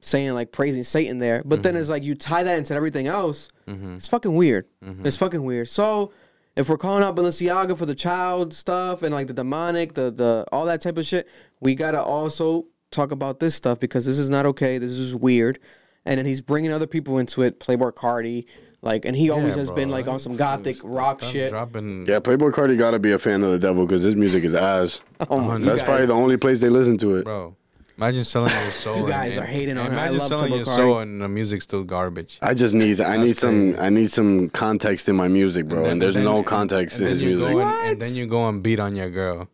saying 0.00 0.32
like 0.32 0.52
praising 0.52 0.82
Satan 0.82 1.18
there. 1.18 1.42
But 1.44 1.62
then 1.62 1.74
mm-hmm. 1.74 1.80
it's 1.80 1.90
like 1.90 2.04
you 2.04 2.14
tie 2.14 2.42
that 2.42 2.58
into 2.58 2.74
everything 2.74 3.06
else. 3.06 3.48
Mm-hmm. 3.66 3.96
It's 3.96 4.08
fucking 4.08 4.34
weird. 4.34 4.66
It's 5.04 5.16
fucking 5.16 5.42
weird. 5.42 5.68
So 5.68 6.12
if 6.56 6.68
we're 6.68 6.76
calling 6.78 7.02
out 7.02 7.16
Balenciaga 7.16 7.76
for 7.76 7.86
the 7.86 7.94
child 7.94 8.54
stuff 8.54 9.02
and 9.02 9.14
like 9.14 9.26
the 9.26 9.34
demonic, 9.34 9.94
the 9.94 10.10
the 10.10 10.44
all 10.52 10.64
that 10.66 10.80
type 10.80 10.98
of 10.98 11.06
shit, 11.06 11.28
we 11.60 11.74
gotta 11.74 12.02
also 12.02 12.66
talk 12.90 13.10
about 13.10 13.40
this 13.40 13.54
stuff 13.54 13.80
because 13.80 14.06
this 14.06 14.18
is 14.18 14.30
not 14.30 14.46
okay. 14.46 14.78
This 14.78 14.92
is 14.92 15.14
weird. 15.14 15.58
And 16.06 16.18
then 16.18 16.26
he's 16.26 16.40
bringing 16.42 16.70
other 16.70 16.86
people 16.86 17.18
into 17.18 17.40
it. 17.42 17.58
Playboi 17.60 17.92
Carti, 17.94 18.44
like, 18.82 19.06
and 19.06 19.16
he 19.16 19.30
always 19.30 19.54
Yeah, 19.54 19.60
has 19.60 19.68
bro, 19.68 19.76
been 19.76 19.88
like 19.88 20.06
on 20.06 20.18
some 20.18 20.36
gothic 20.36 20.76
rock 20.84 21.20
Stop 21.22 21.32
shit. 21.32 21.50
Dropping. 21.50 22.06
Yeah, 22.06 22.20
Playboi 22.20 22.52
Carti 22.52 22.76
gotta 22.78 22.98
be 22.98 23.12
a 23.12 23.18
fan 23.18 23.42
of 23.42 23.50
the 23.52 23.58
devil 23.58 23.86
because 23.86 24.02
his 24.02 24.14
music 24.14 24.44
is 24.44 24.54
ass. 24.54 25.00
Oh 25.30 25.40
my- 25.40 25.58
That's 25.58 25.80
guys- 25.80 25.86
probably 25.86 26.06
the 26.06 26.12
only 26.12 26.36
place 26.36 26.60
they 26.60 26.68
listen 26.68 26.98
to 26.98 27.16
it. 27.16 27.24
Bro, 27.24 27.56
imagine 27.96 28.24
selling 28.24 28.52
your 28.52 28.70
soul. 28.84 28.98
You 29.02 29.08
guys 29.08 29.36
and- 29.36 29.44
are 29.44 29.46
hating 29.48 29.78
on 29.78 29.86
and 29.86 29.94
her. 29.94 30.00
I 30.00 30.02
Imagine 30.04 30.18
love 30.18 30.28
selling 30.28 30.52
Playboi 30.52 30.56
your 30.56 30.66
Carti. 30.66 30.76
soul 30.76 30.98
and 30.98 31.20
the 31.20 31.28
music's 31.28 31.64
still 31.64 31.84
garbage. 31.84 32.38
I 32.42 32.54
just 32.54 32.74
need 32.74 33.00
I 33.00 33.16
need 33.16 33.36
some 33.36 33.76
I 33.78 33.88
need 33.90 34.10
some 34.10 34.48
context 34.50 35.08
in 35.08 35.16
my 35.16 35.28
music, 35.28 35.66
bro. 35.68 35.78
And, 35.80 35.86
then- 35.92 35.98
there's 36.00 36.14
then- 36.14 36.24
no 36.24 36.42
context 36.42 36.98
in 36.98 37.06
and 37.06 37.10
his 37.10 37.20
music. 37.22 37.48
Go 37.48 37.60
and, 37.60 37.88
and 37.92 38.02
then 38.02 38.14
you 38.14 38.26
go 38.26 38.48
and 38.48 38.62
beat 38.62 38.80
on 38.80 38.94
your 38.96 39.10
girl. 39.10 39.48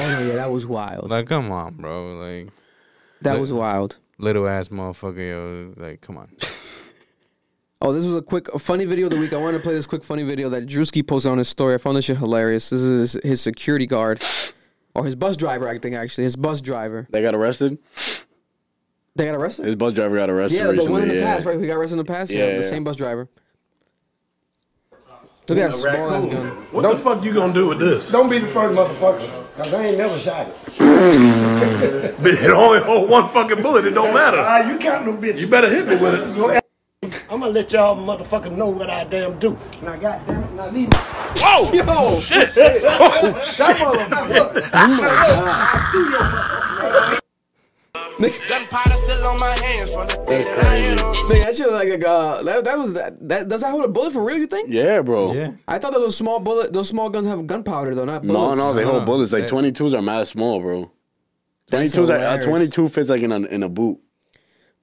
Oh 0.00 0.10
no, 0.20 0.26
yeah, 0.26 0.34
that 0.36 0.50
was 0.50 0.66
wild. 0.66 1.10
Like, 1.10 1.28
come 1.28 1.50
on, 1.52 1.74
bro. 1.74 2.14
Like 2.16 2.48
That 3.22 3.34
li- 3.34 3.40
was 3.40 3.52
wild. 3.52 3.98
Little 4.18 4.48
ass 4.48 4.68
motherfucker, 4.68 5.28
yo. 5.76 5.82
Like, 5.82 6.00
come 6.00 6.16
on. 6.18 6.28
Oh, 7.82 7.92
this 7.92 8.04
was 8.06 8.14
a 8.14 8.22
quick, 8.22 8.48
a 8.54 8.58
funny 8.58 8.86
video 8.86 9.06
of 9.08 9.12
the 9.12 9.18
week. 9.18 9.34
I 9.34 9.36
wanted 9.36 9.58
to 9.58 9.62
play 9.62 9.74
this 9.74 9.84
quick 9.84 10.02
funny 10.02 10.22
video 10.22 10.48
that 10.48 10.64
Druski 10.66 11.06
posted 11.06 11.30
on 11.30 11.36
his 11.36 11.48
story. 11.50 11.74
I 11.74 11.78
found 11.78 11.98
this 11.98 12.06
shit 12.06 12.16
hilarious. 12.16 12.70
This 12.70 12.80
is 12.80 13.12
his, 13.12 13.22
his 13.22 13.40
security 13.42 13.84
guard, 13.86 14.22
or 14.94 15.04
his 15.04 15.16
bus 15.16 15.36
driver, 15.36 15.68
I 15.68 15.78
think 15.78 15.94
actually, 15.94 16.24
his 16.24 16.36
bus 16.36 16.60
driver. 16.60 17.06
They 17.10 17.22
got 17.22 17.34
arrested. 17.34 17.78
They 19.16 19.26
got 19.26 19.34
arrested. 19.34 19.66
His 19.66 19.76
bus 19.76 19.92
driver 19.92 20.16
got 20.16 20.30
arrested 20.30 20.58
yeah, 20.58 20.72
the 20.72 20.90
one 20.90 21.02
in 21.02 21.08
the 21.08 21.14
yeah. 21.16 21.34
past, 21.34 21.46
right? 21.46 21.58
We 21.58 21.66
got 21.68 21.74
arrested 21.74 21.94
in 21.94 21.98
the 21.98 22.12
past. 22.12 22.30
Yeah, 22.30 22.38
Yeah, 22.46 22.56
the 22.56 22.62
yeah. 22.62 22.68
same 22.68 22.84
bus 22.84 22.96
driver. 22.96 23.28
Look 25.46 25.58
at 25.58 25.70
that 25.70 25.76
small 25.76 26.10
ass 26.14 26.24
gun. 26.24 26.46
What 26.72 26.82
the 26.82 26.96
fuck 26.96 27.22
you 27.22 27.34
gonna 27.34 27.52
do 27.52 27.66
with 27.68 27.78
this? 27.78 28.10
Don't 28.10 28.30
be 28.30 28.38
the 28.38 28.48
first 28.48 28.74
motherfucker, 28.74 29.28
cause 29.56 29.74
I 29.74 29.84
ain't 29.86 29.98
never 29.98 30.18
shot 30.18 30.46
it. 30.78 32.14
It 32.26 32.50
only 32.50 32.80
hold 32.80 33.10
one 33.10 33.28
fucking 33.30 33.60
bullet. 33.62 33.84
It 33.84 33.90
don't 33.90 34.14
matter. 34.14 34.38
Ah, 34.40 34.66
you 34.70 34.78
count 34.78 35.04
them 35.04 35.20
bitches. 35.20 35.40
You 35.40 35.48
better 35.48 35.68
hit 35.68 35.86
me 35.86 35.96
with 35.96 36.14
it. 36.14 36.63
I'm 37.34 37.40
gonna 37.40 37.52
let 37.52 37.72
y'all 37.72 37.96
motherfuckers 37.96 38.56
know 38.56 38.68
what 38.68 38.88
I 38.88 39.02
damn 39.02 39.36
do. 39.40 39.58
Now, 39.82 39.96
goddamn 39.96 40.44
it, 40.44 40.52
now 40.52 40.70
leave 40.70 40.88
me. 40.88 40.96
Whoa! 41.38 41.72
Yo! 41.72 42.20
Shit! 42.20 42.52
Oh, 42.84 43.42
shit! 43.44 43.76
Gunpowder 48.48 48.90
still 48.90 49.26
on 49.26 49.40
my 49.40 49.58
hands 49.58 49.94
from 49.96 50.06
the 50.06 50.14
day 50.28 50.44
that 50.44 50.64
I 50.64 50.78
hit 50.78 51.02
on. 51.02 51.14
Nigga, 51.16 51.42
that 51.42 51.56
shit 51.56 51.66
was 51.66 51.74
like 51.74 51.88
a, 51.88 52.08
uh, 52.08 52.42
that, 52.44 52.64
that 52.64 52.78
was 52.78 52.94
that, 52.94 53.28
that. 53.28 53.48
Does 53.48 53.62
that 53.62 53.70
hold 53.72 53.84
a 53.84 53.88
bullet 53.88 54.12
for 54.12 54.22
real? 54.22 54.38
You 54.38 54.46
think? 54.46 54.68
Yeah, 54.70 55.02
bro. 55.02 55.32
Yeah. 55.32 55.50
I 55.66 55.80
thought 55.80 55.92
that 55.92 55.98
those 55.98 56.16
small 56.16 56.38
bullet, 56.38 56.72
those 56.72 56.88
small 56.88 57.10
guns 57.10 57.26
have 57.26 57.44
gunpowder 57.48 57.96
though, 57.96 58.04
not 58.04 58.22
bullets. 58.22 58.56
no, 58.56 58.72
no, 58.72 58.74
they 58.74 58.84
hold 58.84 59.06
bullets. 59.06 59.32
Like 59.32 59.48
twenty 59.48 59.72
twos 59.72 59.92
are 59.92 60.02
mad 60.02 60.28
small, 60.28 60.60
bro. 60.60 60.88
Twenty 61.68 61.86
That's 61.86 61.94
twos 61.94 62.10
are 62.10 62.38
a 62.38 62.40
twenty 62.40 62.68
two 62.68 62.88
fits 62.88 63.10
like 63.10 63.22
in 63.22 63.32
a 63.32 63.40
in 63.40 63.64
a 63.64 63.68
boot. 63.68 63.98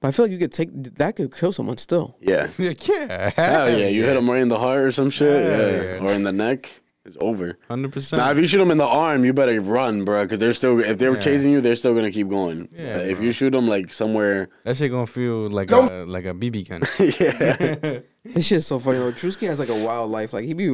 But 0.02 0.08
I 0.08 0.10
feel 0.10 0.24
like 0.24 0.32
you 0.32 0.38
could 0.38 0.52
take 0.52 0.70
that 0.96 1.14
could 1.16 1.32
kill 1.32 1.52
someone 1.52 1.78
still. 1.78 2.16
Yeah. 2.20 2.48
Yeah, 2.58 2.72
yeah. 2.88 3.30
Hell 3.36 3.70
yeah. 3.78 3.86
You 3.86 4.02
hit 4.04 4.16
him 4.16 4.28
right 4.28 4.42
in 4.42 4.48
the 4.48 4.58
heart 4.58 4.80
or 4.82 4.90
some 4.92 5.10
shit. 5.10 5.32
Yeah. 5.44 5.94
yeah. 5.94 6.04
Or 6.04 6.12
in 6.12 6.24
the 6.24 6.32
neck. 6.32 6.68
It's 7.04 7.16
over. 7.20 7.58
Hundred 7.68 7.92
percent. 7.92 8.22
Now, 8.22 8.30
if 8.30 8.38
you 8.38 8.46
shoot 8.46 8.58
them 8.58 8.70
in 8.70 8.78
the 8.78 8.86
arm, 8.86 9.24
you 9.24 9.32
better 9.32 9.60
run, 9.60 10.04
bro, 10.04 10.22
because 10.24 10.38
they're 10.38 10.52
still. 10.52 10.78
If 10.78 10.98
they're 10.98 11.14
Yeah. 11.14 11.20
chasing 11.20 11.50
you, 11.50 11.60
they're 11.60 11.74
still 11.74 11.94
gonna 11.94 12.12
keep 12.12 12.28
going. 12.28 12.68
Yeah, 12.72 12.98
But 12.98 13.08
if 13.08 13.20
you 13.20 13.32
shoot 13.32 13.50
them 13.50 13.66
like 13.66 13.92
somewhere, 13.92 14.50
That 14.64 14.76
shit 14.76 14.92
gonna 14.92 15.08
feel 15.08 15.50
like 15.50 15.72
a 15.72 15.80
like 16.06 16.26
a 16.26 16.32
BB 16.34 16.68
gun. 16.68 16.82
yeah, 17.18 17.98
This 18.34 18.46
shit 18.46 18.58
is 18.58 18.66
so 18.68 18.78
funny. 18.78 18.98
Bro. 18.98 19.12
Druski 19.12 19.48
has 19.48 19.58
like 19.58 19.68
a 19.68 19.84
wild 19.84 20.12
life. 20.12 20.32
Like 20.32 20.44
he 20.44 20.52
be 20.54 20.66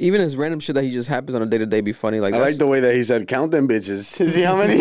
even 0.00 0.20
his 0.20 0.36
random 0.36 0.58
shit 0.58 0.74
that 0.74 0.82
he 0.82 0.90
just 0.90 1.08
happens 1.08 1.36
on 1.36 1.42
a 1.42 1.46
day 1.46 1.58
to 1.58 1.66
day 1.66 1.80
be 1.80 1.92
funny. 1.92 2.18
Like 2.18 2.34
I 2.34 2.38
like 2.38 2.56
the 2.56 2.66
way 2.66 2.80
that 2.80 2.94
he 2.96 3.04
said, 3.04 3.28
"Count 3.28 3.52
them 3.52 3.68
bitches." 3.68 4.02
See 4.30 4.42
how 4.42 4.56
many? 4.56 4.78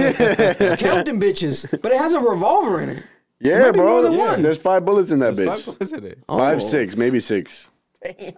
count 0.77 1.05
them 1.05 1.21
bitches, 1.21 1.67
but 1.81 1.91
it 1.91 1.99
has 1.99 2.13
a 2.13 2.19
revolver 2.19 2.81
in 2.81 2.89
it. 2.89 3.03
Yeah, 3.39 3.59
might 3.59 3.71
bro. 3.73 3.85
more 3.85 4.01
than 4.01 4.13
yeah, 4.13 4.27
one. 4.31 4.41
There's 4.41 4.57
five 4.57 4.85
bullets 4.85 5.11
in 5.11 5.19
that 5.19 5.35
There's 5.35 5.47
bitch. 5.49 5.65
five 5.65 5.77
bullets 5.77 5.93
in 5.93 6.03
it. 6.05 6.19
Oh. 6.29 6.37
Five, 6.37 6.63
six, 6.63 6.95
maybe 6.95 7.19
six. 7.19 7.69
Damn. 8.03 8.33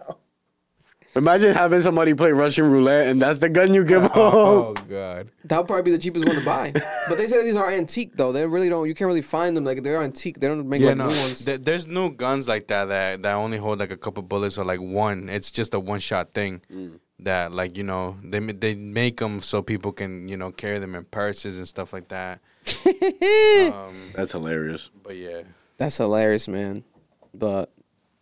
Imagine 1.16 1.54
having 1.54 1.80
somebody 1.80 2.14
play 2.14 2.30
Russian 2.30 2.70
roulette 2.70 3.08
and 3.08 3.20
that's 3.20 3.40
the 3.40 3.48
gun 3.48 3.74
you 3.74 3.84
give 3.84 4.04
oh, 4.14 4.74
them. 4.74 4.84
Oh 4.84 4.86
god. 4.88 5.28
That 5.44 5.58
would 5.58 5.66
probably 5.66 5.82
be 5.82 5.90
the 5.90 5.98
cheapest 5.98 6.24
one 6.24 6.36
to 6.36 6.44
buy. 6.44 6.72
But 7.08 7.18
they 7.18 7.26
say 7.26 7.42
these 7.42 7.56
are 7.56 7.68
antique 7.68 8.12
though. 8.14 8.30
They 8.30 8.46
really 8.46 8.68
don't. 8.68 8.86
You 8.86 8.94
can't 8.94 9.08
really 9.08 9.20
find 9.20 9.56
them. 9.56 9.64
Like 9.64 9.82
they're 9.82 10.00
antique. 10.02 10.38
They 10.38 10.46
don't 10.46 10.68
make 10.68 10.80
Yeah, 10.82 10.88
like 10.90 10.98
no. 10.98 11.08
new 11.08 11.18
ones. 11.18 11.44
There- 11.44 11.58
there's 11.58 11.88
no 11.88 12.10
guns 12.10 12.46
like 12.46 12.68
that 12.68 12.84
that 12.86 13.22
that 13.22 13.34
only 13.34 13.58
hold 13.58 13.80
like 13.80 13.90
a 13.90 13.96
couple 13.96 14.22
bullets 14.22 14.56
or 14.56 14.64
like 14.64 14.80
one. 14.80 15.28
It's 15.28 15.50
just 15.50 15.74
a 15.74 15.80
one 15.80 15.98
shot 15.98 16.32
thing. 16.32 16.62
Mm. 16.72 17.00
That 17.18 17.50
like 17.50 17.76
you 17.76 17.82
know 17.82 18.16
they 18.22 18.38
they 18.38 18.74
make 18.76 19.16
them 19.18 19.40
so 19.40 19.62
people 19.62 19.90
can 19.90 20.28
you 20.28 20.36
know 20.36 20.52
carry 20.52 20.78
them 20.78 20.94
in 20.94 21.04
purses 21.06 21.58
and 21.58 21.66
stuff 21.66 21.92
like 21.92 22.06
that. 22.08 22.38
um, 23.72 24.10
That's 24.14 24.32
hilarious. 24.32 24.90
but 25.02 25.16
yeah, 25.16 25.42
That's 25.78 25.96
hilarious, 25.96 26.48
man. 26.48 26.84
But 27.34 27.72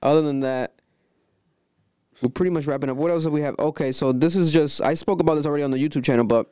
other 0.03 0.23
than 0.23 0.41
that, 0.41 0.75
we're 2.21 2.29
pretty 2.29 2.51
much 2.51 2.67
wrapping 2.67 2.91
up. 2.91 2.97
What 2.97 3.11
else 3.11 3.25
do 3.25 3.31
we 3.31 3.43
have? 3.43 3.57
Okay, 3.59 3.93
so 3.93 4.13
this 4.13 4.37
is 4.37 4.53
just 4.53 4.81
I 4.81 4.95
spoke 4.95 5.21
about 5.21 5.37
this 5.37 5.47
already 5.47 5.63
on 5.63 5.71
the 5.71 5.79
YouTube 5.79 6.05
channel, 6.05 6.25
but 6.25 6.51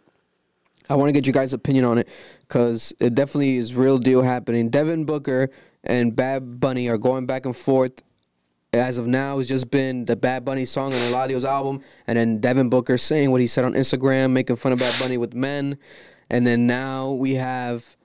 I 0.89 0.95
want 0.95 1.09
to 1.09 1.13
get 1.13 1.27
you 1.27 1.33
guys' 1.33 1.53
opinion 1.53 1.85
on 1.85 1.99
it 1.99 2.09
because 2.41 2.93
it 3.01 3.15
definitely 3.15 3.57
is 3.57 3.75
real 3.75 3.99
deal 3.99 4.23
happening. 4.23 4.71
Devin 4.71 5.05
Booker 5.05 5.51
and 5.85 6.15
Bad 6.15 6.61
Bunny 6.61 6.89
are 6.89 6.99
going 6.99 7.27
back 7.27 7.47
and 7.47 7.57
forth. 7.57 7.93
As 8.73 8.99
of 8.99 9.07
now, 9.07 9.39
it's 9.39 9.49
just 9.49 9.71
been 9.71 10.05
the 10.05 10.17
Bad 10.17 10.45
Bunny 10.45 10.65
song 10.67 10.93
on 10.93 11.01
Eladio's 11.01 11.45
album, 11.45 11.83
and 12.07 12.19
then 12.19 12.41
Devin 12.41 12.69
Booker 12.69 12.99
saying 12.99 13.31
what 13.31 13.41
he 13.41 13.47
said 13.47 13.65
on 13.65 13.73
Instagram, 13.73 14.33
making 14.33 14.57
fun 14.57 14.73
of 14.73 14.79
Bad 14.81 14.95
Bunny 15.01 15.17
with 15.17 15.35
men, 15.35 15.79
and 16.31 16.47
then 16.47 16.66
now 16.66 17.12
we 17.12 17.35
have 17.35 17.97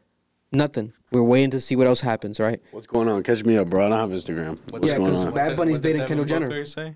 nothing. 0.51 0.93
We're 1.11 1.23
waiting 1.23 1.51
to 1.51 1.59
see 1.59 1.75
what 1.75 1.87
else 1.87 1.99
happens, 1.99 2.39
right? 2.39 2.61
What's 2.71 2.87
going 2.87 3.09
on? 3.09 3.23
Catch 3.23 3.43
me 3.43 3.57
up, 3.57 3.69
bro. 3.69 3.85
I 3.85 3.89
don't 3.89 3.99
have 3.99 4.17
Instagram. 4.17 4.57
What's 4.69 4.87
yeah, 4.87 4.97
going 4.97 5.11
because 5.11 5.25
on? 5.25 5.33
Bad 5.33 5.57
Bunny's 5.57 5.79
dating 5.79 6.05
Kendall 6.07 6.25
Jenner. 6.25 6.47
Booker 6.47 6.65
say? 6.65 6.95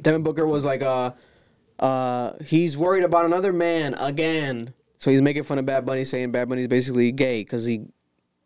Devin 0.00 0.22
Booker 0.22 0.46
was 0.46 0.64
like, 0.64 0.82
uh, 0.82 1.10
uh, 1.78 2.34
he's 2.44 2.78
worried 2.78 3.04
about 3.04 3.24
another 3.24 3.52
man 3.52 3.94
again. 3.94 4.72
So 4.98 5.10
he's 5.10 5.20
making 5.20 5.42
fun 5.42 5.58
of 5.58 5.66
Bad 5.66 5.84
Bunny, 5.84 6.04
saying 6.04 6.30
Bad 6.30 6.48
Bunny's 6.48 6.68
basically 6.68 7.10
gay 7.10 7.42
because 7.42 7.64
he 7.64 7.80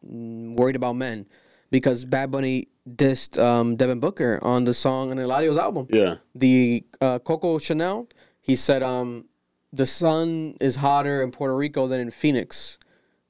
mm, 0.04 0.54
worried 0.56 0.76
about 0.76 0.94
men. 0.94 1.26
Because 1.70 2.04
Bad 2.04 2.30
Bunny 2.30 2.68
dissed 2.88 3.38
um, 3.42 3.76
Devin 3.76 4.00
Booker 4.00 4.38
on 4.40 4.64
the 4.64 4.72
song 4.72 5.10
on 5.10 5.18
Eladio's 5.18 5.58
album. 5.58 5.86
Yeah. 5.90 6.16
The 6.34 6.84
uh, 7.00 7.18
Coco 7.18 7.58
Chanel, 7.58 8.08
he 8.40 8.56
said 8.56 8.82
um, 8.82 9.26
the 9.72 9.86
sun 9.86 10.56
is 10.60 10.76
hotter 10.76 11.22
in 11.22 11.30
Puerto 11.30 11.54
Rico 11.56 11.86
than 11.86 12.00
in 12.00 12.10
Phoenix. 12.10 12.78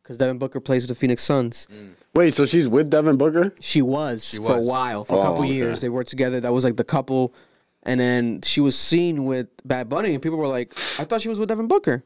Because 0.03 0.19
Devin 0.19 0.39
Booker 0.39 0.61
plays 0.61 0.83
with 0.83 0.89
the 0.91 0.95
Phoenix 0.95 1.23
Suns. 1.25 1.67
Wait, 2.15 2.33
so 2.33 2.47
she's 2.47 2.69
with 2.69 2.89
Devin 2.91 3.17
Booker? 3.17 3.53
She 3.59 3.83
was 3.83 4.25
She 4.25 4.37
for 4.37 4.57
a 4.57 4.61
while, 4.61 5.05
for 5.05 5.15
a 5.15 5.19
Oh, 5.19 5.23
couple 5.23 5.43
okay. 5.43 5.53
years. 5.53 5.81
They 5.81 5.89
worked 5.89 6.11
together. 6.11 6.39
That 6.41 6.53
was 6.53 6.63
like 6.63 6.77
the 6.77 6.85
couple, 6.85 7.35
and 7.83 7.99
then 7.99 8.41
she 8.43 8.61
was 8.61 8.79
seen 8.79 9.25
with 9.25 9.49
Bad 9.65 9.89
Bunny, 9.89 10.15
and 10.15 10.23
people 10.23 10.39
were 10.39 10.47
like, 10.47 10.73
"I 11.01 11.05
thought 11.05 11.23
she 11.23 11.29
was 11.29 11.41
with 11.41 11.49
Devin 11.49 11.67
Booker." 11.67 12.05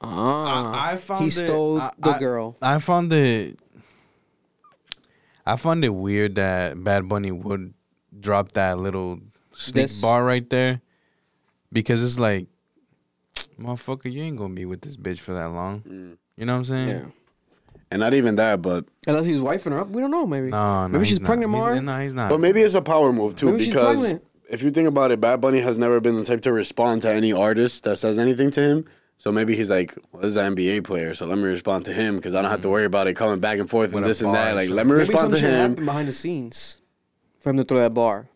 Ah, 0.00 0.88
I, 0.88 0.92
I 0.92 0.96
found 0.98 1.22
he 1.22 1.28
it- 1.28 1.32
stole 1.32 1.80
I- 1.80 1.90
the 1.98 2.10
I- 2.10 2.18
girl. 2.20 2.56
I 2.62 2.78
found 2.78 3.12
it. 3.12 3.58
I 5.44 5.56
found 5.56 5.84
it 5.84 5.90
weird 5.94 6.36
that 6.36 6.82
Bad 6.82 7.08
Bunny 7.08 7.32
would 7.32 7.74
drop 8.18 8.52
that 8.52 8.78
little 8.78 9.18
sneak 9.52 9.74
This- 9.74 10.00
bar 10.00 10.24
right 10.24 10.48
there, 10.48 10.80
because 11.72 12.04
it's 12.04 12.18
like, 12.20 12.46
motherfucker, 13.60 14.12
you 14.12 14.22
ain't 14.22 14.38
gonna 14.38 14.54
be 14.54 14.64
with 14.64 14.82
this 14.82 14.96
bitch 14.96 15.18
for 15.18 15.32
that 15.32 15.46
long. 15.46 15.80
Mm. 15.80 16.16
You 16.36 16.46
know 16.46 16.52
what 16.52 16.58
I'm 16.58 16.64
saying? 16.64 16.88
Yeah. 16.88 17.04
And 17.90 18.00
not 18.00 18.14
even 18.14 18.36
that, 18.36 18.62
but 18.62 18.84
Unless 19.06 19.26
he's 19.26 19.40
was 19.40 19.62
wifing 19.62 19.70
her 19.72 19.80
up, 19.80 19.88
we 19.88 20.00
don't 20.00 20.10
know. 20.10 20.26
Maybe. 20.26 20.48
No, 20.48 20.82
no, 20.82 20.88
maybe 20.88 21.04
she's 21.04 21.20
not. 21.20 21.26
pregnant 21.26 21.54
He's- 21.54 21.82
No, 21.82 21.98
he's 22.00 22.14
not. 22.14 22.30
but 22.30 22.40
maybe 22.40 22.60
it's 22.60 22.74
a 22.74 22.82
power 22.82 23.12
move 23.12 23.36
too 23.36 23.46
Maybe 23.46 23.64
she's 23.64 23.68
because 23.68 24.00
pregnant. 24.00 24.24
if 24.50 24.62
you 24.62 24.70
think 24.70 24.88
about 24.88 25.12
it, 25.12 25.20
Bad 25.20 25.40
Bunny 25.40 25.60
has 25.60 25.78
never 25.78 26.00
been 26.00 26.16
the 26.16 26.24
type 26.24 26.42
to 26.42 26.52
respond 26.52 27.02
to 27.02 27.10
any 27.12 27.32
artist 27.32 27.84
that 27.84 27.96
says 27.98 28.18
anything 28.18 28.50
to 28.52 28.60
him. 28.60 28.84
So 29.18 29.32
maybe 29.32 29.56
he's 29.56 29.70
like, 29.70 29.96
well, 30.12 30.22
this 30.22 30.30
is 30.30 30.36
an 30.36 30.54
NBA 30.54 30.84
player, 30.84 31.14
so 31.14 31.26
let 31.26 31.38
me 31.38 31.44
respond 31.44 31.86
to 31.86 31.92
him 31.92 32.16
because 32.16 32.34
I 32.34 32.42
don't 32.42 32.50
have 32.50 32.60
to 32.62 32.68
mm. 32.68 32.72
worry 32.72 32.84
about 32.84 33.06
it 33.06 33.14
coming 33.14 33.40
back 33.40 33.58
and 33.58 33.70
forth 33.70 33.92
With 33.92 34.02
and 34.02 34.10
this 34.10 34.20
and 34.20 34.34
that. 34.34 34.54
Like, 34.54 34.68
let 34.68 34.86
me 34.86 34.92
maybe 34.92 35.08
respond 35.08 35.20
some 35.20 35.30
to 35.30 35.38
shit 35.38 35.50
him. 35.50 35.70
happened 35.70 35.86
behind 35.86 36.08
the 36.08 36.12
scenes 36.12 36.78
for 37.38 37.50
him 37.50 37.56
to 37.56 37.64
throw 37.64 37.78
that 37.78 37.94
bar. 37.94 38.28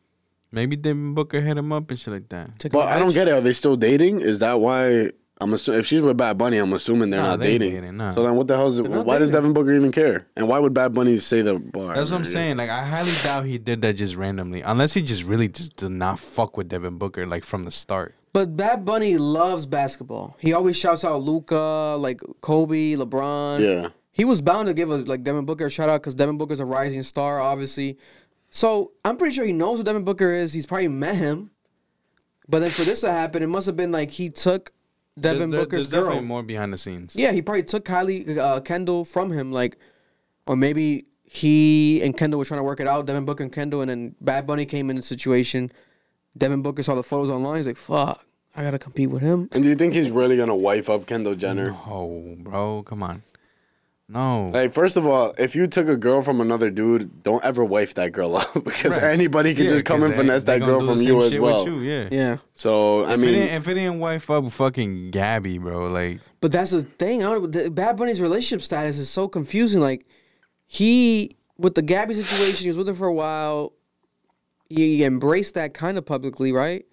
Maybe 0.53 0.77
Devin 0.77 1.15
Booker 1.15 1.41
hit 1.41 1.57
him 1.57 1.73
up 1.73 1.91
and 1.91 1.99
shit 1.99 2.13
like 2.13 2.29
that. 2.31 2.59
Took 2.59 2.73
But 2.73 2.89
him 2.89 2.95
I 2.95 2.99
don't 2.99 3.13
get 3.13 3.29
it. 3.29 3.33
Are 3.33 3.41
they 3.41 3.53
still 3.53 3.77
dating? 3.77 4.21
Is 4.21 4.41
that 4.41 4.61
why? 4.61 5.11
I'm 5.43 5.55
assuming 5.55 5.81
if 5.81 5.87
she's 5.87 6.03
with 6.03 6.19
Bad 6.19 6.37
Bunny, 6.37 6.59
I'm 6.59 6.73
assuming 6.75 7.09
they're 7.09 7.21
Nah, 7.23 7.29
not 7.31 7.41
they 7.41 7.57
dating. 7.57 7.75
dating, 7.81 7.97
nah. 7.97 8.11
So 8.11 8.23
then, 8.25 8.35
what 8.37 8.47
the 8.47 8.57
hell 8.59 8.67
is 8.67 8.79
it? 8.79 8.83
They're 8.83 8.91
not 8.93 9.07
Why 9.07 9.19
does 9.19 9.31
dating. 9.31 9.39
Devin 9.41 9.53
Booker 9.55 9.73
even 9.73 9.91
care? 9.91 10.27
And 10.37 10.47
why 10.49 10.59
would 10.59 10.75
Bad 10.75 10.93
Bunny 10.93 11.17
say 11.17 11.41
the 11.41 11.59
bar? 11.59 11.95
That's 11.95 12.11
what 12.11 12.19
I'm 12.19 12.25
Yeah. 12.25 12.31
saying. 12.31 12.57
Like, 12.59 12.69
I 12.69 12.85
highly 12.85 13.11
doubt 13.25 13.47
he 13.47 13.57
did 13.57 13.81
that 13.81 13.95
just 13.95 14.17
randomly, 14.17 14.61
unless 14.61 14.93
he 14.93 15.01
just 15.01 15.23
really 15.23 15.49
just 15.49 15.77
did 15.77 15.93
not 15.93 16.19
fuck 16.19 16.59
with 16.59 16.69
Devin 16.69 16.99
Booker 16.99 17.27
like 17.27 17.45
from 17.45 17.65
the 17.65 17.71
start. 17.71 18.15
But 18.35 18.55
Bad 18.55 18.85
Bunny 18.85 19.17
loves 19.17 19.65
basketball. 19.65 20.37
He 20.39 20.53
always 20.53 20.77
shouts 20.77 21.05
out 21.07 21.23
Luka, 21.23 21.97
like 21.99 22.21
Kobe, 22.43 22.95
LeBron. 22.97 23.61
Yeah. 23.61 23.89
He 24.13 24.27
was 24.27 24.43
bound 24.43 24.67
to 24.69 24.75
give 24.75 24.91
a, 24.91 24.97
like 24.99 25.23
Devin 25.25 25.47
Booker 25.47 25.67
a 25.67 25.71
shout 25.71 25.89
out 25.89 26.03
because 26.03 26.15
Devin 26.15 26.37
Booker's 26.37 26.61
a 26.61 26.67
rising 26.67 27.03
star, 27.03 27.41
obviously. 27.41 27.97
So 28.51 28.93
I'm 29.05 29.17
pretty 29.17 29.35
sure 29.35 29.45
he 29.45 29.53
knows 29.53 29.79
who 29.79 29.85
Devin 29.85 30.05
Booker 30.05 30.33
is. 30.33 30.53
He's 30.53 30.67
probably 30.67 30.89
met 30.89 31.15
him. 31.17 31.51
But 32.49 32.59
then 32.61 32.71
for 32.71 32.83
this 32.83 33.01
to 33.03 33.13
happen, 33.13 33.43
it 33.43 33.47
must 33.47 33.67
have 33.67 33.77
been 33.77 33.93
like 33.93 34.11
he 34.11 34.29
took 34.29 34.73
Devin 35.19 35.51
there- 35.51 35.61
Booker's 35.61 35.89
there's 35.89 36.03
girl. 36.03 36.11
definitely 36.11 36.27
more 36.29 36.43
behind 36.43 36.73
the 36.73 36.79
scenes. 36.79 37.15
Yeah, 37.15 37.31
he 37.33 37.43
probably 37.43 37.63
took 37.63 37.85
Kylie 37.85 38.37
uh, 38.37 38.61
Kendall 38.61 39.05
from 39.05 39.31
him, 39.31 39.53
like, 39.53 39.77
or 40.47 40.57
maybe 40.57 41.07
he 41.23 42.03
and 42.03 42.17
Kendall 42.17 42.39
were 42.39 42.45
trying 42.45 42.59
to 42.59 42.65
work 42.65 42.81
it 42.81 42.89
out. 42.89 43.07
Devin 43.07 43.25
Booker 43.25 43.45
and 43.45 43.53
Kendall, 43.53 43.83
and 43.83 43.91
then 43.91 44.17
Bad 44.21 44.47
Bunny 44.49 44.67
came 44.67 44.91
in 44.91 44.97
the 44.97 45.03
situation. 45.03 45.71
Devin 46.37 46.63
Booker 46.63 46.83
saw 46.83 46.97
the 46.97 47.05
photos 47.05 47.31
online. 47.31 47.59
He's 47.59 47.67
like, 47.69 47.77
"Fuck, 47.77 48.25
I 48.57 48.65
gotta 48.65 48.79
compete 48.81 49.11
with 49.11 49.23
him." 49.23 49.49
And 49.53 49.63
do 49.63 49.69
you 49.69 49.77
think 49.77 49.95
he's 49.95 50.11
really 50.11 50.37
gonna 50.37 50.57
wife 50.57 50.91
up 50.91 51.07
Kendall 51.07 51.37
Jenner? 51.37 51.77
Oh, 51.87 52.35
bro, 52.41 52.83
come 52.83 53.03
on. 53.05 53.23
No. 54.13 54.51
Like, 54.53 54.73
first 54.73 54.97
of 54.97 55.07
all, 55.07 55.33
if 55.39 55.55
you 55.55 55.67
took 55.69 55.89
a 55.89 55.97
girl 55.97 56.21
from 56.23 56.41
another 56.41 56.69
dude, 56.69 57.23
don't 57.23 57.45
ever 57.45 57.65
wife 57.65 57.95
that 57.95 58.11
girl 58.13 58.37
up 58.39 58.53
because 58.65 58.97
Right. 58.97 59.05
anybody 59.13 59.55
can 59.55 59.65
Yeah, 59.65 59.71
just 59.71 59.85
come 59.85 60.01
'cause 60.01 60.07
and 60.11 60.15
they- 60.15 60.19
finesse 60.19 60.43
they 60.43 60.55
that 60.55 60.59
gonna 60.61 60.73
girl 60.73 60.81
do 60.81 60.87
the 60.87 60.93
from 60.93 60.99
same 60.99 61.07
you 61.09 61.23
as 61.23 61.31
shit 61.33 61.41
with 61.43 61.53
well. 61.53 61.67
you, 61.69 61.81
yeah. 61.81 62.09
Yeah. 62.11 62.37
So 62.53 63.05
I 63.05 63.15
if, 63.15 63.21
mean, 63.21 63.29
it 63.31 63.33
didn't, 63.35 63.55
if 63.57 63.69
it 63.69 63.75
didn't 63.75 63.99
wife 64.01 64.29
up 64.31 64.51
fucking 64.51 65.11
Gabby, 65.13 65.59
bro, 65.59 65.87
like 65.89 66.21
But 66.41 66.51
that's 66.53 66.73
the 66.73 66.83
thing. 66.83 67.23
I 67.23 67.27
don't, 67.35 67.53
the, 67.53 67.71
Bad 67.71 67.97
Bunny's 67.97 68.21
relationship 68.21 68.63
status 68.65 68.99
is 68.99 69.09
so 69.09 69.29
confusing. 69.29 69.81
Like 69.81 70.05
he 70.67 71.37
with 71.59 71.75
the 71.75 71.83
Gabby 71.83 72.15
situation, 72.15 72.63
he 72.63 72.69
was 72.69 72.77
with 72.77 72.89
her 72.89 72.95
for 72.95 73.07
a 73.07 73.15
while. 73.15 73.75
He 74.69 75.05
embraced 75.05 75.55
that 75.55 75.75
kind 75.75 75.99
of 75.99 76.05
publicly, 76.07 76.53
right? 76.53 76.85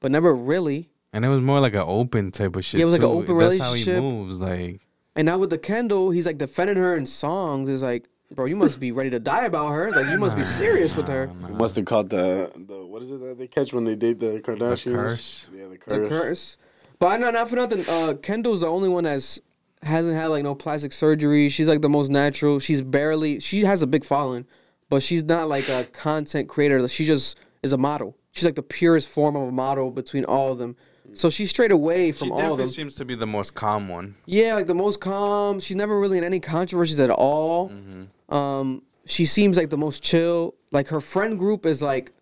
But 0.00 0.10
never 0.12 0.34
really. 0.34 0.88
and 1.12 1.24
it 1.24 1.28
was 1.28 1.40
more 1.40 1.60
like 1.60 1.74
an 1.74 1.84
open 1.84 2.30
type 2.32 2.56
of 2.56 2.64
shit. 2.64 2.78
Yeah, 2.78 2.82
it 2.82 2.86
was 2.86 2.92
like 2.94 3.02
an 3.02 3.08
too. 3.08 3.32
open 3.32 3.38
That's 3.38 3.58
how 3.58 3.72
he 3.74 3.84
moves, 4.00 4.38
like 4.38 4.80
And 5.14 5.26
now 5.26 5.38
with 5.38 5.50
the 5.50 5.58
Kendall, 5.58 6.10
he's 6.10 6.26
like 6.26 6.38
defending 6.38 6.76
her 6.76 6.96
in 6.96 7.06
songs. 7.06 7.68
Is 7.68 7.82
like, 7.82 8.08
bro, 8.34 8.46
you 8.46 8.56
must 8.56 8.80
be 8.80 8.92
ready 8.92 9.10
to 9.10 9.20
die 9.20 9.44
about 9.44 9.68
her. 9.68 9.92
Like 9.92 10.06
you 10.06 10.18
must 10.18 10.36
be 10.36 10.44
serious 10.44 10.96
with 10.96 11.08
her. 11.08 11.30
you 11.48 11.54
must 11.54 11.76
have 11.76 11.84
caught 11.84 12.08
the 12.08 12.50
the 12.54 12.84
what 12.84 13.02
is 13.02 13.10
it 13.10 13.20
that 13.20 13.38
they 13.38 13.46
catch 13.46 13.72
when 13.72 13.84
they 13.84 13.96
date 13.96 14.20
the 14.20 14.40
Kardashians? 14.40 14.84
The 14.84 14.92
curse. 14.92 15.46
Yeah, 15.54 15.68
the 15.68 15.78
curse. 15.78 15.94
The 15.94 16.08
curse. 16.08 16.08
curse. 16.08 16.56
But 16.98 17.06
I 17.08 17.16
know 17.16 17.30
not 17.30 17.50
for 17.50 17.56
nothing. 17.56 17.84
Uh, 17.88 18.14
Kendall's 18.14 18.60
the 18.60 18.68
only 18.68 18.88
one 18.88 19.04
that's 19.04 19.40
hasn't 19.82 20.14
had 20.14 20.28
like 20.28 20.44
no 20.44 20.54
plastic 20.54 20.92
surgery. 20.92 21.48
She's 21.48 21.68
like 21.68 21.82
the 21.82 21.88
most 21.88 22.10
natural. 22.10 22.60
She's 22.60 22.82
barely. 22.82 23.40
She 23.40 23.64
has 23.64 23.82
a 23.82 23.86
big 23.86 24.04
following, 24.04 24.46
but 24.88 25.02
she's 25.02 25.24
not 25.24 25.48
like 25.48 25.68
a 25.68 25.84
content 25.92 26.48
creator. 26.48 26.86
She 26.88 27.04
just 27.04 27.38
is 27.62 27.72
a 27.72 27.78
model. 27.78 28.16
She's 28.30 28.44
like 28.44 28.54
the 28.54 28.62
purest 28.62 29.08
form 29.08 29.36
of 29.36 29.48
a 29.48 29.52
model 29.52 29.90
between 29.90 30.24
all 30.24 30.52
of 30.52 30.58
them. 30.58 30.76
So 31.14 31.30
she's 31.30 31.50
straight 31.50 31.72
away 31.72 32.12
she 32.12 32.18
from 32.18 32.32
all 32.32 32.52
of 32.52 32.58
them. 32.58 32.68
seems 32.68 32.94
to 32.94 33.04
be 33.04 33.14
the 33.14 33.26
most 33.26 33.54
calm 33.54 33.88
one. 33.88 34.16
Yeah, 34.26 34.54
like 34.54 34.66
the 34.66 34.74
most 34.74 35.00
calm. 35.00 35.60
She's 35.60 35.76
never 35.76 35.98
really 35.98 36.18
in 36.18 36.24
any 36.24 36.40
controversies 36.40 37.00
at 37.00 37.10
all. 37.10 37.70
Mm-hmm. 37.70 38.34
Um, 38.34 38.82
she 39.04 39.24
seems 39.24 39.56
like 39.56 39.70
the 39.70 39.78
most 39.78 40.02
chill. 40.02 40.54
Like 40.70 40.88
her 40.88 41.00
friend 41.00 41.38
group 41.38 41.66
is 41.66 41.82
like 41.82 42.12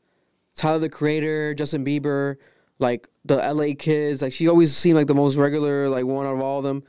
Tyler 0.54 0.80
the 0.80 0.88
Creator, 0.88 1.54
Justin 1.54 1.84
Bieber, 1.84 2.36
like 2.78 3.08
the 3.24 3.36
LA 3.36 3.74
kids. 3.78 4.22
Like 4.22 4.32
she 4.32 4.48
always 4.48 4.76
seemed 4.76 4.96
like 4.96 5.06
the 5.06 5.14
most 5.14 5.36
regular, 5.36 5.88
like 5.88 6.04
one 6.04 6.26
out 6.26 6.34
of 6.34 6.40
all 6.40 6.58
of 6.58 6.64
them. 6.64 6.82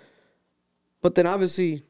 But 1.02 1.16
then 1.16 1.28
obviously, 1.28 1.84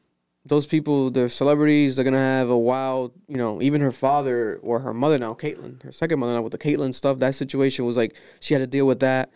those 0.44 0.66
people, 0.66 1.10
they're 1.10 1.28
celebrities. 1.28 1.96
They're 1.96 2.04
gonna 2.04 2.18
have 2.18 2.50
a 2.50 2.58
wild, 2.58 3.12
you 3.28 3.36
know. 3.36 3.62
Even 3.62 3.80
her 3.80 3.92
father 3.92 4.58
or 4.62 4.80
her 4.80 4.92
mother 4.92 5.18
now, 5.18 5.34
Caitlyn, 5.34 5.82
her 5.82 5.92
second 5.92 6.18
mother 6.18 6.34
now 6.34 6.42
with 6.42 6.52
the 6.52 6.58
Caitlyn 6.58 6.94
stuff. 6.94 7.18
That 7.18 7.34
situation 7.34 7.84
was 7.84 7.96
like 7.96 8.14
she 8.40 8.54
had 8.54 8.60
to 8.60 8.66
deal 8.66 8.86
with 8.86 9.00
that 9.00 9.30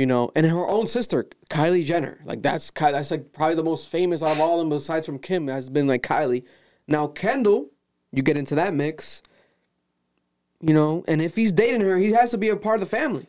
you 0.00 0.06
know, 0.06 0.32
and 0.34 0.46
her 0.46 0.66
own 0.66 0.86
sister, 0.86 1.26
Kylie 1.50 1.84
Jenner. 1.84 2.20
Like 2.24 2.40
that's 2.40 2.70
that's 2.70 3.10
like 3.10 3.34
probably 3.34 3.54
the 3.54 3.62
most 3.62 3.90
famous 3.90 4.22
out 4.22 4.32
of 4.32 4.40
all 4.40 4.54
of 4.54 4.60
them, 4.60 4.70
besides 4.70 5.04
from 5.04 5.18
Kim, 5.18 5.46
has 5.48 5.68
been 5.68 5.86
like 5.86 6.02
Kylie. 6.02 6.44
Now 6.88 7.06
Kendall, 7.06 7.68
you 8.10 8.22
get 8.22 8.38
into 8.38 8.54
that 8.54 8.72
mix, 8.72 9.20
you 10.62 10.72
know, 10.72 11.04
and 11.06 11.20
if 11.20 11.36
he's 11.36 11.52
dating 11.52 11.82
her, 11.82 11.98
he 11.98 12.12
has 12.12 12.30
to 12.30 12.38
be 12.38 12.48
a 12.48 12.56
part 12.56 12.76
of 12.76 12.88
the 12.88 12.96
family. 12.96 13.28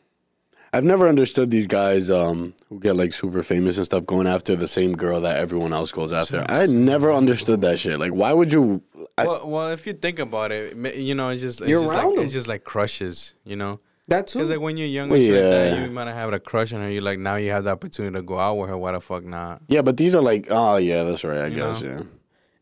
I've 0.71 0.85
never 0.85 1.09
understood 1.09 1.51
these 1.51 1.67
guys 1.67 2.09
um, 2.09 2.53
who 2.69 2.79
get 2.79 2.95
like 2.95 3.11
super 3.11 3.43
famous 3.43 3.75
and 3.75 3.85
stuff 3.85 4.05
going 4.05 4.25
after 4.25 4.55
the 4.55 4.69
same 4.69 4.95
girl 4.95 5.19
that 5.19 5.39
everyone 5.39 5.73
else 5.73 5.91
goes 5.91 6.13
after. 6.13 6.45
I 6.47 6.67
never 6.67 7.11
understood 7.11 7.59
that 7.63 7.79
shit. 7.79 7.99
Like, 7.99 8.13
why 8.13 8.31
would 8.31 8.53
you? 8.53 8.81
I, 9.17 9.27
well, 9.27 9.49
well, 9.49 9.69
if 9.71 9.85
you 9.85 9.91
think 9.91 10.19
about 10.19 10.53
it, 10.53 10.95
you 10.95 11.15
know, 11.15 11.31
it's 11.31 11.41
just 11.41 11.59
it's 11.59 11.69
You're 11.69 11.81
just 11.81 11.93
around 11.93 12.05
like 12.05 12.15
them. 12.15 12.23
it's 12.23 12.33
just 12.33 12.47
like 12.47 12.63
crushes, 12.63 13.33
you 13.43 13.57
know. 13.57 13.81
That 14.11 14.27
too. 14.27 14.39
Because 14.39 14.49
like 14.51 14.59
when 14.59 14.77
you're 14.77 14.87
younger, 14.87 15.13
Well, 15.13 15.21
shit 15.21 15.43
like 15.43 15.51
that, 15.51 15.85
you 15.85 15.91
might 15.91 16.07
have 16.07 16.15
had 16.15 16.33
a 16.33 16.39
crush 16.39 16.71
on 16.73 16.81
her. 16.81 16.89
You're 16.91 17.01
like 17.01 17.17
now 17.19 17.35
you 17.37 17.51
have 17.51 17.63
the 17.63 17.71
opportunity 17.71 18.13
to 18.15 18.21
go 18.21 18.37
out 18.37 18.55
with 18.55 18.69
her. 18.69 18.77
Why 18.77 18.91
the 18.91 18.99
fuck 19.01 19.23
not? 19.25 19.61
Yeah, 19.67 19.81
but 19.81 19.97
these 19.97 20.13
are 20.13 20.21
like, 20.21 20.47
oh 20.49 20.77
yeah, 20.77 21.03
that's 21.03 21.23
right. 21.23 21.41
I 21.41 21.47
You 21.47 21.55
guess 21.55 21.81
know? 21.81 21.89
yeah. 21.89 22.01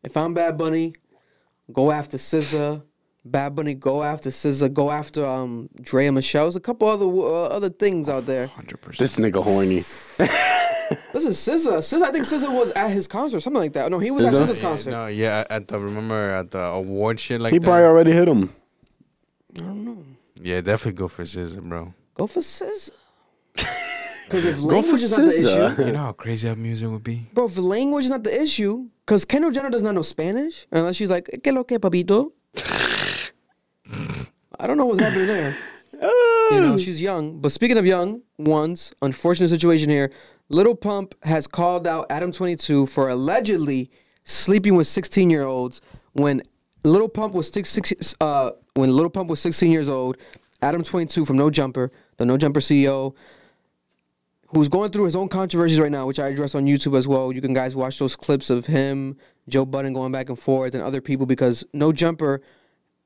If 0.03 0.15
I'm 0.15 0.33
Bad 0.33 0.57
Bunny, 0.57 0.93
go 1.71 1.91
after 1.91 2.17
SZA. 2.17 2.83
Bad 3.25 3.53
Bunny, 3.55 3.73
go 3.73 4.01
after 4.01 4.29
SZA. 4.29 4.73
Go 4.73 4.91
after 4.91 5.25
um 5.25 5.69
Dre 5.81 6.05
and 6.07 6.15
Michelle. 6.15 6.45
There's 6.45 6.55
a 6.55 6.59
couple 6.61 6.87
other 6.87 7.05
uh, 7.05 7.47
other 7.55 7.69
things 7.69 8.07
out 8.09 8.25
there. 8.25 8.47
Hundred 8.47 8.77
percent. 8.81 8.99
This 8.99 9.17
nigga 9.19 9.43
horny. 9.43 9.83
Listen, 11.13 11.31
SZA. 11.33 11.77
SZA. 11.79 12.01
I 12.03 12.11
think 12.11 12.25
SZA 12.25 12.51
was 12.53 12.71
at 12.73 12.89
his 12.91 13.07
concert, 13.07 13.41
something 13.41 13.61
like 13.61 13.73
that. 13.73 13.91
No, 13.91 13.99
he 13.99 14.09
was 14.11 14.25
at 14.25 14.33
SZA? 14.33 14.45
SZA's 14.45 14.57
Yeah, 14.57 14.63
concert. 14.63 14.91
no, 14.91 15.07
yeah, 15.07 15.43
at 15.49 15.67
the 15.67 15.79
remember 15.79 16.29
at 16.31 16.51
the 16.51 16.59
award 16.63 17.19
shit 17.19 17.41
like 17.41 17.53
he 17.53 17.59
that. 17.59 17.65
probably 17.65 17.83
already 17.85 18.11
hit 18.11 18.27
him. 18.27 18.53
Yeah, 20.41 20.61
definitely 20.61 20.93
go 20.97 21.07
for 21.07 21.23
SZA, 21.23 21.61
bro. 21.61 21.93
Go 22.15 22.27
for 22.27 22.39
SZA. 22.39 22.91
Because 23.53 24.45
if 24.51 24.61
language 24.61 25.01
is 25.01 25.17
not 25.17 25.27
the 25.27 25.73
issue, 25.75 25.83
You 25.85 25.91
know 25.93 25.99
how 25.99 26.11
crazy 26.13 26.47
that 26.47 26.57
music 26.57 26.89
would 26.89 27.03
be. 27.03 27.27
bro, 27.33 27.45
if 27.45 27.57
language 27.57 28.05
is 28.05 28.11
not 28.11 28.23
the 28.23 28.41
issue, 28.41 28.87
because 29.05 29.25
Kendall 29.25 29.51
Jenner 29.51 29.69
does 29.69 29.83
not 29.83 29.95
know 29.95 30.01
Spanish 30.01 30.65
unless 30.71 30.95
she's 30.95 31.09
like, 31.09 31.29
"Que 31.43 31.51
lo 31.51 31.63
que, 31.63 31.77
papito." 31.79 32.31
I 34.61 34.67
don't 34.67 34.77
know 34.77 34.85
what's 34.85 34.99
happening 34.99 35.27
there. 35.27 35.55
You 36.51 36.59
know, 36.61 36.77
she's 36.83 37.01
young. 37.01 37.39
But 37.39 37.51
speaking 37.51 37.77
of 37.77 37.85
young 37.85 38.21
ones, 38.37 38.93
unfortunate 39.01 39.49
situation 39.49 39.89
here. 39.89 40.11
Little 40.51 40.75
Pump 40.75 41.13
has 41.23 41.45
called 41.47 41.85
out 41.85 42.07
Adam 42.09 42.31
22 42.31 42.87
for 42.87 43.07
allegedly 43.09 43.91
sleeping 44.23 44.75
with 44.75 44.87
16 44.87 45.29
year 45.29 45.43
olds 45.43 45.79
when 46.13 46.41
Little 46.83 47.07
Pump 47.09 47.33
was 47.35 47.49
six, 47.49 47.69
six, 47.69 48.15
uh, 48.19 48.51
when 48.79 48.91
Little 48.91 49.09
Pump 49.09 49.29
was 49.29 49.39
16 49.39 49.71
years 49.71 49.89
old. 49.89 50.17
Adam 50.61 50.83
22 50.83 51.25
from 51.25 51.37
No 51.37 51.49
Jumper, 51.49 51.91
the 52.17 52.25
No 52.25 52.37
Jumper 52.37 52.59
CEO, 52.59 53.15
who's 54.47 54.67
going 54.67 54.91
through 54.91 55.05
his 55.05 55.15
own 55.15 55.29
controversies 55.29 55.79
right 55.79 55.91
now, 55.91 56.05
which 56.05 56.19
I 56.19 56.27
address 56.27 56.55
on 56.55 56.65
YouTube 56.65 56.97
as 56.97 57.07
well. 57.07 57.31
You 57.31 57.41
can 57.41 57.53
guys 57.53 57.75
watch 57.75 57.99
those 57.99 58.15
clips 58.15 58.49
of 58.49 58.65
him, 58.65 59.17
Joe 59.47 59.65
Budden 59.65 59.93
going 59.93 60.11
back 60.11 60.29
and 60.29 60.37
forth, 60.37 60.73
and 60.73 60.83
other 60.83 61.01
people 61.01 61.25
because 61.25 61.63
No 61.73 61.91
Jumper, 61.93 62.41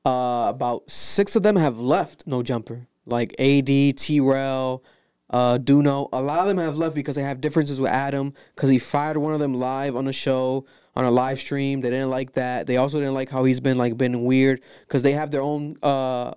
uh, 0.04 0.46
about 0.48 0.90
six 0.90 1.36
of 1.36 1.42
them 1.42 1.56
have 1.56 1.78
left 1.78 2.26
No 2.26 2.42
Jumper, 2.42 2.86
like 3.06 3.34
AD, 3.38 3.66
T 3.66 4.20
Rel, 4.20 4.82
uh, 5.30 5.58
Duno. 5.58 6.08
A 6.12 6.20
lot 6.20 6.40
of 6.40 6.46
them 6.48 6.58
have 6.58 6.76
left 6.76 6.94
because 6.94 7.14
they 7.14 7.22
have 7.22 7.40
differences 7.40 7.80
with 7.80 7.90
Adam 7.90 8.34
because 8.54 8.70
he 8.70 8.78
fired 8.80 9.16
one 9.16 9.34
of 9.34 9.40
them 9.40 9.54
live 9.54 9.94
on 9.94 10.06
the 10.06 10.12
show 10.12 10.66
on 10.96 11.04
a 11.04 11.10
live 11.10 11.40
stream. 11.40 11.80
They 11.80 11.90
didn't 11.90 12.10
like 12.10 12.32
that. 12.32 12.66
They 12.66 12.76
also 12.76 12.98
didn't 12.98 13.14
like 13.14 13.28
how 13.30 13.44
he's 13.44 13.60
been 13.60 13.78
like 13.78 13.96
been 13.96 14.24
weird 14.24 14.60
because 14.86 15.02
they 15.02 15.12
have 15.12 15.30
their 15.30 15.42
own 15.42 15.76
uh, 15.82 16.32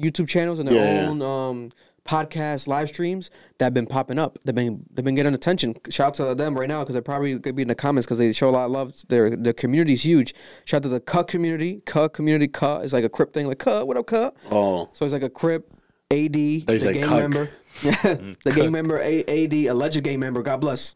YouTube 0.00 0.28
channels 0.28 0.58
and 0.58 0.68
their 0.68 0.76
Yeah, 0.76 1.02
yeah. 1.02 1.08
own 1.08 1.22
um, 1.22 1.72
podcast 2.04 2.68
live 2.68 2.88
streams 2.88 3.30
that 3.58 3.64
have 3.66 3.74
been 3.74 3.86
popping 3.86 4.18
up. 4.18 4.38
They've 4.44 4.54
been 4.54 4.84
they've 4.92 5.04
been 5.04 5.14
getting 5.16 5.34
attention. 5.34 5.74
Shout 5.90 6.20
out 6.20 6.28
to 6.28 6.34
them 6.34 6.56
right 6.56 6.68
now 6.68 6.82
because 6.82 6.92
they're 6.92 7.02
probably 7.02 7.38
gonna 7.38 7.54
be 7.54 7.62
in 7.62 7.68
the 7.68 7.74
comments 7.74 8.06
because 8.06 8.18
they 8.18 8.32
show 8.32 8.48
a 8.48 8.50
lot 8.50 8.66
of 8.66 8.70
love. 8.70 8.94
Their 9.08 9.30
their 9.34 9.52
community's 9.52 10.04
huge. 10.04 10.34
Shout 10.66 10.78
out 10.78 10.82
to 10.84 10.88
the 10.90 11.00
Cut 11.00 11.26
community. 11.28 11.82
Cut 11.86 12.12
community. 12.12 12.46
Cut 12.48 12.84
is 12.84 12.92
like 12.92 13.04
a 13.04 13.08
Crip 13.08 13.32
thing. 13.32 13.46
Like 13.48 13.58
Cut, 13.58 13.86
what 13.88 13.96
up, 13.96 14.06
Cut? 14.06 14.36
Oh, 14.50 14.88
So 14.92 15.04
it's 15.04 15.12
like 15.12 15.22
a 15.24 15.30
Crip, 15.30 15.72
AD, 16.10 16.32
the 16.34 16.64
a 16.68 16.92
gang 16.92 17.02
cuck. 17.02 17.18
member, 17.18 17.50
the 17.82 18.52
gang 18.54 18.70
member, 18.70 18.98
a- 18.98 19.24
AD, 19.44 19.54
alleged 19.70 20.02
gang 20.04 20.20
member. 20.20 20.42
God 20.42 20.60
bless. 20.60 20.94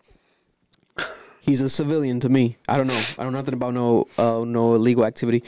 He's 1.51 1.61
a 1.61 1.69
civilian 1.69 2.21
to 2.21 2.29
me. 2.29 2.57
I 2.69 2.77
don't 2.77 2.87
know. 2.87 3.03
I 3.19 3.25
don't 3.25 3.33
know 3.33 3.41
nothing 3.41 3.55
about 3.55 3.75
no 3.75 4.07
uh, 4.17 4.45
no 4.47 4.75
illegal 4.75 5.05
activity. 5.05 5.43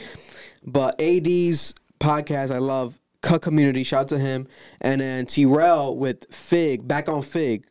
But 0.65 0.99
AD's 0.99 1.73
podcast, 1.97 2.51
I 2.51 2.57
love. 2.57 2.99
Cut 3.21 3.41
community, 3.41 3.85
shout 3.85 4.01
out 4.01 4.07
to 4.09 4.19
him, 4.19 4.49
and 4.81 4.99
then 4.99 5.25
T-Rel 5.25 5.95
with 5.95 6.25
Fig, 6.29 6.85
back 6.85 7.07
on 7.07 7.21
Fig. 7.21 7.65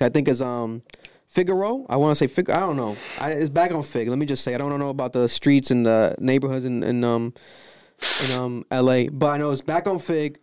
I 0.00 0.08
think 0.08 0.28
is 0.28 0.40
um 0.40 0.82
Figaro. 1.26 1.84
I 1.88 1.96
want 1.96 2.12
to 2.12 2.14
say 2.14 2.28
Fig. 2.28 2.48
I 2.48 2.60
don't 2.60 2.76
know. 2.76 2.96
I, 3.18 3.32
it's 3.32 3.48
back 3.48 3.72
on 3.72 3.82
Fig. 3.82 4.06
Let 4.06 4.18
me 4.18 4.26
just 4.26 4.44
say 4.44 4.54
I 4.54 4.58
don't 4.58 4.78
know 4.78 4.90
about 4.90 5.12
the 5.12 5.28
streets 5.28 5.72
and 5.72 5.84
the 5.84 6.14
neighborhoods 6.20 6.64
in, 6.64 6.84
in 6.84 7.02
um 7.02 7.34
in 8.24 8.38
um 8.38 8.64
L.A. 8.70 9.08
But 9.08 9.32
I 9.32 9.38
know 9.38 9.50
it's 9.50 9.62
back 9.62 9.88
on 9.88 9.98
Fig 9.98 10.38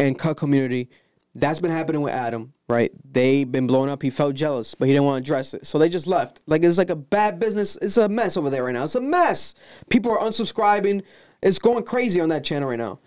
and 0.00 0.18
Cut 0.18 0.38
community. 0.38 0.88
That's 1.34 1.60
been 1.60 1.70
happening 1.70 2.00
with 2.00 2.14
Adam, 2.14 2.54
right? 2.68 2.90
They've 3.12 3.50
been 3.50 3.66
blown 3.66 3.88
up. 3.88 4.02
He 4.02 4.10
felt 4.10 4.34
jealous, 4.34 4.74
but 4.74 4.88
he 4.88 4.94
didn't 4.94 5.06
want 5.06 5.24
to 5.24 5.26
address 5.26 5.54
it. 5.54 5.66
So 5.66 5.78
they 5.78 5.88
just 5.88 6.06
left. 6.06 6.40
Like 6.46 6.62
it's 6.62 6.78
like 6.78 6.90
a 6.90 6.96
bad 6.96 7.38
business. 7.38 7.76
It's 7.80 7.96
a 7.96 8.08
mess 8.08 8.36
over 8.36 8.50
there 8.50 8.64
right 8.64 8.72
now. 8.72 8.84
It's 8.84 8.94
a 8.94 9.00
mess. 9.00 9.54
People 9.88 10.12
are 10.12 10.18
unsubscribing. 10.18 11.02
It's 11.42 11.58
going 11.58 11.84
crazy 11.84 12.20
on 12.20 12.28
that 12.30 12.44
channel 12.44 12.68
right 12.68 12.78
now. 12.78 12.98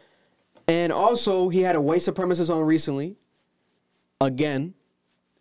And 0.68 0.92
also, 0.92 1.50
he 1.50 1.62
had 1.62 1.76
a 1.76 1.82
white 1.82 2.02
supremacist 2.02 2.54
on 2.54 2.62
recently. 2.62 3.18
Again, 4.22 4.76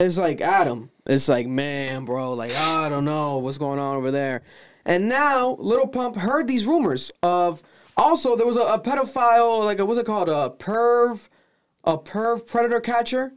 it's 0.01 0.16
like 0.16 0.40
Adam. 0.40 0.90
It's 1.07 1.28
like, 1.28 1.47
man, 1.47 2.05
bro, 2.05 2.32
like 2.32 2.55
I 2.55 2.89
don't 2.89 3.05
know 3.05 3.39
what's 3.39 3.59
going 3.59 3.78
on 3.78 3.97
over 3.97 4.11
there. 4.11 4.43
And 4.85 5.09
now 5.09 5.57
Little 5.59 5.86
Pump 5.86 6.16
heard 6.16 6.49
these 6.49 6.66
rumors 6.66 7.11
of. 7.23 7.62
Also, 8.01 8.36
there 8.36 8.47
was 8.47 8.57
a, 8.57 8.61
a 8.61 8.78
pedophile, 8.78 9.65
like 9.65 9.81
a, 9.81 9.85
what's 9.85 9.99
it 9.99 10.07
called, 10.07 10.28
a 10.28 10.55
perv, 10.57 11.28
a 11.82 11.99
perv 11.99 12.47
predator 12.47 12.78
catcher, 12.78 13.32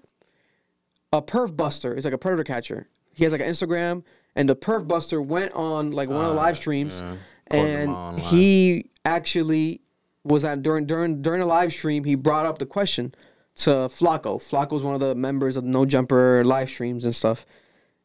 a 1.11 1.21
perv 1.21 1.55
buster. 1.55 1.93
It's 1.93 2.05
like 2.05 2.13
a 2.13 2.17
predator 2.17 2.43
catcher. 2.43 2.87
He 3.13 3.23
has 3.23 3.33
like 3.33 3.41
an 3.41 3.47
Instagram, 3.47 4.03
and 4.35 4.47
the 4.47 4.55
perv 4.55 4.87
buster 4.87 5.21
went 5.21 5.53
on 5.53 5.91
like 5.91 6.09
one 6.09 6.23
of 6.23 6.31
the 6.31 6.37
live 6.37 6.57
streams, 6.57 7.01
yeah. 7.01 7.15
And 7.51 8.19
he 8.19 8.89
actually 9.03 9.81
was 10.23 10.45
at 10.45 10.61
during 10.63 10.85
during 10.85 11.21
during 11.21 11.41
a 11.41 11.45
live 11.45 11.73
stream. 11.73 12.03
He 12.03 12.15
brought 12.15 12.45
up 12.45 12.59
the 12.59 12.65
question 12.65 13.13
to 13.55 13.69
Flacco. 13.89 14.39
Flacco's 14.41 14.83
one 14.83 14.93
of 14.93 15.01
the 15.01 15.15
members 15.15 15.57
of 15.57 15.63
No 15.63 15.85
Jumper 15.85 16.43
live 16.45 16.69
streams 16.69 17.05
and 17.05 17.15
stuff. 17.15 17.45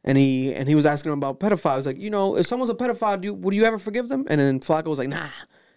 And 0.05 0.16
he 0.16 0.55
and 0.55 0.69
he 0.69 0.74
was 0.74 0.87
asking 0.87 1.12
him 1.12 1.19
about 1.19 1.41
pedophiles. 1.41 1.87
Like, 1.87 1.99
you 1.99 2.11
know, 2.11 2.37
if 2.37 2.47
someone's 2.47 2.70
a 2.70 2.74
pedophile, 2.74 3.20
do 3.20 3.27
you, 3.27 3.35
would 3.35 3.55
you 3.55 3.65
ever 3.65 3.78
forgive 3.78 4.09
them? 4.09 4.24
And 4.28 4.41
then 4.41 4.61
Flacco 4.61 4.87
was 4.87 4.99
like, 4.99 5.09
Nah, 5.09 5.28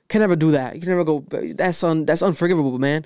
can 0.08 0.22
never 0.22 0.36
do 0.36 0.52
that. 0.52 0.76
You 0.76 0.82
can 0.82 0.90
never 0.90 1.04
go. 1.04 1.26
That's 1.30 1.84
un 1.84 2.06
that's 2.06 2.22
unforgivable, 2.22 2.78
man. 2.80 3.06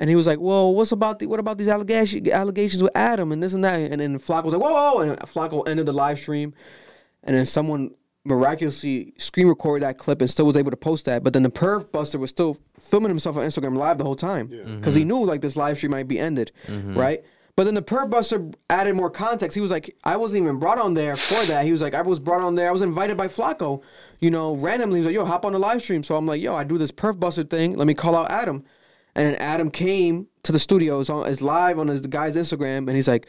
And 0.00 0.10
he 0.10 0.16
was 0.16 0.26
like, 0.26 0.40
"Well, 0.40 0.74
what's 0.74 0.90
about 0.90 1.20
the 1.20 1.26
what 1.26 1.38
about 1.38 1.58
these 1.58 1.68
allegation, 1.68 2.28
allegations 2.32 2.82
with 2.82 2.96
Adam 2.96 3.30
and 3.30 3.40
this 3.42 3.52
and 3.52 3.62
that?" 3.62 3.78
And 3.78 4.00
then 4.00 4.18
Flacco 4.18 4.44
was 4.44 4.54
like, 4.54 4.62
"Whoa!" 4.62 4.94
whoa," 4.94 5.00
And 5.00 5.18
Flacco 5.20 5.68
ended 5.68 5.86
the 5.86 5.92
live 5.92 6.18
stream, 6.18 6.54
and 7.22 7.36
then 7.36 7.46
someone 7.46 7.92
miraculously 8.24 9.14
screen 9.16 9.46
recorded 9.46 9.82
that 9.84 9.98
clip 9.98 10.20
and 10.20 10.28
still 10.30 10.46
was 10.46 10.56
able 10.56 10.70
to 10.70 10.76
post 10.76 11.04
that. 11.06 11.22
But 11.22 11.32
then 11.32 11.42
the 11.42 11.50
perv 11.50 11.90
buster 11.92 12.18
was 12.18 12.30
still 12.30 12.58
filming 12.78 13.08
himself 13.10 13.36
on 13.36 13.42
Instagram 13.44 13.76
live 13.76 13.98
the 13.98 14.04
whole 14.04 14.16
time 14.16 14.48
mm-hmm. 14.48 14.76
because 14.76 14.94
he 14.94 15.04
knew 15.04 15.24
like 15.24 15.40
this 15.40 15.56
live 15.56 15.76
stream 15.76 15.92
might 15.92 16.08
be 16.08 16.18
ended, 16.18 16.52
mm-hmm. 16.66 16.98
right? 16.98 17.24
But 17.56 17.64
then 17.64 17.74
the 17.74 17.82
perv 17.82 18.08
buster 18.08 18.50
added 18.70 18.94
more 18.94 19.10
context. 19.10 19.54
He 19.54 19.60
was 19.60 19.70
like, 19.70 19.94
I 20.04 20.16
wasn't 20.16 20.42
even 20.42 20.58
brought 20.58 20.78
on 20.78 20.94
there 20.94 21.16
for 21.16 21.44
that. 21.46 21.64
He 21.64 21.72
was 21.72 21.80
like, 21.80 21.94
I 21.94 22.00
was 22.02 22.18
brought 22.18 22.40
on 22.40 22.54
there. 22.54 22.68
I 22.68 22.72
was 22.72 22.82
invited 22.82 23.16
by 23.16 23.28
Flacco, 23.28 23.82
you 24.18 24.30
know, 24.30 24.54
randomly. 24.54 25.00
He 25.00 25.06
was 25.06 25.06
like, 25.06 25.14
Yo, 25.14 25.24
hop 25.24 25.44
on 25.44 25.52
the 25.52 25.58
live 25.58 25.82
stream. 25.82 26.02
So 26.02 26.16
I'm 26.16 26.26
like, 26.26 26.40
Yo, 26.40 26.54
I 26.54 26.64
do 26.64 26.78
this 26.78 26.90
perv 26.90 27.20
buster 27.20 27.44
thing. 27.44 27.76
Let 27.76 27.86
me 27.86 27.94
call 27.94 28.14
out 28.16 28.30
Adam. 28.30 28.64
And 29.20 29.28
then 29.28 29.34
Adam 29.34 29.70
came 29.70 30.28
to 30.44 30.50
the 30.50 30.58
studio. 30.58 30.98
It's 30.98 31.10
on 31.10 31.28
is 31.28 31.42
live 31.42 31.78
on 31.78 31.88
his 31.88 32.00
the 32.00 32.08
guy's 32.08 32.36
Instagram, 32.36 32.88
and 32.88 32.92
he's 32.92 33.06
like, 33.06 33.26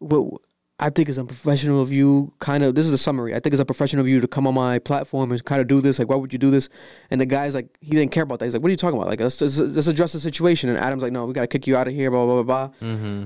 "Well, 0.00 0.42
I 0.80 0.90
think 0.90 1.08
it's 1.08 1.16
unprofessional 1.16 1.80
of 1.80 1.92
you. 1.92 2.32
Kind 2.40 2.64
of. 2.64 2.74
This 2.74 2.86
is 2.86 2.92
a 2.92 2.98
summary. 2.98 3.36
I 3.36 3.38
think 3.38 3.52
it's 3.52 3.60
unprofessional 3.60 4.04
of 4.04 4.08
you 4.08 4.20
to 4.20 4.26
come 4.26 4.48
on 4.48 4.54
my 4.54 4.80
platform 4.80 5.30
and 5.30 5.44
kind 5.44 5.60
of 5.60 5.68
do 5.68 5.80
this. 5.80 6.00
Like, 6.00 6.08
why 6.08 6.16
would 6.16 6.32
you 6.32 6.40
do 6.40 6.50
this?" 6.50 6.68
And 7.12 7.20
the 7.20 7.26
guy's 7.26 7.54
like, 7.54 7.78
he 7.80 7.92
didn't 7.92 8.10
care 8.10 8.24
about 8.24 8.40
that. 8.40 8.46
He's 8.46 8.54
like, 8.54 8.64
"What 8.64 8.66
are 8.66 8.72
you 8.72 8.76
talking 8.76 8.96
about? 8.98 9.06
Like, 9.06 9.20
let's, 9.20 9.40
let's, 9.40 9.58
let's 9.60 9.86
address 9.86 10.12
the 10.12 10.18
situation." 10.18 10.70
And 10.70 10.76
Adam's 10.76 11.04
like, 11.04 11.12
"No, 11.12 11.24
we 11.24 11.32
gotta 11.32 11.46
kick 11.46 11.68
you 11.68 11.76
out 11.76 11.86
of 11.86 11.94
here." 11.94 12.10
Blah 12.10 12.26
blah 12.26 12.42
blah 12.42 12.66
blah. 12.66 12.88
Mm-hmm. 12.88 13.24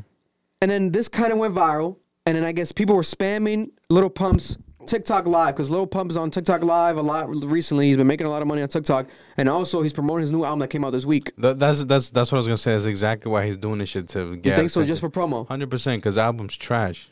And 0.60 0.70
then 0.70 0.90
this 0.90 1.08
kind 1.08 1.32
of 1.32 1.38
went 1.38 1.54
viral. 1.54 1.96
And 2.26 2.36
then 2.36 2.44
I 2.44 2.52
guess 2.52 2.72
people 2.72 2.94
were 2.94 3.02
spamming 3.02 3.70
Little 3.88 4.10
Pump's 4.10 4.58
TikTok 4.86 5.26
Live 5.26 5.54
because 5.54 5.70
Lil 5.70 5.86
Pump 5.86 6.10
is 6.10 6.16
on 6.16 6.30
TikTok 6.30 6.62
Live 6.62 6.96
a 6.96 7.02
lot 7.02 7.28
recently. 7.28 7.88
He's 7.88 7.96
been 7.96 8.06
making 8.06 8.26
a 8.26 8.30
lot 8.30 8.42
of 8.42 8.48
money 8.48 8.62
on 8.62 8.68
TikTok, 8.68 9.06
and 9.36 9.48
also 9.48 9.82
he's 9.82 9.92
promoting 9.92 10.22
his 10.22 10.30
new 10.30 10.44
album 10.44 10.60
that 10.60 10.68
came 10.68 10.84
out 10.84 10.90
this 10.90 11.06
week. 11.06 11.32
Th- 11.40 11.56
that's 11.56 11.84
that's 11.84 12.10
that's 12.10 12.30
what 12.32 12.36
I 12.36 12.40
was 12.40 12.46
gonna 12.46 12.56
say. 12.56 12.72
That's 12.72 12.84
exactly 12.84 13.30
why 13.30 13.46
he's 13.46 13.58
doing 13.58 13.78
this 13.78 13.88
shit 13.88 14.08
to 14.10 14.36
get. 14.36 14.50
You 14.50 14.56
think 14.56 14.70
so? 14.70 14.84
Just 14.84 15.00
for 15.00 15.10
promo? 15.10 15.46
Hundred 15.46 15.70
percent, 15.70 16.02
because 16.02 16.18
album's 16.18 16.56
trash. 16.56 17.10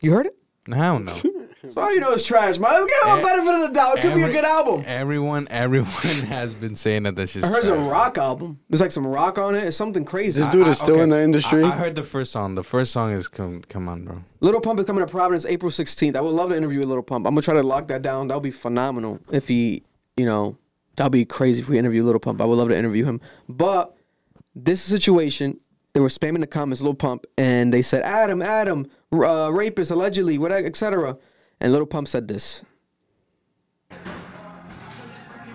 You 0.00 0.12
heard 0.12 0.26
it? 0.26 0.36
I 0.70 0.76
don't 0.76 1.04
no. 1.04 1.12
So 1.72 1.80
how 1.80 1.88
do 1.88 1.94
you 1.94 2.00
know 2.00 2.12
it's 2.12 2.24
trash, 2.24 2.58
man? 2.58 2.72
Let's 2.72 2.86
give 2.92 3.02
him 3.12 3.18
a 3.18 3.20
Eh, 3.20 3.22
benefit 3.22 3.54
of 3.54 3.60
the 3.62 3.68
doubt. 3.74 3.98
It 3.98 4.02
could 4.02 4.14
be 4.14 4.20
a 4.20 4.24
every- 4.24 4.34
good 4.34 4.44
album. 4.44 4.82
Everyone, 4.86 5.46
everyone 5.50 5.90
has 6.28 6.52
been 6.52 6.76
saying 6.76 7.04
that 7.04 7.16
this 7.16 7.36
is. 7.36 7.44
I 7.44 7.48
heard 7.48 7.58
it's 7.58 7.66
a 7.68 7.74
rock 7.76 8.18
album. 8.18 8.58
There's 8.68 8.80
like 8.80 8.90
some 8.90 9.06
rock 9.06 9.38
on 9.38 9.54
it. 9.54 9.64
It's 9.64 9.76
something 9.76 10.04
crazy. 10.04 10.40
This 10.40 10.50
dude 10.52 10.66
is 10.66 10.78
still 10.78 11.00
in 11.00 11.08
the 11.08 11.20
industry. 11.20 11.62
I, 11.64 11.68
I 11.68 11.76
heard 11.76 11.94
the 11.96 12.02
first 12.02 12.32
song. 12.32 12.54
The 12.54 12.64
first 12.64 12.92
song 12.92 13.12
is 13.12 13.28
come 13.28 13.62
come 13.68 13.88
on, 13.88 14.04
bro. 14.04 14.22
Little 14.40 14.60
Pump 14.60 14.78
is 14.80 14.86
coming 14.86 15.04
to 15.04 15.10
Providence 15.10 15.46
April 15.46 15.70
16th. 15.70 16.16
I 16.16 16.20
would 16.20 16.34
love 16.34 16.50
to 16.50 16.56
interview 16.56 16.80
with 16.80 16.88
Little 16.88 17.02
Pump. 17.02 17.26
I'm 17.26 17.32
gonna 17.34 17.42
try 17.42 17.54
to 17.54 17.62
lock 17.62 17.88
that 17.88 18.02
down. 18.02 18.28
That 18.28 18.34
would 18.34 18.42
be 18.42 18.50
phenomenal 18.50 19.20
if 19.32 19.48
he, 19.48 19.82
you 20.16 20.26
know, 20.26 20.56
that'd 20.96 21.12
be 21.12 21.24
crazy 21.24 21.60
if 21.62 21.68
we 21.68 21.78
interview 21.78 22.02
Little 22.02 22.20
Pump. 22.20 22.40
I 22.40 22.44
would 22.44 22.56
love 22.58 22.68
to 22.68 22.76
interview 22.76 23.04
him. 23.04 23.20
But 23.48 23.96
this 24.54 24.82
situation, 24.82 25.58
they 25.94 26.00
were 26.00 26.08
spamming 26.08 26.40
the 26.40 26.46
comments, 26.46 26.80
Little 26.82 26.94
Pump, 26.94 27.24
and 27.38 27.72
they 27.72 27.82
said 27.82 28.02
Adam, 28.02 28.42
Adam, 28.42 28.86
uh, 29.12 29.50
rapist 29.52 29.90
allegedly, 29.90 30.38
what, 30.38 30.52
etc. 30.52 31.16
And 31.64 31.72
Little 31.72 31.86
Pump 31.86 32.08
said 32.08 32.28
this. 32.28 32.62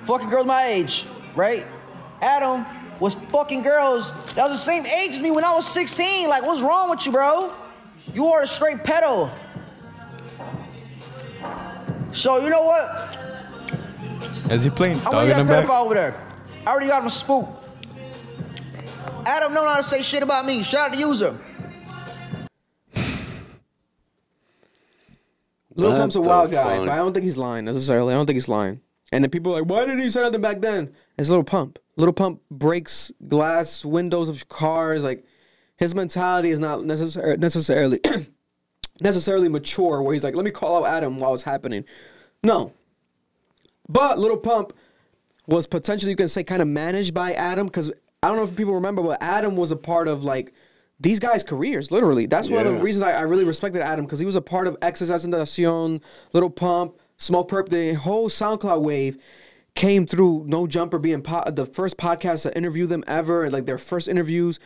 fucking 0.06 0.27
girls 0.27 0.48
my 0.48 0.64
age, 0.64 1.06
right? 1.36 1.64
Adam 2.23 2.65
was 2.99 3.14
fucking 3.31 3.61
girls 3.61 4.11
that 4.34 4.49
was 4.49 4.57
the 4.57 4.65
same 4.65 4.88
age 4.88 5.11
as 5.11 5.22
me 5.22 5.30
when 5.30 5.44
I 5.44 5.53
was 5.53 5.68
16. 5.68 6.27
Like, 6.27 6.41
what's 6.41 6.61
wrong 6.61 6.90
with 6.90 7.06
you, 7.06 7.11
bro? 7.11 7.53
You 8.15 8.26
are 8.30 8.41
a 8.41 8.48
straight 8.48 8.77
pedo. 8.77 9.31
So 12.11 12.44
you 12.44 12.49
know 12.49 12.64
what? 12.64 13.15
As 14.49 14.64
he 14.64 14.72
playing 14.72 14.98
I 15.02 15.03
dog 15.03 15.14
already 15.14 15.30
in 15.30 15.38
got 15.38 15.44
the 15.44 15.61
back? 15.61 15.65
pedophile 15.65 15.86
over 15.86 15.94
there. 15.94 16.27
I 16.65 16.72
already 16.72 16.88
got 16.88 17.03
him 17.03 17.11
spooked. 17.11 17.52
Adam 19.27 19.53
don't 19.53 19.64
know 19.64 19.68
how 19.69 19.77
to 19.77 19.84
say 19.84 20.02
shit 20.02 20.23
about 20.23 20.48
me. 20.48 20.64
Shout 20.64 20.88
out 20.88 20.94
to 20.94 20.99
user. 20.99 21.40
Lil 25.80 25.97
Pump's 25.97 26.15
a 26.15 26.22
wild 26.22 26.51
guy, 26.51 26.77
fuck? 26.77 26.88
but 26.88 26.89
I 26.89 26.97
don't 26.97 27.14
think 27.14 27.23
he's 27.23 27.38
lying 27.38 27.65
necessarily. 27.65 28.14
I 28.14 28.18
don't 28.18 28.26
think 28.26 28.35
he's 28.35 28.47
lying. 28.47 28.81
And 29.11 29.23
the 29.23 29.30
people 29.30 29.53
are 29.53 29.61
like, 29.61 29.69
why 29.69 29.81
didn't 29.85 29.99
you 29.99 30.10
say 30.10 30.22
nothing 30.22 30.41
back 30.41 30.61
then? 30.61 30.93
It's 31.18 31.30
Little 31.30 31.43
Pump. 31.43 31.80
Little 31.95 32.14
Pump 32.14 32.41
breaks 32.51 33.11
glass 33.27 33.84
windows 33.84 34.30
of 34.30 34.47
cars. 34.49 35.03
Like 35.03 35.26
his 35.77 35.95
mentality 35.95 36.49
is 36.49 36.60
not 36.60 36.80
necessar- 36.81 37.38
necessarily 37.39 37.99
necessarily 39.01 39.49
mature. 39.49 40.01
Where 40.01 40.14
he's 40.14 40.23
like, 40.23 40.35
let 40.35 40.45
me 40.45 40.51
call 40.51 40.85
out 40.85 40.93
Adam 40.93 41.19
while 41.19 41.34
it's 41.34 41.43
happening. 41.43 41.85
No. 42.43 42.73
But 43.88 44.19
Little 44.19 44.38
Pump 44.38 44.73
was 45.47 45.65
potentially 45.65 46.11
you 46.11 46.15
can 46.15 46.27
say 46.27 46.43
kind 46.43 46.61
of 46.61 46.68
managed 46.68 47.14
by 47.14 47.34
Adam 47.34 47.65
because 47.65 47.91
I 48.22 48.27
don't 48.27 48.38
know 48.38 48.43
if 48.43 48.56
people 48.56 48.76
remember, 48.76 49.01
but 49.01 49.22
Adam 49.22 49.56
was 49.56 49.72
a 49.72 49.76
part 49.76 50.07
of 50.07 50.23
like 50.23 50.53
these 51.00 51.20
guys' 51.20 51.44
careers. 51.44 51.92
Literally, 51.92 52.26
that's 52.26 52.50
one 52.50 52.66
of 52.68 52.74
the 52.74 52.80
reasons 52.82 53.04
I, 53.04 53.12
I 53.12 53.22
really 53.22 53.46
respected 53.46 53.82
Adam 53.82 54.06
because 54.06 54.20
he 54.20 54.26
was 54.26 54.36
a 54.36 54.42
part 54.42 54.68
of 54.68 54.80
XXXTentacion, 54.82 56.02
Little 56.34 56.50
Pump, 56.50 56.98
Smokepurpp. 57.18 57.70
The 57.70 57.94
whole 57.94 58.30
SoundCloud 58.30 58.82
wave 58.82 59.18
came 59.76 60.06
through 60.06 60.44
No 60.48 60.68
Jumper 60.68 61.00
being 61.00 61.22
po- 61.22 61.50
the 61.50 61.66
first 61.66 61.98
podcast 61.98 62.44
to 62.44 62.58
interview 62.58 62.86
them 62.86 63.04
ever, 63.08 63.50
like 63.50 63.66
their 63.66 63.78
first 63.78 64.08
interviews. 64.08 64.60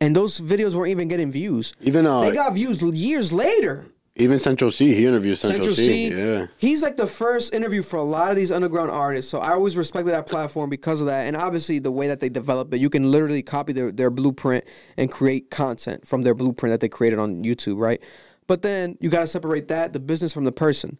And 0.00 0.16
those 0.16 0.40
videos 0.40 0.74
weren't 0.74 0.90
even 0.90 1.08
getting 1.08 1.30
views. 1.30 1.72
Even 1.80 2.06
uh, 2.06 2.22
they 2.22 2.32
got 2.32 2.54
views 2.54 2.82
years 2.82 3.32
later. 3.32 3.86
Even 4.14 4.38
Central 4.38 4.70
Cee, 4.70 4.92
he 4.94 5.06
interviewed 5.06 5.38
Central, 5.38 5.64
Central 5.64 5.74
Cee. 5.74 6.10
C. 6.10 6.14
Yeah. 6.14 6.46
He's 6.58 6.82
like 6.82 6.98
the 6.98 7.06
first 7.06 7.54
interview 7.54 7.80
for 7.80 7.96
a 7.96 8.02
lot 8.02 8.30
of 8.30 8.36
these 8.36 8.52
underground 8.52 8.90
artists. 8.90 9.30
So 9.30 9.38
I 9.38 9.52
always 9.52 9.74
respected 9.74 10.12
that 10.12 10.26
platform 10.26 10.68
because 10.68 11.00
of 11.00 11.06
that. 11.06 11.26
And 11.26 11.34
obviously 11.34 11.78
the 11.78 11.90
way 11.90 12.08
that 12.08 12.20
they 12.20 12.28
develop 12.28 12.74
it, 12.74 12.80
you 12.80 12.90
can 12.90 13.10
literally 13.10 13.42
copy 13.42 13.72
their, 13.72 13.90
their 13.90 14.10
blueprint 14.10 14.64
and 14.98 15.10
create 15.10 15.50
content 15.50 16.06
from 16.06 16.22
their 16.22 16.34
blueprint 16.34 16.74
that 16.74 16.80
they 16.80 16.90
created 16.90 17.18
on 17.18 17.42
YouTube, 17.42 17.78
right? 17.78 18.02
But 18.46 18.60
then 18.60 18.98
you 19.00 19.08
gotta 19.08 19.26
separate 19.26 19.68
that, 19.68 19.94
the 19.94 20.00
business 20.00 20.34
from 20.34 20.44
the 20.44 20.52
person. 20.52 20.98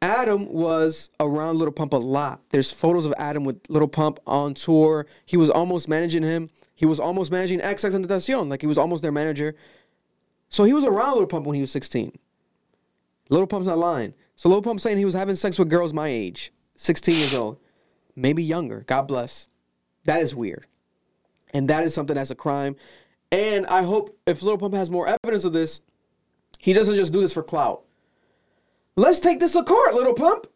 Adam 0.00 0.50
was 0.50 1.10
around 1.20 1.58
Little 1.58 1.72
Pump 1.72 1.92
a 1.92 1.98
lot. 1.98 2.40
There's 2.50 2.70
photos 2.70 3.04
of 3.04 3.12
Adam 3.18 3.44
with 3.44 3.60
Little 3.68 3.88
Pump 3.88 4.18
on 4.26 4.54
tour. 4.54 5.06
He 5.26 5.36
was 5.36 5.50
almost 5.50 5.88
managing 5.88 6.22
him. 6.22 6.48
He 6.74 6.86
was 6.86 6.98
almost 6.98 7.30
managing 7.30 7.60
XXXTentacion. 7.60 8.48
Like 8.48 8.62
he 8.62 8.66
was 8.66 8.78
almost 8.78 9.02
their 9.02 9.12
manager. 9.12 9.56
So 10.48 10.64
he 10.64 10.72
was 10.72 10.84
around 10.84 11.12
Little 11.12 11.26
Pump 11.26 11.44
when 11.44 11.54
he 11.54 11.60
was 11.60 11.70
16. 11.70 12.18
Little 13.30 13.46
Pump's 13.46 13.68
not 13.68 13.78
lying. 13.78 14.12
So 14.36 14.48
Little 14.48 14.62
Pump's 14.62 14.82
saying 14.82 14.98
he 14.98 15.04
was 15.04 15.14
having 15.14 15.36
sex 15.36 15.58
with 15.58 15.70
girls 15.70 15.94
my 15.94 16.08
age, 16.08 16.52
16 16.76 17.14
years 17.14 17.34
old, 17.34 17.58
maybe 18.14 18.42
younger. 18.42 18.84
God 18.86 19.02
bless. 19.02 19.48
That 20.04 20.20
is 20.20 20.34
weird. 20.34 20.66
And 21.54 21.68
that 21.70 21.84
is 21.84 21.94
something 21.94 22.16
that's 22.16 22.30
a 22.30 22.36
crime. 22.36 22.76
And 23.32 23.66
I 23.66 23.82
hope 23.84 24.18
if 24.26 24.42
Little 24.42 24.58
Pump 24.58 24.74
has 24.74 24.90
more 24.90 25.06
evidence 25.06 25.44
of 25.44 25.52
this, 25.52 25.80
he 26.58 26.72
doesn't 26.72 26.96
just 26.96 27.12
do 27.12 27.20
this 27.20 27.32
for 27.32 27.42
clout. 27.42 27.84
Let's 28.96 29.20
take 29.20 29.40
this 29.40 29.52
to 29.52 29.62
court, 29.62 29.94
Little 29.94 30.14
Pump. 30.14 30.46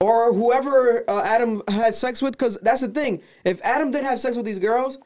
Or 0.00 0.32
whoever 0.32 1.08
uh, 1.08 1.22
Adam 1.22 1.62
had 1.68 1.94
sex 1.94 2.20
with, 2.20 2.32
because 2.32 2.58
that's 2.62 2.80
the 2.80 2.88
thing. 2.88 3.22
If 3.44 3.60
Adam 3.62 3.92
did 3.92 4.02
have 4.02 4.18
sex 4.18 4.36
with 4.36 4.44
these 4.44 4.58
girls, 4.58 4.98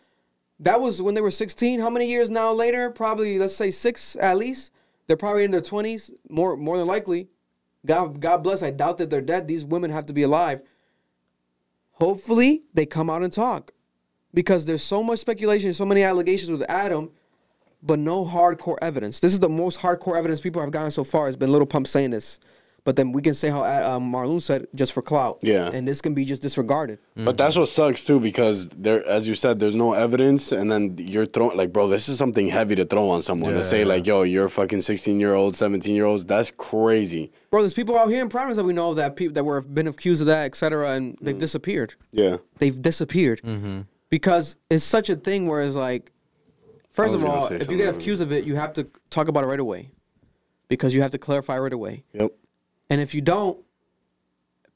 that 0.60 0.80
was 0.80 1.02
when 1.02 1.14
they 1.14 1.20
were 1.20 1.30
16. 1.30 1.80
How 1.80 1.90
many 1.90 2.08
years 2.08 2.30
now 2.30 2.52
later? 2.52 2.88
Probably, 2.90 3.38
let's 3.38 3.54
say 3.54 3.70
six 3.70 4.16
at 4.16 4.38
least. 4.38 4.72
They're 5.06 5.16
probably 5.16 5.44
in 5.44 5.50
their 5.50 5.60
20s, 5.60 6.10
more 6.28 6.56
more 6.56 6.78
than 6.78 6.86
likely. 6.86 7.28
God, 7.84 8.20
God 8.20 8.38
bless. 8.38 8.62
I 8.62 8.70
doubt 8.70 8.98
that 8.98 9.10
they're 9.10 9.20
dead. 9.20 9.46
These 9.46 9.64
women 9.64 9.90
have 9.90 10.06
to 10.06 10.12
be 10.12 10.22
alive. 10.22 10.60
Hopefully, 11.92 12.64
they 12.74 12.84
come 12.84 13.08
out 13.08 13.22
and 13.22 13.32
talk, 13.32 13.72
because 14.34 14.66
there's 14.66 14.82
so 14.82 15.02
much 15.02 15.20
speculation, 15.20 15.72
so 15.72 15.86
many 15.86 16.02
allegations 16.02 16.50
with 16.50 16.68
Adam, 16.68 17.10
but 17.82 17.98
no 17.98 18.24
hardcore 18.24 18.76
evidence. 18.82 19.20
This 19.20 19.32
is 19.32 19.38
the 19.38 19.48
most 19.48 19.80
hardcore 19.80 20.16
evidence 20.18 20.40
people 20.40 20.60
have 20.60 20.70
gotten 20.70 20.90
so 20.90 21.04
far. 21.04 21.26
Has 21.26 21.36
been 21.36 21.52
Little 21.52 21.66
Pump 21.66 21.86
saying 21.86 22.10
this, 22.10 22.38
but 22.86 22.94
then 22.94 23.10
we 23.10 23.20
can 23.20 23.34
say 23.34 23.48
how 23.50 23.62
uh, 23.64 23.98
Marloon 23.98 24.40
said 24.40 24.66
just 24.74 24.92
for 24.92 25.02
clout. 25.02 25.38
Yeah. 25.42 25.68
and 25.74 25.86
this 25.88 26.00
can 26.00 26.14
be 26.14 26.24
just 26.24 26.40
disregarded. 26.40 26.98
But 27.16 27.36
that's 27.36 27.56
what 27.56 27.66
sucks 27.68 28.04
too, 28.04 28.20
because 28.20 28.68
there, 28.68 29.04
as 29.06 29.26
you 29.26 29.34
said, 29.34 29.58
there's 29.58 29.74
no 29.74 29.92
evidence, 29.92 30.52
and 30.52 30.70
then 30.70 30.94
you're 30.98 31.26
throwing 31.26 31.56
like, 31.56 31.72
bro, 31.72 31.88
this 31.88 32.08
is 32.08 32.16
something 32.16 32.46
heavy 32.46 32.76
to 32.76 32.84
throw 32.84 33.10
on 33.10 33.20
someone 33.22 33.54
to 33.54 33.64
say 33.64 33.80
Yeah. 33.80 33.86
like, 33.94 34.06
yo, 34.06 34.22
you're 34.22 34.48
fucking 34.48 34.82
16 34.82 35.18
year 35.18 35.34
old, 35.34 35.56
17 35.56 35.94
year 35.94 36.04
olds. 36.04 36.24
That's 36.24 36.52
crazy. 36.56 37.32
Bro, 37.50 37.62
there's 37.62 37.74
people 37.74 37.98
out 37.98 38.08
here 38.08 38.22
in 38.22 38.28
Providence 38.28 38.56
that 38.56 38.64
we 38.64 38.72
know 38.72 38.94
that 38.94 39.16
people 39.16 39.34
that 39.34 39.44
were 39.44 39.60
been 39.62 39.88
accused 39.88 40.20
of 40.22 40.28
that, 40.28 40.44
etc., 40.46 40.90
and 40.92 41.18
they've 41.20 41.38
disappeared. 41.38 41.94
Yeah. 42.12 42.36
They've 42.60 42.80
disappeared 42.80 43.40
Mm-hmm. 43.42 43.80
because 44.10 44.56
it's 44.70 44.84
such 44.84 45.10
a 45.10 45.16
thing. 45.16 45.48
Where 45.48 45.60
it's 45.62 45.74
like, 45.74 46.12
first 46.92 47.14
of 47.16 47.24
all, 47.24 47.46
if 47.48 47.68
you 47.68 47.76
get 47.76 47.86
something. 47.86 48.00
accused 48.00 48.22
of 48.22 48.30
it, 48.32 48.44
you 48.44 48.54
have 48.56 48.72
to 48.74 48.86
talk 49.10 49.26
about 49.28 49.42
it 49.42 49.48
right 49.48 49.60
away, 49.60 49.90
because 50.68 50.94
you 50.94 51.02
have 51.02 51.10
to 51.12 51.18
clarify 51.18 51.58
right 51.58 51.72
away. 51.72 52.04
Yep. 52.12 52.30
And 52.90 53.00
if 53.00 53.14
you 53.14 53.20
don't, 53.20 53.58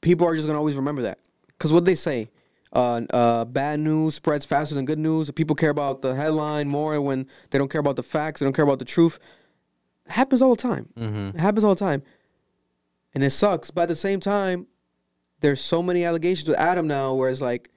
people 0.01 0.27
are 0.27 0.35
just 0.35 0.47
gonna 0.47 0.59
always 0.59 0.75
remember 0.75 1.03
that. 1.03 1.19
Because 1.47 1.71
what 1.71 1.85
they 1.85 1.95
say, 1.95 2.29
uh, 2.73 3.01
uh, 3.11 3.45
bad 3.45 3.79
news 3.79 4.15
spreads 4.15 4.45
faster 4.45 4.75
than 4.75 4.85
good 4.85 4.99
news. 4.99 5.29
People 5.31 5.55
care 5.55 5.69
about 5.69 6.01
the 6.01 6.15
headline 6.15 6.67
more 6.67 6.99
when 7.01 7.27
they 7.49 7.57
don't 7.57 7.69
care 7.69 7.81
about 7.81 7.95
the 7.95 8.03
facts. 8.03 8.39
They 8.39 8.45
don't 8.45 8.53
care 8.53 8.63
about 8.65 8.79
the 8.79 8.85
truth. 8.85 9.19
It 10.05 10.11
happens 10.13 10.41
all 10.41 10.55
the 10.55 10.61
time. 10.61 10.89
Mhm. 10.97 11.35
It 11.35 11.39
happens 11.39 11.63
all 11.63 11.75
the 11.75 11.79
time, 11.79 12.01
and 13.13 13.23
it 13.23 13.29
sucks. 13.31 13.71
But 13.71 13.83
at 13.83 13.87
the 13.89 13.95
same 13.95 14.19
time, 14.19 14.67
there's 15.41 15.61
so 15.61 15.81
many 15.83 16.03
allegations 16.03 16.47
with 16.47 16.57
Adam 16.57 16.87
now, 16.87 17.13
where 17.13 17.29
it's 17.29 17.41
like, 17.41 17.69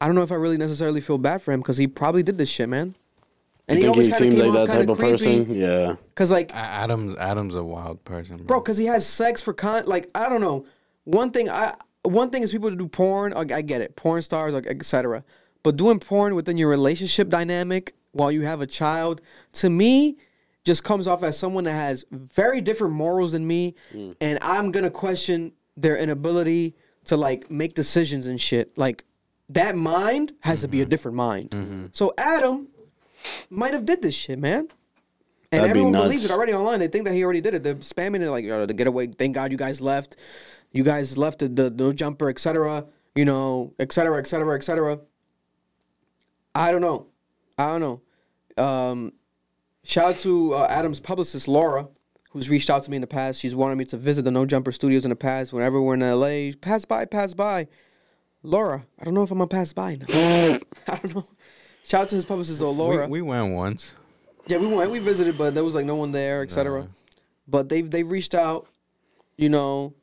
I 0.00 0.06
don't 0.06 0.14
know 0.14 0.22
if 0.22 0.32
I 0.32 0.36
really 0.36 0.58
necessarily 0.58 1.00
feel 1.00 1.18
bad 1.18 1.42
for 1.42 1.52
him 1.52 1.60
because 1.60 1.76
he 1.78 1.86
probably 1.86 2.22
did 2.22 2.38
this 2.38 2.48
shit, 2.48 2.68
man. 2.68 2.94
And 3.68 3.82
you 3.82 3.84
think 3.84 3.96
he 3.96 4.02
kinda 4.02 4.16
seems 4.16 4.34
like 4.36 4.52
that 4.52 4.68
kinda 4.68 4.86
type 4.86 4.88
of 4.88 4.98
person? 4.98 5.54
Yeah. 5.54 5.96
Cause 6.14 6.30
like 6.30 6.54
Adam's 6.54 7.14
Adam's 7.16 7.54
a 7.54 7.62
wild 7.62 8.04
person, 8.04 8.38
bro. 8.38 8.46
bro 8.46 8.60
because 8.60 8.78
he 8.78 8.86
has 8.86 9.06
sex 9.06 9.42
for 9.42 9.52
con 9.52 9.86
like 9.86 10.10
i 10.14 10.28
don't 10.28 10.40
know. 10.40 10.66
One 11.04 11.30
thing 11.30 11.48
i 11.50 11.74
one 12.02 12.30
thing 12.30 12.42
is 12.42 12.52
people 12.52 12.70
to 12.70 12.76
do 12.76 12.86
porn 12.86 13.32
i, 13.32 13.40
I 13.40 13.62
get 13.62 13.80
it 13.80 13.96
porn 13.96 14.22
stars 14.22 14.54
like 14.54 14.66
etc 14.66 15.24
but 15.64 15.76
doing 15.76 15.98
porn 15.98 16.36
within 16.36 16.56
your 16.56 16.68
relationship 16.68 17.28
dynamic 17.28 17.94
while 18.12 18.30
you 18.30 18.42
have 18.42 18.60
a 18.60 18.66
child 18.66 19.22
to 19.54 19.68
me 19.68 20.16
just 20.62 20.84
comes 20.84 21.08
off 21.08 21.24
as 21.24 21.36
someone 21.36 21.64
that 21.64 21.72
has 21.72 22.04
very 22.12 22.60
different 22.60 22.94
morals 22.94 23.32
than 23.32 23.44
me 23.44 23.74
mm. 23.92 24.14
and 24.20 24.38
i'm 24.40 24.70
gonna 24.70 24.90
question 24.90 25.50
their 25.76 25.96
inability 25.96 26.74
to 27.06 27.16
like 27.16 27.50
make 27.50 27.74
decisions 27.74 28.26
and 28.26 28.40
shit. 28.40 28.76
Like 28.76 29.04
that 29.48 29.76
mind 29.76 30.32
has 30.40 30.62
to 30.62 30.68
be 30.68 30.80
a 30.80 30.82
mm-hmm. 30.82 30.90
different 30.90 31.16
mind. 31.16 31.50
Mm-hmm. 31.50 31.86
So 31.92 32.12
adam 32.18 32.68
might 33.50 33.72
have 33.72 33.84
did 33.84 34.02
this 34.02 34.14
shit 34.14 34.38
man 34.38 34.68
and 35.52 35.60
That'd 35.60 35.74
be 35.74 35.80
everyone 35.80 35.92
nuts. 35.92 36.04
believes 36.04 36.24
it 36.24 36.30
already 36.30 36.52
online. 36.52 36.80
They 36.80 36.88
think 36.88 37.04
that 37.04 37.14
he 37.14 37.22
already 37.22 37.40
did 37.40 37.54
it. 37.54 37.62
They're 37.62 37.76
spamming 37.76 38.20
it 38.20 38.30
like, 38.30 38.44
oh, 38.46 38.66
the 38.66 38.74
getaway. 38.74 39.06
Thank 39.06 39.34
God 39.34 39.52
you 39.52 39.58
guys 39.58 39.80
left. 39.80 40.16
You 40.72 40.82
guys 40.82 41.16
left 41.16 41.38
the, 41.38 41.48
the 41.48 41.70
no 41.70 41.92
jumper, 41.92 42.28
etc. 42.28 42.84
You 43.14 43.24
know, 43.24 43.72
etc. 43.78 44.18
etc. 44.18 44.56
etc. 44.56 45.00
I 46.54 46.72
don't 46.72 46.80
know. 46.80 47.06
I 47.56 47.78
don't 47.78 47.80
know. 47.80 48.62
Um, 48.62 49.12
shout 49.84 50.14
out 50.14 50.18
to 50.18 50.54
uh, 50.54 50.66
Adam's 50.68 51.00
publicist 51.00 51.46
Laura, 51.46 51.88
who's 52.30 52.50
reached 52.50 52.68
out 52.68 52.82
to 52.82 52.90
me 52.90 52.96
in 52.96 53.00
the 53.00 53.06
past. 53.06 53.40
She's 53.40 53.54
wanted 53.54 53.76
me 53.76 53.84
to 53.86 53.96
visit 53.96 54.24
the 54.24 54.30
No 54.30 54.46
Jumper 54.46 54.72
Studios 54.72 55.04
in 55.04 55.10
the 55.10 55.16
past. 55.16 55.52
Whenever 55.52 55.80
we're 55.80 55.94
in 55.94 56.00
LA, 56.00 56.56
pass 56.60 56.84
by, 56.84 57.04
pass 57.04 57.34
by. 57.34 57.68
Laura, 58.42 58.84
I 58.98 59.04
don't 59.04 59.14
know 59.14 59.22
if 59.22 59.30
I'm 59.30 59.38
gonna 59.38 59.48
pass 59.48 59.72
by 59.72 59.96
now. 59.96 60.06
I 60.88 60.96
don't 60.96 61.14
know. 61.14 61.26
Shout 61.86 62.02
out 62.02 62.08
to 62.08 62.14
his 62.16 62.24
publicist 62.24 62.58
though, 62.58 62.72
Laura. 62.72 63.06
We, 63.06 63.22
we 63.22 63.28
went 63.28 63.54
once. 63.54 63.92
Yeah, 64.48 64.58
we 64.58 64.66
went, 64.66 64.90
we 64.90 64.98
visited, 64.98 65.38
but 65.38 65.54
there 65.54 65.62
was 65.64 65.74
like 65.74 65.86
no 65.86 65.94
one 65.96 66.10
there, 66.12 66.42
etc. 66.42 66.88
But 67.48 67.68
they've 67.68 67.88
they've 67.88 68.10
reached 68.10 68.34
out, 68.34 68.66
you 69.36 69.48
know. 69.48 69.94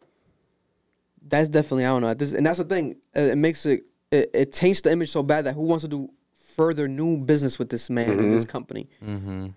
That's 1.26 1.50
definitely 1.50 1.86
I 1.86 1.90
don't 1.90 2.02
know. 2.02 2.14
This, 2.14 2.34
and 2.34 2.46
that's 2.46 2.58
the 2.60 2.66
thing. 2.66 2.98
It, 3.14 3.32
it 3.32 3.36
makes 3.38 3.66
it, 3.66 3.84
it 4.12 4.30
it 4.34 4.52
taints 4.54 4.82
the 4.82 4.92
image 4.92 5.10
so 5.12 5.24
bad 5.24 5.46
that 5.46 5.54
who 5.56 5.64
wants 5.64 5.84
to 5.84 5.88
do 5.90 6.10
further 6.34 6.88
new 6.88 7.18
business 7.18 7.58
with 7.58 7.70
this 7.70 7.90
man 7.90 8.12
and 8.12 8.32
this 8.34 8.46
Mhm. 8.46 8.50
company? 8.50 8.88
Mm-hmm. 9.04 9.48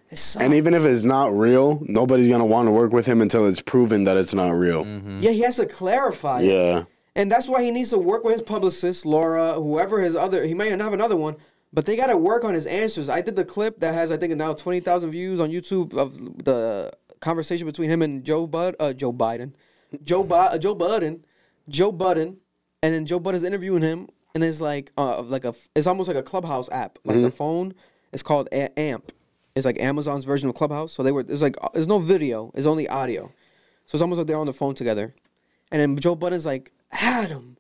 And 0.41 0.55
even 0.55 0.73
if 0.75 0.83
it's 0.85 1.05
not 1.05 1.37
real, 1.37 1.81
nobody's 1.87 2.29
gonna 2.29 2.47
want 2.47 2.67
to 2.69 2.73
work 2.73 2.93
with 2.93 3.05
him 3.07 3.21
until 3.21 3.47
it's 3.47 3.61
proven 3.61 4.05
that 4.05 4.17
it's 4.17 4.33
not 4.35 4.51
real. 4.53 4.85
Mm-hmm. 4.85 5.21
Yeah, 5.23 5.31
he 5.33 5.41
has 5.41 5.57
to 5.57 5.67
clarify. 5.67 6.41
it. 6.41 6.47
Yeah. 6.47 6.85
And 7.15 7.31
that's 7.31 7.49
why 7.49 7.63
he 7.63 7.71
needs 7.71 7.91
to 7.91 7.99
work 7.99 8.25
with 8.25 8.33
his 8.35 8.43
publicist, 8.43 9.05
Laura, 9.07 9.55
whoever 9.55 10.01
his 10.01 10.15
other. 10.17 10.45
He 10.47 10.55
may 10.55 10.71
not 10.71 10.81
have 10.85 10.93
another 10.95 11.17
one, 11.17 11.37
but 11.73 11.87
they 11.87 11.97
got 11.97 12.07
to 12.09 12.17
work 12.17 12.45
on 12.45 12.55
his 12.55 12.67
answers. 12.67 13.09
I 13.09 13.21
did 13.21 13.37
the 13.37 13.45
clip 13.45 13.81
that 13.81 13.95
has, 13.95 14.11
I 14.11 14.17
think, 14.17 14.35
now 14.37 14.53
twenty 14.55 14.81
thousand 14.81 15.11
views 15.11 15.41
on 15.41 15.51
YouTube 15.51 15.95
of 15.95 16.45
the 16.45 16.93
conversation 17.21 17.67
between 17.67 17.91
him 17.91 18.03
and 18.03 18.25
Joe 18.25 18.47
Bud, 18.47 18.77
uh, 18.81 18.93
Joe 18.93 19.13
Biden, 19.13 19.53
Joe 20.05 20.23
Bi- 20.23 20.47
uh, 20.47 20.59
Joe 20.59 20.75
Budden, 20.75 21.25
Joe 21.69 21.93
Budden, 21.93 22.37
and 22.83 22.95
then 22.95 23.07
Joe 23.07 23.19
Budden's 23.19 23.45
interviewing 23.45 23.83
him, 23.83 24.09
and 24.35 24.45
it's 24.45 24.61
like 24.61 24.93
uh 24.99 25.23
like 25.23 25.45
a 25.45 25.55
it's 25.75 25.87
almost 25.87 26.09
like 26.09 26.17
a 26.17 26.23
Clubhouse 26.23 26.69
app, 26.71 26.99
like 27.05 27.17
a 27.17 27.21
Mhm. 27.21 27.33
phone. 27.33 27.75
It's 28.13 28.23
called 28.23 28.49
a- 28.53 28.79
AMP. 28.79 29.13
It's 29.55 29.65
like 29.65 29.81
Amazon's 29.81 30.25
version 30.25 30.49
of 30.49 30.55
Clubhouse. 30.55 30.93
So 30.93 31.03
they 31.03 31.13
were 31.13 31.23
there's 31.23 31.43
like 31.43 31.57
there's 31.73 31.89
no 31.89 31.99
video, 31.99 32.51
it's 32.55 32.67
only 32.67 32.87
audio. 32.89 33.33
So 33.87 33.97
it's 33.97 34.03
almost 34.03 34.19
like 34.19 34.27
they're 34.27 34.39
on 34.39 34.47
the 34.47 34.53
phone 34.53 34.75
together. 34.75 35.15
And 35.73 35.81
then 35.81 35.97
Joe 35.97 36.15
Budden's 36.15 36.45
like, 36.47 36.73
Adam, 36.93 37.57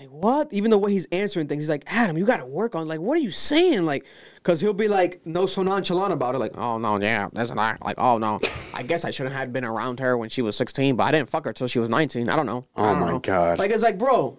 like 0.00 0.08
what? 0.08 0.50
Even 0.50 0.70
the 0.70 0.78
way 0.78 0.92
he's 0.92 1.06
answering 1.12 1.46
things, 1.46 1.62
he's 1.64 1.68
like, 1.68 1.84
Adam, 1.86 2.16
you 2.16 2.24
got 2.24 2.38
to 2.38 2.46
work 2.46 2.74
on 2.74 2.88
like, 2.88 3.00
what 3.00 3.18
are 3.18 3.20
you 3.20 3.30
saying? 3.30 3.82
Like, 3.82 4.06
cause 4.42 4.58
he'll 4.58 4.72
be 4.72 4.88
like, 4.88 5.20
no, 5.26 5.44
so 5.44 5.62
nonchalant 5.62 6.10
about 6.12 6.34
it. 6.34 6.38
Like, 6.38 6.56
oh 6.56 6.78
no, 6.78 6.98
yeah, 6.98 7.28
that's 7.34 7.52
not 7.52 7.84
like, 7.84 7.96
oh 7.98 8.16
no, 8.16 8.40
I 8.72 8.82
guess 8.82 9.04
I 9.04 9.10
shouldn't 9.10 9.36
have 9.36 9.52
been 9.52 9.64
around 9.64 10.00
her 10.00 10.16
when 10.16 10.30
she 10.30 10.40
was 10.40 10.56
16, 10.56 10.96
but 10.96 11.04
I 11.04 11.10
didn't 11.10 11.28
fuck 11.28 11.44
her 11.44 11.52
till 11.52 11.66
she 11.66 11.78
was 11.80 11.90
19. 11.90 12.30
I 12.30 12.36
don't 12.36 12.46
know. 12.46 12.66
Oh 12.76 12.84
don't 12.86 13.00
my 13.00 13.10
know. 13.10 13.18
God. 13.18 13.58
Like 13.58 13.72
it's 13.72 13.82
like, 13.82 13.98
bro, 13.98 14.38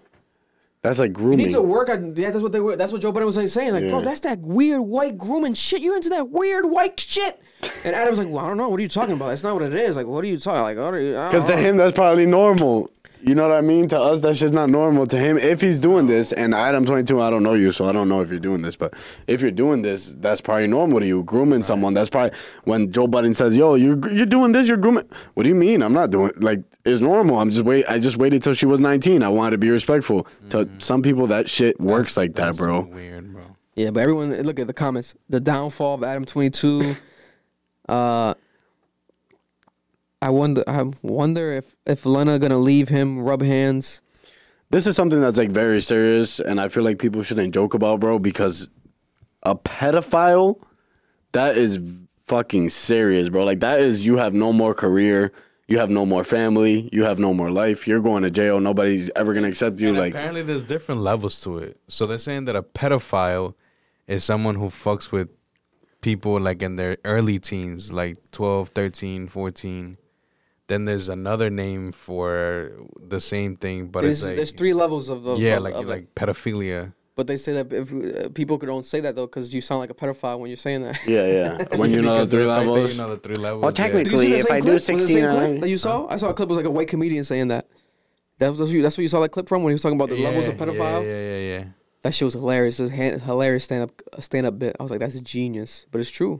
That's 0.81 0.97
like 0.97 1.13
grooming. 1.13 1.39
you 1.41 1.45
need 1.45 1.53
to 1.53 1.61
work 1.61 1.89
on. 1.89 2.15
Yeah, 2.15 2.31
that's 2.31 2.41
what 2.41 2.53
they 2.53 2.59
were. 2.59 2.75
That's 2.75 2.91
what 2.91 3.03
Joe 3.03 3.11
Budden 3.11 3.27
was 3.27 3.38
like, 3.38 3.49
saying. 3.49 3.73
Like, 3.73 3.88
bro, 3.88 4.01
that's 4.01 4.21
that 4.21 4.39
weird 4.39 4.81
white 4.81 5.15
grooming 5.15 5.53
shit. 5.53 5.83
You're 5.83 5.95
into 5.95 6.09
that 6.09 6.29
weird 6.29 6.65
white 6.65 6.99
shit. 6.99 7.39
And 7.85 7.93
Adam's 7.95 8.17
like, 8.17 8.29
well, 8.29 8.43
I 8.43 8.47
don't 8.47 8.57
know. 8.57 8.69
What 8.69 8.79
are 8.79 8.83
you 8.83 8.89
talking 8.89 9.13
about? 9.13 9.27
That's 9.27 9.43
not 9.43 9.53
what 9.53 9.61
it 9.61 9.75
is. 9.75 9.95
Like, 9.95 10.07
what 10.07 10.23
are 10.23 10.27
you 10.27 10.39
talking? 10.39 10.61
Like, 10.63 10.77
what 10.77 10.95
are 10.95 10.99
you? 10.99 11.11
Because 11.11 11.43
to 11.45 11.55
him, 11.55 11.77
that's 11.77 11.93
probably 11.93 12.25
normal. 12.25 12.89
You 13.23 13.35
know 13.35 13.48
what 13.48 13.56
I 13.56 13.61
mean? 13.61 13.88
To 13.89 13.99
us, 13.99 14.19
that's 14.19 14.39
just 14.39 14.53
not 14.53 14.69
normal. 14.69 15.06
To 15.07 15.18
him, 15.18 15.38
if 15.38 15.61
he's 15.61 15.80
doing 15.80 16.07
this, 16.07 16.31
and 16.31 16.56
Adam 16.56 16.85
22, 16.85 17.22
I 17.22 17.30
don't 17.30 17.43
know 17.43 17.53
you, 17.53 17.72
so 17.72 17.85
I 17.85 17.91
don't 17.91 18.10
know 18.10 18.22
if 18.22 18.30
you're 18.30 18.39
doing 18.39 18.61
this, 18.61 18.76
but 18.76 18.93
if 19.27 19.41
you're 19.41 19.52
doing 19.52 19.81
this, 19.81 20.15
that's 20.19 20.41
probably 20.41 20.68
normal 20.68 20.99
to 20.99 21.06
you. 21.06 21.23
Grooming 21.23 21.61
someone, 21.61 21.93
that's 21.93 22.10
probably 22.10 22.38
when 22.64 22.91
Joe 22.91 23.07
Budden 23.07 23.34
says, 23.34 23.56
"Yo, 23.56 23.76
you're 23.76 23.98
you're 24.11 24.26
doing 24.26 24.52
this, 24.52 24.68
you're 24.68 24.77
grooming." 24.77 25.07
What 25.35 25.43
do 25.43 25.49
you 25.49 25.56
mean? 25.56 25.84
I'm 25.84 25.93
not 25.93 26.10
doing 26.10 26.31
like 26.38 26.64
it's 26.84 27.02
normal. 27.02 27.39
I'm 27.39 27.52
just 27.52 27.64
wait. 27.64 27.85
I 27.88 27.99
just 27.99 28.18
waited 28.18 28.41
till 28.41 28.53
she 28.53 28.65
was 28.65 28.80
19. 28.80 29.22
I 29.22 29.30
wanted 29.30 29.52
to 29.52 29.57
be 29.60 29.69
respectful. 29.69 30.27
To 30.49 30.68
some 30.80 31.02
people, 31.03 31.27
that 31.27 31.49
shit 31.49 31.80
works 31.80 32.18
like 32.18 32.35
that, 32.35 32.57
bro. 32.57 32.81
Weird, 32.81 33.31
bro. 33.34 33.43
Yeah, 33.76 33.91
but 33.91 34.02
everyone 34.02 34.34
look 34.41 34.60
at 34.60 34.68
the 34.68 34.73
comments. 34.73 35.14
The 35.30 35.39
downfall 35.39 35.95
of 35.95 36.03
Adam 36.03 36.26
twenty 36.26 36.49
two. 36.49 36.95
uh, 37.89 38.34
I 40.22 40.30
wonder. 40.30 40.64
I 40.68 40.85
wonder 41.02 41.52
if 41.52 41.76
if 41.85 42.06
Lena 42.06 42.38
gonna 42.39 42.57
leave 42.57 42.89
him, 42.89 43.19
rub 43.19 43.41
hands. 43.41 44.02
This 44.69 44.88
is 44.88 44.95
something 44.95 45.19
that's 45.19 45.38
like 45.38 45.49
very 45.49 45.81
serious, 45.81 46.39
and 46.39 46.61
I 46.61 46.69
feel 46.69 46.84
like 46.84 46.99
people 46.99 47.23
shouldn't 47.23 47.53
joke 47.53 47.73
about, 47.73 47.99
bro, 47.99 48.19
because 48.19 48.69
a 49.43 49.56
pedophile, 49.56 50.61
that 51.34 51.57
is 51.57 51.80
fucking 52.27 52.69
serious, 52.69 53.30
bro. 53.30 53.43
Like 53.43 53.60
that 53.61 53.80
is 53.80 54.06
you 54.06 54.18
have 54.18 54.34
no 54.34 54.53
more 54.53 54.73
career, 54.73 55.34
you 55.68 55.80
have 55.80 55.89
no 55.89 56.06
more 56.06 56.23
family, 56.23 56.89
you 56.93 57.03
have 57.03 57.19
no 57.19 57.34
more 57.34 57.52
life. 57.52 57.88
You're 57.88 57.99
going 57.99 58.23
to 58.23 58.31
jail. 58.31 58.60
Nobody's 58.60 59.10
ever 59.15 59.34
gonna 59.34 59.48
accept 59.48 59.80
you. 59.80 59.89
And 59.89 59.98
like 59.98 60.14
apparently, 60.14 60.43
there's 60.43 60.64
different 60.64 61.02
levels 61.02 61.41
to 61.41 61.57
it. 61.57 61.80
So 61.88 62.06
they're 62.06 62.18
saying 62.18 62.45
that 62.45 62.56
a 62.56 62.64
pedophile 62.64 63.56
is 64.07 64.23
someone 64.23 64.56
who 64.56 64.68
fucks 64.68 65.11
with 65.11 65.30
people 66.02 66.39
like 66.39 66.61
in 66.61 66.76
their 66.76 66.98
early 67.06 67.39
teens, 67.39 67.91
like 67.91 68.18
12, 68.31 68.69
13, 68.69 69.27
14. 69.27 69.98
Then 70.72 70.85
there's 70.85 71.10
another 71.10 71.49
name 71.49 71.91
for 71.91 72.72
the 73.14 73.19
same 73.19 73.57
thing, 73.57 73.88
but 73.88 74.02
there's, 74.03 74.19
it's 74.22 74.27
like 74.27 74.35
there's 74.38 74.53
three 74.53 74.73
levels 74.73 75.10
of, 75.10 75.26
of 75.27 75.38
yeah, 75.38 75.57
of- 75.57 75.64
like 75.64 75.73
of 75.73 75.84
it. 75.84 75.88
like 75.89 76.15
pedophilia. 76.15 76.93
But 77.18 77.27
they 77.27 77.35
say 77.35 77.52
that 77.61 77.73
if 77.73 77.91
uh, 77.91 78.30
people 78.30 78.57
could 78.57 78.68
don't 78.68 78.85
say 78.85 79.02
that 79.02 79.14
though, 79.18 79.27
because 79.27 79.53
you 79.53 79.60
sound 79.60 79.81
like 79.81 79.89
a 79.89 79.93
pedophile 79.93 80.39
when 80.39 80.49
you're 80.49 80.56
saying 80.56 80.84
that. 80.84 80.98
Yeah, 81.06 81.27
yeah. 81.27 81.65
When 81.76 81.91
you 81.91 82.02
know 82.02 82.14
the 82.14 82.19
Because 82.19 82.31
three 82.31 82.43
if 82.43 82.49
I 82.49 82.60
levels. 82.60 82.93
You 82.93 83.02
know 83.03 83.10
the 83.15 83.18
three 83.18 83.35
levels. 83.35 83.64
Well, 83.64 83.73
technically, 83.73 84.03
Did 84.06 84.14
you 84.14 84.19
see 84.19 84.34
if 84.35 84.48
the 84.48 84.53
I 84.53 84.60
same 84.61 84.61
do 84.61 84.64
clip? 84.64 84.73
Was 84.76 84.89
it 84.89 84.95
the 84.95 85.02
16, 85.02 85.26
I- 85.26 85.31
clip 85.35 85.61
that 85.61 85.69
you 85.69 85.77
saw? 85.77 86.07
I 86.07 86.15
saw 86.15 86.30
a 86.30 86.34
clip 86.34 86.48
it 86.48 86.52
was 86.52 86.57
like 86.57 86.65
a 86.68 86.72
white 86.72 86.88
comedian 86.88 87.26
saying 87.26 87.49
that. 87.49 87.68
That 88.39 88.49
was 88.52 88.60
that's 88.60 88.69
what 88.69 88.76
you- 88.77 88.81
that's 88.81 88.98
what 88.98 89.02
you 89.03 89.10
saw 89.10 89.19
that 89.19 89.30
clip 89.35 89.49
from 89.49 89.61
when 89.64 89.72
he 89.72 89.73
was 89.73 89.81
talking 89.81 89.98
about 89.99 90.07
the 90.07 90.23
levels 90.23 90.48
of 90.48 90.56
pedophile. 90.56 91.03
Yeah, 91.03 91.10
yeah, 91.11 91.35
yeah, 91.35 91.57
yeah. 91.60 91.64
That 92.03 92.14
shit 92.14 92.26
was 92.26 92.34
hilarious. 92.34 92.80
It 92.80 92.84
was 92.84 92.91
a 92.91 93.19
hilarious 93.19 93.65
stand 93.65 93.84
up 93.84 93.91
stand 94.23 94.45
up 94.48 94.57
bit. 94.57 94.77
I 94.80 94.84
was 94.84 94.89
like, 94.89 95.02
that's 95.02 95.19
genius, 95.19 95.85
but 95.91 95.99
it's 95.99 96.10
true. 96.10 96.39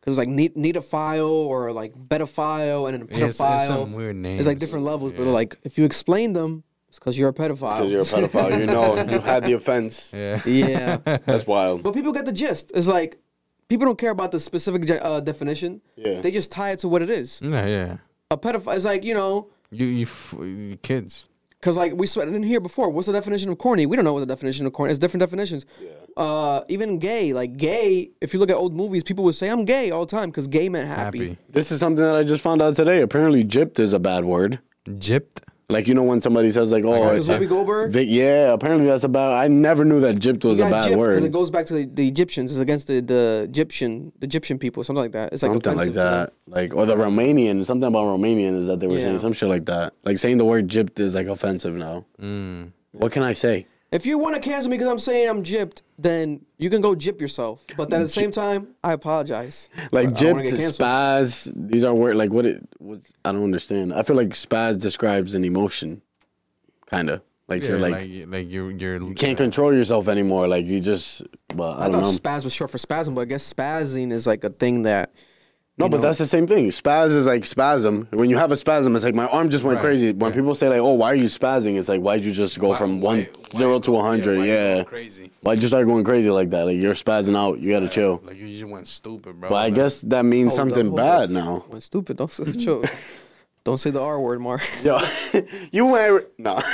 Cause 0.00 0.12
it's 0.12 0.18
like 0.18 0.28
need 0.28 0.54
neetophile 0.54 1.28
or 1.28 1.72
like 1.72 1.92
bedophile 1.94 2.88
and 2.88 2.94
then 2.94 3.02
a 3.02 3.06
Yeah, 3.10 3.26
it's- 3.28 3.38
pedophile. 3.38 3.58
it's 3.58 3.66
some 3.68 3.92
weird 3.92 4.24
It's 4.24 4.46
like 4.46 4.58
different 4.58 4.84
levels, 4.84 5.12
but 5.12 5.26
like 5.26 5.58
if 5.64 5.76
you 5.76 5.84
explain 5.84 6.32
them, 6.32 6.62
it's 6.88 6.98
because 6.98 7.18
you're 7.18 7.28
a 7.28 7.32
pedophile. 7.34 7.88
Because 7.88 8.12
you're 8.12 8.24
a 8.24 8.28
pedophile, 8.28 8.58
you 8.58 8.66
know 8.66 8.96
you 9.10 9.18
had 9.32 9.44
the 9.44 9.52
offense. 9.54 10.10
Yeah, 10.14 10.40
Yeah. 10.46 10.96
That's 11.26 11.46
wild. 11.46 11.82
But 11.82 11.92
people 11.94 12.12
get 12.12 12.24
the 12.24 12.32
gist. 12.32 12.70
It's 12.74 12.86
like 12.88 13.18
people 13.68 13.84
don't 13.86 13.98
care 13.98 14.12
about 14.12 14.30
the 14.32 14.40
specific 14.40 14.88
uh, 14.90 15.20
definition. 15.20 15.82
Yeah. 15.96 16.20
They 16.22 16.30
just 16.30 16.50
tie 16.50 16.70
it 16.70 16.78
to 16.80 16.88
what 16.88 17.02
it 17.02 17.10
is. 17.10 17.40
Yeah, 17.42 17.66
yeah. 17.66 17.96
A 18.30 18.36
pedophile 18.38 18.76
is 18.76 18.84
like 18.86 19.04
you 19.04 19.14
know, 19.14 19.48
You 19.70 19.86
you, 19.86 20.02
f- 20.06 20.34
you 20.38 20.78
kids. 20.82 21.28
Because 21.60 21.76
like 21.76 21.94
we 21.94 22.06
sweat 22.06 22.28
in 22.28 22.42
here 22.42 22.60
before. 22.60 22.90
What's 22.90 23.06
the 23.06 23.12
definition 23.12 23.50
of 23.50 23.58
corny? 23.58 23.86
We 23.86 23.96
don't 23.96 24.04
know 24.04 24.12
what 24.12 24.20
the 24.20 24.26
definition 24.26 24.66
of 24.66 24.72
corny. 24.72 24.90
It's 24.90 24.98
different 24.98 25.20
definitions. 25.20 25.66
Uh, 26.16 26.62
even 26.68 26.98
gay, 26.98 27.32
like 27.32 27.56
gay. 27.56 28.10
If 28.20 28.32
you 28.32 28.40
look 28.40 28.50
at 28.50 28.56
old 28.56 28.74
movies, 28.74 29.02
people 29.02 29.24
would 29.24 29.34
say 29.34 29.48
I'm 29.48 29.64
gay 29.64 29.90
all 29.90 30.06
the 30.06 30.10
time 30.10 30.30
because 30.30 30.46
gay 30.46 30.68
meant 30.68 30.88
happy. 30.88 31.36
This 31.48 31.70
is 31.72 31.80
something 31.80 32.04
that 32.04 32.16
I 32.16 32.22
just 32.22 32.42
found 32.42 32.62
out 32.62 32.76
today. 32.76 33.02
Apparently, 33.02 33.44
gypped 33.44 33.78
is 33.78 33.92
a 33.92 33.98
bad 33.98 34.24
word. 34.24 34.60
Gypped? 34.86 35.42
Like 35.70 35.86
you 35.86 35.92
know 35.92 36.02
when 36.02 36.22
somebody 36.22 36.50
says 36.50 36.72
like, 36.72 36.82
"Oh, 36.84 36.92
Like 36.92 37.02
uh, 37.02 37.22
Whoopi 37.24 37.46
Goldberg? 37.46 37.92
Vic- 37.92 38.08
yeah." 38.10 38.54
Apparently, 38.54 38.86
that's 38.86 39.04
about. 39.04 39.32
I 39.34 39.48
never 39.48 39.84
knew 39.84 40.00
that 40.00 40.16
gypped 40.16 40.42
was 40.42 40.60
a 40.60 40.62
bad 40.62 40.84
because 40.84 40.96
word. 40.96 41.22
it 41.24 41.30
goes 41.30 41.50
back 41.50 41.66
to 41.66 41.74
the, 41.74 41.84
the 41.84 42.08
Egyptians. 42.08 42.50
It's 42.52 42.60
against 42.60 42.86
the, 42.86 43.02
the 43.02 43.44
Egyptian 43.50 44.10
the 44.18 44.24
Egyptian 44.24 44.58
people, 44.58 44.82
something 44.82 45.02
like 45.02 45.12
that. 45.12 45.34
It's 45.34 45.42
like 45.42 45.52
something 45.52 45.76
like 45.76 45.88
offensive 45.90 45.94
to 45.94 45.98
them. 46.00 46.20
that. 46.20 46.32
Like 46.46 46.74
or 46.74 46.86
the 46.86 46.96
Romanian, 46.96 47.66
something 47.66 47.86
about 47.86 48.06
Romanian 48.06 48.58
is 48.58 48.66
that 48.66 48.80
they 48.80 48.86
were 48.86 48.96
Yeah. 48.96 49.04
saying 49.08 49.18
some 49.18 49.34
shit 49.34 49.50
like 49.50 49.66
that. 49.66 49.92
Like 50.04 50.16
saying 50.16 50.38
the 50.38 50.46
word 50.46 50.68
gypped 50.68 50.98
is 51.00 51.14
like 51.14 51.26
offensive 51.26 51.74
now. 51.74 52.06
Mm. 52.18 52.72
What 52.92 53.12
can 53.12 53.22
I 53.22 53.34
say? 53.34 53.66
If 53.90 54.04
you 54.04 54.18
want 54.18 54.34
to 54.34 54.40
cancel 54.40 54.70
me 54.70 54.76
because 54.76 54.90
I'm 54.90 54.98
saying 54.98 55.28
I'm 55.28 55.42
gypped, 55.42 55.80
then 55.98 56.44
you 56.58 56.68
can 56.68 56.82
go 56.82 56.94
gyp 56.94 57.20
yourself. 57.20 57.64
But 57.76 57.92
at 57.92 58.00
the 58.00 58.08
same 58.08 58.30
time, 58.30 58.74
I 58.84 58.92
apologize. 58.92 59.70
Like 59.92 60.10
But 60.10 60.18
I 60.18 60.24
don't 60.24 60.32
wanna 60.36 60.42
gypped, 60.42 60.50
get 60.50 60.58
canceled. 60.58 60.88
spaz. 60.88 61.52
These 61.70 61.84
are 61.84 61.94
words 61.94 62.16
like 62.16 62.30
what 62.30 62.44
it. 62.44 62.68
What, 62.78 63.00
I 63.24 63.32
don't 63.32 63.44
understand. 63.44 63.94
I 63.94 64.02
feel 64.02 64.16
like 64.16 64.28
spaz 64.30 64.78
describes 64.78 65.34
an 65.34 65.44
emotion, 65.44 66.02
kind 66.86 67.08
of 67.08 67.22
like 67.48 67.62
Yeah, 67.62 67.70
you're 67.70 67.78
like, 67.78 67.92
like 67.92 68.24
like 68.28 68.50
you're 68.50 68.70
you're 68.72 69.02
you 69.02 69.14
can't 69.14 69.38
control 69.38 69.74
yourself 69.74 70.08
anymore. 70.08 70.48
Like 70.48 70.66
you 70.66 70.80
just. 70.80 71.22
Well, 71.54 71.72
I, 71.72 71.86
I, 71.86 71.88
don't 71.90 72.02
thought 72.02 72.12
know. 72.12 72.18
spaz 72.18 72.44
was 72.44 72.52
short 72.52 72.70
for 72.70 72.78
spasm, 72.78 73.14
but 73.14 73.22
I 73.22 73.24
guess 73.24 73.50
spazzing 73.50 74.12
is 74.12 74.26
like 74.26 74.44
a 74.44 74.50
thing 74.50 74.82
that. 74.82 75.12
No, 75.78 75.86
you 75.86 75.90
but 75.90 75.96
know- 75.98 76.02
that's 76.02 76.18
the 76.18 76.26
same 76.26 76.46
thing. 76.46 76.68
Spaz 76.70 77.14
is 77.14 77.26
like 77.26 77.44
spasm. 77.44 78.08
When 78.10 78.28
you 78.28 78.36
have 78.36 78.50
a 78.50 78.56
spasm, 78.56 78.96
it's 78.96 79.04
like 79.04 79.14
my 79.14 79.26
arm 79.28 79.48
just 79.48 79.62
went 79.62 79.76
Right, 79.76 79.84
crazy. 79.84 80.12
When 80.12 80.32
people 80.32 80.54
say 80.54 80.68
like, 80.68 80.80
"Oh, 80.80 80.94
why 80.94 81.12
are 81.12 81.14
you 81.14 81.26
spazzing?" 81.26 81.78
It's 81.78 81.88
like, 81.88 82.00
why'd 82.00 82.24
you 82.24 82.32
just 82.32 82.58
go 82.58 82.70
Why- 82.70 82.76
from 82.78 83.00
why- 83.00 83.14
one 83.14 83.26
zero 83.56 83.78
to 83.80 83.96
a 83.96 84.02
hundred? 84.02 84.38
why 84.38 84.44
you 84.46 84.52
Yeah, 84.52 84.74
going 84.74 84.84
crazy? 84.86 85.30
Why'd 85.42 85.62
you 85.62 85.68
start 85.68 85.86
going 85.86 86.02
crazy 86.04 86.30
like 86.30 86.50
that? 86.50 86.66
Like 86.66 86.78
you're 86.78 86.94
spazzing 86.94 87.36
out. 87.36 87.60
You 87.60 87.70
gotta 87.70 87.88
chill. 87.88 88.20
like 88.24 88.36
you 88.36 88.48
just 88.48 88.64
went 88.70 88.88
stupid, 88.88 89.38
bro. 89.40 89.50
But 89.50 89.56
I 89.56 89.70
guess 89.70 90.00
that 90.02 90.24
means 90.24 90.50
Hold 90.56 90.56
something 90.70 90.86
hold 90.86 90.96
bad 90.96 91.22
up. 91.24 91.30
now. 91.30 91.64
Went 91.68 91.82
stupid. 91.84 92.16
Don't 92.16 92.30
chill. 92.60 92.84
Don't 93.68 93.76
say 93.76 93.90
the 93.90 94.00
R 94.00 94.18
word, 94.18 94.40
Mark. 94.40 94.62
Yo, 94.82 94.98
you 95.72 95.84
went 95.84 96.24
no. 96.38 96.58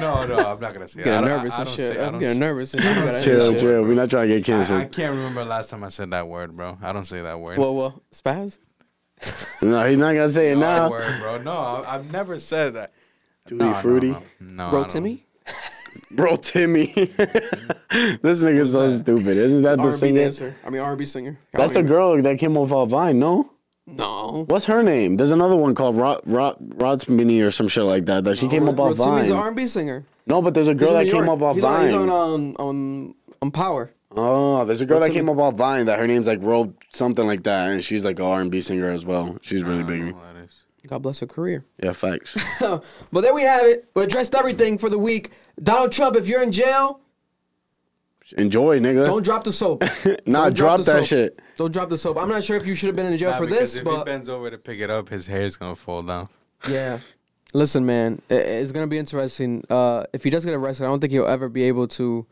No, 0.00 0.26
no, 0.26 0.36
I'm 0.36 0.60
not 0.60 0.74
gonna 0.74 0.86
say. 0.88 0.98
Getting. 1.04 1.12
I 1.14 1.20
don't- 1.20 1.28
nervous 1.30 1.52
I, 1.52 1.56
I 1.56 1.60
and 1.60 1.66
don't 1.68 1.76
shit. 1.76 1.92
Say, 1.94 2.02
I 2.02 2.06
I'm 2.06 2.18
getting 2.18 2.34
say- 2.34 2.38
nervous 2.40 2.74
and 2.74 2.82
I 2.84 2.88
you 2.88 2.94
don't 2.96 3.04
gotta 3.06 3.22
say 3.22 3.30
end 3.32 3.40
chill, 3.40 3.54
chill. 3.60 3.82
We're 3.84 3.94
not 3.94 4.10
trying 4.10 4.28
to 4.28 4.40
get 4.40 4.70
I, 4.70 4.80
I 4.80 4.84
can't 4.86 5.14
remember 5.16 5.42
the 5.44 5.48
last 5.50 5.70
time 5.70 5.82
I 5.84 5.88
said 5.88 6.10
that 6.10 6.28
word, 6.28 6.54
bro. 6.54 6.76
I 6.82 6.92
don't 6.92 7.04
say 7.04 7.22
that 7.22 7.40
word. 7.40 7.58
Well, 7.58 7.74
well, 7.74 8.02
spaz. 8.12 8.58
No, 9.62 9.86
he's 9.86 9.96
not 9.96 10.12
gonna 10.14 10.28
say 10.28 10.50
it 10.52 10.56
No 10.56 10.60
now. 10.60 10.90
word, 10.90 11.20
bro. 11.20 11.38
No, 11.38 11.56
I- 11.56 11.94
I've 11.94 12.12
never 12.12 12.38
said 12.38 12.74
that. 12.74 12.92
Tutti 13.46 13.54
No, 13.54 13.70
no, 13.72 13.80
fruity. 13.80 14.10
no, 14.10 14.22
no, 14.40 14.66
I 14.66 14.70
Bro. 14.70 14.84
Timmy. 14.84 15.24
Bro, 16.10 16.36
Timmy. 16.36 16.86
this 16.94 18.42
nigga's 18.42 18.72
so 18.72 18.92
stupid. 18.94 19.36
Isn't 19.38 19.62
that 19.62 19.76
the 19.76 19.84
R&B 19.84 19.96
singer? 19.96 20.20
dancer. 20.22 20.56
I 20.66 20.70
mean 20.70 20.82
R&B 20.82 21.04
singer. 21.06 21.38
That's 21.52 21.72
the 21.72 21.82
girl 21.82 22.20
that 22.20 22.38
came 22.38 22.56
off 22.56 22.72
of 22.72 22.90
Vine, 22.90 23.18
no? 23.18 23.50
No. 23.86 24.44
What's 24.48 24.64
her 24.66 24.82
name? 24.82 25.16
There's 25.16 25.32
another 25.32 25.56
one 25.56 25.74
called 25.74 25.96
Rod 25.96 26.22
Rod 26.24 26.56
Rodsmini 26.76 27.44
or 27.46 27.50
some 27.50 27.68
shit 27.68 27.84
like 27.84 28.06
that. 28.06 28.24
That 28.24 28.36
she 28.38 28.48
came 28.48 28.68
up 28.68 28.76
Bro, 28.76 28.86
off 28.92 28.96
Timmy's 28.96 29.26
an 29.26 29.32
Vine. 29.34 29.42
R&B 29.42 29.66
singer. 29.66 30.04
No, 30.26 30.40
but 30.40 30.54
there's 30.54 30.68
a 30.68 30.74
girl 30.74 30.94
that 30.94 31.04
New 31.04 31.12
came 31.12 31.28
up 31.28 31.42
off 31.42 31.56
he's 31.56 31.64
On, 31.64 31.84
he's 31.84 31.92
on 31.92 32.08
um 32.08 32.56
on 32.58 33.14
on 33.42 33.50
Power. 33.50 33.90
Oh, 34.16 34.64
there's 34.64 34.80
a 34.80 34.86
girl 34.86 35.00
that 35.00 35.10
came 35.10 35.26
her- 35.26 35.32
up 35.32 35.38
off 35.38 35.54
Vine 35.54 35.86
that 35.86 35.98
her 35.98 36.06
name's 36.06 36.26
like 36.26 36.38
Ro 36.40 36.72
something 36.92 37.26
like 37.26 37.42
that, 37.42 37.70
and 37.70 37.84
she's 37.84 38.04
like 38.04 38.18
an 38.20 38.24
R&B 38.24 38.60
singer 38.62 38.90
as 38.90 39.04
well. 39.04 39.36
She's 39.42 39.62
really 39.62 39.82
big. 39.82 40.14
God 40.86 40.98
bless 40.98 41.20
her 41.20 41.26
career. 41.26 41.64
Yeah, 41.82 41.92
facts. 41.94 42.36
But 42.60 43.20
there 43.22 43.32
we 43.34 43.42
have 43.42 43.64
it. 43.66 43.88
We 43.94 44.02
addressed 44.02 44.34
everything 44.34 44.76
for 44.78 44.88
the 44.90 44.98
week. 44.98 45.30
Donald 45.62 45.92
Trump, 45.92 46.14
if 46.14 46.28
you're 46.28 46.42
in 46.42 46.52
jail, 46.52 47.00
Enjoy, 48.38 48.80
nigga. 48.80 49.04
don't 49.04 49.22
drop 49.22 49.44
the 49.44 49.52
soap. 49.52 49.82
nah, 50.26 50.44
Don't 50.44 50.56
drop 50.56 50.78
the 50.78 50.84
that 50.84 50.92
soap. 51.00 51.04
shit. 51.04 51.40
Don't 51.56 51.72
drop 51.72 51.88
the 51.90 51.98
soap. 51.98 52.16
I'm 52.16 52.28
not 52.28 52.42
sure 52.42 52.56
if 52.56 52.66
you 52.66 52.74
should 52.74 52.86
have 52.88 52.96
been 52.96 53.06
in 53.06 53.16
jail 53.18 53.30
Nah, 53.30 53.36
for 53.38 53.44
because 53.46 53.72
this, 53.72 53.76
if 53.76 53.86
he 53.86 53.90
but 53.90 54.04
bends 54.04 54.28
over 54.28 54.50
to 54.50 54.56
pick 54.58 54.80
it 54.80 54.88
up, 54.90 55.08
his 55.10 55.26
hair's 55.26 55.56
gonna 55.56 55.76
fall 55.76 56.02
down. 56.02 56.28
yeah. 56.68 56.98
Listen, 57.52 57.86
man, 57.86 58.20
i- 58.30 58.34
it's 58.34 58.72
gonna 58.72 58.86
be 58.88 58.98
interesting. 58.98 59.62
Uh, 59.70 60.04
if 60.12 60.24
he 60.24 60.30
does 60.30 60.44
get 60.44 60.54
arrested, 60.54 60.84
I 60.84 60.88
don't 60.88 60.98
think 61.00 61.12
he'll 61.12 61.26
ever 61.26 61.48
be 61.48 61.62
able 61.64 61.86
to 61.88 62.26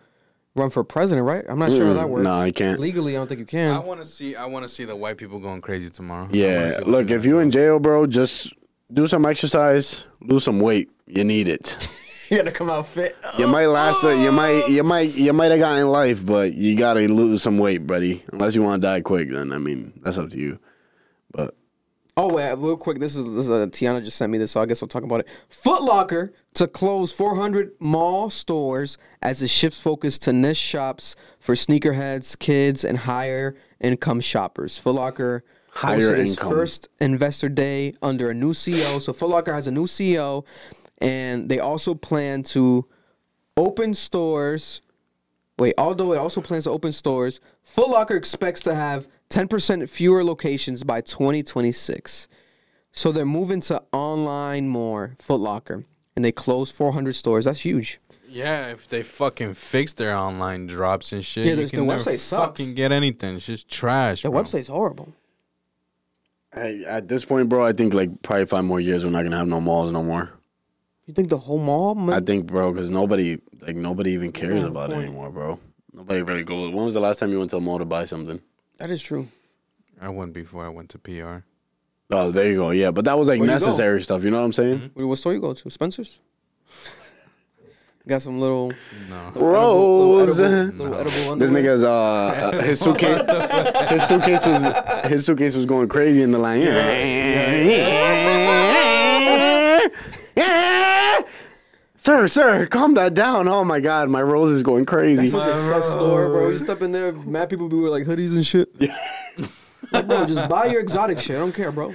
run 0.56 0.69
for 0.70 0.82
president, 0.82 1.27
right? 1.27 1.44
I'm 1.48 1.59
not 1.60 1.70
sure 1.70 1.86
how 1.86 1.93
that 1.94 2.09
works. 2.10 2.24
nah, 2.24 2.44
he 2.44 2.51
can't. 2.52 2.81
Legally, 2.81 3.14
I 3.16 3.20
don't 3.20 3.28
think 3.28 3.39
you 3.39 3.47
can. 3.47 3.70
I 3.70 3.78
can. 3.78 3.86
want 3.86 4.01
to 4.01 4.06
see. 4.06 4.35
I 4.35 4.47
want 4.47 4.64
to 4.64 4.69
see 4.69 4.85
the 4.85 4.97
white 4.97 5.19
people 5.19 5.39
going 5.39 5.60
crazy 5.60 5.90
tomorrow. 5.90 6.23
I 6.23 6.27
wanna 6.27 6.36
Yeah, 6.36 6.77
see 6.78 6.85
look, 6.85 7.10
if 7.10 7.24
you're 7.24 7.40
in 7.40 7.51
jail, 7.52 7.78
bro, 7.78 8.06
just 8.06 8.52
do 8.93 9.06
some 9.06 9.24
exercise, 9.24 10.06
lose 10.20 10.43
some 10.43 10.59
weight. 10.59 10.90
You 11.06 11.23
need 11.23 11.47
it. 11.48 11.77
you 12.36 12.38
gotta 12.38 12.50
come 12.50 12.70
out 12.70 12.86
fit. 12.86 13.14
You 13.36 13.46
might 13.46 13.66
last. 13.66 14.02
A, 14.04 14.16
you 14.16 14.32
might. 14.32 14.66
You 14.66 14.82
might. 14.82 15.14
You 15.14 15.34
might 15.34 15.50
have 15.50 15.60
gotten 15.60 15.86
life, 15.88 16.24
but 16.24 16.54
you 16.54 16.74
gotta 16.74 17.00
lose 17.00 17.42
some 17.42 17.59
weight, 17.59 17.86
buddy. 17.86 18.24
Unless 18.32 18.54
you 18.54 18.62
want 18.62 18.80
to 18.80 18.88
die 18.88 19.02
quick, 19.02 19.28
then 19.28 19.52
I 19.52 19.59
mean 19.59 19.92
that's 20.02 20.16
up 20.16 20.30
to 20.30 20.38
you. 20.38 20.59
But 21.30 21.54
Oh 22.16 22.34
wait, 22.34 22.54
real 22.54 22.78
quick. 22.78 22.98
This 22.98 23.16
is, 23.16 23.24
this 23.24 23.44
is 23.44 23.50
uh, 23.50 23.66
Tiana 23.66 24.02
just 24.02 24.16
sent 24.16 24.32
me 24.32 24.38
this, 24.38 24.52
so 24.52 24.62
I 24.62 24.66
guess 24.66 24.82
I'll 24.82 24.88
talk 24.88 25.02
about 25.02 25.20
it. 25.20 25.26
Foot 25.50 25.82
Locker 25.82 26.32
to 26.54 26.66
close 26.66 27.12
400 27.12 27.72
mall 27.78 28.30
stores 28.30 28.96
as 29.20 29.42
it 29.42 29.48
shifts 29.48 29.82
focus 29.82 30.18
to 30.20 30.32
niche 30.32 30.56
shops 30.56 31.16
for 31.38 31.54
sneakerheads, 31.54 32.38
kids, 32.38 32.82
and 32.82 32.98
higher 32.98 33.56
income 33.78 34.20
shoppers. 34.20 34.78
Foot 34.78 34.94
Locker 34.94 35.44
Higher 35.70 35.98
hosted 35.98 36.18
its 36.18 36.30
income. 36.32 36.50
first 36.50 36.88
investor 36.98 37.48
day 37.50 37.94
under 38.02 38.30
a 38.30 38.34
new 38.34 38.52
CEO. 38.52 39.00
So 39.02 39.12
Foot 39.12 39.28
Locker 39.28 39.52
has 39.52 39.66
a 39.66 39.70
new 39.70 39.86
CEO, 39.86 40.44
and 41.03 41.49
they 41.49 41.59
also 41.59 41.95
plan 41.95 42.43
to 42.45 42.87
open 43.57 43.93
stores. 43.93 44.81
Wait, 45.59 45.74
although 45.77 46.12
it 46.12 46.19
also 46.19 46.41
plans 46.41 46.65
to 46.65 46.70
open 46.70 46.93
stores, 46.93 47.41
Foot 47.62 47.89
Locker 47.91 48.16
expects 48.16 48.61
to 48.62 48.74
have 48.74 49.07
10% 49.31 49.89
fewer 49.89 50.24
locations 50.24 50.83
by 50.85 51.01
2026. 51.01 52.29
So 52.93 53.12
they're 53.12 53.24
moving 53.27 53.61
to 53.62 53.83
online 53.93 54.69
more, 54.69 55.16
Foot 55.19 55.41
Locker, 55.41 55.85
and 56.16 56.24
they 56.24 56.33
closed 56.33 56.74
400 56.74 57.15
stores. 57.15 57.45
That's 57.45 57.61
huge. 57.61 58.01
Yeah, 58.29 58.69
if 58.69 58.89
they 58.89 59.03
fucking 59.03 59.55
fix 59.55 59.93
their 59.93 60.16
online 60.16 60.66
drops 60.66 61.12
and 61.12 61.23
shit, 61.24 61.45
Yeah, 61.45 61.51
you 61.51 61.57
there's- 61.57 61.70
can 61.70 61.81
the 61.81 61.87
never 61.87 62.03
website 62.03 62.19
sucks. 62.19 62.61
fucking 62.61 62.74
get 62.74 62.91
anything. 62.93 63.37
It's 63.37 63.47
just 63.47 63.69
trash. 63.69 64.23
The 64.23 64.31
bro. 64.31 64.43
website's 64.43 64.69
horrible. 64.69 65.12
hey, 66.55 66.85
at 66.87 67.09
this 67.09 67.24
point, 67.24 67.49
bro, 67.49 67.65
I 67.65 67.73
think 67.73 67.93
like 67.95 68.23
probably 68.23 68.47
five 68.47 68.65
more 68.65 68.81
years, 68.81 69.05
we're 69.05 69.11
not 69.11 69.23
gonna 69.24 69.37
have 69.39 69.49
no 69.49 69.61
malls 69.61 69.93
no 69.93 70.03
more. 70.03 70.31
You 71.07 71.15
think 71.15 71.29
the 71.29 71.39
whole 71.39 71.59
mall? 71.59 72.12
I 72.12 72.20
think, 72.20 72.47
bro, 72.47 72.73
because 72.73 72.89
nobody 72.91 73.41
like 73.61 73.77
nobody 73.77 74.12
even 74.12 74.31
cares 74.33 74.62
Yeah, 74.62 74.69
about 74.69 74.91
it 74.91 74.95
point. 74.95 75.07
anymore, 75.07 75.31
bro. 75.31 75.59
Nobody 75.93 76.23
really 76.23 76.45
goes. 76.45 76.73
When 76.73 76.85
was 76.85 76.95
the 76.95 77.01
last 77.01 77.19
time 77.19 77.31
you 77.33 77.39
went 77.39 77.51
to 77.51 77.57
the 77.57 77.61
mall 77.61 77.79
to 77.79 77.85
buy 77.85 78.05
something? 78.05 78.41
That 78.79 78.91
is 78.91 79.03
true. 79.03 79.29
I 80.01 80.09
went 80.09 80.33
before 80.33 80.65
I 80.65 80.69
went 80.69 80.89
to 80.91 80.99
PR. 80.99 81.39
Oh, 82.11 82.31
there 82.31 82.49
you 82.51 82.57
go. 82.57 82.70
Yeah, 82.70 82.91
but 82.93 83.05
that 83.07 83.19
was 83.19 83.29
like 83.29 83.41
Where'd 83.41 83.51
you 83.53 83.59
go? 83.59 83.65
necessary 83.66 84.01
stuff. 84.03 84.23
You 84.24 84.31
know 84.31 84.39
what 84.39 84.45
I'm 84.45 84.53
saying? 84.53 84.91
Wait, 84.95 85.05
What 85.05 85.19
store 85.19 85.33
you 85.35 85.41
go 85.41 85.55
to? 85.55 85.70
Spencer's? 85.70 86.19
Got 88.07 88.20
some 88.23 88.41
little. 88.41 88.73
No. 89.09 89.31
Rose. 89.37 90.41
Little 90.41 90.95
edible 90.95 91.37
This 91.37 91.51
underwear? 91.51 91.62
nigga's 91.77 91.85
uh, 91.85 92.61
his 92.65 92.81
suitcase. 92.81 93.20
his 93.91 94.03
suitcase 94.09 94.45
was 94.45 95.07
his 95.11 95.24
suitcase 95.24 95.55
was 95.55 95.66
going 95.66 95.89
crazy 95.89 96.23
in 96.23 96.33
the 96.33 96.39
line. 96.39 96.62
Sir, 102.05 102.27
sir, 102.27 102.66
calm 102.66 102.95
that 102.95 103.15
down. 103.15 103.47
Oh 103.47 103.62
my 103.62 103.79
god, 103.79 104.09
my 104.09 104.20
rose 104.20 104.51
is 104.51 104.65
going 104.65 104.85
crazy. 104.87 105.29
That's 105.29 105.31
such 105.31 105.47
a 105.49 105.55
sus 105.55 105.93
store, 105.93 106.29
bro. 106.31 106.49
You 106.49 106.59
step 106.59 106.83
in 106.83 106.91
there, 106.91 107.12
mad 107.12 107.49
people 107.49 107.69
be 107.69 107.77
wearing 107.77 107.93
like 107.93 108.05
hoodies 108.07 108.33
and 108.33 108.45
shit. 108.45 108.69
like, 109.93 110.09
bro, 110.09 110.27
just 110.27 110.49
buy 110.49 110.65
your 110.65 110.81
exotic 110.81 111.20
shit. 111.20 111.37
I 111.37 111.39
don't 111.39 111.55
care, 111.55 111.70
bro. 111.70 111.93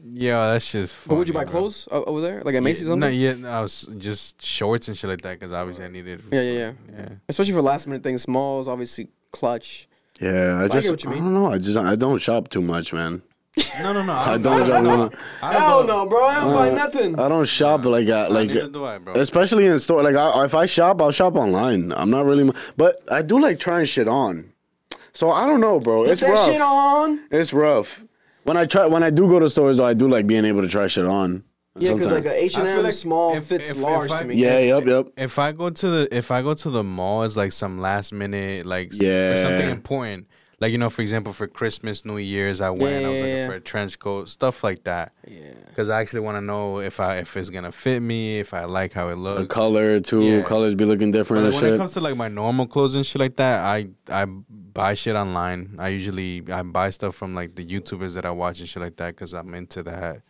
Yeah, 0.00 0.52
that's 0.52 0.70
just. 0.70 0.94
But 1.08 1.16
would 1.16 1.26
you 1.26 1.34
buy 1.34 1.42
bro. 1.42 1.50
clothes 1.50 1.88
o- 1.90 2.04
over 2.04 2.20
there, 2.20 2.40
like 2.44 2.54
at 2.54 2.62
Macy's? 2.62 2.86
Yeah, 2.86 2.92
or 2.92 2.96
no, 2.98 3.06
something? 3.06 3.20
yeah, 3.42 3.58
I 3.58 3.60
was 3.60 3.88
just 3.98 4.40
shorts 4.40 4.86
and 4.86 4.96
shit 4.96 5.10
like 5.10 5.22
that 5.22 5.40
because 5.40 5.50
obviously 5.52 5.86
I 5.86 5.88
needed. 5.88 6.22
Yeah, 6.30 6.40
yeah, 6.40 6.52
yeah, 6.52 6.72
Yeah. 6.96 7.08
Especially 7.28 7.54
for 7.54 7.62
last 7.62 7.88
minute 7.88 8.04
things. 8.04 8.22
Smalls, 8.22 8.68
obviously, 8.68 9.08
clutch. 9.32 9.88
Yeah, 10.20 10.60
I 10.60 10.64
I 10.66 10.68
just 10.68 10.84
get 10.86 10.90
what 10.92 11.02
you 11.02 11.10
I 11.10 11.14
mean. 11.14 11.24
don't 11.24 11.34
know. 11.34 11.52
I 11.52 11.58
just 11.58 11.76
I 11.76 11.96
don't 11.96 12.18
shop 12.18 12.48
too 12.48 12.62
much, 12.62 12.92
man. 12.92 13.22
No, 13.82 13.92
no, 13.92 14.04
no. 14.04 14.12
I 14.12 14.38
don't 14.38 14.66
shop. 14.68 14.82
no. 14.84 15.10
Hell 15.40 15.84
no, 15.84 16.06
bro. 16.06 16.24
I 16.26 16.34
don't 16.36 16.52
buy 16.54 16.70
Uh, 16.70 16.74
nothing. 16.74 17.18
I 17.18 17.28
don't 17.28 17.48
shop 17.48 17.84
like 17.84 18.08
uh, 18.08 18.28
like 18.30 18.48
neither 18.48 18.68
do 18.68 18.84
I, 18.84 18.98
bro. 18.98 19.14
especially 19.14 19.66
in 19.66 19.78
store. 19.80 20.02
Like 20.02 20.14
I, 20.14 20.44
if 20.44 20.54
I 20.54 20.66
shop, 20.66 21.02
I'll 21.02 21.10
shop 21.10 21.34
online. 21.34 21.92
I'm 21.92 22.10
not 22.10 22.24
really, 22.24 22.52
but 22.76 22.96
I 23.10 23.22
do 23.22 23.40
like 23.40 23.58
trying 23.58 23.86
shit 23.86 24.06
on. 24.06 24.52
So 25.12 25.30
I 25.30 25.46
don't 25.46 25.60
know, 25.60 25.80
bro. 25.80 26.04
Put 26.04 26.12
it's 26.12 26.20
that 26.20 26.30
rough. 26.30 26.46
shit 26.46 26.60
on. 26.60 27.20
It's 27.32 27.52
rough. 27.52 28.04
When 28.44 28.56
I 28.56 28.64
try, 28.66 28.86
when 28.86 29.02
I 29.02 29.10
do 29.10 29.28
go 29.28 29.40
to 29.40 29.50
stores, 29.50 29.78
though, 29.78 29.86
I 29.86 29.94
do 29.94 30.06
like 30.08 30.26
being 30.28 30.44
able 30.44 30.62
to 30.62 30.68
try 30.68 30.86
shit 30.86 31.04
on. 31.06 31.42
Yeah, 31.80 31.92
because 31.94 32.12
like 32.12 32.24
Sometimes. 32.24 32.36
a 32.40 32.44
H 32.44 32.54
and 32.56 32.62
I 32.62 32.66
feel 32.66 32.78
M 32.78 32.84
like 32.84 32.92
small 32.92 33.36
if- 33.36 33.44
fits 33.44 33.70
if- 33.70 33.76
large 33.76 34.10
if 34.10 34.16
I- 34.16 34.18
to 34.20 34.24
me. 34.26 34.34
Yeah, 34.36 34.58
yep, 34.58 34.86
yep. 34.86 35.06
If 35.16 35.38
I 35.38 35.52
go 35.52 35.70
to 35.70 35.88
the 35.88 36.16
if 36.16 36.30
I 36.30 36.42
go 36.42 36.54
to 36.54 36.70
the 36.70 36.82
mall 36.84 37.22
it's 37.24 37.36
like 37.36 37.52
some 37.52 37.80
last 37.80 38.12
minute 38.12 38.66
like 38.66 38.90
Yeah. 38.92 39.36
something 39.42 39.68
important, 39.68 40.26
like 40.60 40.72
you 40.72 40.78
know, 40.78 40.90
for 40.90 41.02
example, 41.02 41.32
for 41.32 41.46
Christmas, 41.46 42.04
New 42.04 42.16
Year's, 42.18 42.60
I 42.60 42.70
went. 42.70 43.04
I 43.04 43.08
was 43.08 43.16
Yeah, 43.16 43.22
looking 43.22 43.36
yeah, 43.36 43.46
for 43.46 43.54
a 43.54 43.60
trench 43.60 43.98
coat, 43.98 44.28
stuff 44.28 44.64
like 44.64 44.82
that. 44.84 45.12
Yeah. 45.26 45.52
Because 45.68 45.88
I 45.88 46.00
actually 46.00 46.20
want 46.20 46.36
to 46.36 46.40
know 46.40 46.80
if 46.80 46.98
I 46.98 47.18
if 47.18 47.36
it's 47.36 47.50
gonna 47.50 47.70
fit 47.70 48.00
me, 48.00 48.40
if 48.40 48.52
I 48.52 48.64
like 48.64 48.92
how 48.92 49.08
it 49.08 49.16
looks. 49.16 49.42
The 49.42 49.46
color 49.46 50.00
too. 50.00 50.22
Yeah. 50.22 50.42
Colors 50.42 50.74
be 50.74 50.84
looking 50.84 51.12
different 51.12 51.44
But 51.44 51.54
and 51.54 51.62
when 51.62 51.74
it 51.74 51.78
comes 51.78 51.92
to 51.92 52.00
like 52.00 52.16
my 52.16 52.28
normal 52.28 52.66
clothes 52.66 52.96
and 52.96 53.06
shit 53.06 53.20
like 53.20 53.36
that, 53.36 53.60
I 53.60 53.88
I 54.08 54.24
buy 54.24 54.94
shit 54.94 55.14
online. 55.14 55.76
I 55.78 55.88
usually 55.88 56.42
I 56.50 56.62
buy 56.62 56.90
stuff 56.90 57.14
from 57.14 57.34
like 57.34 57.54
the 57.54 57.64
YouTubers 57.64 58.14
that 58.14 58.26
I 58.26 58.30
watch 58.32 58.58
and 58.58 58.68
shit 58.68 58.82
like 58.82 58.96
that 58.96 59.14
because 59.14 59.34
I'm 59.34 59.54
into 59.54 59.84
that. 59.84 60.22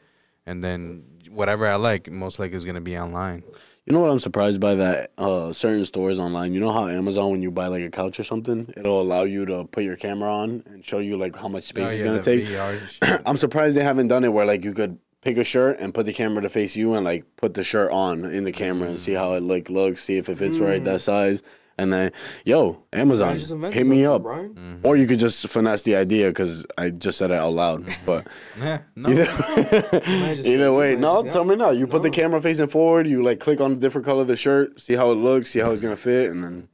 And 0.44 0.62
then 0.64 1.04
whatever 1.30 1.66
I 1.66 1.76
like, 1.76 2.10
most 2.10 2.38
likely 2.38 2.56
is 2.56 2.64
gonna 2.64 2.80
be 2.80 2.98
online. 2.98 3.42
You 3.86 3.94
know 3.94 4.00
what 4.00 4.10
I'm 4.10 4.18
surprised 4.18 4.60
by 4.60 4.74
that 4.74 5.12
uh 5.16 5.52
certain 5.52 5.84
stores 5.86 6.18
online. 6.18 6.52
You 6.52 6.60
know 6.60 6.72
how 6.72 6.88
Amazon 6.88 7.30
when 7.30 7.42
you 7.42 7.50
buy 7.50 7.68
like 7.68 7.82
a 7.82 7.90
couch 7.90 8.20
or 8.20 8.24
something, 8.24 8.72
it'll 8.76 9.00
allow 9.00 9.22
you 9.24 9.46
to 9.46 9.64
put 9.64 9.84
your 9.84 9.96
camera 9.96 10.30
on 10.32 10.62
and 10.66 10.84
show 10.84 10.98
you 10.98 11.16
like 11.16 11.34
how 11.36 11.48
much 11.48 11.64
space 11.64 11.84
Oh, 11.84 11.88
it's 11.88 12.00
yeah, 12.00 12.06
gonna 12.06 12.22
take. 12.22 13.22
I'm 13.26 13.36
surprised 13.38 13.76
they 13.76 13.84
haven't 13.84 14.08
done 14.08 14.24
it 14.24 14.32
where 14.32 14.44
like 14.46 14.64
you 14.64 14.74
could 14.74 14.98
pick 15.22 15.36
a 15.38 15.44
shirt 15.44 15.80
and 15.80 15.92
put 15.94 16.06
the 16.06 16.12
camera 16.12 16.42
to 16.42 16.48
face 16.48 16.76
you 16.76 16.94
and 16.94 17.04
like 17.04 17.24
put 17.36 17.54
the 17.54 17.64
shirt 17.64 17.90
on 17.90 18.24
in 18.24 18.44
the 18.44 18.52
camera 18.52 18.88
and 18.88 18.98
see 18.98 19.12
how 19.14 19.32
it 19.34 19.42
like 19.42 19.70
looks, 19.70 20.04
see 20.04 20.16
if 20.18 20.28
it 20.28 20.38
fits 20.38 20.58
right 20.58 20.84
that 20.84 21.00
size. 21.00 21.42
And 21.80 21.92
then, 21.92 22.10
yo, 22.44 22.82
Amazon, 22.92 23.38
just 23.38 23.52
hit 23.72 23.86
me 23.86 24.04
up. 24.04 24.22
Mm-hmm. 24.24 24.78
Or 24.84 24.96
you 24.96 25.06
could 25.06 25.20
just 25.20 25.46
finesse 25.48 25.82
the 25.82 25.94
idea 25.94 26.26
because 26.28 26.66
I 26.76 26.90
just 26.90 27.18
said 27.18 27.30
it 27.30 27.34
out 27.38 27.52
loud. 27.52 27.86
But 28.04 28.26
Yeah, 28.60 28.78
no. 28.96 29.08
either, 29.10 30.02
either 30.44 30.72
way, 30.72 30.96
no, 30.96 31.22
just- 31.22 31.32
tell 31.34 31.44
me 31.44 31.54
now. 31.54 31.70
You 31.70 31.86
put 31.86 32.02
the 32.02 32.10
camera 32.10 32.40
facing 32.40 32.66
forward, 32.68 33.06
you 33.06 33.22
like 33.22 33.38
click 33.40 33.60
on 33.60 33.70
the 33.70 33.76
different 33.76 34.04
color 34.04 34.22
of 34.22 34.26
the 34.26 34.36
shirt, 34.36 34.80
see 34.80 34.94
how 34.94 35.12
it 35.12 35.16
looks, 35.16 35.50
see 35.50 35.60
how 35.60 35.70
it's 35.70 35.80
gonna 35.80 35.96
fit, 35.96 36.30
and 36.32 36.42
then 36.42 36.68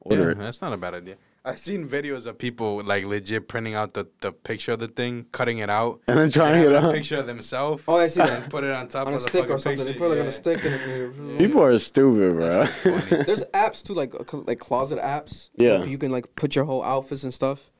order 0.00 0.24
Yeah, 0.24 0.30
it. 0.32 0.38
that's 0.38 0.60
not 0.60 0.72
a 0.72 0.76
bad 0.76 0.94
idea. 0.94 1.16
I've 1.46 1.60
seen 1.60 1.88
videos 1.88 2.26
of 2.26 2.36
people 2.38 2.82
like 2.84 3.04
legit 3.06 3.46
printing 3.46 3.74
out 3.76 3.94
the, 3.94 4.06
the 4.20 4.32
picture 4.32 4.72
of 4.72 4.80
the 4.80 4.88
thing, 4.88 5.26
cutting 5.30 5.58
it 5.58 5.70
out, 5.70 6.00
And 6.08 6.18
then 6.18 6.30
trying 6.32 6.60
have 6.60 6.72
it 6.72 6.84
a. 6.84 6.92
Picture 6.92 7.18
of 7.18 7.26
themselves. 7.26 7.84
Oh, 7.86 7.96
I 7.96 8.08
see 8.08 8.20
that. 8.20 8.42
and 8.42 8.50
put 8.50 8.64
it 8.64 8.70
on 8.72 8.88
top 8.88 9.06
on 9.06 9.12
a 9.12 9.16
of 9.16 9.22
the 9.22 9.28
stick 9.28 9.48
or 9.48 9.58
something. 9.58 9.84
They 9.84 9.92
picture. 9.92 9.98
put 10.00 10.06
it 10.06 10.14
like 10.16 10.20
on 10.20 10.26
a 10.26 10.32
stick 10.32 10.64
and 10.64 10.74
it, 10.74 11.38
People 11.38 11.62
are 11.62 11.78
stupid, 11.78 12.34
bro. 12.34 12.66
There's 13.24 13.44
apps 13.54 13.82
too, 13.84 13.94
like 13.94 14.12
like 14.32 14.58
closet 14.58 14.98
apps. 14.98 15.50
Yeah. 15.56 15.78
Like, 15.78 15.88
you 15.88 15.98
can 15.98 16.10
like 16.10 16.34
put 16.34 16.56
your 16.56 16.64
whole 16.64 16.82
outfits 16.82 17.22
and 17.22 17.32
stuff. 17.32 17.70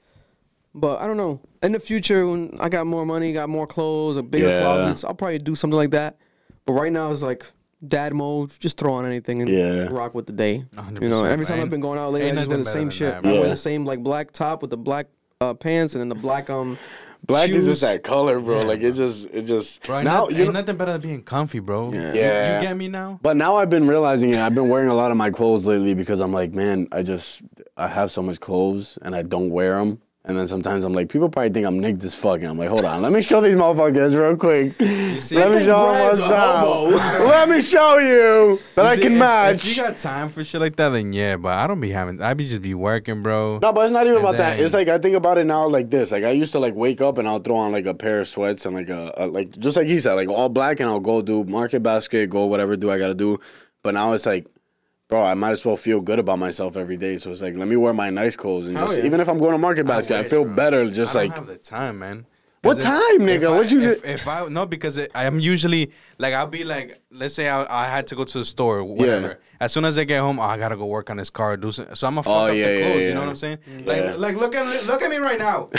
But 0.72 1.00
I 1.00 1.06
don't 1.08 1.16
know. 1.16 1.40
In 1.62 1.72
the 1.72 1.80
future, 1.80 2.26
when 2.28 2.56
I 2.60 2.68
got 2.68 2.86
more 2.86 3.04
money, 3.04 3.32
got 3.32 3.48
more 3.48 3.66
clothes, 3.66 4.16
or 4.16 4.22
bigger 4.22 4.48
Yeah. 4.48 4.60
closets, 4.60 5.02
I'll 5.04 5.14
probably 5.14 5.38
do 5.38 5.54
something 5.56 5.76
like 5.76 5.90
that. 5.90 6.18
But 6.66 6.74
right 6.74 6.92
now, 6.92 7.10
it's 7.10 7.22
like 7.22 7.44
dad 7.86 8.14
mode. 8.14 8.52
Just 8.58 8.78
throw 8.78 8.94
on 8.94 9.04
anything 9.06 9.42
and 9.42 9.50
Yeah. 9.50 9.88
rock 9.90 10.14
with 10.14 10.26
the 10.26 10.32
day. 10.32 10.64
You 11.00 11.08
know, 11.08 11.24
every 11.24 11.44
time 11.46 11.56
man. 11.58 11.64
I've 11.66 11.70
been 11.70 11.80
going 11.80 11.98
out 11.98 12.12
lately, 12.12 12.26
I 12.26 12.30
Ain't 12.30 12.38
just 12.38 12.48
wear 12.48 12.58
the 12.58 12.64
same 12.66 12.88
better 12.88 12.90
shit. 12.96 13.14
than 13.14 13.22
that, 13.22 13.28
I 13.28 13.32
wear 13.32 13.40
bro. 13.42 13.50
the 13.50 13.56
same 13.56 13.84
like 13.84 14.02
black 14.02 14.32
top 14.32 14.62
with 14.62 14.70
the 14.70 14.76
black 14.76 15.06
uh, 15.40 15.54
pants 15.54 15.94
and 15.94 16.00
then 16.00 16.08
the 16.08 16.14
black 16.14 16.48
um. 16.50 16.78
Black 17.26 17.50
is 17.50 17.56
shoes. 17.56 17.66
just 17.66 17.80
that 17.80 18.04
color, 18.04 18.38
bro. 18.38 18.60
Like 18.60 18.82
it 18.82 18.92
just, 18.92 19.26
it 19.32 19.42
just. 19.42 19.82
Bro, 19.84 19.96
ain't, 19.96 20.04
now 20.04 20.20
nothing, 20.22 20.36
you 20.36 20.42
ain't 20.44 20.52
know, 20.52 20.60
nothing 20.60 20.76
better 20.76 20.92
than 20.92 21.00
being 21.00 21.22
comfy, 21.22 21.58
bro. 21.58 21.92
Yeah. 21.92 22.12
You- 22.12 22.20
Yeah. 22.20 22.60
You, 22.60 22.68
get 22.68 22.76
me 22.76 22.86
now? 22.88 23.18
But 23.20 23.36
now 23.36 23.56
I've 23.56 23.70
been 23.70 23.88
realizing 23.88 24.30
it. 24.30 24.38
I've 24.38 24.54
been 24.54 24.68
wearing 24.68 24.90
a 24.90 24.94
lot 24.94 25.10
of 25.10 25.16
my 25.16 25.30
clothes 25.30 25.66
lately 25.66 25.94
because 25.94 26.20
I'm 26.20 26.32
like, 26.32 26.52
man, 26.54 26.86
I 26.92 27.02
just 27.02 27.42
I 27.76 27.88
have 27.88 28.12
so 28.12 28.22
much 28.22 28.38
clothes 28.38 28.96
and 29.02 29.16
I 29.16 29.22
don't 29.22 29.50
wear 29.50 29.76
them. 29.78 30.00
And 30.28 30.36
then 30.36 30.48
sometimes 30.48 30.82
I'm 30.82 30.92
like, 30.92 31.08
people 31.08 31.28
probably 31.28 31.50
think 31.50 31.66
I'm 31.68 31.78
nicked 31.78 32.02
as 32.02 32.12
fuck. 32.12 32.38
And 32.40 32.46
I'm 32.48 32.58
like, 32.58 32.68
hold 32.68 32.84
on, 32.84 33.00
let 33.00 33.12
me 33.12 33.22
show 33.22 33.40
these 33.40 33.54
motherfuckers 33.54 34.12
real 34.16 34.36
quick. 34.36 34.72
see- 35.20 35.36
let 35.36 35.50
me 35.52 35.60
show 35.64 35.86
them 35.86 36.00
what's 36.08 36.28
up. 36.28 36.88
let 36.90 37.48
me 37.48 37.62
show 37.62 37.98
you 37.98 38.60
that 38.74 38.82
You 38.82 38.88
I 38.88 38.94
see, 38.96 39.02
can 39.02 39.12
if- 39.12 39.18
match. 39.18 39.64
If 39.64 39.76
you 39.76 39.82
got 39.84 39.96
time 39.98 40.28
for 40.28 40.42
shit 40.42 40.60
like 40.60 40.74
that, 40.76 40.88
then 40.88 41.12
yeah. 41.12 41.36
But 41.36 41.52
I 41.52 41.68
don't 41.68 41.80
be 41.80 41.90
having. 41.90 42.20
I 42.20 42.34
be 42.34 42.44
just 42.44 42.60
be 42.60 42.74
working, 42.74 43.22
bro. 43.22 43.60
No, 43.62 43.72
but 43.72 43.82
it's 43.82 43.92
not 43.92 44.04
even 44.08 44.18
about 44.18 44.36
that. 44.38 44.58
It's 44.58 44.74
like 44.74 44.88
I 44.88 44.98
think 44.98 45.14
about 45.14 45.38
it 45.38 45.44
now 45.44 45.68
like 45.68 45.90
this. 45.90 46.10
Like 46.10 46.24
I 46.24 46.30
used 46.30 46.50
to 46.52 46.58
like 46.58 46.74
wake 46.74 47.00
up 47.00 47.18
and 47.18 47.28
I'll 47.28 47.38
throw 47.38 47.54
on 47.56 47.70
like 47.70 47.86
a 47.86 47.94
pair 47.94 48.18
of 48.18 48.26
sweats 48.26 48.66
and 48.66 48.74
like 48.74 48.88
a, 48.88 49.12
a 49.16 49.26
like 49.28 49.56
just 49.58 49.76
like 49.76 49.86
he 49.86 50.00
said, 50.00 50.14
like 50.14 50.28
all 50.28 50.48
black 50.48 50.80
and 50.80 50.88
I'll 50.88 50.98
go 50.98 51.22
do 51.22 51.44
market 51.44 51.84
basket, 51.84 52.30
go 52.30 52.46
whatever 52.46 52.74
do 52.76 52.90
I 52.90 52.98
gotta 52.98 53.14
do. 53.14 53.38
But 53.84 53.94
now 53.94 54.12
it's 54.14 54.26
like, 54.26 54.46
bro, 55.08 55.22
I 55.22 55.34
might 55.34 55.52
as 55.52 55.64
well 55.64 55.76
feel 55.76 56.00
good 56.00 56.18
about 56.18 56.38
myself 56.38 56.76
every 56.76 56.96
day. 56.96 57.18
So 57.18 57.30
it's 57.30 57.42
like 57.42 57.56
let 57.56 57.68
me 57.68 57.76
wear 57.76 57.92
my 57.92 58.10
nice 58.10 58.36
clothes 58.36 58.68
and 58.68 58.76
Hell 58.76 58.86
just 58.88 58.98
yeah. 59.00 59.06
even 59.06 59.20
if 59.20 59.28
I'm 59.28 59.38
going 59.38 59.52
to 59.52 59.58
market 59.58 59.86
basket, 59.86 60.16
I, 60.16 60.20
wish, 60.22 60.30
feel 60.30 60.44
bro. 60.44 60.54
better 60.54 60.90
just 60.90 61.14
I 61.16 61.20
like 61.20 61.34
don't 61.34 61.46
have 61.46 61.56
the 61.56 61.58
time, 61.62 61.98
man. 61.98 62.26
What 62.62 62.78
'Cause 62.78 62.84
if- 62.84 62.90
time, 62.90 63.28
if 63.28 63.42
nigga? 63.42 63.50
What 63.54 63.70
you 63.70 63.80
if, 63.80 64.02
ju- 64.02 64.08
if 64.08 64.26
I 64.26 64.48
no 64.48 64.66
because 64.66 64.96
it, 64.96 65.12
I'm 65.14 65.38
usually 65.38 65.92
like 66.18 66.34
I'll 66.34 66.48
be 66.48 66.64
like 66.64 67.00
let's 67.12 67.34
say 67.34 67.48
I, 67.48 67.84
I 67.84 67.88
had 67.88 68.08
to 68.08 68.16
go 68.16 68.24
to 68.24 68.38
the 68.38 68.44
store 68.44 68.82
whatever. 68.82 69.38
As 69.60 69.72
soon 69.72 69.84
as 69.84 69.96
I 69.98 70.04
get 70.04 70.18
home, 70.20 70.38
oh, 70.40 70.42
I 70.42 70.58
gotta 70.58 70.76
go 70.76 70.84
work 70.86 71.08
on 71.08 71.16
this 71.16 71.30
car. 71.30 71.56
Do 71.56 71.70
some, 71.70 71.94
so 71.94 72.06
I'm 72.08 72.14
gonna 72.14 72.24
fuck 72.24 72.32
Oh, 72.34 72.46
up 72.46 72.54
yeah, 72.56 72.66
the 72.66 72.78
yeah, 72.78 72.84
clothes. 72.90 73.02
yeah. 73.02 73.08
You 73.08 73.14
know 73.14 73.20
what 73.20 73.28
I'm 73.28 73.36
saying? 73.36 73.58
Yeah. 73.84 73.84
Like 73.86 74.18
like 74.18 74.36
look 74.36 74.54
at 74.56 74.86
look 74.86 75.02
at 75.02 75.10
me 75.10 75.16
right 75.18 75.38
now. 75.38 75.68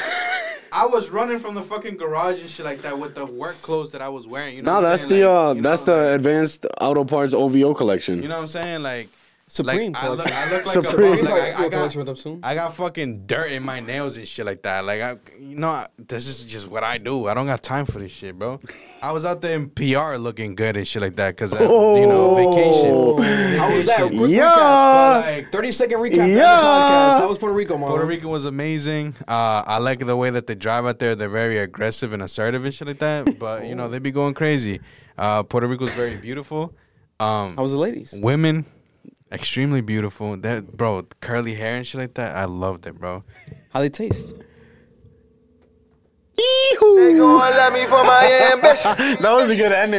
I 0.72 0.86
was 0.86 1.10
running 1.10 1.40
from 1.40 1.56
the 1.56 1.62
fucking 1.64 1.98
garage 1.98 2.40
and 2.42 2.50
shit 2.50 2.66
like 2.66 2.82
that 2.82 2.98
with 2.98 3.16
the 3.16 3.26
work 3.26 3.62
clothes 3.62 3.92
that 3.92 4.02
I 4.02 4.10
was 4.10 4.28
wearing. 4.28 4.56
You 4.56 4.62
know, 4.62 4.74
No, 4.74 4.82
what 4.82 4.90
that's 4.90 5.02
saying? 5.04 5.22
the 5.22 5.28
Like, 5.28 5.46
uh, 5.48 5.54
you 5.54 5.62
know, 5.62 5.70
that's 5.70 5.84
the 5.84 6.14
advanced 6.14 6.66
auto 6.82 7.04
parts 7.06 7.34
OVO 7.34 7.74
collection. 7.74 8.22
You 8.22 8.28
know 8.28 8.36
what 8.36 8.42
I'm 8.42 8.48
saying? 8.48 8.84
Like 8.84 9.10
Supreme 9.50 9.94
Like, 9.94 10.04
I 10.04 10.10
look, 10.10 10.20
collection. 10.20 10.54
I 10.54 10.58
look 10.58 10.66
like 10.66 10.86
Supreme. 10.86 11.14
a 11.14 11.16
bum. 11.24 11.26
Like, 11.26 11.42
I, 11.42 11.48
I 11.48 11.52
got, 11.62 11.72
collection 11.72 12.00
with 12.00 12.08
them 12.08 12.16
soon. 12.18 12.40
I 12.44 12.54
got 12.54 12.76
fucking 12.76 13.26
dirt 13.28 13.52
in 13.54 13.64
my 13.64 13.80
nails 13.80 14.18
and 14.18 14.28
shit 14.28 14.46
like 14.46 14.62
that. 14.64 14.84
Like 14.84 15.02
I, 15.02 15.16
you 15.40 15.56
know, 15.56 15.70
I, 15.70 15.88
this 15.98 16.28
is 16.28 16.44
just 16.44 16.68
what 16.68 16.84
I 16.84 16.98
do. 16.98 17.28
I 17.28 17.34
don't 17.34 17.48
got 17.48 17.64
time 17.64 17.86
for 17.86 18.00
this 18.00 18.12
shit, 18.12 18.38
bro. 18.38 18.60
I 19.02 19.14
was 19.14 19.24
out 19.24 19.40
there 19.42 19.56
in 19.56 19.70
PR 19.70 20.16
looking 20.18 20.54
good 20.56 20.76
and 20.76 20.86
shit 20.86 21.02
like 21.02 21.16
that 21.16 21.36
because 21.38 21.54
you 21.54 21.60
know 21.60 22.36
vacation. 22.36 23.58
How 23.58 23.74
was 23.74 23.86
that? 23.86 24.08
Quick 24.08 24.32
Yeah. 24.32 24.50
recap. 24.52 25.22
Like, 25.38 25.52
30 25.54 25.72
second 25.72 26.00
recap. 26.00 26.16
Yeah. 26.18 26.26
Yeah. 26.26 26.44
Podcast. 26.62 27.20
How 27.20 27.28
was 27.30 27.38
Puerto 27.38 27.56
Rico, 27.56 27.78
Marlon? 27.78 27.88
Puerto 27.88 28.06
Rico 28.06 28.28
was 28.28 28.44
amazing. 28.46 29.16
Uh, 29.28 29.64
I 29.66 29.78
like 29.78 30.06
the 30.06 30.18
way 30.18 30.30
that 30.30 30.48
they 30.48 30.56
drive 30.56 30.86
out 30.86 31.00
there. 31.00 31.16
They're 31.16 31.30
very 31.30 31.60
aggressive 31.60 32.12
and 32.12 32.22
assertive 32.22 32.66
and 32.66 32.74
shit 32.74 32.88
like 32.88 33.00
that. 33.00 33.40
But 33.40 33.66
you 33.66 33.76
know, 33.76 33.88
they 33.88 34.00
be 34.00 34.12
going 34.12 34.34
crazy. 34.34 34.82
Uh, 35.18 35.44
Puerto 35.44 35.68
Rico's 35.68 35.94
very 35.94 36.18
beautiful. 36.18 36.74
Um, 37.20 37.56
How 37.56 37.64
was 37.64 37.72
the 37.72 37.78
ladies? 37.80 38.14
women, 38.18 38.66
extremely 39.32 39.82
beautiful. 39.82 40.38
That 40.38 40.76
bro, 40.76 41.04
curly 41.22 41.56
hair 41.56 41.76
and 41.78 41.86
shit 41.88 42.00
like 42.02 42.14
that. 42.16 42.36
I 42.36 42.46
loved 42.46 42.86
it, 42.88 43.00
bro. 43.00 43.24
How 43.72 43.82
they 43.82 43.90
taste? 43.90 44.34
They 46.38 47.14
gon' 47.16 47.38
love 47.38 47.74
me 47.74 47.86
for 47.86 48.04
my 48.04 48.50
ambition. 48.54 48.96
that 49.22 49.32
was 49.32 49.50
a 49.50 49.56
good 49.56 49.72
ending. 49.72 49.96